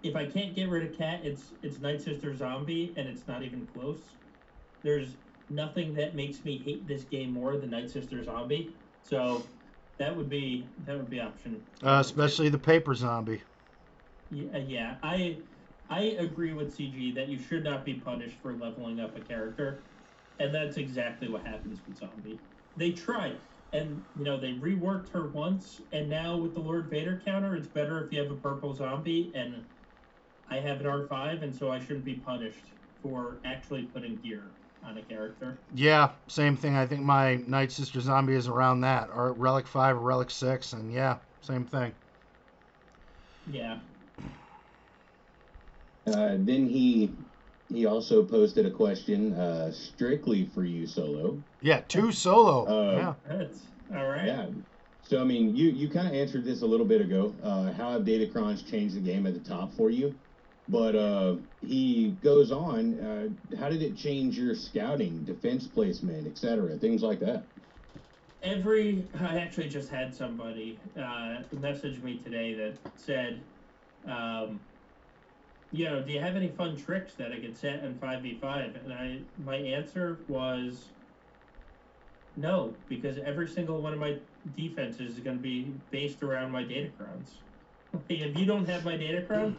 if 0.03 0.17
I 0.17 0.27
can't 0.27 0.55
get 0.55 0.69
rid 0.69 0.91
of 0.91 0.97
Cat, 0.97 1.21
it's 1.25 1.53
it's 1.63 1.79
Night 1.81 2.01
Sister 2.01 2.35
Zombie, 2.35 2.95
and 2.97 3.09
it's 3.09 3.27
not 3.27 3.43
even 3.43 3.67
close. 3.67 4.17
There's 4.83 5.17
nothing 5.51 5.95
that 5.95 6.15
makes 6.15 6.45
me 6.45 6.59
hate 6.59 6.87
this 6.87 7.05
game 7.05 7.33
more 7.33 7.57
than 7.57 7.71
Night 7.71 7.91
Sister 7.91 8.23
Zombie. 8.23 8.75
So 9.03 9.43
that 9.99 10.17
would 10.17 10.29
be 10.29 10.71
that 10.85 10.97
would 10.97 11.11
be 11.11 11.21
option. 11.21 11.65
Uh, 11.83 11.99
especially 12.01 12.49
the 12.49 12.59
paper 12.59 12.95
zombie. 12.95 13.43
Yeah, 14.31 14.57
uh, 14.57 14.59
yeah, 14.59 14.97
I 15.03 15.43
I 15.89 16.01
agree 16.19 16.53
with 16.53 16.77
CG 16.77 17.15
that 17.15 17.29
you 17.29 17.39
should 17.39 17.65
not 17.65 17.85
be 17.85 17.95
punished 17.95 18.41
for 18.41 18.55
leveling 18.55 19.01
up 19.01 19.17
a 19.17 19.21
character, 19.21 19.85
and 20.39 20.55
that's 20.55 20.77
exactly 20.77 21.29
what 21.29 21.47
happens 21.47 21.81
with 21.87 21.97
Zombie. 21.97 22.41
They 22.77 22.93
tried, 22.93 23.41
and 23.73 24.05
you 24.17 24.25
know 24.25 24.39
they 24.39 24.53
reworked 24.55 25.11
her 25.11 25.31
once, 25.31 25.81
and 25.93 26.09
now 26.09 26.37
with 26.37 26.55
the 26.55 26.61
Lord 26.61 26.91
Vader 26.91 27.21
counter, 27.25 27.57
it's 27.57 27.69
better 27.69 28.05
if 28.05 28.13
you 28.13 28.21
have 28.21 28.31
a 28.31 28.37
purple 28.37 28.75
zombie, 28.75 29.33
and 29.35 29.65
I 30.49 30.61
have 30.61 30.81
an 30.81 30.87
R 30.87 31.07
five, 31.07 31.43
and 31.43 31.55
so 31.55 31.71
I 31.71 31.81
shouldn't 31.81 32.05
be 32.05 32.17
punished 32.17 32.73
for 33.03 33.41
actually 33.45 33.85
putting 33.85 34.19
gear 34.21 34.53
on 34.89 34.99
a 34.99 35.03
character. 35.03 35.59
Yeah, 35.75 36.11
same 36.29 36.57
thing. 36.57 36.77
I 36.77 36.87
think 36.87 37.03
my 37.03 37.37
Night 37.37 37.71
Sister 37.71 38.01
zombie 38.01 38.35
is 38.35 38.49
around 38.49 38.81
that, 38.81 39.11
or 39.11 39.33
Relic 39.35 39.67
Five 39.67 39.97
or 39.97 40.01
Relic 40.01 40.31
Six, 40.31 40.73
and 40.73 40.93
yeah, 40.93 41.19
same 41.41 41.67
thing. 41.67 41.93
Yeah, 43.51 43.79
Uh, 46.07 46.37
then 46.41 46.67
he 46.67 47.17
he 47.69 47.85
also 47.85 48.25
posted 48.25 48.65
a 48.65 48.71
question 48.71 49.35
uh, 49.35 49.71
strictly 49.71 50.47
for 50.47 50.65
you, 50.65 50.87
Solo. 50.87 51.43
Yeah, 51.61 51.81
two 51.81 52.13
solo. 52.13 52.65
Uh, 52.67 52.97
yeah. 52.97 53.15
that's 53.27 53.61
all 53.95 54.07
right. 54.09 54.27
Yeah. 54.27 54.47
So 55.03 55.21
I 55.21 55.25
mean, 55.25 55.55
you 55.55 55.69
you 55.69 55.91
kind 55.91 56.09
of 56.09 56.15
answered 56.15 56.45
this 56.45 56.63
a 56.63 56.67
little 56.67 56.87
bit 56.87 57.01
ago. 57.01 57.37
Uh, 57.43 57.73
how 57.73 57.93
have 57.93 58.03
Datacrons 58.03 58.67
changed 58.67 58.97
the 58.97 59.01
game 59.01 59.27
at 59.27 59.35
the 59.35 59.41
top 59.41 59.75
for 59.75 59.91
you? 59.91 60.15
But 60.69 60.97
uh, 60.97 61.37
he 61.61 62.19
goes 62.23 62.53
on. 62.53 63.01
Uh, 63.01 63.57
how 63.57 63.71
did 63.71 63.83
it 63.83 63.97
change 63.97 64.39
your 64.39 64.55
scouting, 64.55 65.25
defense 65.25 65.67
placement, 65.67 66.27
etc., 66.27 66.77
things 66.77 67.03
like 67.03 67.21
that? 67.21 67.47
every 68.43 69.09
i 69.21 69.39
actually 69.39 69.69
just 69.69 69.91
had 69.91 70.15
somebody 70.15 70.81
uh, 70.97 71.39
message 71.53 72.01
me 72.03 72.19
today 72.19 72.55
that 72.55 72.79
said 72.95 73.43
um, 74.07 74.61
you 75.73 75.85
know 75.85 76.03
do 76.03 76.13
you 76.13 76.21
have 76.21 76.37
any 76.37 76.49
fun 76.49 76.77
tricks 76.77 77.15
that 77.15 77.33
i 77.33 77.41
could 77.41 77.57
set 77.57 77.83
in 77.83 77.95
5v5 77.95 78.85
and 78.85 78.93
i 78.93 79.21
my 79.43 79.57
answer 79.57 80.21
was 80.29 80.91
no 82.37 82.77
because 82.89 83.19
every 83.19 83.49
single 83.49 83.83
one 83.83 83.93
of 83.93 83.99
my 83.99 84.17
defenses 84.55 85.15
is 85.15 85.21
going 85.21 85.37
to 85.37 85.43
be 85.43 85.75
based 85.91 86.23
around 86.23 86.53
my 86.53 86.63
datacrons 86.63 87.39
if 88.09 88.39
you 88.39 88.47
don't 88.47 88.69
have 88.69 88.85
my 88.85 88.95
datacron 88.95 89.57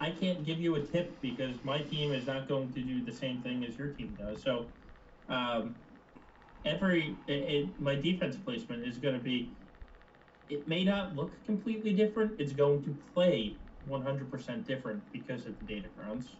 i 0.00 0.10
can't 0.10 0.44
give 0.44 0.58
you 0.60 0.74
a 0.76 0.82
tip 0.82 1.20
because 1.20 1.62
my 1.64 1.80
team 1.82 2.12
is 2.12 2.26
not 2.26 2.48
going 2.48 2.72
to 2.72 2.82
do 2.82 3.04
the 3.04 3.12
same 3.12 3.42
thing 3.42 3.64
as 3.64 3.76
your 3.76 3.92
team 3.94 4.16
does 4.18 4.42
so 4.42 4.68
um, 5.28 5.76
every 6.64 7.18
it, 7.26 7.32
it, 7.32 7.80
my 7.80 7.94
defense 7.94 8.36
placement 8.36 8.86
is 8.86 8.98
going 8.98 9.14
to 9.14 9.20
be 9.20 9.56
it 10.48 10.68
may 10.68 10.84
not 10.84 11.14
look 11.16 11.44
completely 11.44 11.92
different 11.92 12.40
it's 12.40 12.52
going 12.52 12.82
to 12.84 12.96
play 13.14 13.58
100% 13.88 14.66
different 14.66 15.12
because 15.12 15.46
of 15.46 15.58
the 15.60 15.66
Datacrons 15.66 16.36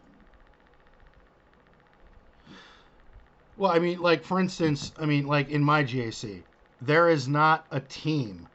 Well, 3.56 3.72
I 3.72 3.78
mean, 3.80 4.00
like 4.00 4.24
for 4.24 4.40
instance, 4.40 4.92
I 4.98 5.06
mean, 5.06 5.26
like 5.26 5.50
in 5.50 5.62
my 5.62 5.84
GAC, 5.84 6.44
there 6.80 7.08
is 7.08 7.28
not 7.28 7.66
a 7.70 7.80
team. 7.80 8.48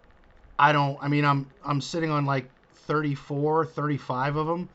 I 0.59 0.71
don't. 0.71 0.97
I 1.01 1.07
mean, 1.09 1.25
I'm 1.25 1.51
I'm 1.63 1.81
sitting 1.81 2.09
on 2.11 2.25
like 2.25 2.51
34, 2.73 3.65
35 3.65 4.35
of 4.37 4.47
them, 4.47 4.69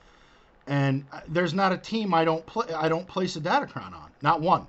and 0.69 1.05
there's 1.29 1.55
not 1.55 1.73
a 1.73 1.79
team 1.79 2.13
I 2.15 2.25
don't 2.25 2.45
play. 2.47 2.73
I 2.75 2.89
don't 2.89 3.09
place 3.09 3.35
a 3.37 3.41
Datacron 3.41 3.95
on. 3.95 4.11
Not 4.23 4.41
one. 4.41 4.67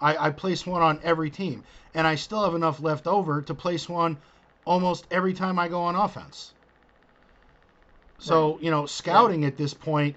I, 0.00 0.28
I 0.28 0.30
place 0.30 0.64
one 0.64 0.80
on 0.80 1.00
every 1.02 1.28
team, 1.28 1.64
and 1.94 2.06
I 2.06 2.14
still 2.14 2.44
have 2.44 2.54
enough 2.54 2.80
left 2.80 3.06
over 3.06 3.42
to 3.42 3.54
place 3.54 3.88
one 3.88 4.16
almost 4.64 5.06
every 5.10 5.34
time 5.34 5.58
I 5.58 5.66
go 5.66 5.80
on 5.82 5.96
offense. 5.96 6.52
So 8.18 8.58
you 8.62 8.70
know, 8.70 8.86
scouting 8.86 9.44
at 9.44 9.56
this 9.56 9.74
point 9.74 10.14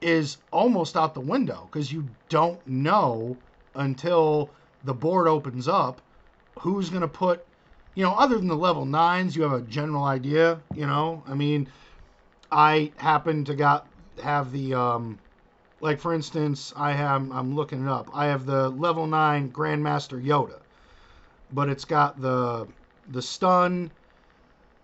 is 0.00 0.38
almost 0.50 0.96
out 0.96 1.14
the 1.14 1.20
window 1.20 1.68
because 1.70 1.92
you 1.92 2.08
don't 2.30 2.66
know 2.66 3.36
until 3.74 4.50
the 4.84 4.94
board 4.94 5.28
opens 5.28 5.68
up 5.68 6.00
who's 6.58 6.90
going 6.90 7.00
to 7.02 7.08
put 7.08 7.44
you 7.94 8.04
know 8.04 8.12
other 8.12 8.36
than 8.36 8.46
the 8.46 8.56
level 8.56 8.84
nines 8.84 9.34
you 9.34 9.42
have 9.42 9.52
a 9.52 9.62
general 9.62 10.04
idea 10.04 10.60
you 10.74 10.86
know 10.86 11.22
i 11.26 11.34
mean 11.34 11.66
i 12.52 12.92
happen 12.96 13.44
to 13.44 13.54
got 13.54 13.86
have 14.22 14.52
the 14.52 14.74
um 14.74 15.18
like 15.80 15.98
for 15.98 16.14
instance 16.14 16.72
i 16.76 16.92
have 16.92 17.30
i'm 17.30 17.54
looking 17.54 17.82
it 17.82 17.88
up. 17.88 18.08
I 18.12 18.26
have 18.26 18.46
the 18.46 18.70
level 18.70 19.06
9 19.06 19.50
grandmaster 19.50 20.22
yoda 20.22 20.60
but 21.52 21.68
it's 21.68 21.84
got 21.84 22.20
the 22.20 22.66
the 23.10 23.22
stun 23.22 23.90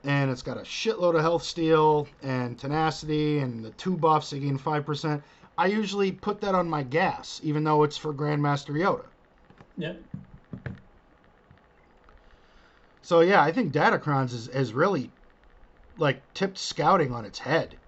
and 0.04 0.30
it's 0.30 0.42
got 0.42 0.56
a 0.56 0.62
shitload 0.62 1.14
of 1.14 1.20
health 1.20 1.42
steal 1.42 2.08
and 2.22 2.58
tenacity 2.58 3.38
and 3.38 3.64
the 3.64 3.70
two 3.72 3.96
buffs 3.96 4.32
again 4.32 4.58
5% 4.58 5.22
i 5.58 5.66
usually 5.66 6.12
put 6.12 6.40
that 6.40 6.54
on 6.54 6.68
my 6.68 6.82
GAS 6.82 7.40
even 7.42 7.64
though 7.64 7.82
it's 7.82 7.96
for 7.96 8.12
grandmaster 8.12 8.74
yoda. 8.74 9.06
Yep 9.76 10.02
so 13.02 13.20
yeah 13.20 13.42
i 13.42 13.50
think 13.50 13.72
datacrons 13.72 14.32
is, 14.32 14.48
is 14.48 14.72
really 14.72 15.10
like 15.98 16.22
tipped 16.34 16.58
scouting 16.58 17.12
on 17.12 17.24
its 17.24 17.38
head 17.38 17.79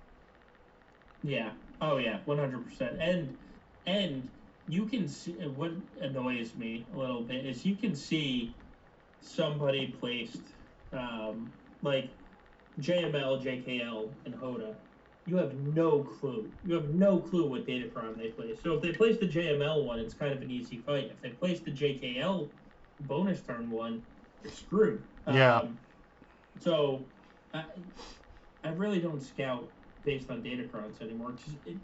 yeah 1.22 1.50
oh 1.80 1.96
yeah 1.96 2.18
100% 2.26 2.98
and 3.00 3.36
and 3.86 4.28
you 4.68 4.86
can 4.86 5.08
see 5.08 5.32
what 5.32 5.72
annoys 6.00 6.54
me 6.54 6.86
a 6.94 6.98
little 6.98 7.22
bit 7.22 7.44
is 7.44 7.64
you 7.66 7.74
can 7.74 7.94
see 7.94 8.54
somebody 9.20 9.88
placed 9.98 10.40
um, 10.92 11.52
like 11.82 12.08
JML, 12.80 13.42
JKL, 13.42 14.08
and 14.24 14.34
Hoda. 14.34 14.74
You 15.26 15.36
have 15.36 15.54
no 15.54 16.00
clue. 16.00 16.50
You 16.66 16.74
have 16.74 16.90
no 16.90 17.18
clue 17.18 17.48
what 17.48 17.66
data 17.66 17.86
Datacron 17.86 18.16
they 18.18 18.28
place. 18.28 18.58
So 18.62 18.74
if 18.74 18.82
they 18.82 18.92
place 18.92 19.18
the 19.18 19.26
JML 19.26 19.84
one, 19.84 19.98
it's 20.00 20.14
kind 20.14 20.32
of 20.32 20.42
an 20.42 20.50
easy 20.50 20.78
fight. 20.78 21.12
If 21.12 21.20
they 21.22 21.30
place 21.30 21.60
the 21.60 21.70
JKL 21.70 22.48
bonus 23.00 23.40
turn 23.40 23.70
one, 23.70 24.02
you're 24.42 24.52
screwed. 24.52 25.02
Yeah. 25.30 25.58
Um, 25.58 25.78
so 26.60 27.04
I, 27.54 27.64
I 28.64 28.70
really 28.70 28.98
don't 28.98 29.22
scout 29.22 29.68
based 30.04 30.30
on 30.30 30.42
data 30.42 30.64
Datacrons 30.64 31.00
anymore. 31.00 31.34
It, 31.66 31.78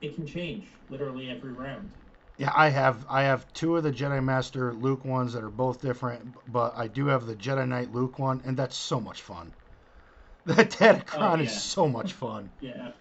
it 0.00 0.14
can 0.14 0.26
change 0.26 0.68
literally 0.88 1.30
every 1.30 1.52
round. 1.52 1.92
Yeah, 2.36 2.52
I 2.54 2.68
have 2.70 3.06
I 3.08 3.22
have 3.22 3.52
two 3.52 3.76
of 3.76 3.82
the 3.84 3.92
Jedi 3.92 4.22
Master 4.22 4.72
Luke 4.74 5.04
ones 5.04 5.32
that 5.34 5.44
are 5.44 5.50
both 5.50 5.80
different, 5.80 6.34
but 6.46 6.72
I 6.76 6.88
do 6.88 7.06
have 7.06 7.26
the 7.26 7.36
Jedi 7.36 7.66
Knight 7.68 7.92
Luke 7.92 8.18
one, 8.18 8.42
and 8.44 8.56
that's 8.56 8.76
so 8.76 9.00
much 9.00 9.22
fun. 9.22 9.52
That 10.46 10.70
Datacron 10.70 11.40
Oh, 11.40 11.42
is 11.42 11.52
so 11.52 11.88
much 11.88 12.12
fun. 12.12 12.50
Yeah. 12.60 12.92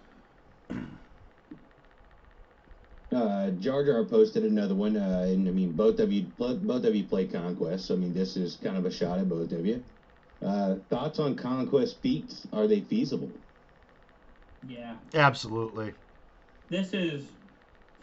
Uh, 3.11 3.51
Jar 3.51 3.85
Jar 3.85 4.03
posted 4.05 4.43
another 4.43 4.75
one, 4.75 4.97
uh, 4.97 5.25
and 5.27 5.47
I 5.47 5.51
mean 5.51 5.73
both 5.73 5.99
of 5.99 6.11
you, 6.11 6.31
both 6.37 6.83
of 6.85 6.95
you 6.95 7.05
play 7.07 7.27
Conquest, 7.27 7.85
so 7.85 7.93
I 7.93 7.97
mean 7.97 8.13
this 8.13 8.35
is 8.35 8.55
kind 8.57 8.75
of 8.77 8.85
a 8.85 8.91
shot 8.91 9.19
at 9.19 9.29
both 9.29 9.51
of 9.51 9.65
you. 9.65 9.83
Uh, 10.41 10.77
thoughts 10.89 11.19
on 11.19 11.35
Conquest 11.35 12.01
feats? 12.01 12.47
Are 12.53 12.67
they 12.67 12.81
feasible? 12.81 13.39
Yeah. 14.68 14.95
Absolutely. 15.14 15.94
This 16.69 16.94
is 16.94 17.26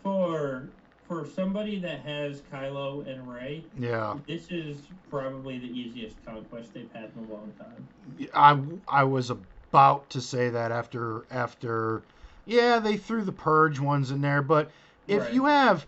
for 0.02 0.68
for 1.08 1.26
somebody 1.26 1.80
that 1.80 2.00
has 2.00 2.40
Kylo 2.42 3.06
and 3.08 3.28
Rey. 3.28 3.64
Yeah. 3.78 4.14
This 4.28 4.46
is 4.50 4.76
probably 5.10 5.58
the 5.58 5.66
easiest 5.66 6.24
conquest 6.24 6.72
they've 6.72 6.90
had 6.92 7.10
in 7.16 7.24
a 7.24 7.32
long 7.32 7.52
time. 7.58 8.28
I 8.34 8.58
I 9.00 9.04
was 9.04 9.30
about 9.30 10.10
to 10.10 10.20
say 10.20 10.50
that 10.50 10.70
after 10.70 11.26
after 11.30 12.02
yeah, 12.46 12.78
they 12.78 12.96
threw 12.96 13.22
the 13.22 13.32
purge 13.32 13.80
ones 13.80 14.10
in 14.10 14.20
there, 14.20 14.42
but 14.42 14.70
if 15.08 15.22
Right. 15.22 15.34
you 15.34 15.46
have 15.46 15.86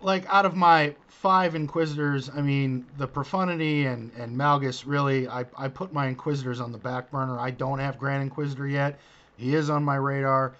like 0.00 0.26
out 0.32 0.46
of 0.46 0.54
my 0.56 0.94
five 1.08 1.54
inquisitors, 1.54 2.30
I 2.30 2.40
mean 2.40 2.86
the 2.96 3.06
profundity 3.08 3.86
and 3.86 4.12
and 4.12 4.36
Malgus 4.36 4.84
really 4.86 5.28
I 5.28 5.44
I 5.56 5.68
put 5.68 5.92
my 5.92 6.06
inquisitors 6.06 6.60
on 6.60 6.72
the 6.72 6.78
back 6.78 7.10
burner. 7.10 7.38
I 7.38 7.50
don't 7.50 7.78
have 7.78 7.98
Grand 7.98 8.22
Inquisitor 8.22 8.66
yet. 8.68 9.00
He 9.40 9.54
is 9.54 9.70
on 9.70 9.84
my 9.84 9.96
radar. 9.96 10.54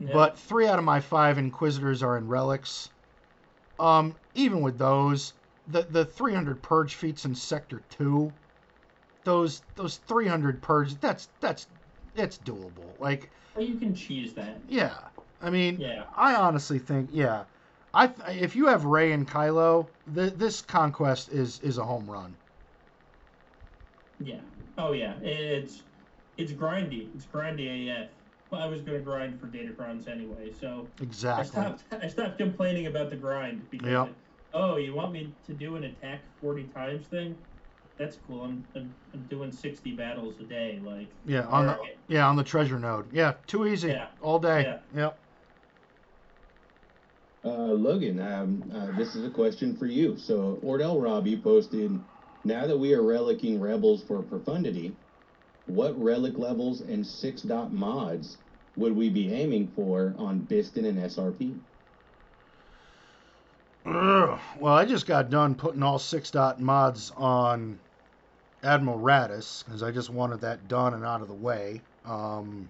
Yeah. 0.00 0.12
But 0.12 0.38
three 0.38 0.66
out 0.66 0.78
of 0.78 0.84
my 0.84 1.00
five 1.00 1.38
Inquisitors 1.38 2.02
are 2.02 2.16
in 2.16 2.26
relics. 2.26 2.88
Um, 3.78 4.16
even 4.34 4.62
with 4.62 4.78
those, 4.78 5.34
the 5.68 5.82
the 5.82 6.04
300 6.04 6.62
purge 6.62 6.94
feats 6.94 7.24
in 7.24 7.34
Sector 7.34 7.82
Two, 7.90 8.32
those 9.24 9.62
those 9.76 9.96
300 9.98 10.62
purge, 10.62 10.98
that's 11.00 11.28
that's 11.40 11.66
it's 12.16 12.38
doable. 12.38 12.98
Like, 12.98 13.30
Well, 13.54 13.64
you 13.64 13.76
can 13.76 13.94
cheese 13.94 14.32
that. 14.34 14.58
yeah, 14.68 14.94
I 15.42 15.50
mean, 15.50 15.80
Yeah. 15.80 16.04
I 16.16 16.36
honestly 16.36 16.78
think, 16.78 17.10
yeah, 17.12 17.44
I 17.92 18.06
th- 18.06 18.40
if 18.42 18.54
you 18.56 18.66
have 18.68 18.84
Rey 18.84 19.12
and 19.12 19.28
Kylo, 19.28 19.86
th- 20.14 20.34
this 20.34 20.62
conquest 20.62 21.28
is 21.30 21.60
is 21.60 21.78
a 21.78 21.84
home 21.84 22.08
run. 22.08 22.36
Yeah. 24.20 24.40
Oh 24.78 24.92
yeah. 24.92 25.14
It's 25.20 25.82
it's 26.36 26.52
grindy. 26.52 27.08
It's 27.14 27.26
grindy 27.26 27.88
AF. 27.90 28.08
Well, 28.50 28.60
I 28.60 28.66
was 28.66 28.82
gonna 28.82 29.00
grind 29.00 29.40
for 29.40 29.46
Datacrons 29.46 30.08
anyway, 30.08 30.52
so 30.52 30.86
I 31.00 31.02
Exactly. 31.02 31.46
stopped. 31.46 31.84
I 31.92 32.08
stopped 32.08 32.38
complaining 32.38 32.86
about 32.86 33.10
the 33.10 33.16
grind 33.16 33.68
because. 33.70 33.88
Yep. 33.88 34.08
Oh, 34.52 34.76
you 34.76 34.94
want 34.94 35.12
me 35.12 35.34
to 35.46 35.52
do 35.52 35.76
an 35.76 35.84
attack 35.84 36.20
forty 36.40 36.64
times 36.64 37.06
thing? 37.06 37.36
That's 37.98 38.18
cool. 38.26 38.42
I'm, 38.42 38.64
I'm, 38.76 38.94
I'm 39.12 39.22
doing 39.22 39.50
sixty 39.50 39.92
battles 39.92 40.34
a 40.40 40.44
day. 40.44 40.80
Like. 40.84 41.08
Yeah, 41.26 41.42
on 41.46 41.66
the 41.66 41.72
alright. 41.76 41.96
yeah 42.08 42.28
on 42.28 42.36
the 42.36 42.44
treasure 42.44 42.78
node. 42.78 43.12
Yeah, 43.12 43.34
too 43.46 43.66
easy 43.66 43.88
Yeah. 43.88 44.06
all 44.20 44.38
day. 44.38 44.62
Yeah. 44.62 44.78
Yep. 44.94 45.18
Uh, 47.44 47.72
Logan, 47.72 48.20
um, 48.20 48.62
uh, 48.74 48.96
this 48.96 49.14
is 49.14 49.24
a 49.26 49.30
question 49.30 49.76
for 49.76 49.86
you. 49.86 50.16
So 50.16 50.58
Ordell 50.64 51.02
Robbie 51.02 51.36
posted, 51.36 51.98
now 52.44 52.66
that 52.66 52.78
we 52.78 52.94
are 52.94 53.02
relicking 53.02 53.60
rebels 53.60 54.02
for 54.02 54.22
profundity, 54.22 54.96
what 55.66 56.00
relic 56.00 56.38
levels 56.38 56.80
and 56.80 57.06
six 57.06 57.42
dot 57.42 57.72
mods 57.72 58.36
would 58.76 58.94
we 58.94 59.08
be 59.08 59.32
aiming 59.32 59.72
for 59.74 60.14
on 60.18 60.40
Bistan 60.40 60.86
and 60.86 60.98
SRP? 60.98 61.54
Well, 63.84 64.74
I 64.74 64.84
just 64.84 65.06
got 65.06 65.30
done 65.30 65.54
putting 65.54 65.82
all 65.82 65.98
six 65.98 66.30
dot 66.30 66.60
mods 66.60 67.12
on 67.16 67.78
Admiral 68.62 68.98
Raddus 68.98 69.64
because 69.64 69.82
I 69.82 69.90
just 69.90 70.10
wanted 70.10 70.40
that 70.40 70.68
done 70.68 70.94
and 70.94 71.04
out 71.04 71.20
of 71.20 71.28
the 71.28 71.34
way. 71.34 71.82
Um, 72.04 72.68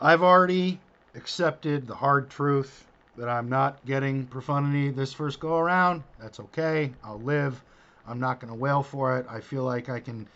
I've 0.00 0.22
already 0.22 0.80
accepted 1.14 1.86
the 1.86 1.94
hard 1.94 2.28
truth 2.30 2.86
that 3.16 3.28
I'm 3.28 3.48
not 3.48 3.86
getting 3.86 4.26
profundity 4.26 4.90
this 4.90 5.12
first 5.12 5.38
go 5.38 5.58
around. 5.58 6.02
That's 6.20 6.40
okay. 6.40 6.92
I'll 7.04 7.20
live. 7.20 7.62
I'm 8.06 8.18
not 8.18 8.40
going 8.40 8.52
to 8.52 8.58
wail 8.58 8.82
for 8.82 9.18
it. 9.18 9.26
I 9.30 9.40
feel 9.40 9.62
like 9.62 9.88
I 9.88 10.00
can 10.00 10.26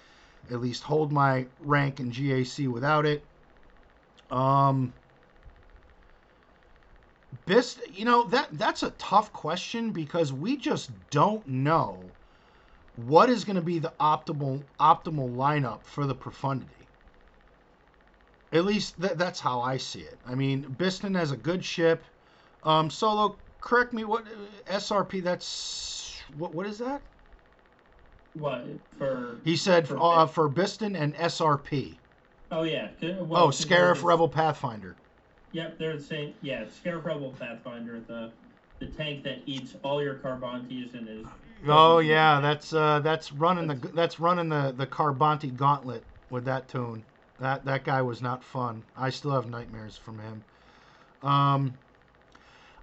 at 0.50 0.60
least 0.60 0.84
hold 0.84 1.12
my 1.12 1.46
rank 1.58 2.00
in 2.00 2.10
GAC 2.10 2.68
without 2.68 3.06
it. 3.06 3.26
Um, 4.30 4.94
Bist, 7.46 7.80
you 7.90 8.04
know 8.04 8.24
that 8.28 8.48
that's 8.52 8.82
a 8.82 8.90
tough 8.92 9.32
question 9.32 9.90
because 9.92 10.32
we 10.32 10.56
just 10.56 11.10
don't 11.10 11.46
know 11.46 12.14
what 12.94 13.30
is 13.30 13.44
going 13.44 13.56
to 13.56 13.62
be 13.62 13.78
the 13.78 13.94
optimal 14.00 14.64
optimal 14.80 15.34
lineup 15.34 15.84
for 15.84 16.06
the 16.06 16.14
profundity. 16.14 16.88
At 18.52 18.64
least 18.64 19.00
th- 19.00 19.14
that's 19.14 19.40
how 19.40 19.60
I 19.60 19.76
see 19.76 20.00
it. 20.00 20.18
I 20.26 20.34
mean, 20.34 20.64
Bistan 20.64 21.16
has 21.16 21.32
a 21.32 21.36
good 21.36 21.64
ship. 21.64 22.04
Um, 22.62 22.90
Solo, 22.90 23.38
correct 23.60 23.92
me. 23.92 24.04
What 24.04 24.26
SRP? 24.66 25.22
That's 25.22 26.22
what? 26.34 26.54
What 26.54 26.66
is 26.66 26.78
that? 26.78 27.02
What 28.38 28.64
for? 28.98 29.36
He 29.44 29.56
said 29.56 29.88
For 29.88 29.98
uh, 30.00 30.26
for 30.26 30.48
Bistan 30.48 30.98
and 30.98 31.14
SRP. 31.14 31.96
Oh 32.50 32.62
yeah. 32.62 32.88
Well, 33.02 33.44
Oh, 33.44 33.48
Scarif 33.48 34.02
Rebel 34.02 34.28
Pathfinder. 34.28 34.96
Yep, 35.52 35.78
they're 35.78 35.96
the 35.96 36.02
same. 36.02 36.34
Yeah, 36.42 36.64
Scarif 36.64 37.04
Rebel 37.04 37.34
Pathfinder, 37.38 38.00
the 38.00 38.32
the 38.80 38.86
tank 38.86 39.24
that 39.24 39.38
eats 39.46 39.74
all 39.82 40.02
your 40.02 40.14
Carbontes 40.14 40.94
and 40.94 41.08
is. 41.08 41.26
Oh 41.66 41.98
yeah, 41.98 42.40
that's 42.40 42.72
uh, 42.72 43.00
that's 43.00 43.32
running 43.32 43.66
the 43.66 43.74
that's 43.94 44.20
running 44.20 44.48
the 44.48 44.72
the 44.76 44.86
Carbonti 44.86 45.54
Gauntlet 45.56 46.04
with 46.30 46.44
that 46.44 46.68
toon. 46.68 47.02
That 47.40 47.64
that 47.64 47.84
guy 47.84 48.02
was 48.02 48.22
not 48.22 48.42
fun. 48.44 48.82
I 48.96 49.10
still 49.10 49.32
have 49.32 49.48
nightmares 49.48 49.96
from 49.96 50.18
him. 50.18 50.42
Um, 51.22 51.74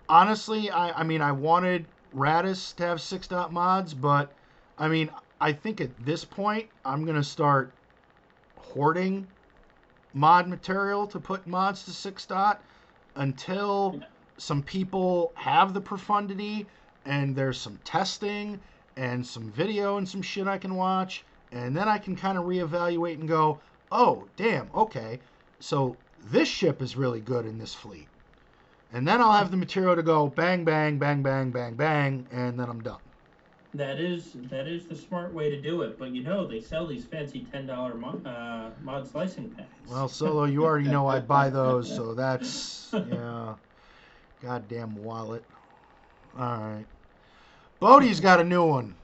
honestly, 0.10 0.69
I 0.69 0.99
I 0.99 1.03
mean 1.03 1.22
I 1.22 1.32
wanted 1.32 1.86
Raddus 2.15 2.76
to 2.77 2.84
have 2.86 3.02
six 3.02 3.27
dot 3.27 3.53
mods, 3.53 3.94
but 3.94 4.34
I 4.77 4.88
mean 4.88 5.10
I 5.39 5.51
think 5.51 5.81
at 5.81 6.05
this 6.05 6.23
point 6.23 6.69
I'm 6.85 7.05
gonna 7.05 7.23
start 7.23 7.73
hoarding 8.57 9.27
mod 10.13 10.47
material 10.47 11.07
to 11.07 11.19
put 11.19 11.45
mods 11.45 11.83
to 11.83 11.91
six 11.91 12.25
dot 12.25 12.61
until 13.15 14.01
some 14.37 14.63
people 14.63 15.31
have 15.35 15.73
the 15.73 15.81
profundity 15.81 16.65
and 17.05 17.35
there's 17.35 17.59
some 17.59 17.79
testing 17.83 18.59
and 18.97 19.25
some 19.25 19.51
video 19.51 19.97
and 19.97 20.07
some 20.07 20.21
shit 20.21 20.47
I 20.47 20.57
can 20.57 20.75
watch, 20.75 21.23
and 21.51 21.75
then 21.75 21.87
I 21.87 21.97
can 21.97 22.15
kind 22.15 22.37
of 22.37 22.45
reevaluate 22.45 23.19
and 23.19 23.27
go, 23.27 23.59
oh, 23.91 24.25
damn, 24.37 24.69
okay, 24.73 25.19
so 25.59 25.95
this 26.31 26.47
ship 26.47 26.81
is 26.81 26.95
really 26.95 27.19
good 27.19 27.45
in 27.45 27.57
this 27.57 27.75
fleet. 27.75 28.07
And 28.93 29.07
then 29.07 29.21
I'll 29.21 29.33
have 29.33 29.51
the 29.51 29.57
material 29.57 29.95
to 29.95 30.03
go 30.03 30.27
bang, 30.27 30.63
bang, 30.63 30.97
bang, 30.97 31.21
bang, 31.21 31.51
bang, 31.51 31.75
bang, 31.75 32.25
and 32.31 32.59
then 32.59 32.69
I'm 32.69 32.81
done. 32.81 32.99
That 33.76 33.99
is 33.99 34.38
that 34.49 34.68
is 34.68 34.88
the 34.88 34.95
smart 34.95 35.34
way 35.34 35.49
to 35.49 35.61
do 35.61 35.81
it, 35.81 35.99
but 35.99 36.11
you 36.11 36.23
know 36.23 36.47
they 36.47 36.61
sell 36.61 36.88
these 36.88 37.06
fancy 37.06 37.45
ten 37.52 37.68
dollar 37.68 37.95
mod, 37.95 38.26
uh, 38.26 38.69
mod 38.81 39.06
slicing 39.06 39.49
packs. 39.53 39.69
Well, 39.89 40.07
Solo, 40.07 40.45
you 40.45 40.64
already 40.64 40.88
know 40.89 41.07
I 41.07 41.19
buy 41.19 41.49
those, 41.61 41.93
so 41.93 42.14
that's, 42.14 42.89
yeah, 42.93 43.56
goddamn 44.41 44.95
wallet. 44.95 45.45
All 46.38 46.57
right. 46.60 46.88
Bodie's 47.80 48.22
got 48.22 48.39
a 48.39 48.43
new 48.43 48.65
one. 48.65 48.95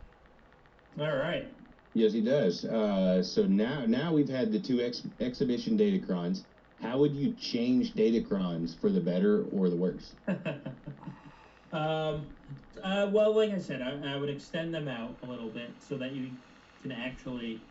all 0.99 1.15
right. 1.17 1.47
Yes, 1.93 2.13
he 2.13 2.21
does. 2.21 2.63
Uh, 2.63 3.21
so 3.21 3.45
now, 3.47 3.85
now 3.85 4.13
we've 4.13 4.29
had 4.29 4.51
the 4.53 4.59
two 4.59 4.81
ex- 4.81 5.05
exhibition 5.19 5.77
datacrons. 5.77 6.45
How 6.81 6.97
would 6.97 7.13
you 7.13 7.33
change 7.33 7.93
datacrons 7.93 8.79
for 8.79 8.89
the 8.89 9.01
better 9.01 9.43
or 9.51 9.69
the 9.69 9.75
worse? 9.75 10.15
um, 11.73 12.25
uh, 12.83 13.09
well, 13.11 13.35
like 13.35 13.51
I 13.51 13.59
said, 13.59 13.81
I, 13.81 14.13
I 14.13 14.17
would 14.17 14.29
extend 14.29 14.73
them 14.73 14.87
out 14.87 15.15
a 15.23 15.25
little 15.25 15.49
bit 15.49 15.71
so 15.87 15.97
that 15.97 16.11
you 16.11 16.31
can 16.81 16.91
actually 16.91 17.61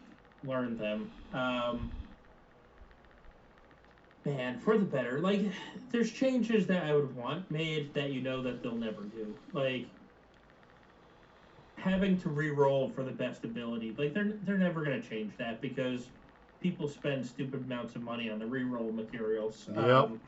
learn 0.44 0.78
them. 0.78 1.10
Um, 1.32 1.90
man, 4.24 4.58
for 4.58 4.78
the 4.78 4.84
better. 4.84 5.18
Like, 5.20 5.40
there's 5.90 6.10
changes 6.10 6.66
that 6.68 6.84
I 6.84 6.94
would 6.94 7.14
want 7.14 7.50
made 7.50 7.92
that 7.94 8.10
you 8.10 8.20
know 8.22 8.42
that 8.42 8.62
they'll 8.62 8.74
never 8.74 9.02
do. 9.02 9.34
Like, 9.52 9.86
having 11.76 12.18
to 12.20 12.28
re-roll 12.28 12.90
for 12.90 13.02
the 13.02 13.10
best 13.10 13.44
ability. 13.44 13.94
Like, 13.98 14.14
they're 14.14 14.32
they're 14.44 14.58
never 14.58 14.82
gonna 14.82 15.02
change 15.02 15.36
that 15.38 15.60
because 15.60 16.08
people 16.60 16.88
spend 16.88 17.26
stupid 17.26 17.64
amounts 17.64 17.96
of 17.96 18.02
money 18.02 18.30
on 18.30 18.38
the 18.38 18.46
re-roll 18.46 18.92
materials. 18.92 19.68
Yep. 19.74 19.78
Um, 19.78 20.20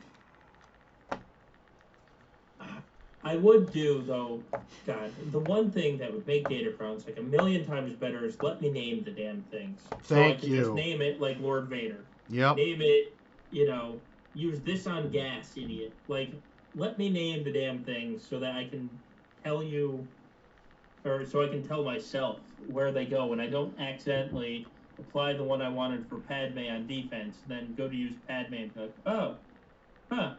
I 3.23 3.37
would 3.37 3.71
do 3.71 4.01
though, 4.01 4.43
God, 4.85 5.11
the 5.31 5.39
one 5.39 5.71
thing 5.71 5.97
that 5.99 6.13
would 6.13 6.27
make 6.27 6.47
Datacrons 6.47 7.05
like 7.05 7.17
a 7.17 7.21
million 7.21 7.65
times 7.65 7.93
better 7.93 8.25
is 8.25 8.41
let 8.41 8.61
me 8.61 8.69
name 8.69 9.03
the 9.03 9.11
damn 9.11 9.41
things. 9.43 9.81
so 10.03 10.15
I 10.15 10.19
Thank 10.19 10.41
can 10.41 10.51
you. 10.51 10.59
Just 10.59 10.73
name 10.73 11.01
it 11.01 11.21
like 11.21 11.39
Lord 11.39 11.67
Vader. 11.67 12.03
Yep. 12.29 12.57
Name 12.57 12.81
it, 12.81 13.15
you 13.51 13.67
know, 13.67 13.99
use 14.33 14.59
this 14.61 14.87
on 14.87 15.09
GAS, 15.09 15.51
idiot. 15.55 15.93
Like, 16.07 16.31
let 16.75 16.97
me 16.97 17.09
name 17.09 17.43
the 17.43 17.51
damn 17.51 17.83
things 17.83 18.25
so 18.27 18.39
that 18.39 18.55
I 18.55 18.67
can 18.67 18.89
tell 19.43 19.63
you, 19.63 20.05
or 21.05 21.25
so 21.25 21.43
I 21.43 21.47
can 21.47 21.65
tell 21.65 21.83
myself 21.83 22.39
where 22.67 22.91
they 22.91 23.05
go, 23.05 23.31
and 23.31 23.41
I 23.41 23.47
don't 23.47 23.77
accidentally 23.79 24.65
apply 24.99 25.33
the 25.33 25.43
one 25.43 25.61
I 25.61 25.69
wanted 25.69 26.07
for 26.07 26.17
Padme 26.17 26.67
on 26.69 26.87
defense, 26.87 27.37
then 27.47 27.73
go 27.77 27.87
to 27.87 27.95
use 27.95 28.13
Padme 28.27 28.53
and 28.55 28.73
be 28.73 28.79
like, 28.81 28.93
oh, 29.05 29.35
huh. 30.11 30.33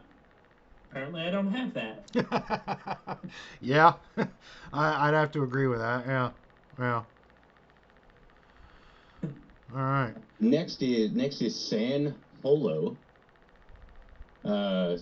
Apparently, 0.95 1.23
I 1.23 1.29
don't 1.29 1.51
have 1.51 1.73
that. 1.73 3.19
yeah, 3.59 3.95
I, 4.71 5.09
I'd 5.09 5.13
have 5.13 5.29
to 5.31 5.43
agree 5.43 5.67
with 5.67 5.79
that. 5.79 6.07
Yeah, 6.07 6.31
yeah. 6.79 7.03
All 9.23 9.31
right. 9.75 10.13
Next 10.39 10.81
is 10.81 11.11
next 11.11 11.41
is 11.41 11.69
San 11.69 12.15
Holo. 12.41 12.97
Uh, 14.45 14.95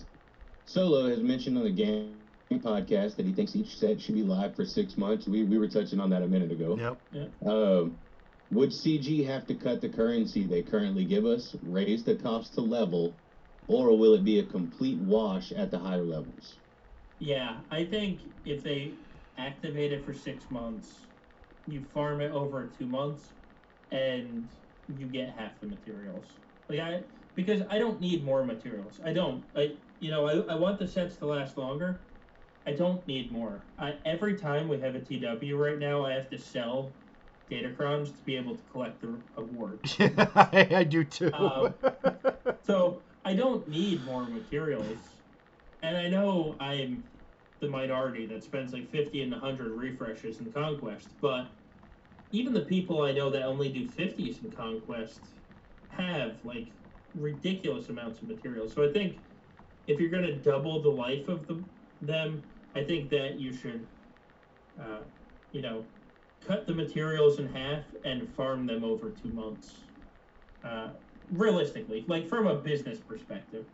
Solo 0.64 1.08
has 1.10 1.20
mentioned 1.20 1.56
on 1.58 1.62
the 1.62 1.70
game 1.70 2.16
podcast 2.54 3.14
that 3.14 3.24
he 3.24 3.32
thinks 3.32 3.54
each 3.54 3.78
set 3.78 4.00
should 4.00 4.16
be 4.16 4.24
live 4.24 4.56
for 4.56 4.64
six 4.64 4.96
months. 4.96 5.28
We 5.28 5.44
we 5.44 5.58
were 5.58 5.68
touching 5.68 6.00
on 6.00 6.10
that 6.10 6.22
a 6.22 6.26
minute 6.26 6.50
ago. 6.50 6.98
Yep. 7.12 7.30
Um, 7.46 7.98
would 8.50 8.70
CG 8.70 9.24
have 9.26 9.46
to 9.46 9.54
cut 9.54 9.80
the 9.80 9.90
currency 9.90 10.44
they 10.44 10.64
currently 10.64 11.04
give 11.04 11.24
us, 11.24 11.54
raise 11.62 12.02
the 12.02 12.16
cost 12.16 12.54
to 12.54 12.62
level, 12.62 13.20
or 13.66 13.96
will 13.98 14.14
it 14.14 14.24
be 14.24 14.38
a 14.38 14.46
complete 14.46 14.98
wash 15.00 15.52
at 15.52 15.70
the 15.70 15.78
higher 15.78 16.04
levels? 16.04 16.58
Yeah, 17.18 17.60
I 17.70 17.84
think 17.84 18.22
if 18.44 18.62
they 18.62 18.98
activate 19.36 19.92
it 19.92 20.04
for 20.04 20.12
six 20.12 20.50
months, 20.50 21.06
you 21.66 21.84
farm 21.94 22.20
it 22.20 22.32
over 22.32 22.66
two 22.68 22.86
months, 22.86 23.34
and 23.90 24.50
you 24.88 25.06
get 25.08 25.30
half 25.30 25.60
the 25.60 25.66
materials. 25.66 26.38
Like 26.68 26.80
I, 26.80 27.04
because 27.34 27.62
I 27.70 27.78
don't 27.78 28.00
need 28.00 28.24
more 28.24 28.44
materials. 28.44 29.00
I 29.04 29.12
don't. 29.12 29.44
I, 29.56 29.76
you 30.00 30.10
know, 30.10 30.26
I, 30.26 30.54
I 30.54 30.56
want 30.56 30.78
the 30.78 30.88
sets 30.88 31.16
to 31.18 31.26
last 31.26 31.56
longer. 31.56 32.02
I 32.66 32.72
don't 32.72 33.06
need 33.06 33.32
more. 33.32 33.66
I, 33.78 33.96
every 34.04 34.36
time 34.38 34.68
we 34.68 34.80
have 34.80 34.94
a 34.94 35.00
TW 35.00 35.56
right 35.56 35.78
now, 35.78 36.04
I 36.04 36.12
have 36.14 36.30
to 36.30 36.38
sell 36.38 36.94
Datacrons 37.50 38.16
to 38.16 38.22
be 38.24 38.36
able 38.36 38.56
to 38.56 38.64
collect 38.64 39.00
the 39.00 39.22
award. 39.36 39.80
I, 39.98 40.68
I 40.76 40.84
do 40.84 41.04
too. 41.04 41.32
Um, 41.32 41.74
So 42.64 43.02
I 43.24 43.34
don't 43.34 43.66
need 43.68 44.04
more 44.04 44.24
materials, 44.24 44.98
and 45.82 45.96
I 45.96 46.08
know 46.08 46.56
I'm 46.60 47.02
the 47.60 47.68
minority 47.68 48.26
that 48.26 48.44
spends 48.44 48.72
like 48.72 48.90
fifty 48.90 49.22
and 49.22 49.32
hundred 49.32 49.72
refreshes 49.72 50.40
in 50.40 50.52
Conquest, 50.52 51.08
but 51.20 51.46
even 52.32 52.52
the 52.52 52.60
people 52.60 53.02
I 53.02 53.12
know 53.12 53.30
that 53.30 53.42
only 53.42 53.70
do 53.70 53.88
fifties 53.88 54.40
in 54.44 54.50
Conquest 54.50 55.20
have 55.88 56.36
like 56.44 56.66
ridiculous 57.14 57.88
amounts 57.88 58.20
of 58.20 58.28
materials. 58.28 58.74
So 58.74 58.88
I 58.88 58.92
think 58.92 59.16
if 59.86 60.00
you're 60.00 60.10
going 60.10 60.24
to 60.24 60.36
double 60.36 60.82
the 60.82 60.90
life 60.90 61.28
of 61.28 61.46
the, 61.46 61.62
them, 62.02 62.42
I 62.74 62.82
think 62.82 63.08
that 63.10 63.38
you 63.38 63.54
should, 63.54 63.86
uh, 64.80 64.98
you 65.52 65.62
know, 65.62 65.84
cut 66.46 66.66
the 66.66 66.74
materials 66.74 67.38
in 67.38 67.46
half 67.46 67.84
and 68.04 68.28
farm 68.34 68.66
them 68.66 68.82
over 68.84 69.10
two 69.10 69.28
months. 69.30 69.76
Uh, 70.64 70.88
realistically, 71.30 72.04
like 72.08 72.28
from 72.28 72.46
a 72.46 72.56
business 72.56 73.00
perspective. 73.00 73.66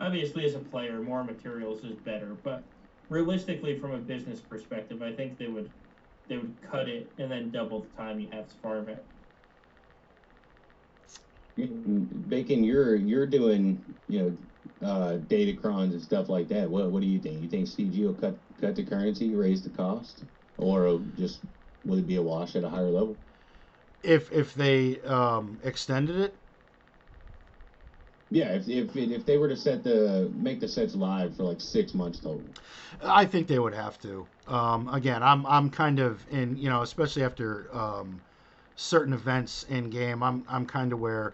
Obviously, 0.00 0.44
as 0.44 0.54
a 0.54 0.60
player, 0.60 1.00
more 1.02 1.24
materials 1.24 1.82
is 1.84 1.96
better, 1.96 2.34
but 2.34 2.62
realistically, 3.08 3.78
from 3.78 3.92
a 3.92 3.98
business 3.98 4.40
perspective, 4.40 5.02
I 5.02 5.12
think 5.12 5.38
they 5.38 5.48
would 5.48 5.72
they 6.28 6.36
would 6.36 6.56
cut 6.62 6.88
it 6.88 7.12
and 7.18 7.30
then 7.30 7.50
double 7.50 7.82
the 7.82 7.96
time 7.96 8.20
you 8.20 8.28
have 8.30 8.48
to 8.48 8.56
farm 8.56 8.88
it. 8.88 9.04
Bacon, 12.28 12.62
you're 12.62 12.94
you're 12.94 13.26
doing 13.26 13.82
you 14.06 14.20
know 14.20 14.86
uh, 14.88 15.18
datacrons 15.18 15.92
and 15.92 16.02
stuff 16.02 16.28
like 16.28 16.48
that. 16.48 16.70
What 16.70 16.92
what 16.92 17.00
do 17.00 17.08
you 17.08 17.18
think? 17.18 17.42
You 17.42 17.48
think 17.48 17.66
CG 17.66 18.04
will 18.04 18.14
cut 18.14 18.38
cut 18.60 18.76
the 18.76 18.84
currency, 18.84 19.34
raise 19.34 19.64
the 19.64 19.70
cost, 19.70 20.24
or 20.56 21.00
just 21.16 21.44
will 21.84 21.98
it 21.98 22.06
be 22.06 22.16
a 22.16 22.22
wash 22.22 22.54
at 22.54 22.62
a 22.62 22.68
higher 22.68 22.90
level? 22.90 23.18
if 24.02 24.30
if 24.32 24.54
they 24.54 25.00
um, 25.02 25.60
extended 25.62 26.16
it, 26.16 26.38
Yeah, 28.30 28.48
if 28.54 28.68
if 28.68 28.94
if 28.96 29.24
they 29.24 29.38
were 29.38 29.48
to 29.48 29.56
set 29.56 29.82
the 29.82 30.30
make 30.34 30.60
the 30.60 30.68
sets 30.68 30.94
live 30.94 31.36
for 31.36 31.44
like 31.44 31.60
six 31.60 31.94
months 31.94 32.18
total. 32.18 32.42
I 33.02 33.24
think 33.24 33.46
they 33.46 33.58
would 33.58 33.74
have 33.74 34.00
to. 34.02 34.26
Um, 34.46 34.88
again, 34.92 35.22
I'm 35.22 35.46
I'm 35.46 35.70
kind 35.70 35.98
of 35.98 36.20
in 36.30 36.56
you 36.56 36.68
know, 36.68 36.82
especially 36.82 37.24
after 37.24 37.68
um, 37.72 38.20
certain 38.76 39.12
events 39.12 39.64
in 39.70 39.88
game. 39.90 40.22
I'm 40.22 40.44
I'm 40.48 40.66
kind 40.66 40.92
of 40.92 41.00
where 41.00 41.32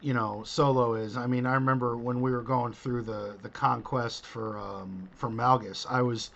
you 0.00 0.14
know 0.14 0.42
solo 0.44 0.94
is. 0.94 1.16
I 1.16 1.26
mean, 1.26 1.46
I 1.46 1.54
remember 1.54 1.96
when 1.96 2.20
we 2.20 2.30
were 2.30 2.42
going 2.42 2.72
through 2.72 3.02
the 3.02 3.34
the 3.42 3.48
conquest 3.48 4.24
for 4.24 4.56
um, 4.58 5.08
for 5.14 5.28
Malgus, 5.28 5.84
I 5.90 6.02
was 6.02 6.30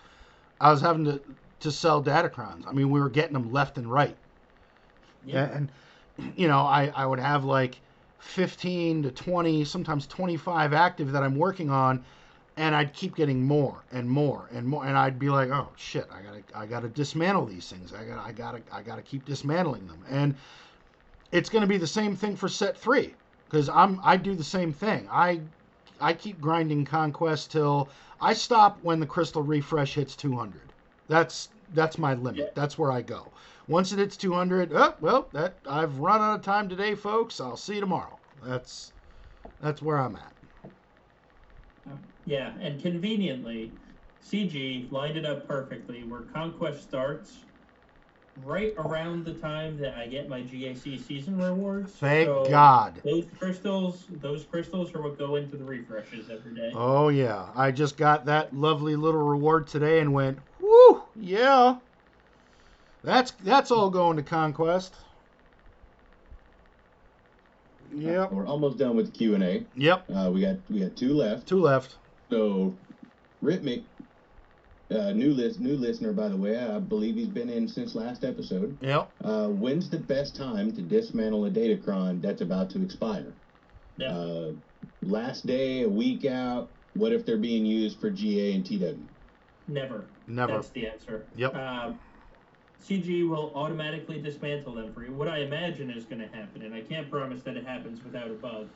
I 0.59 0.71
was 0.71 0.81
having 0.81 1.05
to 1.05 1.21
to 1.61 1.71
sell 1.71 2.03
datacrons. 2.03 2.67
I 2.67 2.71
mean, 2.71 2.89
we 2.89 2.99
were 2.99 3.09
getting 3.09 3.33
them 3.33 3.51
left 3.51 3.77
and 3.77 3.91
right. 3.91 4.15
Yeah. 5.25 5.49
And, 5.51 5.69
you 6.35 6.47
know, 6.47 6.59
I, 6.59 6.91
I 6.95 7.05
would 7.05 7.19
have 7.19 7.43
like 7.43 7.79
15 8.25 9.03
to 9.03 9.11
20, 9.11 9.63
sometimes 9.63 10.07
25 10.07 10.73
active 10.73 11.11
that 11.11 11.23
I'm 11.23 11.35
working 11.37 11.69
on, 11.69 12.03
and 12.57 12.75
I'd 12.75 12.93
keep 12.93 13.15
getting 13.15 13.43
more 13.43 13.83
and 13.91 14.09
more 14.09 14.49
and 14.51 14.67
more, 14.67 14.85
and 14.85 14.97
I'd 14.97 15.19
be 15.19 15.29
like, 15.29 15.49
oh 15.49 15.69
shit, 15.75 16.07
I 16.11 16.21
gotta 16.21 16.41
I 16.53 16.65
gotta 16.65 16.89
dismantle 16.89 17.45
these 17.45 17.69
things. 17.69 17.93
I 17.93 18.03
gotta 18.03 18.21
I 18.21 18.31
gotta 18.31 18.61
I 18.71 18.81
gotta 18.81 19.01
keep 19.01 19.25
dismantling 19.25 19.87
them, 19.87 20.03
and 20.09 20.35
it's 21.31 21.49
gonna 21.49 21.67
be 21.67 21.77
the 21.77 21.87
same 21.87 22.15
thing 22.15 22.35
for 22.35 22.49
set 22.49 22.77
three 22.77 23.13
because 23.49 23.69
I'm 23.69 23.99
I 24.03 24.17
do 24.17 24.35
the 24.35 24.43
same 24.43 24.73
thing. 24.73 25.07
I 25.11 25.39
I 26.01 26.13
keep 26.13 26.41
grinding 26.41 26.85
conquest 26.85 27.51
till 27.51 27.89
I 28.19 28.33
stop 28.33 28.79
when 28.81 28.99
the 28.99 29.05
crystal 29.05 29.43
refresh 29.43 29.93
hits 29.93 30.15
200. 30.15 30.59
That's 31.07 31.49
that's 31.73 31.97
my 31.97 32.15
limit. 32.15 32.53
That's 32.55 32.77
where 32.77 32.91
I 32.91 33.01
go. 33.01 33.27
Once 33.67 33.91
it 33.91 33.99
hits 33.99 34.15
200, 34.17 34.73
oh, 34.73 34.93
well, 35.01 35.27
that 35.33 35.53
I've 35.67 35.99
run 35.99 36.21
out 36.21 36.35
of 36.35 36.41
time 36.43 36.69
today, 36.69 36.95
folks. 36.95 37.41
I'll 37.41 37.57
see 37.57 37.75
you 37.75 37.79
tomorrow. 37.79 38.14
That's 38.45 38.93
that's 39.59 39.81
where 39.81 39.97
I'm 39.97 40.15
at. 40.15 40.33
Uh, 41.89 41.97
yeah, 42.25 42.53
and 42.59 42.81
conveniently, 42.81 43.73
CG 44.23 44.91
lined 44.91 45.17
it 45.17 45.25
up 45.25 45.47
perfectly 45.47 46.03
where 46.03 46.21
Conquest 46.21 46.83
starts 46.83 47.45
right 48.35 48.73
around 48.77 49.25
the 49.25 49.33
time 49.33 49.77
that 49.77 49.95
I 49.95 50.07
get 50.07 50.27
my 50.27 50.41
GAC 50.41 50.99
season 51.05 51.37
rewards. 51.37 51.93
Thank 51.93 52.27
So 52.27 52.45
God. 52.49 53.01
Those 53.03 53.25
crystals, 53.37 54.05
those 54.09 54.45
crystals 54.45 54.93
are 54.93 55.01
what 55.01 55.17
go 55.17 55.35
into 55.35 55.57
the 55.57 55.63
refreshes 55.63 56.29
every 56.29 56.53
day. 56.53 56.71
Oh 56.73 57.09
yeah, 57.09 57.49
I 57.55 57.71
just 57.71 57.97
got 57.97 58.25
that 58.25 58.53
lovely 58.53 58.95
little 58.95 59.21
reward 59.21 59.67
today 59.67 59.99
and 59.99 60.13
went, 60.13 60.39
whoo, 60.59 61.03
yeah. 61.15 61.77
That's 63.03 63.31
that's 63.31 63.71
all 63.71 63.91
going 63.91 64.17
to 64.17 64.23
conquest. 64.23 64.95
Yep. 67.93 68.31
We're 68.31 68.47
almost 68.47 68.77
done 68.77 68.95
with 68.95 69.07
the 69.07 69.11
Q 69.11 69.35
and 69.35 69.43
A. 69.43 69.65
Yep. 69.75 70.05
Uh, 70.13 70.31
we 70.33 70.41
got 70.41 70.57
we 70.69 70.79
got 70.79 70.95
two 70.95 71.13
left. 71.13 71.47
Two 71.47 71.61
left. 71.61 71.95
So, 72.29 72.73
Rhythmic, 73.41 73.83
uh, 74.91 75.11
new 75.11 75.31
list, 75.33 75.59
new 75.59 75.75
listener 75.75 76.13
by 76.13 76.29
the 76.29 76.37
way. 76.37 76.57
I 76.57 76.79
believe 76.79 77.15
he's 77.15 77.27
been 77.27 77.49
in 77.49 77.67
since 77.67 77.95
last 77.95 78.23
episode. 78.23 78.77
Yep. 78.81 79.11
Uh, 79.23 79.47
when's 79.47 79.89
the 79.89 79.99
best 79.99 80.35
time 80.35 80.71
to 80.73 80.81
dismantle 80.81 81.45
a 81.45 81.51
Datacron 81.51 82.21
that's 82.21 82.41
about 82.41 82.69
to 82.71 82.81
expire? 82.81 83.33
Yeah. 83.97 84.11
Uh, 84.11 84.51
last 85.01 85.45
day, 85.45 85.83
a 85.83 85.89
week 85.89 86.25
out. 86.25 86.69
What 86.93 87.11
if 87.11 87.25
they're 87.25 87.37
being 87.37 87.65
used 87.65 87.99
for 87.99 88.09
GA 88.09 88.53
and 88.53 88.65
TW? 88.65 88.97
Never. 89.67 90.05
Never. 90.27 90.53
That's 90.53 90.69
the 90.69 90.87
answer. 90.87 91.25
Yep. 91.35 91.55
Um, 91.55 91.99
CG 92.83 93.27
will 93.27 93.51
automatically 93.55 94.21
dismantle 94.21 94.73
them 94.73 94.93
for 94.93 95.03
you. 95.03 95.11
What 95.11 95.27
I 95.27 95.39
imagine 95.39 95.89
is 95.89 96.05
going 96.05 96.21
to 96.21 96.27
happen, 96.27 96.61
and 96.61 96.73
I 96.73 96.81
can't 96.81 97.09
promise 97.09 97.41
that 97.43 97.57
it 97.57 97.65
happens 97.65 98.03
without 98.03 98.29
a 98.29 98.33
bug, 98.33 98.67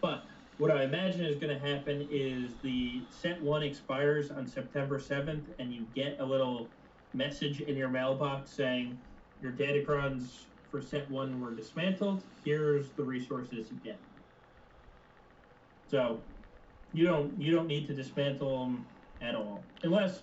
but 0.00 0.24
what 0.58 0.72
I 0.72 0.82
imagine 0.82 1.24
is 1.24 1.36
going 1.36 1.56
to 1.56 1.66
happen 1.66 2.08
is 2.10 2.50
the 2.62 3.00
set 3.10 3.40
one 3.40 3.62
expires 3.62 4.32
on 4.32 4.46
September 4.46 4.98
7th, 4.98 5.44
and 5.60 5.72
you 5.72 5.86
get 5.94 6.16
a 6.18 6.24
little 6.24 6.66
message 7.14 7.60
in 7.60 7.76
your 7.76 7.88
mailbox 7.88 8.50
saying 8.50 8.98
your 9.40 9.52
Datacrons 9.52 10.46
for 10.70 10.82
set 10.82 11.08
one 11.10 11.40
were 11.40 11.52
dismantled. 11.52 12.22
Here's 12.44 12.90
the 12.90 13.04
resources 13.04 13.70
you 13.70 13.78
get. 13.84 13.98
So 15.90 16.20
you 16.92 17.06
don't 17.06 17.40
you 17.40 17.54
don't 17.54 17.66
need 17.66 17.86
to 17.86 17.94
dismantle 17.94 18.64
them 18.64 18.86
at 19.22 19.34
all, 19.34 19.62
unless. 19.82 20.20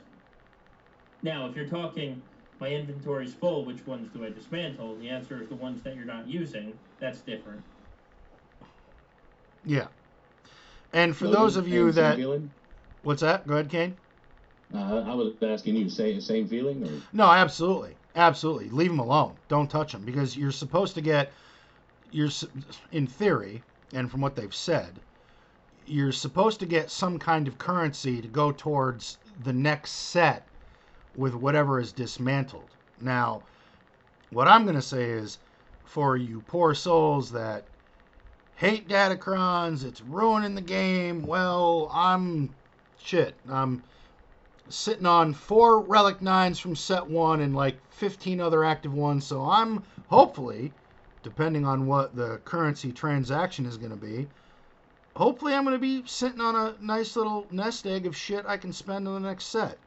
Now, 1.23 1.48
if 1.48 1.56
you're 1.56 1.68
talking, 1.68 2.22
my 2.60 2.69
inventory's 2.69 3.34
full. 3.34 3.65
Which 3.65 3.86
ones 3.86 4.10
do 4.14 4.26
I 4.26 4.30
dismantle? 4.30 4.95
The 4.98 5.10
answer 5.10 5.41
is 5.41 5.49
the 5.49 5.56
ones 5.56 5.84
that 5.84 5.95
you're 5.95 6.06
not 6.06 6.27
using. 6.27 6.73
That's 6.99 7.19
different. 7.22 7.61
Yeah. 9.65 9.88
And 10.94 11.15
for 11.15 11.26
Logan, 11.26 11.41
those 11.41 11.57
of 11.57 11.68
you 11.68 11.91
that, 11.91 12.15
feeling? 12.15 12.49
what's 13.03 13.22
that? 13.22 13.48
Go 13.48 13.56
ahead, 13.56 13.69
Kane. 13.69 13.95
Uh, 14.73 15.03
I 15.06 15.14
was 15.14 15.34
asking 15.41 15.76
you, 15.76 15.90
same 15.90 16.19
same 16.22 16.48
feeling, 16.48 16.88
or 16.88 17.02
No, 17.14 17.26
absolutely, 17.26 17.95
absolutely. 18.15 18.69
Leave 18.69 18.90
them 18.90 18.99
alone. 18.99 19.36
Don't 19.48 19.69
touch 19.69 19.91
them 19.91 20.03
because 20.03 20.36
you're 20.36 20.52
supposed 20.52 20.95
to 20.95 21.02
get. 21.02 21.32
You're 22.11 22.30
in 22.91 23.07
theory, 23.07 23.61
and 23.94 24.10
from 24.10 24.22
what 24.22 24.36
they've 24.36 24.56
said, 24.56 24.99
you're 25.86 26.11
supposed 26.11 26.60
to 26.61 26.65
get 26.65 26.90
some 26.90 27.19
kind 27.19 27.48
of 27.48 27.57
currency 27.57 28.22
to 28.22 28.27
go 28.27 28.52
towards 28.52 29.18
the 29.44 29.53
next 29.53 29.91
set 29.91 30.48
with 31.18 31.34
whatever 31.36 31.80
is 31.80 31.92
dismantled. 31.92 32.70
Now, 33.02 33.44
what 34.32 34.48
I'm 34.48 34.64
going 34.64 34.76
to 34.76 34.82
say 34.82 35.04
is, 35.04 35.38
for 35.84 36.18
you 36.18 36.42
poor 36.48 36.74
souls 36.74 37.32
that 37.32 37.66
hate 38.56 38.88
Datacrons, 38.88 39.84
it's 39.84 40.02
ruining 40.02 40.56
the 40.56 40.62
game. 40.62 41.26
Well, 41.26 41.90
I'm 41.94 42.54
shit. 42.98 43.36
I'm 43.50 43.84
sitting 44.70 45.06
on 45.06 45.34
four 45.34 45.80
relic 45.82 46.22
nines 46.22 46.60
from 46.60 46.76
set 46.76 47.06
one 47.06 47.42
and 47.42 47.56
like 47.56 47.78
15 47.92 48.42
other 48.42 48.64
active 48.64 48.94
ones. 48.94 49.26
So 49.26 49.44
I'm 49.44 49.84
hopefully, 50.08 50.74
depending 51.24 51.66
on 51.66 51.86
what 51.86 52.16
the 52.16 52.38
currency 52.46 52.92
transaction 52.92 53.66
is 53.66 53.78
going 53.78 53.92
to 53.92 53.96
be, 53.96 54.28
hopefully 55.16 55.54
I'm 55.54 55.64
going 55.64 55.76
to 55.76 55.80
be 55.80 56.04
sitting 56.06 56.42
on 56.42 56.56
a 56.56 56.76
nice 56.82 57.16
little 57.16 57.46
nest 57.52 57.86
egg 57.86 58.06
of 58.06 58.16
shit 58.16 58.46
I 58.48 58.58
can 58.58 58.74
spend 58.74 59.08
on 59.08 59.22
the 59.22 59.28
next 59.28 59.46
set. 59.46 59.78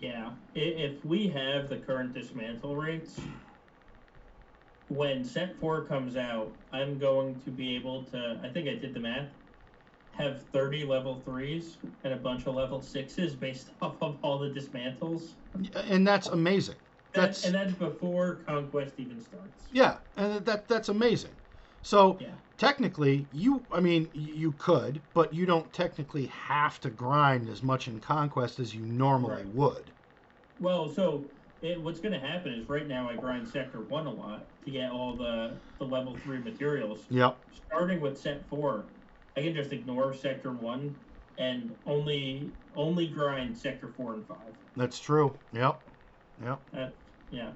Yeah, 0.00 0.30
if 0.54 1.04
we 1.04 1.26
have 1.28 1.68
the 1.68 1.76
current 1.78 2.14
dismantle 2.14 2.76
rates, 2.76 3.18
when 4.88 5.24
set 5.24 5.58
four 5.60 5.84
comes 5.84 6.16
out, 6.16 6.52
I'm 6.72 6.98
going 6.98 7.40
to 7.40 7.50
be 7.50 7.74
able 7.76 8.04
to. 8.06 8.40
I 8.42 8.48
think 8.48 8.68
I 8.68 8.74
did 8.74 8.94
the 8.94 9.00
math. 9.00 9.28
Have 10.16 10.42
30 10.52 10.84
level 10.84 11.20
threes 11.24 11.78
and 12.02 12.12
a 12.12 12.16
bunch 12.16 12.46
of 12.46 12.54
level 12.54 12.80
sixes 12.80 13.34
based 13.34 13.70
off 13.82 13.96
of 14.00 14.18
all 14.22 14.38
the 14.38 14.48
dismantles. 14.50 15.34
And 15.74 16.06
that's 16.06 16.28
amazing. 16.28 16.76
That- 17.12 17.20
That's 17.22 17.44
and 17.44 17.54
that's 17.54 17.72
before 17.72 18.40
conquest 18.46 18.94
even 18.98 19.20
starts. 19.20 19.64
yeah, 19.72 19.98
and 20.16 20.44
that 20.44 20.68
that's 20.68 20.88
amazing. 20.90 21.34
So 21.82 22.18
Yeah. 22.20 22.28
Technically, 22.58 23.28
you 23.32 23.64
I 23.72 23.80
mean 23.80 24.10
you 24.12 24.52
could, 24.52 25.00
but 25.14 25.32
you 25.32 25.46
don't 25.46 25.72
technically 25.72 26.26
have 26.26 26.78
to 26.80 26.90
grind 26.90 27.48
as 27.48 27.62
much 27.62 27.88
in 27.88 28.00
conquest 28.00 28.58
as 28.58 28.74
you 28.74 28.82
normally 28.84 29.44
Right. 29.44 29.54
would. 29.54 29.92
Well, 30.60 30.88
so 30.88 31.30
it, 31.62 31.80
what's 31.80 32.00
going 32.00 32.12
to 32.12 32.24
happen 32.24 32.52
is 32.52 32.68
right 32.68 32.86
now 32.86 33.08
I 33.08 33.16
grind 33.16 33.48
sector 33.48 33.80
one 33.80 34.06
a 34.06 34.12
lot 34.12 34.46
to 34.64 34.70
get 34.70 34.90
all 34.90 35.16
the 35.16 35.60
the 35.78 35.84
level 35.84 36.16
three 36.18 36.38
materials. 36.38 37.06
Yep. 37.08 37.38
starting 37.68 38.00
with 38.00 38.18
set 38.18 38.48
four, 38.48 38.86
I 39.36 39.42
can 39.42 39.54
just 39.54 39.72
ignore 39.72 40.12
sector 40.12 40.52
one 40.52 40.96
and 41.38 41.74
only 41.86 42.52
only 42.74 43.06
grind 43.08 43.56
sector 43.56 43.92
four 43.96 44.14
and 44.14 44.26
five. 44.26 44.54
That's 44.76 44.98
true. 44.98 45.38
Yep. 45.52 45.80
Yep. 46.42 46.60
That, 46.72 46.94
yeah. 47.30 47.50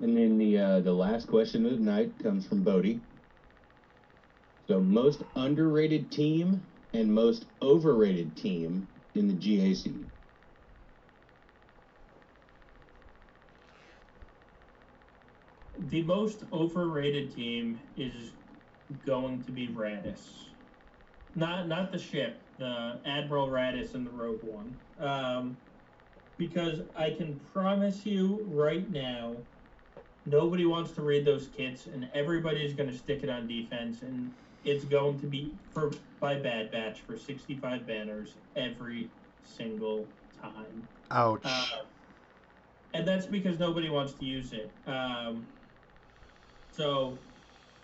And 0.00 0.16
then 0.16 0.38
the 0.38 0.58
uh, 0.58 0.80
the 0.80 0.92
last 0.92 1.28
question 1.28 1.64
of 1.64 1.72
the 1.72 1.78
night 1.78 2.18
comes 2.20 2.46
from 2.46 2.64
Bodie. 2.64 3.00
So 4.72 4.80
most 4.80 5.22
underrated 5.36 6.10
team 6.10 6.66
and 6.94 7.12
most 7.12 7.44
overrated 7.60 8.38
team 8.38 8.88
in 9.14 9.28
the 9.28 9.34
GAC. 9.34 10.06
The 15.78 16.02
most 16.04 16.44
overrated 16.54 17.34
team 17.36 17.80
is 17.98 18.32
going 19.04 19.44
to 19.44 19.52
be 19.52 19.68
Raddus. 19.68 20.46
Not 21.34 21.68
not 21.68 21.92
the 21.92 21.98
ship, 21.98 22.40
the 22.58 22.98
Admiral 23.04 23.48
Raddus 23.48 23.92
and 23.92 24.06
the 24.06 24.10
Rogue 24.10 24.42
One. 24.42 24.78
Um, 24.98 25.58
because 26.38 26.80
I 26.96 27.10
can 27.10 27.38
promise 27.52 28.06
you 28.06 28.42
right 28.48 28.90
now, 28.90 29.36
nobody 30.24 30.64
wants 30.64 30.92
to 30.92 31.02
read 31.02 31.26
those 31.26 31.48
kits, 31.48 31.84
and 31.84 32.08
everybody's 32.14 32.72
going 32.72 32.88
to 32.88 32.96
stick 32.96 33.22
it 33.22 33.28
on 33.28 33.46
defense, 33.46 34.00
and 34.00 34.32
it's 34.64 34.84
going 34.84 35.18
to 35.20 35.26
be 35.26 35.52
for 35.72 35.92
by 36.20 36.36
Bad 36.36 36.70
Batch 36.70 37.00
for 37.00 37.16
65 37.16 37.86
banners 37.86 38.34
every 38.56 39.08
single 39.44 40.06
time. 40.40 40.86
Ouch. 41.10 41.42
Uh, 41.44 41.64
and 42.94 43.06
that's 43.06 43.26
because 43.26 43.58
nobody 43.58 43.88
wants 43.88 44.12
to 44.14 44.24
use 44.24 44.52
it. 44.52 44.70
Um, 44.86 45.46
so 46.70 47.18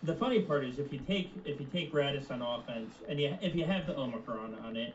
the 0.02 0.14
funny 0.14 0.40
part 0.40 0.64
is 0.64 0.78
if 0.78 0.92
you 0.92 1.00
take 1.00 1.30
if 1.44 1.60
you 1.60 1.66
take 1.72 1.92
Raddus 1.92 2.30
on 2.30 2.42
offense 2.42 2.94
and 3.08 3.20
you 3.20 3.36
if 3.40 3.54
you 3.54 3.64
have 3.64 3.86
the 3.86 3.96
Omicron 3.96 4.54
on 4.64 4.76
it, 4.76 4.94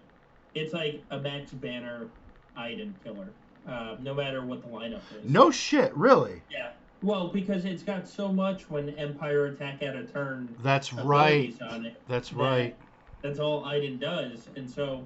it's 0.55 0.73
like 0.73 1.03
a 1.11 1.19
max 1.19 1.51
banner 1.51 2.07
Iden 2.55 2.95
killer. 3.03 3.27
Uh, 3.68 3.95
no 4.01 4.14
matter 4.14 4.45
what 4.45 4.61
the 4.61 4.68
lineup 4.68 4.99
is. 5.18 5.23
no 5.23 5.49
shit, 5.49 5.95
really. 5.95 6.41
Yeah. 6.51 6.72
Well, 7.03 7.27
because 7.27 7.65
it's 7.65 7.84
got 7.84 8.07
so 8.07 8.31
much 8.31 8.69
when 8.69 8.89
Empire 8.91 9.47
attack 9.47 9.84
out 9.84 9.97
of 9.97 10.11
turn. 10.13 10.55
That's 10.63 10.93
right. 10.93 11.49
it. 11.49 12.01
That's 12.07 12.30
that- 12.30 12.35
right. 12.38 12.75
That's 13.21 13.39
all 13.39 13.63
Iden 13.63 13.99
does, 13.99 14.49
and 14.57 14.69
so 14.69 15.05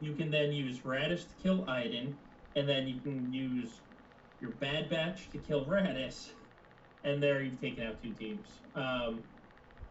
you 0.00 0.14
can 0.14 0.30
then 0.32 0.52
use 0.52 0.80
Raddus 0.80 1.28
to 1.28 1.42
kill 1.42 1.68
Iden, 1.68 2.16
and 2.56 2.68
then 2.68 2.88
you 2.88 3.00
can 3.00 3.32
use 3.32 3.80
your 4.40 4.50
Bad 4.52 4.90
Batch 4.90 5.30
to 5.30 5.38
kill 5.38 5.64
Raddus, 5.64 6.30
and 7.04 7.22
there 7.22 7.40
you've 7.40 7.60
taken 7.60 7.86
out 7.86 8.02
two 8.02 8.12
teams. 8.14 8.48
Um, 8.74 9.22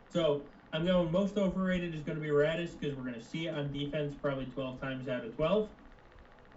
so 0.10 0.42
I'm 0.74 0.86
going 0.86 1.10
most 1.14 1.38
overrated 1.38 1.96
is 1.96 2.02
going 2.02 2.18
to 2.18 2.22
be 2.22 2.30
Raddus 2.30 2.78
because 2.78 2.96
we're 2.98 3.04
going 3.04 3.16
to 3.16 3.24
see 3.24 3.48
it 3.48 3.56
on 3.56 3.72
defense 3.72 4.16
probably 4.22 4.46
12 4.48 4.82
times 4.82 5.08
out 5.08 5.24
of 5.24 5.34
12. 5.38 5.70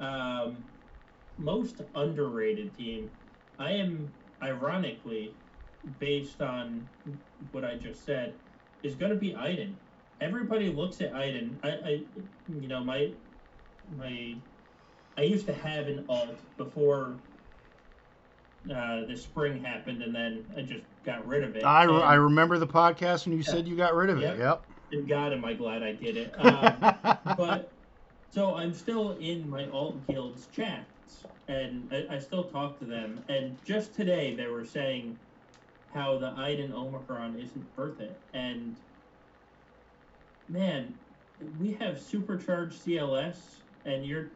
Um, 0.00 0.56
most 1.38 1.76
underrated 1.94 2.76
team, 2.76 3.08
I 3.60 3.70
am 3.70 4.12
ironically, 4.44 5.34
based 5.98 6.40
on 6.40 6.88
what 7.52 7.64
I 7.64 7.74
just 7.76 8.04
said, 8.04 8.34
is 8.82 8.94
going 8.94 9.10
to 9.10 9.18
be 9.18 9.34
Iden 9.34 9.76
everybody 10.20 10.70
looks 10.70 11.00
at 11.00 11.14
Iden. 11.14 11.58
I, 11.62 11.68
I, 11.68 12.02
you 12.60 12.68
know, 12.68 12.82
my, 12.82 13.10
my, 13.96 14.34
I 15.16 15.22
used 15.22 15.46
to 15.46 15.54
have 15.54 15.86
an 15.86 16.04
alt 16.08 16.36
before 16.56 17.14
uh, 18.74 19.04
the 19.06 19.16
spring 19.16 19.62
happened, 19.62 20.02
and 20.02 20.14
then 20.14 20.44
I 20.56 20.62
just 20.62 20.84
got 21.04 21.26
rid 21.26 21.44
of 21.44 21.56
it. 21.56 21.64
I, 21.64 21.84
re- 21.84 22.02
I 22.02 22.14
remember 22.14 22.58
the 22.58 22.66
podcast 22.66 23.26
when 23.26 23.36
you 23.36 23.42
said 23.42 23.68
you 23.68 23.76
got 23.76 23.94
rid 23.94 24.10
of 24.10 24.22
it. 24.22 24.38
Yep. 24.38 24.64
and 24.92 25.08
God, 25.08 25.32
am 25.32 25.44
I 25.44 25.54
glad 25.54 25.82
I 25.82 25.92
did 25.92 26.16
it. 26.16 26.34
Um, 26.38 27.36
but 27.36 27.72
so 28.30 28.54
I'm 28.54 28.74
still 28.74 29.12
in 29.12 29.48
my 29.48 29.68
alt 29.70 30.06
guild's 30.06 30.46
and 31.48 31.88
I, 31.92 32.16
I 32.16 32.18
still 32.18 32.44
talk 32.44 32.78
to 32.80 32.84
them. 32.84 33.22
And 33.28 33.56
just 33.64 33.94
today, 33.94 34.34
they 34.34 34.46
were 34.46 34.64
saying 34.64 35.18
how 35.92 36.18
the 36.18 36.28
Iden 36.36 36.72
Omicron 36.72 37.38
isn't 37.38 37.66
worth 37.76 38.00
it, 38.00 38.18
and 38.32 38.76
man, 40.48 40.94
we 41.60 41.72
have 41.74 42.00
supercharged 42.00 42.84
CLS, 42.84 43.36
and 43.84 44.04
your 44.04 44.30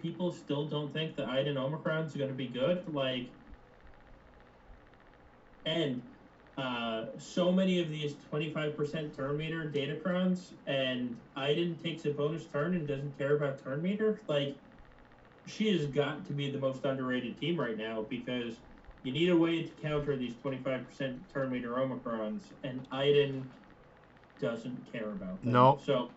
people 0.00 0.32
still 0.32 0.66
don't 0.66 0.92
think 0.92 1.16
the 1.16 1.24
Iden 1.24 1.56
Omicron 1.56 2.04
is 2.04 2.14
going 2.14 2.28
to 2.28 2.34
be 2.34 2.46
good. 2.46 2.82
Like, 2.92 3.28
and 5.66 6.02
uh, 6.56 7.06
so 7.18 7.52
many 7.52 7.80
of 7.80 7.88
these 7.88 8.14
25% 8.32 9.14
turn 9.16 9.36
meter 9.36 9.70
datacrons, 9.72 10.52
and 10.66 11.16
Iden 11.36 11.76
takes 11.82 12.04
a 12.04 12.10
bonus 12.10 12.44
turn 12.46 12.74
and 12.74 12.86
doesn't 12.86 13.16
care 13.18 13.36
about 13.36 13.62
turn 13.62 13.82
meter. 13.82 14.20
Like, 14.26 14.56
she 15.48 15.72
has 15.76 15.86
got 15.86 16.26
to 16.26 16.32
be 16.32 16.50
the 16.50 16.58
most 16.58 16.84
underrated 16.84 17.38
team 17.38 17.58
right 17.58 17.76
now 17.76 18.06
because 18.08 18.54
you 19.02 19.12
need 19.12 19.28
a 19.30 19.36
way 19.36 19.62
to 19.62 19.70
counter 19.82 20.16
these 20.16 20.34
25% 20.34 21.32
turn 21.32 21.50
meter 21.50 21.70
Omicrons, 21.74 22.42
and 22.64 22.86
Iden 22.90 23.50
doesn't 24.40 24.90
care 24.92 25.10
about 25.12 25.42
them. 25.42 25.52
No. 25.52 25.80
So, 25.84 26.10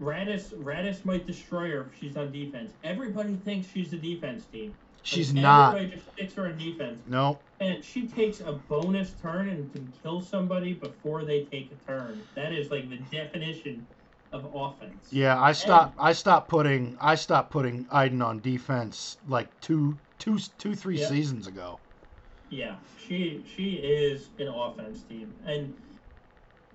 Raddus, 0.00 0.52
Raddus 0.54 1.04
might 1.04 1.26
destroy 1.26 1.70
her 1.70 1.90
if 1.92 1.98
she's 1.98 2.16
on 2.16 2.32
defense. 2.32 2.72
Everybody 2.84 3.36
thinks 3.36 3.68
she's 3.68 3.92
a 3.92 3.98
defense 3.98 4.46
team. 4.46 4.74
She's 5.02 5.32
Like, 5.32 5.42
not. 5.42 5.74
Everybody 5.76 5.96
just 5.96 6.12
sticks 6.12 6.34
her 6.34 6.46
on 6.46 6.58
defense 6.58 7.02
No. 7.06 7.40
and 7.60 7.84
she 7.84 8.06
takes 8.06 8.40
a 8.40 8.52
bonus 8.52 9.12
turn 9.14 9.48
and 9.48 9.72
can 9.72 9.92
kill 10.02 10.20
somebody 10.20 10.74
before 10.74 11.24
they 11.24 11.44
take 11.44 11.72
a 11.72 11.76
turn. 11.86 12.22
That 12.34 12.52
is 12.52 12.70
like 12.70 12.88
the 12.90 12.98
definition 12.98 13.86
of 14.32 14.50
offense. 14.54 15.08
Yeah, 15.12 15.40
I 15.40 15.52
stopped. 15.52 15.96
I 15.98 16.12
stopped 16.12 16.48
putting. 16.48 16.96
I 17.00 17.14
stopped 17.14 17.50
putting 17.50 17.86
Iden 17.90 18.22
on 18.22 18.40
defense 18.40 19.16
like 19.26 19.48
two, 19.60 19.98
two, 20.18 20.38
two, 20.58 20.74
three 20.74 20.96
Yep. 20.98 21.08
seasons 21.08 21.46
ago. 21.46 21.80
Yeah, 22.48 22.76
she 22.98 23.44
she 23.56 23.74
is 23.74 24.30
an 24.38 24.48
offense 24.48 25.02
team, 25.04 25.34
and 25.46 25.74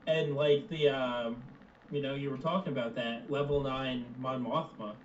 and 0.08 0.36
like 0.36 0.70
the 0.70 0.90
um, 0.90 1.44
you 1.92 2.02
know, 2.02 2.16
you 2.16 2.30
were 2.30 2.38
talking 2.38 2.74
about 2.74 2.96
that 2.96 3.30
level 3.30 3.62
nine 3.62 4.06
Mon 4.18 4.44
Mothma. 4.46 4.96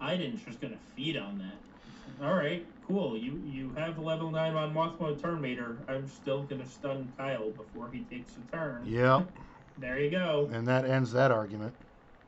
Iden's 0.00 0.42
just 0.44 0.60
gonna 0.60 0.78
feed 0.94 1.16
on 1.16 1.38
that. 1.38 2.24
All 2.24 2.34
right, 2.34 2.66
cool. 2.86 3.16
You 3.16 3.40
you 3.44 3.72
have 3.76 3.98
level 3.98 4.30
nine 4.30 4.54
Mon 4.54 4.74
Mothma 4.74 5.20
turn 5.20 5.40
meter. 5.40 5.78
I'm 5.88 6.06
still 6.06 6.44
gonna 6.44 6.66
stun 6.66 7.12
Kyle 7.16 7.50
before 7.50 7.90
he 7.90 8.04
takes 8.04 8.32
a 8.36 8.56
turn. 8.56 8.86
Yep. 8.86 9.30
There 9.78 9.98
you 9.98 10.10
go. 10.10 10.48
And 10.52 10.66
that 10.68 10.84
ends 10.84 11.12
that 11.12 11.30
argument. 11.30 11.72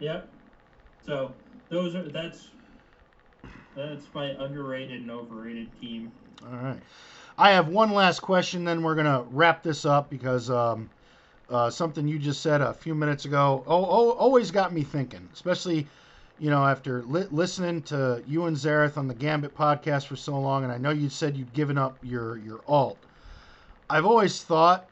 Yep. 0.01 0.29
So 1.05 1.33
those 1.69 1.95
are 1.95 2.03
that's 2.03 2.49
that's 3.77 4.05
my 4.15 4.31
underrated 4.39 5.03
and 5.03 5.11
overrated 5.11 5.69
team. 5.81 6.11
All 6.43 6.59
right. 6.59 6.81
I 7.39 7.51
have 7.51 7.69
one 7.69 7.93
last 7.93 8.21
question, 8.21 8.65
then 8.65 8.83
we're 8.83 8.95
going 8.95 9.07
to 9.07 9.25
wrap 9.31 9.63
this 9.63 9.85
up 9.85 10.09
because 10.09 10.49
um, 10.49 10.89
uh, 11.51 11.69
something 11.69 12.09
you 12.09 12.19
just 12.19 12.41
said 12.41 12.63
a 12.63 12.73
few 12.73 12.95
minutes 12.95 13.27
ago 13.27 13.63
oh, 13.67 13.85
oh, 13.85 14.11
always 14.13 14.51
got 14.51 14.73
me 14.73 14.83
thinking, 14.83 15.29
especially, 15.35 15.87
you 16.41 16.49
know, 16.49 16.65
after 16.65 17.03
li- 17.03 17.27
listening 17.31 17.83
to 17.83 18.23
you 18.27 18.47
and 18.47 18.57
Zareth 18.57 18.97
on 18.97 19.07
the 19.07 19.15
Gambit 19.15 19.55
podcast 19.55 20.07
for 20.07 20.17
so 20.17 20.39
long, 20.39 20.65
and 20.65 20.73
I 20.73 20.79
know 20.79 20.91
you 20.91 21.11
said 21.11 21.37
you'd 21.37 21.53
given 21.53 21.77
up 21.77 21.99
your, 22.03 22.39
your 22.39 22.61
alt. 22.67 22.99
I've 23.91 24.07
always 24.07 24.43
thought, 24.43 24.89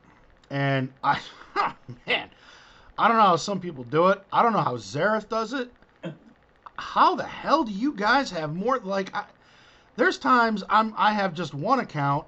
and 0.51 0.93
I, 1.03 1.19
man, 2.07 2.24
I 2.97 3.09
don't 3.09 3.16
know 3.16 3.25
how 3.25 3.37
some 3.37 3.61
people 3.61 3.85
do 3.85 4.09
it. 4.09 4.21
I 4.33 4.43
don't 4.43 4.53
know 4.53 4.61
how 4.61 4.77
Zareth 4.77 5.29
does 5.29 5.53
it. 5.53 5.73
How 6.77 7.15
the 7.15 7.25
hell 7.25 7.65
do 7.65 7.73
you 7.73 7.93
guys 7.93 8.31
have 8.31 8.55
more? 8.55 8.79
Like, 8.79 9.15
I, 9.15 9.25
there's 9.97 10.19
times 10.19 10.65
I'm 10.69 10.95
I 10.97 11.12
have 11.12 11.35
just 11.35 11.55
one 11.55 11.81
account 11.81 12.27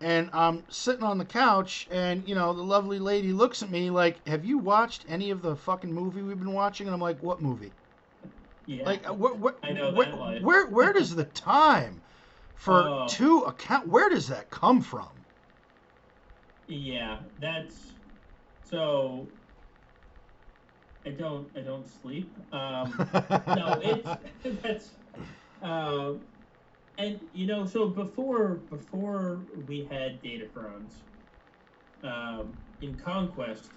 and 0.00 0.30
I'm 0.32 0.64
sitting 0.68 1.04
on 1.04 1.18
the 1.18 1.24
couch, 1.24 1.86
and 1.90 2.26
you 2.28 2.34
know 2.34 2.52
the 2.52 2.62
lovely 2.62 2.98
lady 2.98 3.32
looks 3.32 3.62
at 3.62 3.70
me 3.70 3.90
like, 3.90 4.26
"Have 4.26 4.44
you 4.44 4.58
watched 4.58 5.04
any 5.08 5.30
of 5.30 5.42
the 5.42 5.54
fucking 5.54 5.92
movie 5.92 6.22
we've 6.22 6.38
been 6.38 6.52
watching?" 6.52 6.86
And 6.86 6.94
I'm 6.94 7.00
like, 7.00 7.22
"What 7.22 7.40
movie?" 7.40 7.72
Yeah. 8.66 8.84
Like, 8.84 9.08
uh, 9.08 9.14
where 9.14 9.34
where 9.34 9.54
I 9.62 9.72
know 9.72 9.92
where, 9.92 10.10
where, 10.40 10.66
where 10.66 10.92
does 10.92 11.14
the 11.14 11.24
time 11.24 12.00
for 12.56 12.88
Oh. 12.88 13.06
two 13.08 13.42
account? 13.42 13.88
Where 13.88 14.08
does 14.08 14.28
that 14.28 14.50
come 14.50 14.80
from? 14.80 15.08
Yeah, 16.66 17.18
that's 17.40 17.92
so. 18.64 19.26
I 21.04 21.10
don't. 21.10 21.48
I 21.56 21.60
don't 21.60 21.86
sleep. 21.86 22.36
Um, 22.52 22.94
no, 23.46 23.80
it's 23.82 24.08
that's. 24.62 24.90
Uh, 25.62 26.14
and 26.98 27.20
you 27.32 27.46
know, 27.46 27.64
so 27.64 27.88
before 27.88 28.60
before 28.70 29.40
we 29.66 29.88
had 29.90 30.22
Datacrons, 30.22 30.92
um, 32.04 32.52
in 32.80 32.98
Conquest, 32.98 33.70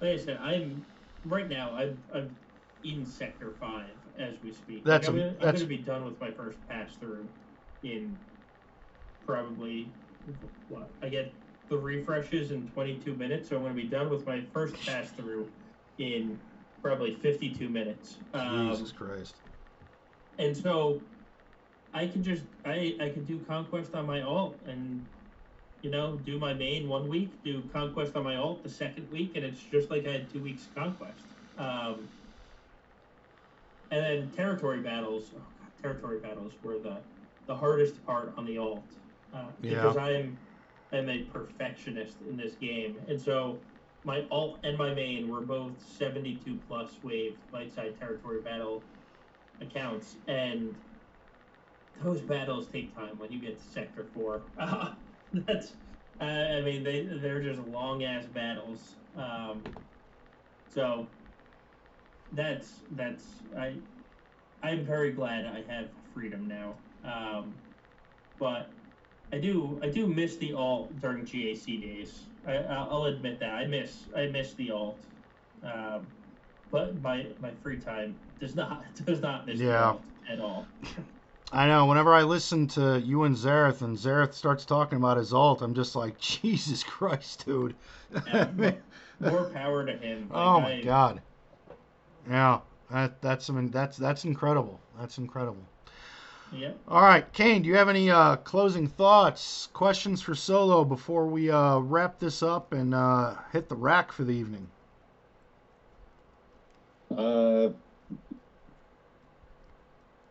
like 0.00 0.10
I 0.10 0.16
said, 0.16 0.38
I'm 0.40 0.84
right 1.24 1.48
now. 1.48 1.74
I'm 1.74 1.98
I'm 2.14 2.36
in 2.84 3.04
Sector 3.04 3.54
Five 3.60 3.90
as 4.18 4.34
we 4.42 4.52
speak. 4.52 4.84
That's 4.84 5.08
like, 5.08 5.16
I'm, 5.16 5.20
gonna, 5.20 5.46
I'm 5.46 5.54
gonna 5.54 5.66
be 5.66 5.78
done 5.78 6.04
with 6.04 6.20
my 6.20 6.30
first 6.30 6.58
pass 6.68 6.94
through 6.96 7.28
in 7.82 8.16
probably 9.26 9.88
what 10.68 10.90
I 11.02 11.08
get 11.08 11.32
the 11.68 11.76
refreshes 11.76 12.50
in 12.50 12.68
22 12.68 13.14
minutes, 13.14 13.48
so 13.48 13.56
I'm 13.56 13.62
going 13.62 13.74
to 13.74 13.82
be 13.82 13.88
done 13.88 14.10
with 14.10 14.26
my 14.26 14.42
first 14.52 14.74
pass 14.84 15.10
through 15.10 15.48
in 15.98 16.38
probably 16.82 17.14
52 17.14 17.68
minutes. 17.68 18.18
Um, 18.34 18.70
Jesus 18.70 18.92
Christ! 18.92 19.36
and 20.38 20.56
so 20.56 21.00
I 21.94 22.06
can 22.06 22.22
just 22.22 22.42
I 22.64 22.96
I 23.00 23.08
can 23.10 23.24
do 23.24 23.38
conquest 23.46 23.94
on 23.94 24.06
my 24.06 24.22
alt 24.22 24.58
and 24.66 25.04
you 25.82 25.90
know 25.90 26.16
do 26.24 26.38
my 26.38 26.54
main 26.54 26.88
one 26.88 27.08
week, 27.08 27.30
do 27.44 27.62
conquest 27.72 28.16
on 28.16 28.24
my 28.24 28.36
alt 28.36 28.62
the 28.62 28.70
second 28.70 29.10
week, 29.10 29.32
and 29.36 29.44
it's 29.44 29.62
just 29.62 29.90
like 29.90 30.06
I 30.06 30.12
had 30.12 30.32
two 30.32 30.40
weeks 30.40 30.68
conquest. 30.74 31.24
Um, 31.58 32.08
and 33.90 34.02
then 34.02 34.30
territory 34.30 34.80
battles. 34.80 35.30
Oh 35.34 35.38
God, 35.60 35.82
territory 35.82 36.18
battles 36.18 36.52
were 36.62 36.78
the 36.78 36.98
the 37.46 37.54
hardest 37.54 38.04
part 38.06 38.32
on 38.36 38.46
the 38.46 38.58
alt 38.58 38.84
uh, 39.34 39.44
because 39.60 39.96
I'm 39.96 40.38
I'm 40.92 41.08
a 41.08 41.24
perfectionist 41.24 42.16
in 42.28 42.36
this 42.36 42.54
game, 42.54 42.96
and 43.08 43.20
so 43.20 43.58
my 44.04 44.26
alt 44.30 44.60
and 44.64 44.76
my 44.76 44.92
main 44.94 45.28
were 45.28 45.40
both 45.40 45.80
72 45.80 46.60
plus 46.66 46.98
wave 47.02 47.36
light 47.52 47.72
side 47.72 47.98
territory 47.98 48.40
battle 48.42 48.82
accounts, 49.60 50.16
and 50.26 50.74
those 52.02 52.20
battles 52.20 52.68
take 52.68 52.94
time 52.94 53.18
when 53.18 53.30
you 53.30 53.40
get 53.40 53.58
to 53.58 53.64
Sector 53.64 54.06
Four. 54.14 54.42
Uh, 54.58 54.94
that's, 55.32 55.72
uh, 56.20 56.24
I 56.24 56.60
mean, 56.62 56.82
they 56.82 57.04
they're 57.04 57.42
just 57.42 57.60
long 57.60 58.04
ass 58.04 58.26
battles. 58.26 58.96
Um, 59.16 59.62
so 60.68 61.06
that's 62.32 62.80
that's 62.92 63.44
I 63.56 63.76
I'm 64.62 64.84
very 64.84 65.12
glad 65.12 65.46
I 65.46 65.62
have 65.72 65.90
freedom 66.14 66.48
now. 66.48 66.74
Um, 67.04 67.54
but 68.38 68.70
I 69.32 69.38
do 69.38 69.80
I 69.82 69.88
do 69.88 70.06
miss 70.06 70.36
the 70.36 70.52
alt 70.52 71.00
during 71.00 71.24
GAC 71.24 71.80
days. 71.80 72.24
I, 72.46 72.56
I'll 72.56 73.04
admit 73.04 73.40
that 73.40 73.50
I 73.54 73.66
miss 73.66 74.04
I 74.16 74.26
miss 74.26 74.52
the 74.54 74.70
alt. 74.70 74.98
Um, 75.62 76.06
but 76.70 77.00
my 77.00 77.26
my 77.40 77.50
free 77.62 77.78
time 77.78 78.14
does 78.40 78.54
not 78.54 78.84
does 79.06 79.20
not 79.20 79.46
miss 79.46 79.58
the 79.58 79.66
Yeah. 79.66 79.84
alt 79.90 80.02
at 80.28 80.40
all. 80.40 80.66
I 81.54 81.66
know. 81.66 81.84
Whenever 81.86 82.14
I 82.14 82.22
listen 82.22 82.66
to 82.68 82.98
you 83.04 83.24
and 83.24 83.36
Zareth, 83.36 83.82
and 83.82 83.94
Zareth 83.94 84.32
starts 84.32 84.64
talking 84.64 84.96
about 84.96 85.18
his 85.18 85.34
alt, 85.34 85.60
I'm 85.60 85.74
just 85.74 85.94
like, 85.94 86.18
Jesus 86.20 86.82
Christ, 86.82 87.44
dude. 87.44 87.74
Yeah, 88.26 88.48
more, 88.56 88.74
more 89.20 89.44
power 89.50 89.84
to 89.84 89.92
him. 89.92 90.30
Like, 90.30 90.38
oh 90.38 90.60
my 90.60 90.74
I- 90.76 90.82
God. 90.82 91.20
Yeah, 92.28 92.60
that 92.90 93.20
that's 93.20 93.50
I 93.50 93.52
mean 93.54 93.70
that's 93.70 93.96
that's 93.96 94.24
incredible. 94.24 94.80
That's 94.98 95.18
incredible. 95.18 95.64
Yep. 96.52 96.80
All 96.88 97.02
right, 97.02 97.32
Kane, 97.32 97.62
do 97.62 97.68
you 97.68 97.76
have 97.76 97.88
any 97.88 98.10
uh, 98.10 98.36
closing 98.36 98.86
thoughts, 98.86 99.68
questions 99.72 100.20
for 100.20 100.34
Solo 100.34 100.84
before 100.84 101.26
we 101.26 101.50
uh, 101.50 101.78
wrap 101.78 102.18
this 102.18 102.42
up 102.42 102.72
and 102.72 102.94
uh, 102.94 103.36
hit 103.52 103.68
the 103.68 103.76
rack 103.76 104.12
for 104.12 104.24
the 104.24 104.32
evening? 104.34 104.68
Uh, 107.10 107.70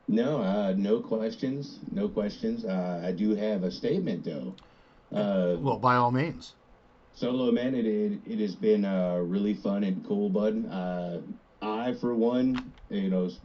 no, 0.07 0.41
uh, 0.41 0.73
no 0.77 0.99
questions. 0.99 1.79
No 1.91 2.09
questions. 2.09 2.65
Uh, 2.65 3.01
I 3.03 3.11
do 3.11 3.35
have 3.35 3.63
a 3.63 3.71
statement 3.71 4.25
though. 4.25 4.55
Uh, 5.15 5.57
Well, 5.59 5.79
by 5.79 5.95
all 5.95 6.11
means. 6.11 6.55
Solo 7.13 7.51
man, 7.51 7.75
it, 7.75 7.85
it 7.85 8.21
it 8.25 8.39
has 8.39 8.55
been 8.55 8.85
uh, 8.85 9.15
really 9.17 9.53
fun 9.53 9.83
and 9.83 10.05
cool, 10.05 10.29
bud. 10.29 10.65
Uh, 10.69 11.19
I, 11.61 11.93
for 11.93 12.15
one, 12.15 12.73
you 12.89 13.09
know, 13.09 13.25
s- 13.25 13.39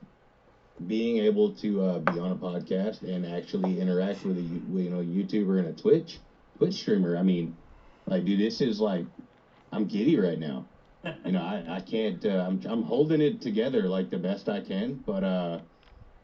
being 0.85 1.19
able 1.19 1.55
to 1.57 1.83
uh, 1.83 1.99
be 2.01 2.19
on 2.19 2.33
a 2.33 2.37
podcast 2.37 3.03
and 3.03 3.25
actually 3.25 3.81
interact 3.81 4.25
with 4.25 4.37
a 4.37 4.43
you 4.43 4.91
know 4.91 4.99
YouTuber 4.99 5.59
and 5.59 5.69
a 5.69 5.73
Twitch 5.73 6.21
Twitch 6.59 6.75
streamer. 6.75 7.17
I 7.17 7.23
mean, 7.23 7.57
like, 8.07 8.25
dude, 8.25 8.41
this 8.41 8.61
is 8.61 8.81
like, 8.81 9.07
I'm 9.73 9.87
giddy 9.87 10.19
right 10.19 10.39
now. 10.39 10.69
You 11.25 11.33
know, 11.33 11.43
I, 11.43 11.77
I 11.77 11.81
can't. 11.81 12.25
Uh, 12.25 12.45
I'm 12.49 12.61
I'm 12.67 12.83
holding 12.83 13.21
it 13.21 13.41
together 13.41 13.89
like 13.89 14.11
the 14.11 14.19
best 14.19 14.49
I 14.49 14.61
can, 14.61 15.03
but 15.07 15.23
uh, 15.23 15.61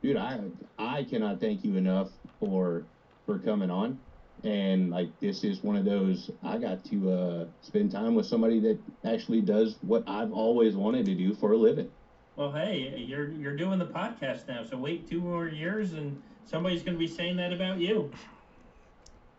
dude, 0.03 0.17
I 0.17 0.41
I 0.79 1.05
cannot 1.05 1.41
thank 1.41 1.65
you 1.65 1.77
enough 1.77 2.11
for 2.41 2.89
for 3.27 3.39
coming 3.39 3.71
on 3.71 4.01
and 4.45 4.91
like 4.91 5.19
this 5.21 5.45
is 5.45 5.63
one 5.63 5.77
of 5.77 5.85
those 5.85 6.31
i 6.43 6.59
got 6.59 6.85
to 6.85 7.11
uh, 7.11 7.47
spend 7.61 7.93
time 7.93 8.15
with 8.15 8.27
somebody 8.27 8.59
that 8.61 8.83
actually 9.05 9.41
does 9.41 9.79
what 9.83 10.03
i've 10.09 10.33
always 10.33 10.75
wanted 10.75 11.07
to 11.07 11.15
do 11.15 11.35
for 11.35 11.53
a 11.53 11.57
living 11.57 11.91
Well, 12.37 12.51
hey, 12.53 12.95
you're 13.07 13.31
you're 13.33 13.57
doing 13.57 13.79
the 13.79 13.87
podcast 13.87 14.49
now, 14.49 14.65
so 14.65 14.77
wait 14.79 15.09
two 15.09 15.21
more 15.21 15.49
years, 15.49 15.93
and 15.93 16.21
somebody's 16.47 16.83
going 16.83 16.95
to 16.95 16.99
be 16.99 17.07
saying 17.07 17.37
that 17.37 17.53
about 17.53 17.79
you. 17.79 18.11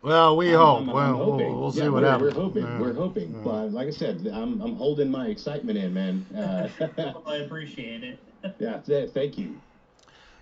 Well, 0.02 0.36
we 0.36 0.50
I'm- 0.54 0.58
hope. 0.58 0.78
I'm- 0.80 0.88
I'm 0.90 0.94
well, 0.94 1.16
we'll, 1.16 1.30
hoping. 1.32 1.60
we'll 1.60 1.72
see 1.72 1.78
Yeah, 1.80 1.88
what 1.88 2.02
we're, 2.02 2.10
happens. 2.10 2.34
we're 2.34 2.42
hoping 2.42 2.62
Yeah. 2.64 2.78
we're 2.80 2.92
hoping 2.92 3.32
Yeah. 3.32 3.40
but 3.42 3.72
like 3.72 3.88
i 3.88 3.90
said 3.90 4.28
i'm, 4.34 4.60
I'm 4.60 4.76
holding 4.76 5.10
my 5.10 5.28
excitement 5.28 5.78
in 5.78 5.94
man 5.94 6.26
uh, 6.36 6.68
Well, 6.98 7.22
I 7.26 7.36
appreciate 7.36 8.04
it. 8.04 8.18
yeah 8.58 8.80
thank 9.06 9.38
you 9.38 9.58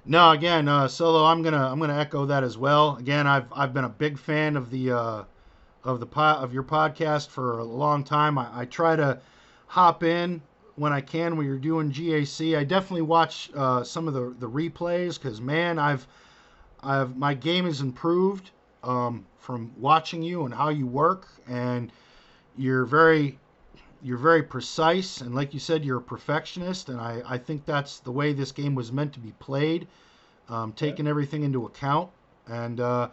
No, 0.05 0.33
again, 0.33 0.67
uh, 0.67 0.89
solo. 0.89 1.25
I'm 1.25 1.43
gonna 1.43 1.65
I'm 1.71 1.79
gonna 1.79 1.97
echo 1.97 2.27
that 2.27 2.43
as 2.43 2.59
well. 2.59 2.97
Again, 2.97 3.29
I've 3.29 3.47
I've 3.53 3.73
been 3.73 3.85
a 3.85 3.89
big 3.89 4.19
fan 4.19 4.57
of 4.57 4.69
the 4.71 4.91
uh, 4.91 5.23
of 5.85 6.01
the 6.01 6.07
po- 6.07 6.41
of 6.43 6.53
your 6.53 6.65
podcast 6.65 7.29
for 7.29 7.61
a 7.61 7.65
long 7.65 8.03
time. 8.03 8.37
I, 8.37 8.49
I 8.53 8.65
try 8.65 8.97
to 8.97 9.21
hop 9.69 10.03
in 10.03 10.43
when 10.77 10.93
I 10.93 11.01
can 11.01 11.37
when 11.37 11.47
you're 11.47 11.59
doing 11.59 11.91
GAC. 11.91 12.57
I 12.57 12.65
definitely 12.65 13.03
watch 13.03 13.51
uh, 13.55 13.83
some 13.85 14.09
of 14.09 14.15
the 14.15 14.35
the 14.39 14.49
replays 14.49 15.21
because 15.21 15.41
man, 15.41 15.79
I've 15.79 16.07
I've 16.83 17.17
my 17.17 17.35
game 17.35 17.65
has 17.65 17.81
improved 17.81 18.51
um, 18.83 19.27
from 19.39 19.73
watching 19.79 20.23
you 20.23 20.45
and 20.45 20.55
how 20.55 20.69
you 20.69 20.87
work, 20.87 21.29
and 21.49 21.93
you're 22.57 22.85
very 22.85 23.39
you're 24.03 24.19
very 24.19 24.43
precise 24.43 25.21
and 25.21 25.35
like 25.35 25.55
you 25.55 25.61
said 25.61 25.85
you're 25.85 25.99
a 25.99 26.03
perfectionist 26.03 26.89
and 26.89 27.01
I, 27.01 27.23
I 27.25 27.39
think 27.39 27.65
that's 27.65 28.01
the 28.01 28.11
way 28.11 28.33
this 28.33 28.51
game 28.51 28.75
was 28.75 28.91
meant 28.91 29.13
to 29.15 29.21
be 29.21 29.33
played 29.39 29.87
um, 30.49 30.73
taking 30.73 31.07
everything 31.07 31.45
into 31.45 31.67
account 31.67 32.11
and 32.49 32.81
uh, 32.81 33.09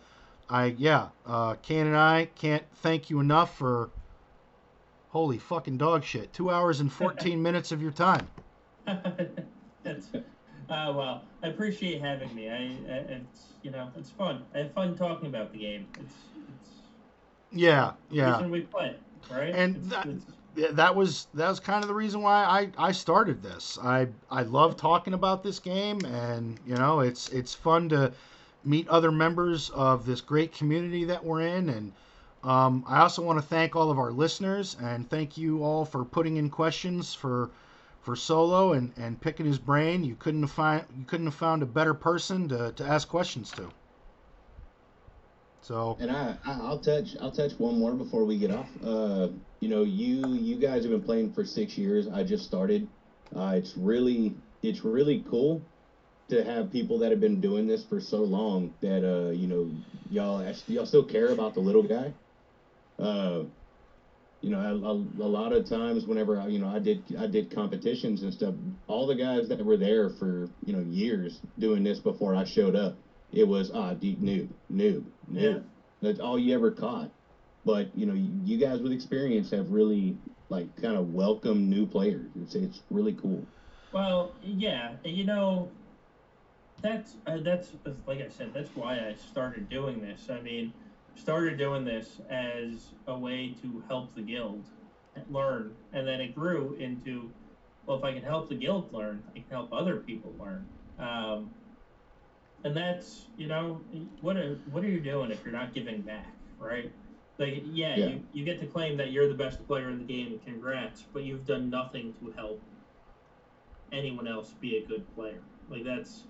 I 0.50 0.76
yeah 0.78 1.10
uh, 1.28 1.56
Kane 1.62 1.86
and 1.86 1.96
I 1.96 2.30
can't 2.36 2.64
thank 2.78 3.10
you 3.10 3.20
enough 3.20 3.56
for 3.56 3.92
holy 5.10 5.38
fucking 5.38 5.78
dog 5.78 6.04
shit 6.04 6.32
two 6.34 6.50
hours 6.50 6.80
and 6.80 6.92
14 6.92 7.42
minutes 7.48 7.72
of 7.72 7.82
your 7.82 7.92
time 7.92 8.28
That's 9.84 10.08
uh, 10.70 10.94
well. 10.96 11.24
I 11.42 11.48
appreciate 11.48 12.02
having 12.02 12.34
me. 12.36 12.50
I, 12.50 12.56
I 12.56 12.98
it's 13.22 13.54
you 13.64 13.72
know 13.72 13.92
it's 13.96 14.10
fun. 14.12 14.44
I 14.54 14.60
have 14.60 14.74
fun 14.74 14.96
talking 14.96 15.28
about 15.28 15.52
the 15.52 15.60
game. 15.60 15.88
It's 16.00 16.14
it's 16.58 16.70
Yeah, 17.52 17.94
the 18.10 18.16
yeah. 18.16 18.34
reason 18.36 18.52
we 18.52 18.62
play, 18.62 18.96
right? 19.32 19.54
And 19.56 19.76
It's- 19.78 19.90
that- 19.92 20.08
it's- 20.08 20.36
that 20.76 20.96
was 20.96 21.28
that 21.36 21.48
was 21.48 21.60
kind 21.62 21.84
of 21.84 21.88
the 21.88 21.94
reason 21.96 22.22
why 22.22 22.44
I, 22.44 22.72
I 22.90 22.92
started 22.92 23.42
this. 23.42 23.78
I 23.82 24.08
I 24.30 24.44
love 24.44 24.76
talking 24.76 25.14
about 25.14 25.42
this 25.44 25.58
game, 25.60 26.04
and 26.06 26.60
you 26.66 26.76
know 26.76 27.00
it's 27.00 27.30
it's 27.30 27.54
fun 27.54 27.88
to 27.90 28.12
meet 28.64 28.88
other 28.90 29.12
members 29.12 29.70
of 29.70 30.06
this 30.06 30.20
great 30.22 30.52
community 30.52 31.06
that 31.06 31.24
we're 31.24 31.42
in. 31.42 31.70
And 31.70 31.94
um, 32.44 32.86
I 32.88 33.00
also 33.02 33.22
want 33.22 33.40
to 33.40 33.46
thank 33.46 33.76
all 33.76 33.92
of 33.92 34.00
our 34.00 34.12
listeners 34.12 34.76
and 34.82 35.10
thank 35.10 35.38
you 35.38 35.64
all 35.64 35.86
for 35.86 36.06
putting 36.06 36.38
in 36.38 36.50
questions 36.50 37.14
for 37.14 37.52
for 38.02 38.16
Solo 38.16 38.74
and, 38.74 38.94
and 38.98 39.20
picking 39.20 39.46
his 39.46 39.60
brain. 39.60 40.04
You 40.04 40.16
couldn't 40.16 40.42
have 40.42 40.52
find 40.52 40.86
you 40.98 41.06
couldn't 41.06 41.28
have 41.28 41.36
found 41.36 41.64
a 41.64 41.66
better 41.66 41.94
person 41.94 42.48
to, 42.50 42.72
to 42.74 42.86
ask 42.86 43.08
questions 43.08 43.52
to. 43.52 43.70
So 45.62 45.98
And 46.00 46.10
I, 46.12 46.38
I'll 46.46 46.80
touch 46.80 47.16
I'll 47.20 47.32
touch 47.32 47.54
one 47.60 47.78
more 47.78 47.94
before 47.94 48.24
we 48.26 48.38
get 48.38 48.52
off. 48.52 48.70
Uh, 48.84 49.30
you 49.60 49.68
know, 49.70 49.84
you 49.84 50.34
you 50.34 50.56
guys 50.56 50.84
have 50.84 50.92
been 50.92 51.04
playing 51.04 51.34
for 51.34 51.44
six 51.44 51.78
years. 51.78 52.08
I 52.08 52.24
just 52.24 52.46
started. 52.46 52.88
Uh, 53.36 53.54
it's 53.56 53.76
really 53.76 54.38
it's 54.64 54.84
really 54.86 55.24
cool 55.30 55.62
to 56.30 56.44
have 56.44 56.72
people 56.72 57.00
that 57.00 57.12
have 57.12 57.20
been 57.20 57.42
doing 57.42 57.68
this 57.68 57.84
for 57.84 58.00
so 58.00 58.24
long 58.24 58.74
that 58.82 59.04
uh 59.04 59.32
you 59.32 59.48
know 59.48 59.70
y'all 60.10 60.46
y'all 60.68 60.86
still 60.86 61.04
care 61.04 61.30
about 61.30 61.54
the 61.54 61.60
little 61.60 61.84
guy. 61.84 62.14
Uh, 63.00 63.44
you 64.42 64.50
know, 64.50 64.60
a, 64.60 65.28
lot 65.28 65.52
of 65.52 65.68
times 65.68 66.06
whenever 66.06 66.40
I, 66.40 66.48
you 66.48 66.60
know 66.60 66.70
I 66.70 66.80
did 66.80 67.04
I 67.18 67.28
did 67.28 67.54
competitions 67.54 68.24
and 68.24 68.34
stuff, 68.34 68.56
all 68.88 69.06
the 69.06 69.16
guys 69.16 69.50
that 69.50 69.64
were 69.64 69.78
there 69.78 70.10
for 70.10 70.50
you 70.66 70.74
know 70.74 70.80
years 70.80 71.42
doing 71.58 71.84
this 71.84 72.00
before 72.00 72.36
I 72.36 72.46
showed 72.46 72.76
up, 72.76 72.96
it 73.34 73.48
was 73.48 73.72
ah 73.74 73.94
deep 73.94 74.22
noob 74.22 74.50
noob 74.72 75.04
noob. 75.32 75.56
Yeah. 75.56 75.60
That's 76.02 76.20
all 76.20 76.40
you 76.40 76.56
ever 76.56 76.72
caught. 76.72 77.12
But 77.66 77.96
you 77.98 78.06
know, 78.06 78.14
you, 78.14 78.32
you 78.46 78.58
guys 78.58 78.82
with 78.82 78.94
experience 78.94 79.52
have 79.52 79.70
really 79.72 80.18
like 80.48 80.74
kind 80.82 80.96
of 80.96 81.14
welcomed 81.14 81.70
new 81.70 81.86
players. 81.86 82.30
It's 82.42 82.56
it's 82.56 82.82
really 82.90 83.14
cool. 83.14 83.46
Well, 83.92 84.32
yeah, 84.44 84.94
you 85.04 85.26
know, 85.26 85.70
that's 86.82 87.16
uh, 87.28 87.38
that's 87.44 87.72
like 88.08 88.22
I 88.22 88.30
said, 88.30 88.54
that's 88.54 88.74
why 88.76 89.00
I 89.00 89.16
started 89.16 89.70
doing 89.70 90.02
this. 90.02 90.30
I 90.30 90.40
mean, 90.42 90.74
started 91.20 91.58
doing 91.58 91.84
this 91.84 92.22
as 92.30 92.94
a 93.08 93.18
way 93.18 93.56
to 93.62 93.84
help 93.88 94.16
the 94.16 94.22
guild 94.22 94.66
learn, 95.30 95.76
and 95.94 96.08
then 96.08 96.22
it 96.22 96.34
grew 96.34 96.76
into, 96.80 97.32
well, 97.86 97.98
if 97.98 98.04
I 98.04 98.14
can 98.14 98.24
help 98.24 98.50
the 98.50 98.56
guild 98.56 98.94
learn, 98.94 99.24
I 99.36 99.40
can 99.40 99.50
help 99.50 99.74
other 99.74 99.98
people 99.98 100.34
learn. 100.40 100.66
Um, 100.98 101.52
and 102.64 102.76
that's 102.76 103.28
you 103.38 103.48
know 103.48 103.80
what 104.20 104.36
are, 104.36 104.56
what 104.72 104.84
are 104.84 104.90
you 104.90 105.00
doing 105.00 105.32
if 105.32 105.44
you're 105.44 105.54
not 105.54 105.74
giving 105.74 106.02
back, 106.02 106.34
right? 106.58 106.92
Like 107.38 107.64
yeah, 107.72 107.96
Yeah. 107.96 108.06
You, 108.08 108.24
you 108.34 108.46
get 108.46 108.60
to 108.60 108.68
claim 108.68 108.98
that 108.98 109.12
you're 109.12 109.30
the 109.30 109.34
best 109.34 109.66
player 109.66 109.90
in 109.90 109.98
the 109.98 110.04
game, 110.04 110.40
congrats, 110.46 111.06
but 111.14 111.24
you've 111.24 111.46
done 111.46 111.70
nothing 111.70 112.14
to 112.20 112.32
help 112.32 112.62
anyone 113.92 114.28
else 114.28 114.54
be 114.60 114.78
a 114.78 114.86
good 114.86 115.06
player. 115.16 115.42
Like 115.70 115.86
that's 115.86 116.24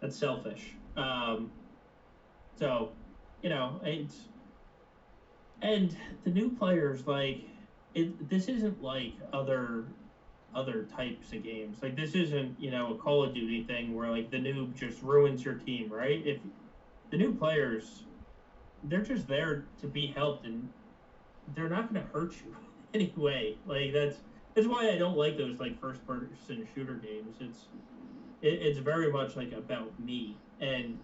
that's 0.00 0.16
selfish. 0.16 0.74
Um, 0.96 1.50
so, 2.56 2.92
you 3.44 3.50
know, 3.50 3.78
it's 3.84 4.28
and 5.60 5.94
the 6.24 6.30
new 6.30 6.50
players 6.56 7.06
like 7.06 7.42
it. 7.92 8.30
This 8.30 8.48
isn't 8.48 8.82
like 8.82 9.12
other 9.34 9.84
other 10.54 10.84
types 10.84 11.30
of 11.34 11.42
games. 11.42 11.82
Like 11.82 11.94
this 11.94 12.14
isn't 12.14 12.58
you 12.58 12.70
know 12.70 12.94
a 12.94 12.96
Call 12.96 13.22
of 13.22 13.34
Duty 13.34 13.62
thing 13.64 13.94
where 13.94 14.08
like 14.08 14.30
the 14.30 14.38
noob 14.38 14.74
just 14.74 15.02
ruins 15.02 15.44
your 15.44 15.56
team, 15.56 15.92
right? 15.92 16.22
If 16.24 16.38
the 17.10 17.18
new 17.18 17.34
players, 17.34 18.04
they're 18.82 19.02
just 19.02 19.28
there 19.28 19.66
to 19.82 19.86
be 19.88 20.06
helped 20.06 20.46
and 20.46 20.70
they're 21.54 21.68
not 21.68 21.92
going 21.92 22.02
to 22.02 22.10
hurt 22.12 22.32
you 22.32 22.56
anyway. 22.94 23.58
Like 23.66 23.92
that's 23.92 24.16
that's 24.54 24.66
why 24.66 24.90
I 24.90 24.96
don't 24.96 25.18
like 25.18 25.36
those 25.36 25.60
like 25.60 25.78
first 25.82 26.06
person 26.06 26.66
shooter 26.74 26.94
games. 26.94 27.36
It's 27.40 27.66
it, 28.40 28.62
it's 28.62 28.78
very 28.78 29.12
much 29.12 29.36
like 29.36 29.52
about 29.52 30.00
me, 30.00 30.34
and 30.60 30.98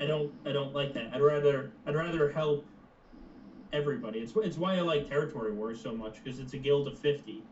I 0.00 0.06
don't 0.06 0.32
I 0.44 0.52
don't 0.52 0.74
like 0.74 0.92
that. 0.94 1.10
I'd 1.14 1.22
rather 1.22 1.72
I'd 1.86 1.94
rather 1.94 2.30
help 2.30 2.66
everybody. 3.72 4.20
It's 4.20 4.32
it's 4.36 4.58
why 4.58 4.76
I 4.76 4.80
like 4.80 5.08
Territory 5.08 5.52
Wars 5.52 5.80
so 5.80 5.94
much 5.94 6.22
because 6.22 6.38
it's 6.38 6.52
a 6.52 6.58
guild 6.58 6.88
of 6.88 6.98
fifty. 6.98 7.42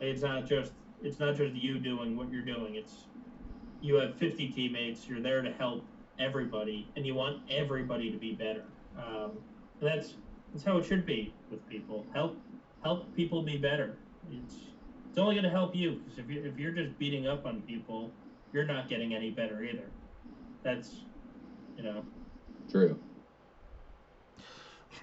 It's 0.00 0.22
not 0.22 0.46
just 0.46 0.72
it's 1.02 1.18
not 1.18 1.36
just 1.36 1.54
you 1.54 1.78
doing 1.78 2.16
what 2.16 2.30
you're 2.30 2.44
doing. 2.44 2.74
It's 2.74 3.06
you 3.80 3.96
have 3.96 4.14
fifty 4.16 4.48
teammates. 4.48 5.08
You're 5.08 5.20
there 5.20 5.42
to 5.42 5.52
help 5.52 5.84
everybody, 6.18 6.88
and 6.96 7.06
you 7.06 7.14
want 7.14 7.42
everybody 7.50 8.10
to 8.10 8.18
be 8.18 8.32
better. 8.32 8.64
Um, 8.98 9.32
that's 9.80 10.14
that's 10.52 10.64
how 10.64 10.78
it 10.78 10.84
should 10.84 11.06
be 11.06 11.34
with 11.50 11.66
people. 11.68 12.06
Help 12.12 12.38
help 12.82 13.14
people 13.16 13.42
be 13.42 13.56
better. 13.56 13.96
It's 14.30 14.56
it's 15.08 15.18
only 15.18 15.34
going 15.34 15.44
to 15.44 15.50
help 15.50 15.74
you 15.74 16.02
because 16.04 16.18
if 16.18 16.30
you 16.30 16.44
if 16.44 16.58
you're 16.58 16.72
just 16.72 16.98
beating 16.98 17.26
up 17.26 17.46
on 17.46 17.62
people, 17.62 18.10
you're 18.52 18.66
not 18.66 18.88
getting 18.88 19.14
any 19.14 19.30
better 19.30 19.62
either. 19.64 19.88
That's 20.62 21.04
you 21.76 21.82
know 21.82 22.04
True. 22.70 22.98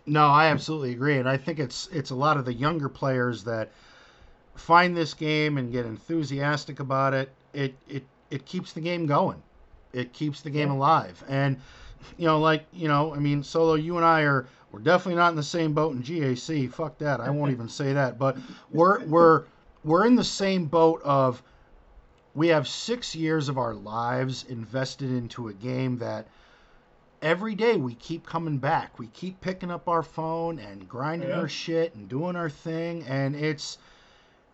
No, 0.06 0.28
I 0.28 0.48
absolutely 0.48 0.92
agree, 0.92 1.18
and 1.18 1.30
I 1.30 1.38
think 1.38 1.60
it's 1.60 1.88
it's 1.88 2.10
a 2.10 2.16
lot 2.16 2.38
of 2.38 2.46
the 2.46 2.54
younger 2.54 2.90
players 2.90 3.44
that 3.44 3.72
find 4.56 4.96
this 4.96 5.14
game 5.14 5.58
and 5.58 5.72
get 5.72 5.86
enthusiastic 5.86 6.80
about 6.80 7.14
it. 7.14 7.34
It 7.54 7.76
it 7.88 8.04
it 8.30 8.46
keeps 8.46 8.74
the 8.74 8.82
game 8.82 9.06
going. 9.06 9.42
It 9.94 10.14
keeps 10.14 10.42
the 10.42 10.50
game 10.50 10.70
Yeah. 10.70 10.76
alive, 10.76 11.24
and 11.28 11.58
you 12.18 12.26
know, 12.26 12.40
like 12.40 12.66
you 12.72 12.88
know, 12.88 13.14
I 13.14 13.20
mean, 13.20 13.44
Solo, 13.44 13.76
you 13.76 13.98
and 13.98 14.06
I 14.06 14.22
are 14.22 14.48
we're 14.72 14.80
definitely 14.80 15.16
not 15.20 15.30
in 15.30 15.36
the 15.36 15.44
same 15.44 15.74
boat 15.74 15.96
in 15.96 16.02
GAC. 16.02 16.72
Fuck 16.72 16.98
that. 17.00 17.20
I 17.20 17.30
won't 17.30 17.52
even 17.56 17.70
say 17.70 17.94
that, 17.94 18.18
but 18.18 18.38
we're 18.72 19.06
we're 19.06 19.46
we're 19.84 20.06
in 20.08 20.16
the 20.16 20.24
same 20.24 20.66
boat 20.66 21.02
of 21.04 21.44
we 22.34 22.48
have 22.48 22.68
six 22.68 23.14
years 23.14 23.50
of 23.50 23.58
our 23.58 23.76
lives 23.76 24.46
invested 24.46 25.12
into 25.12 25.50
a 25.50 25.54
game 25.54 25.98
that 25.98 26.28
every 27.22 27.56
day 27.56 27.76
we 27.78 27.94
keep 27.96 28.26
coming 28.26 28.58
back. 28.58 28.98
We 29.00 29.08
keep 29.08 29.40
picking 29.42 29.72
up 29.72 29.88
our 29.88 30.04
phone 30.04 30.60
and 30.60 30.88
grinding 30.88 31.30
Yeah. 31.30 31.40
our 31.40 31.48
shit 31.48 31.96
and 31.96 32.08
doing 32.10 32.36
our 32.36 32.50
thing 32.50 33.04
and 33.08 33.36
it's 33.36 33.78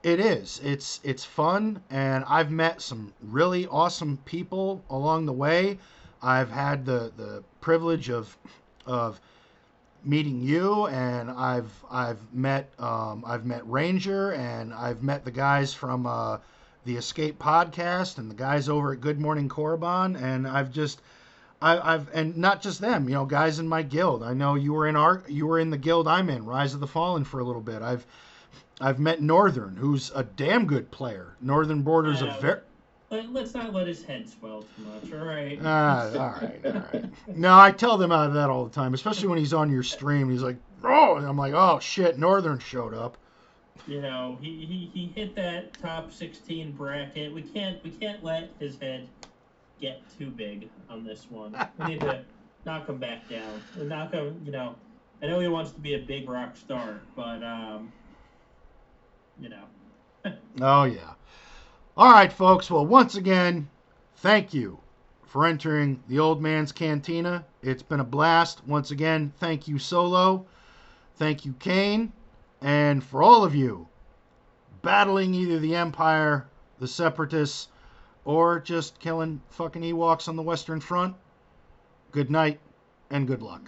it 0.03 0.19
is. 0.19 0.61
It's 0.63 0.99
it's 1.03 1.25
fun 1.25 1.81
and 1.89 2.23
I've 2.27 2.51
met 2.51 2.81
some 2.81 3.13
really 3.21 3.67
awesome 3.67 4.17
people 4.25 4.83
along 4.89 5.25
the 5.25 5.33
way. 5.33 5.79
I've 6.21 6.49
had 6.51 6.85
the 6.85 7.11
the 7.17 7.43
privilege 7.61 8.09
of 8.09 8.37
of 8.85 9.19
meeting 10.03 10.41
you 10.41 10.87
and 10.87 11.29
I've 11.31 11.71
I've 11.89 12.19
met 12.33 12.71
um, 12.79 13.23
I've 13.25 13.45
met 13.45 13.67
Ranger 13.69 14.31
and 14.33 14.73
I've 14.73 15.03
met 15.03 15.25
the 15.25 15.31
guys 15.31 15.73
from 15.73 16.05
uh, 16.05 16.37
the 16.85 16.95
Escape 16.95 17.37
podcast 17.39 18.17
and 18.17 18.29
the 18.31 18.35
guys 18.35 18.69
over 18.69 18.93
at 18.93 19.01
Good 19.01 19.19
Morning 19.19 19.49
Korriban 19.49 20.21
and 20.21 20.47
I've 20.47 20.71
just 20.71 21.01
I, 21.61 21.95
I've 21.95 22.09
and 22.13 22.37
not 22.37 22.61
just 22.61 22.79
them, 22.81 23.07
you 23.09 23.15
know, 23.15 23.25
guys 23.25 23.59
in 23.59 23.67
my 23.67 23.81
guild. 23.81 24.21
I 24.23 24.33
know 24.33 24.55
you 24.55 24.73
were 24.73 24.87
in 24.87 24.95
our 24.95 25.23
you 25.27 25.47
were 25.47 25.59
in 25.59 25.69
the 25.71 25.77
guild 25.77 26.07
I'm 26.07 26.29
in, 26.29 26.45
Rise 26.45 26.73
of 26.73 26.79
the 26.79 26.87
Fallen, 26.87 27.23
for 27.23 27.39
a 27.39 27.43
little 27.43 27.61
bit. 27.61 27.81
I've 27.81 28.05
I've 28.79 28.99
met 28.99 29.21
Northern, 29.21 29.75
who's 29.75 30.11
a 30.13 30.23
damn 30.23 30.67
good 30.67 30.91
player. 30.91 31.35
Northern 31.41 31.81
Borders 31.81 32.21
a 32.21 32.27
very 32.39 32.59
let, 33.09 33.31
let's 33.31 33.53
not 33.53 33.73
let 33.73 33.87
his 33.87 34.03
head 34.03 34.29
swell 34.29 34.63
too 34.75 34.83
much. 34.83 35.13
All 35.13 35.25
right. 35.25 35.57
ah, 35.63 36.09
all 36.11 36.17
right, 36.41 36.65
all 36.65 36.83
right. 36.93 37.05
No, 37.35 37.57
I 37.57 37.71
tell 37.71 37.97
them 37.97 38.11
out 38.11 38.27
of 38.27 38.33
that 38.35 38.49
all 38.49 38.65
the 38.65 38.71
time, 38.73 38.93
especially 38.93 39.29
when 39.29 39.39
he's 39.39 39.53
on 39.53 39.71
your 39.71 39.81
stream. 39.83 40.29
He's 40.29 40.43
like, 40.43 40.57
oh, 40.83 41.15
and 41.15 41.25
I'm 41.25 41.37
like, 41.37 41.53
oh 41.53 41.79
shit, 41.79 42.19
Northern 42.19 42.59
showed 42.59 42.93
up. 42.93 43.17
you 43.87 44.01
know 44.01 44.37
he, 44.41 44.65
he, 44.65 44.91
he 44.93 45.05
hit 45.15 45.35
that 45.35 45.73
top 45.81 46.11
16 46.11 46.71
bracket 46.73 47.33
we 47.33 47.41
can't 47.41 47.81
we 47.83 47.89
can't 47.91 48.23
let 48.23 48.49
his 48.59 48.77
head 48.79 49.07
get 49.79 50.01
too 50.17 50.29
big 50.31 50.69
on 50.89 51.03
this 51.03 51.27
one 51.29 51.55
we 51.79 51.85
need 51.85 51.99
to 51.99 52.23
knock 52.65 52.87
him 52.89 52.97
back 52.97 53.27
down 53.29 53.61
knock 53.77 54.11
him 54.13 54.41
you 54.43 54.51
know 54.51 54.75
i 55.21 55.27
know 55.27 55.39
he 55.39 55.47
wants 55.47 55.71
to 55.71 55.79
be 55.79 55.93
a 55.95 55.99
big 55.99 56.29
rock 56.29 56.55
star 56.55 56.99
but 57.15 57.43
um 57.43 57.91
you 59.39 59.49
know 59.49 59.63
Oh, 60.61 60.83
yeah. 60.85 61.13
All 61.95 62.11
right, 62.11 62.31
folks. 62.31 62.69
Well, 62.69 62.85
once 62.85 63.15
again, 63.15 63.69
thank 64.17 64.53
you 64.53 64.79
for 65.25 65.45
entering 65.45 66.01
the 66.07 66.19
Old 66.19 66.41
Man's 66.41 66.71
Cantina. 66.71 67.45
It's 67.61 67.83
been 67.83 67.99
a 67.99 68.05
blast. 68.05 68.65
Once 68.67 68.91
again, 68.91 69.31
thank 69.39 69.67
you, 69.67 69.77
Solo. 69.77 70.45
Thank 71.15 71.45
you, 71.45 71.53
Kane. 71.59 72.11
And 72.61 73.03
for 73.03 73.21
all 73.21 73.43
of 73.43 73.53
you 73.53 73.87
battling 74.81 75.33
either 75.33 75.59
the 75.59 75.75
Empire, 75.75 76.47
the 76.79 76.87
Separatists, 76.87 77.67
or 78.27 78.59
just 78.59 78.99
killing 78.99 79.41
fucking 79.51 79.81
Ewoks 79.81 80.27
on 80.27 80.35
the 80.35 80.43
Western 80.43 80.81
Front, 80.81 81.15
good 82.11 82.29
night 82.29 82.59
and 83.09 83.25
good 83.25 83.41
luck. 83.41 83.61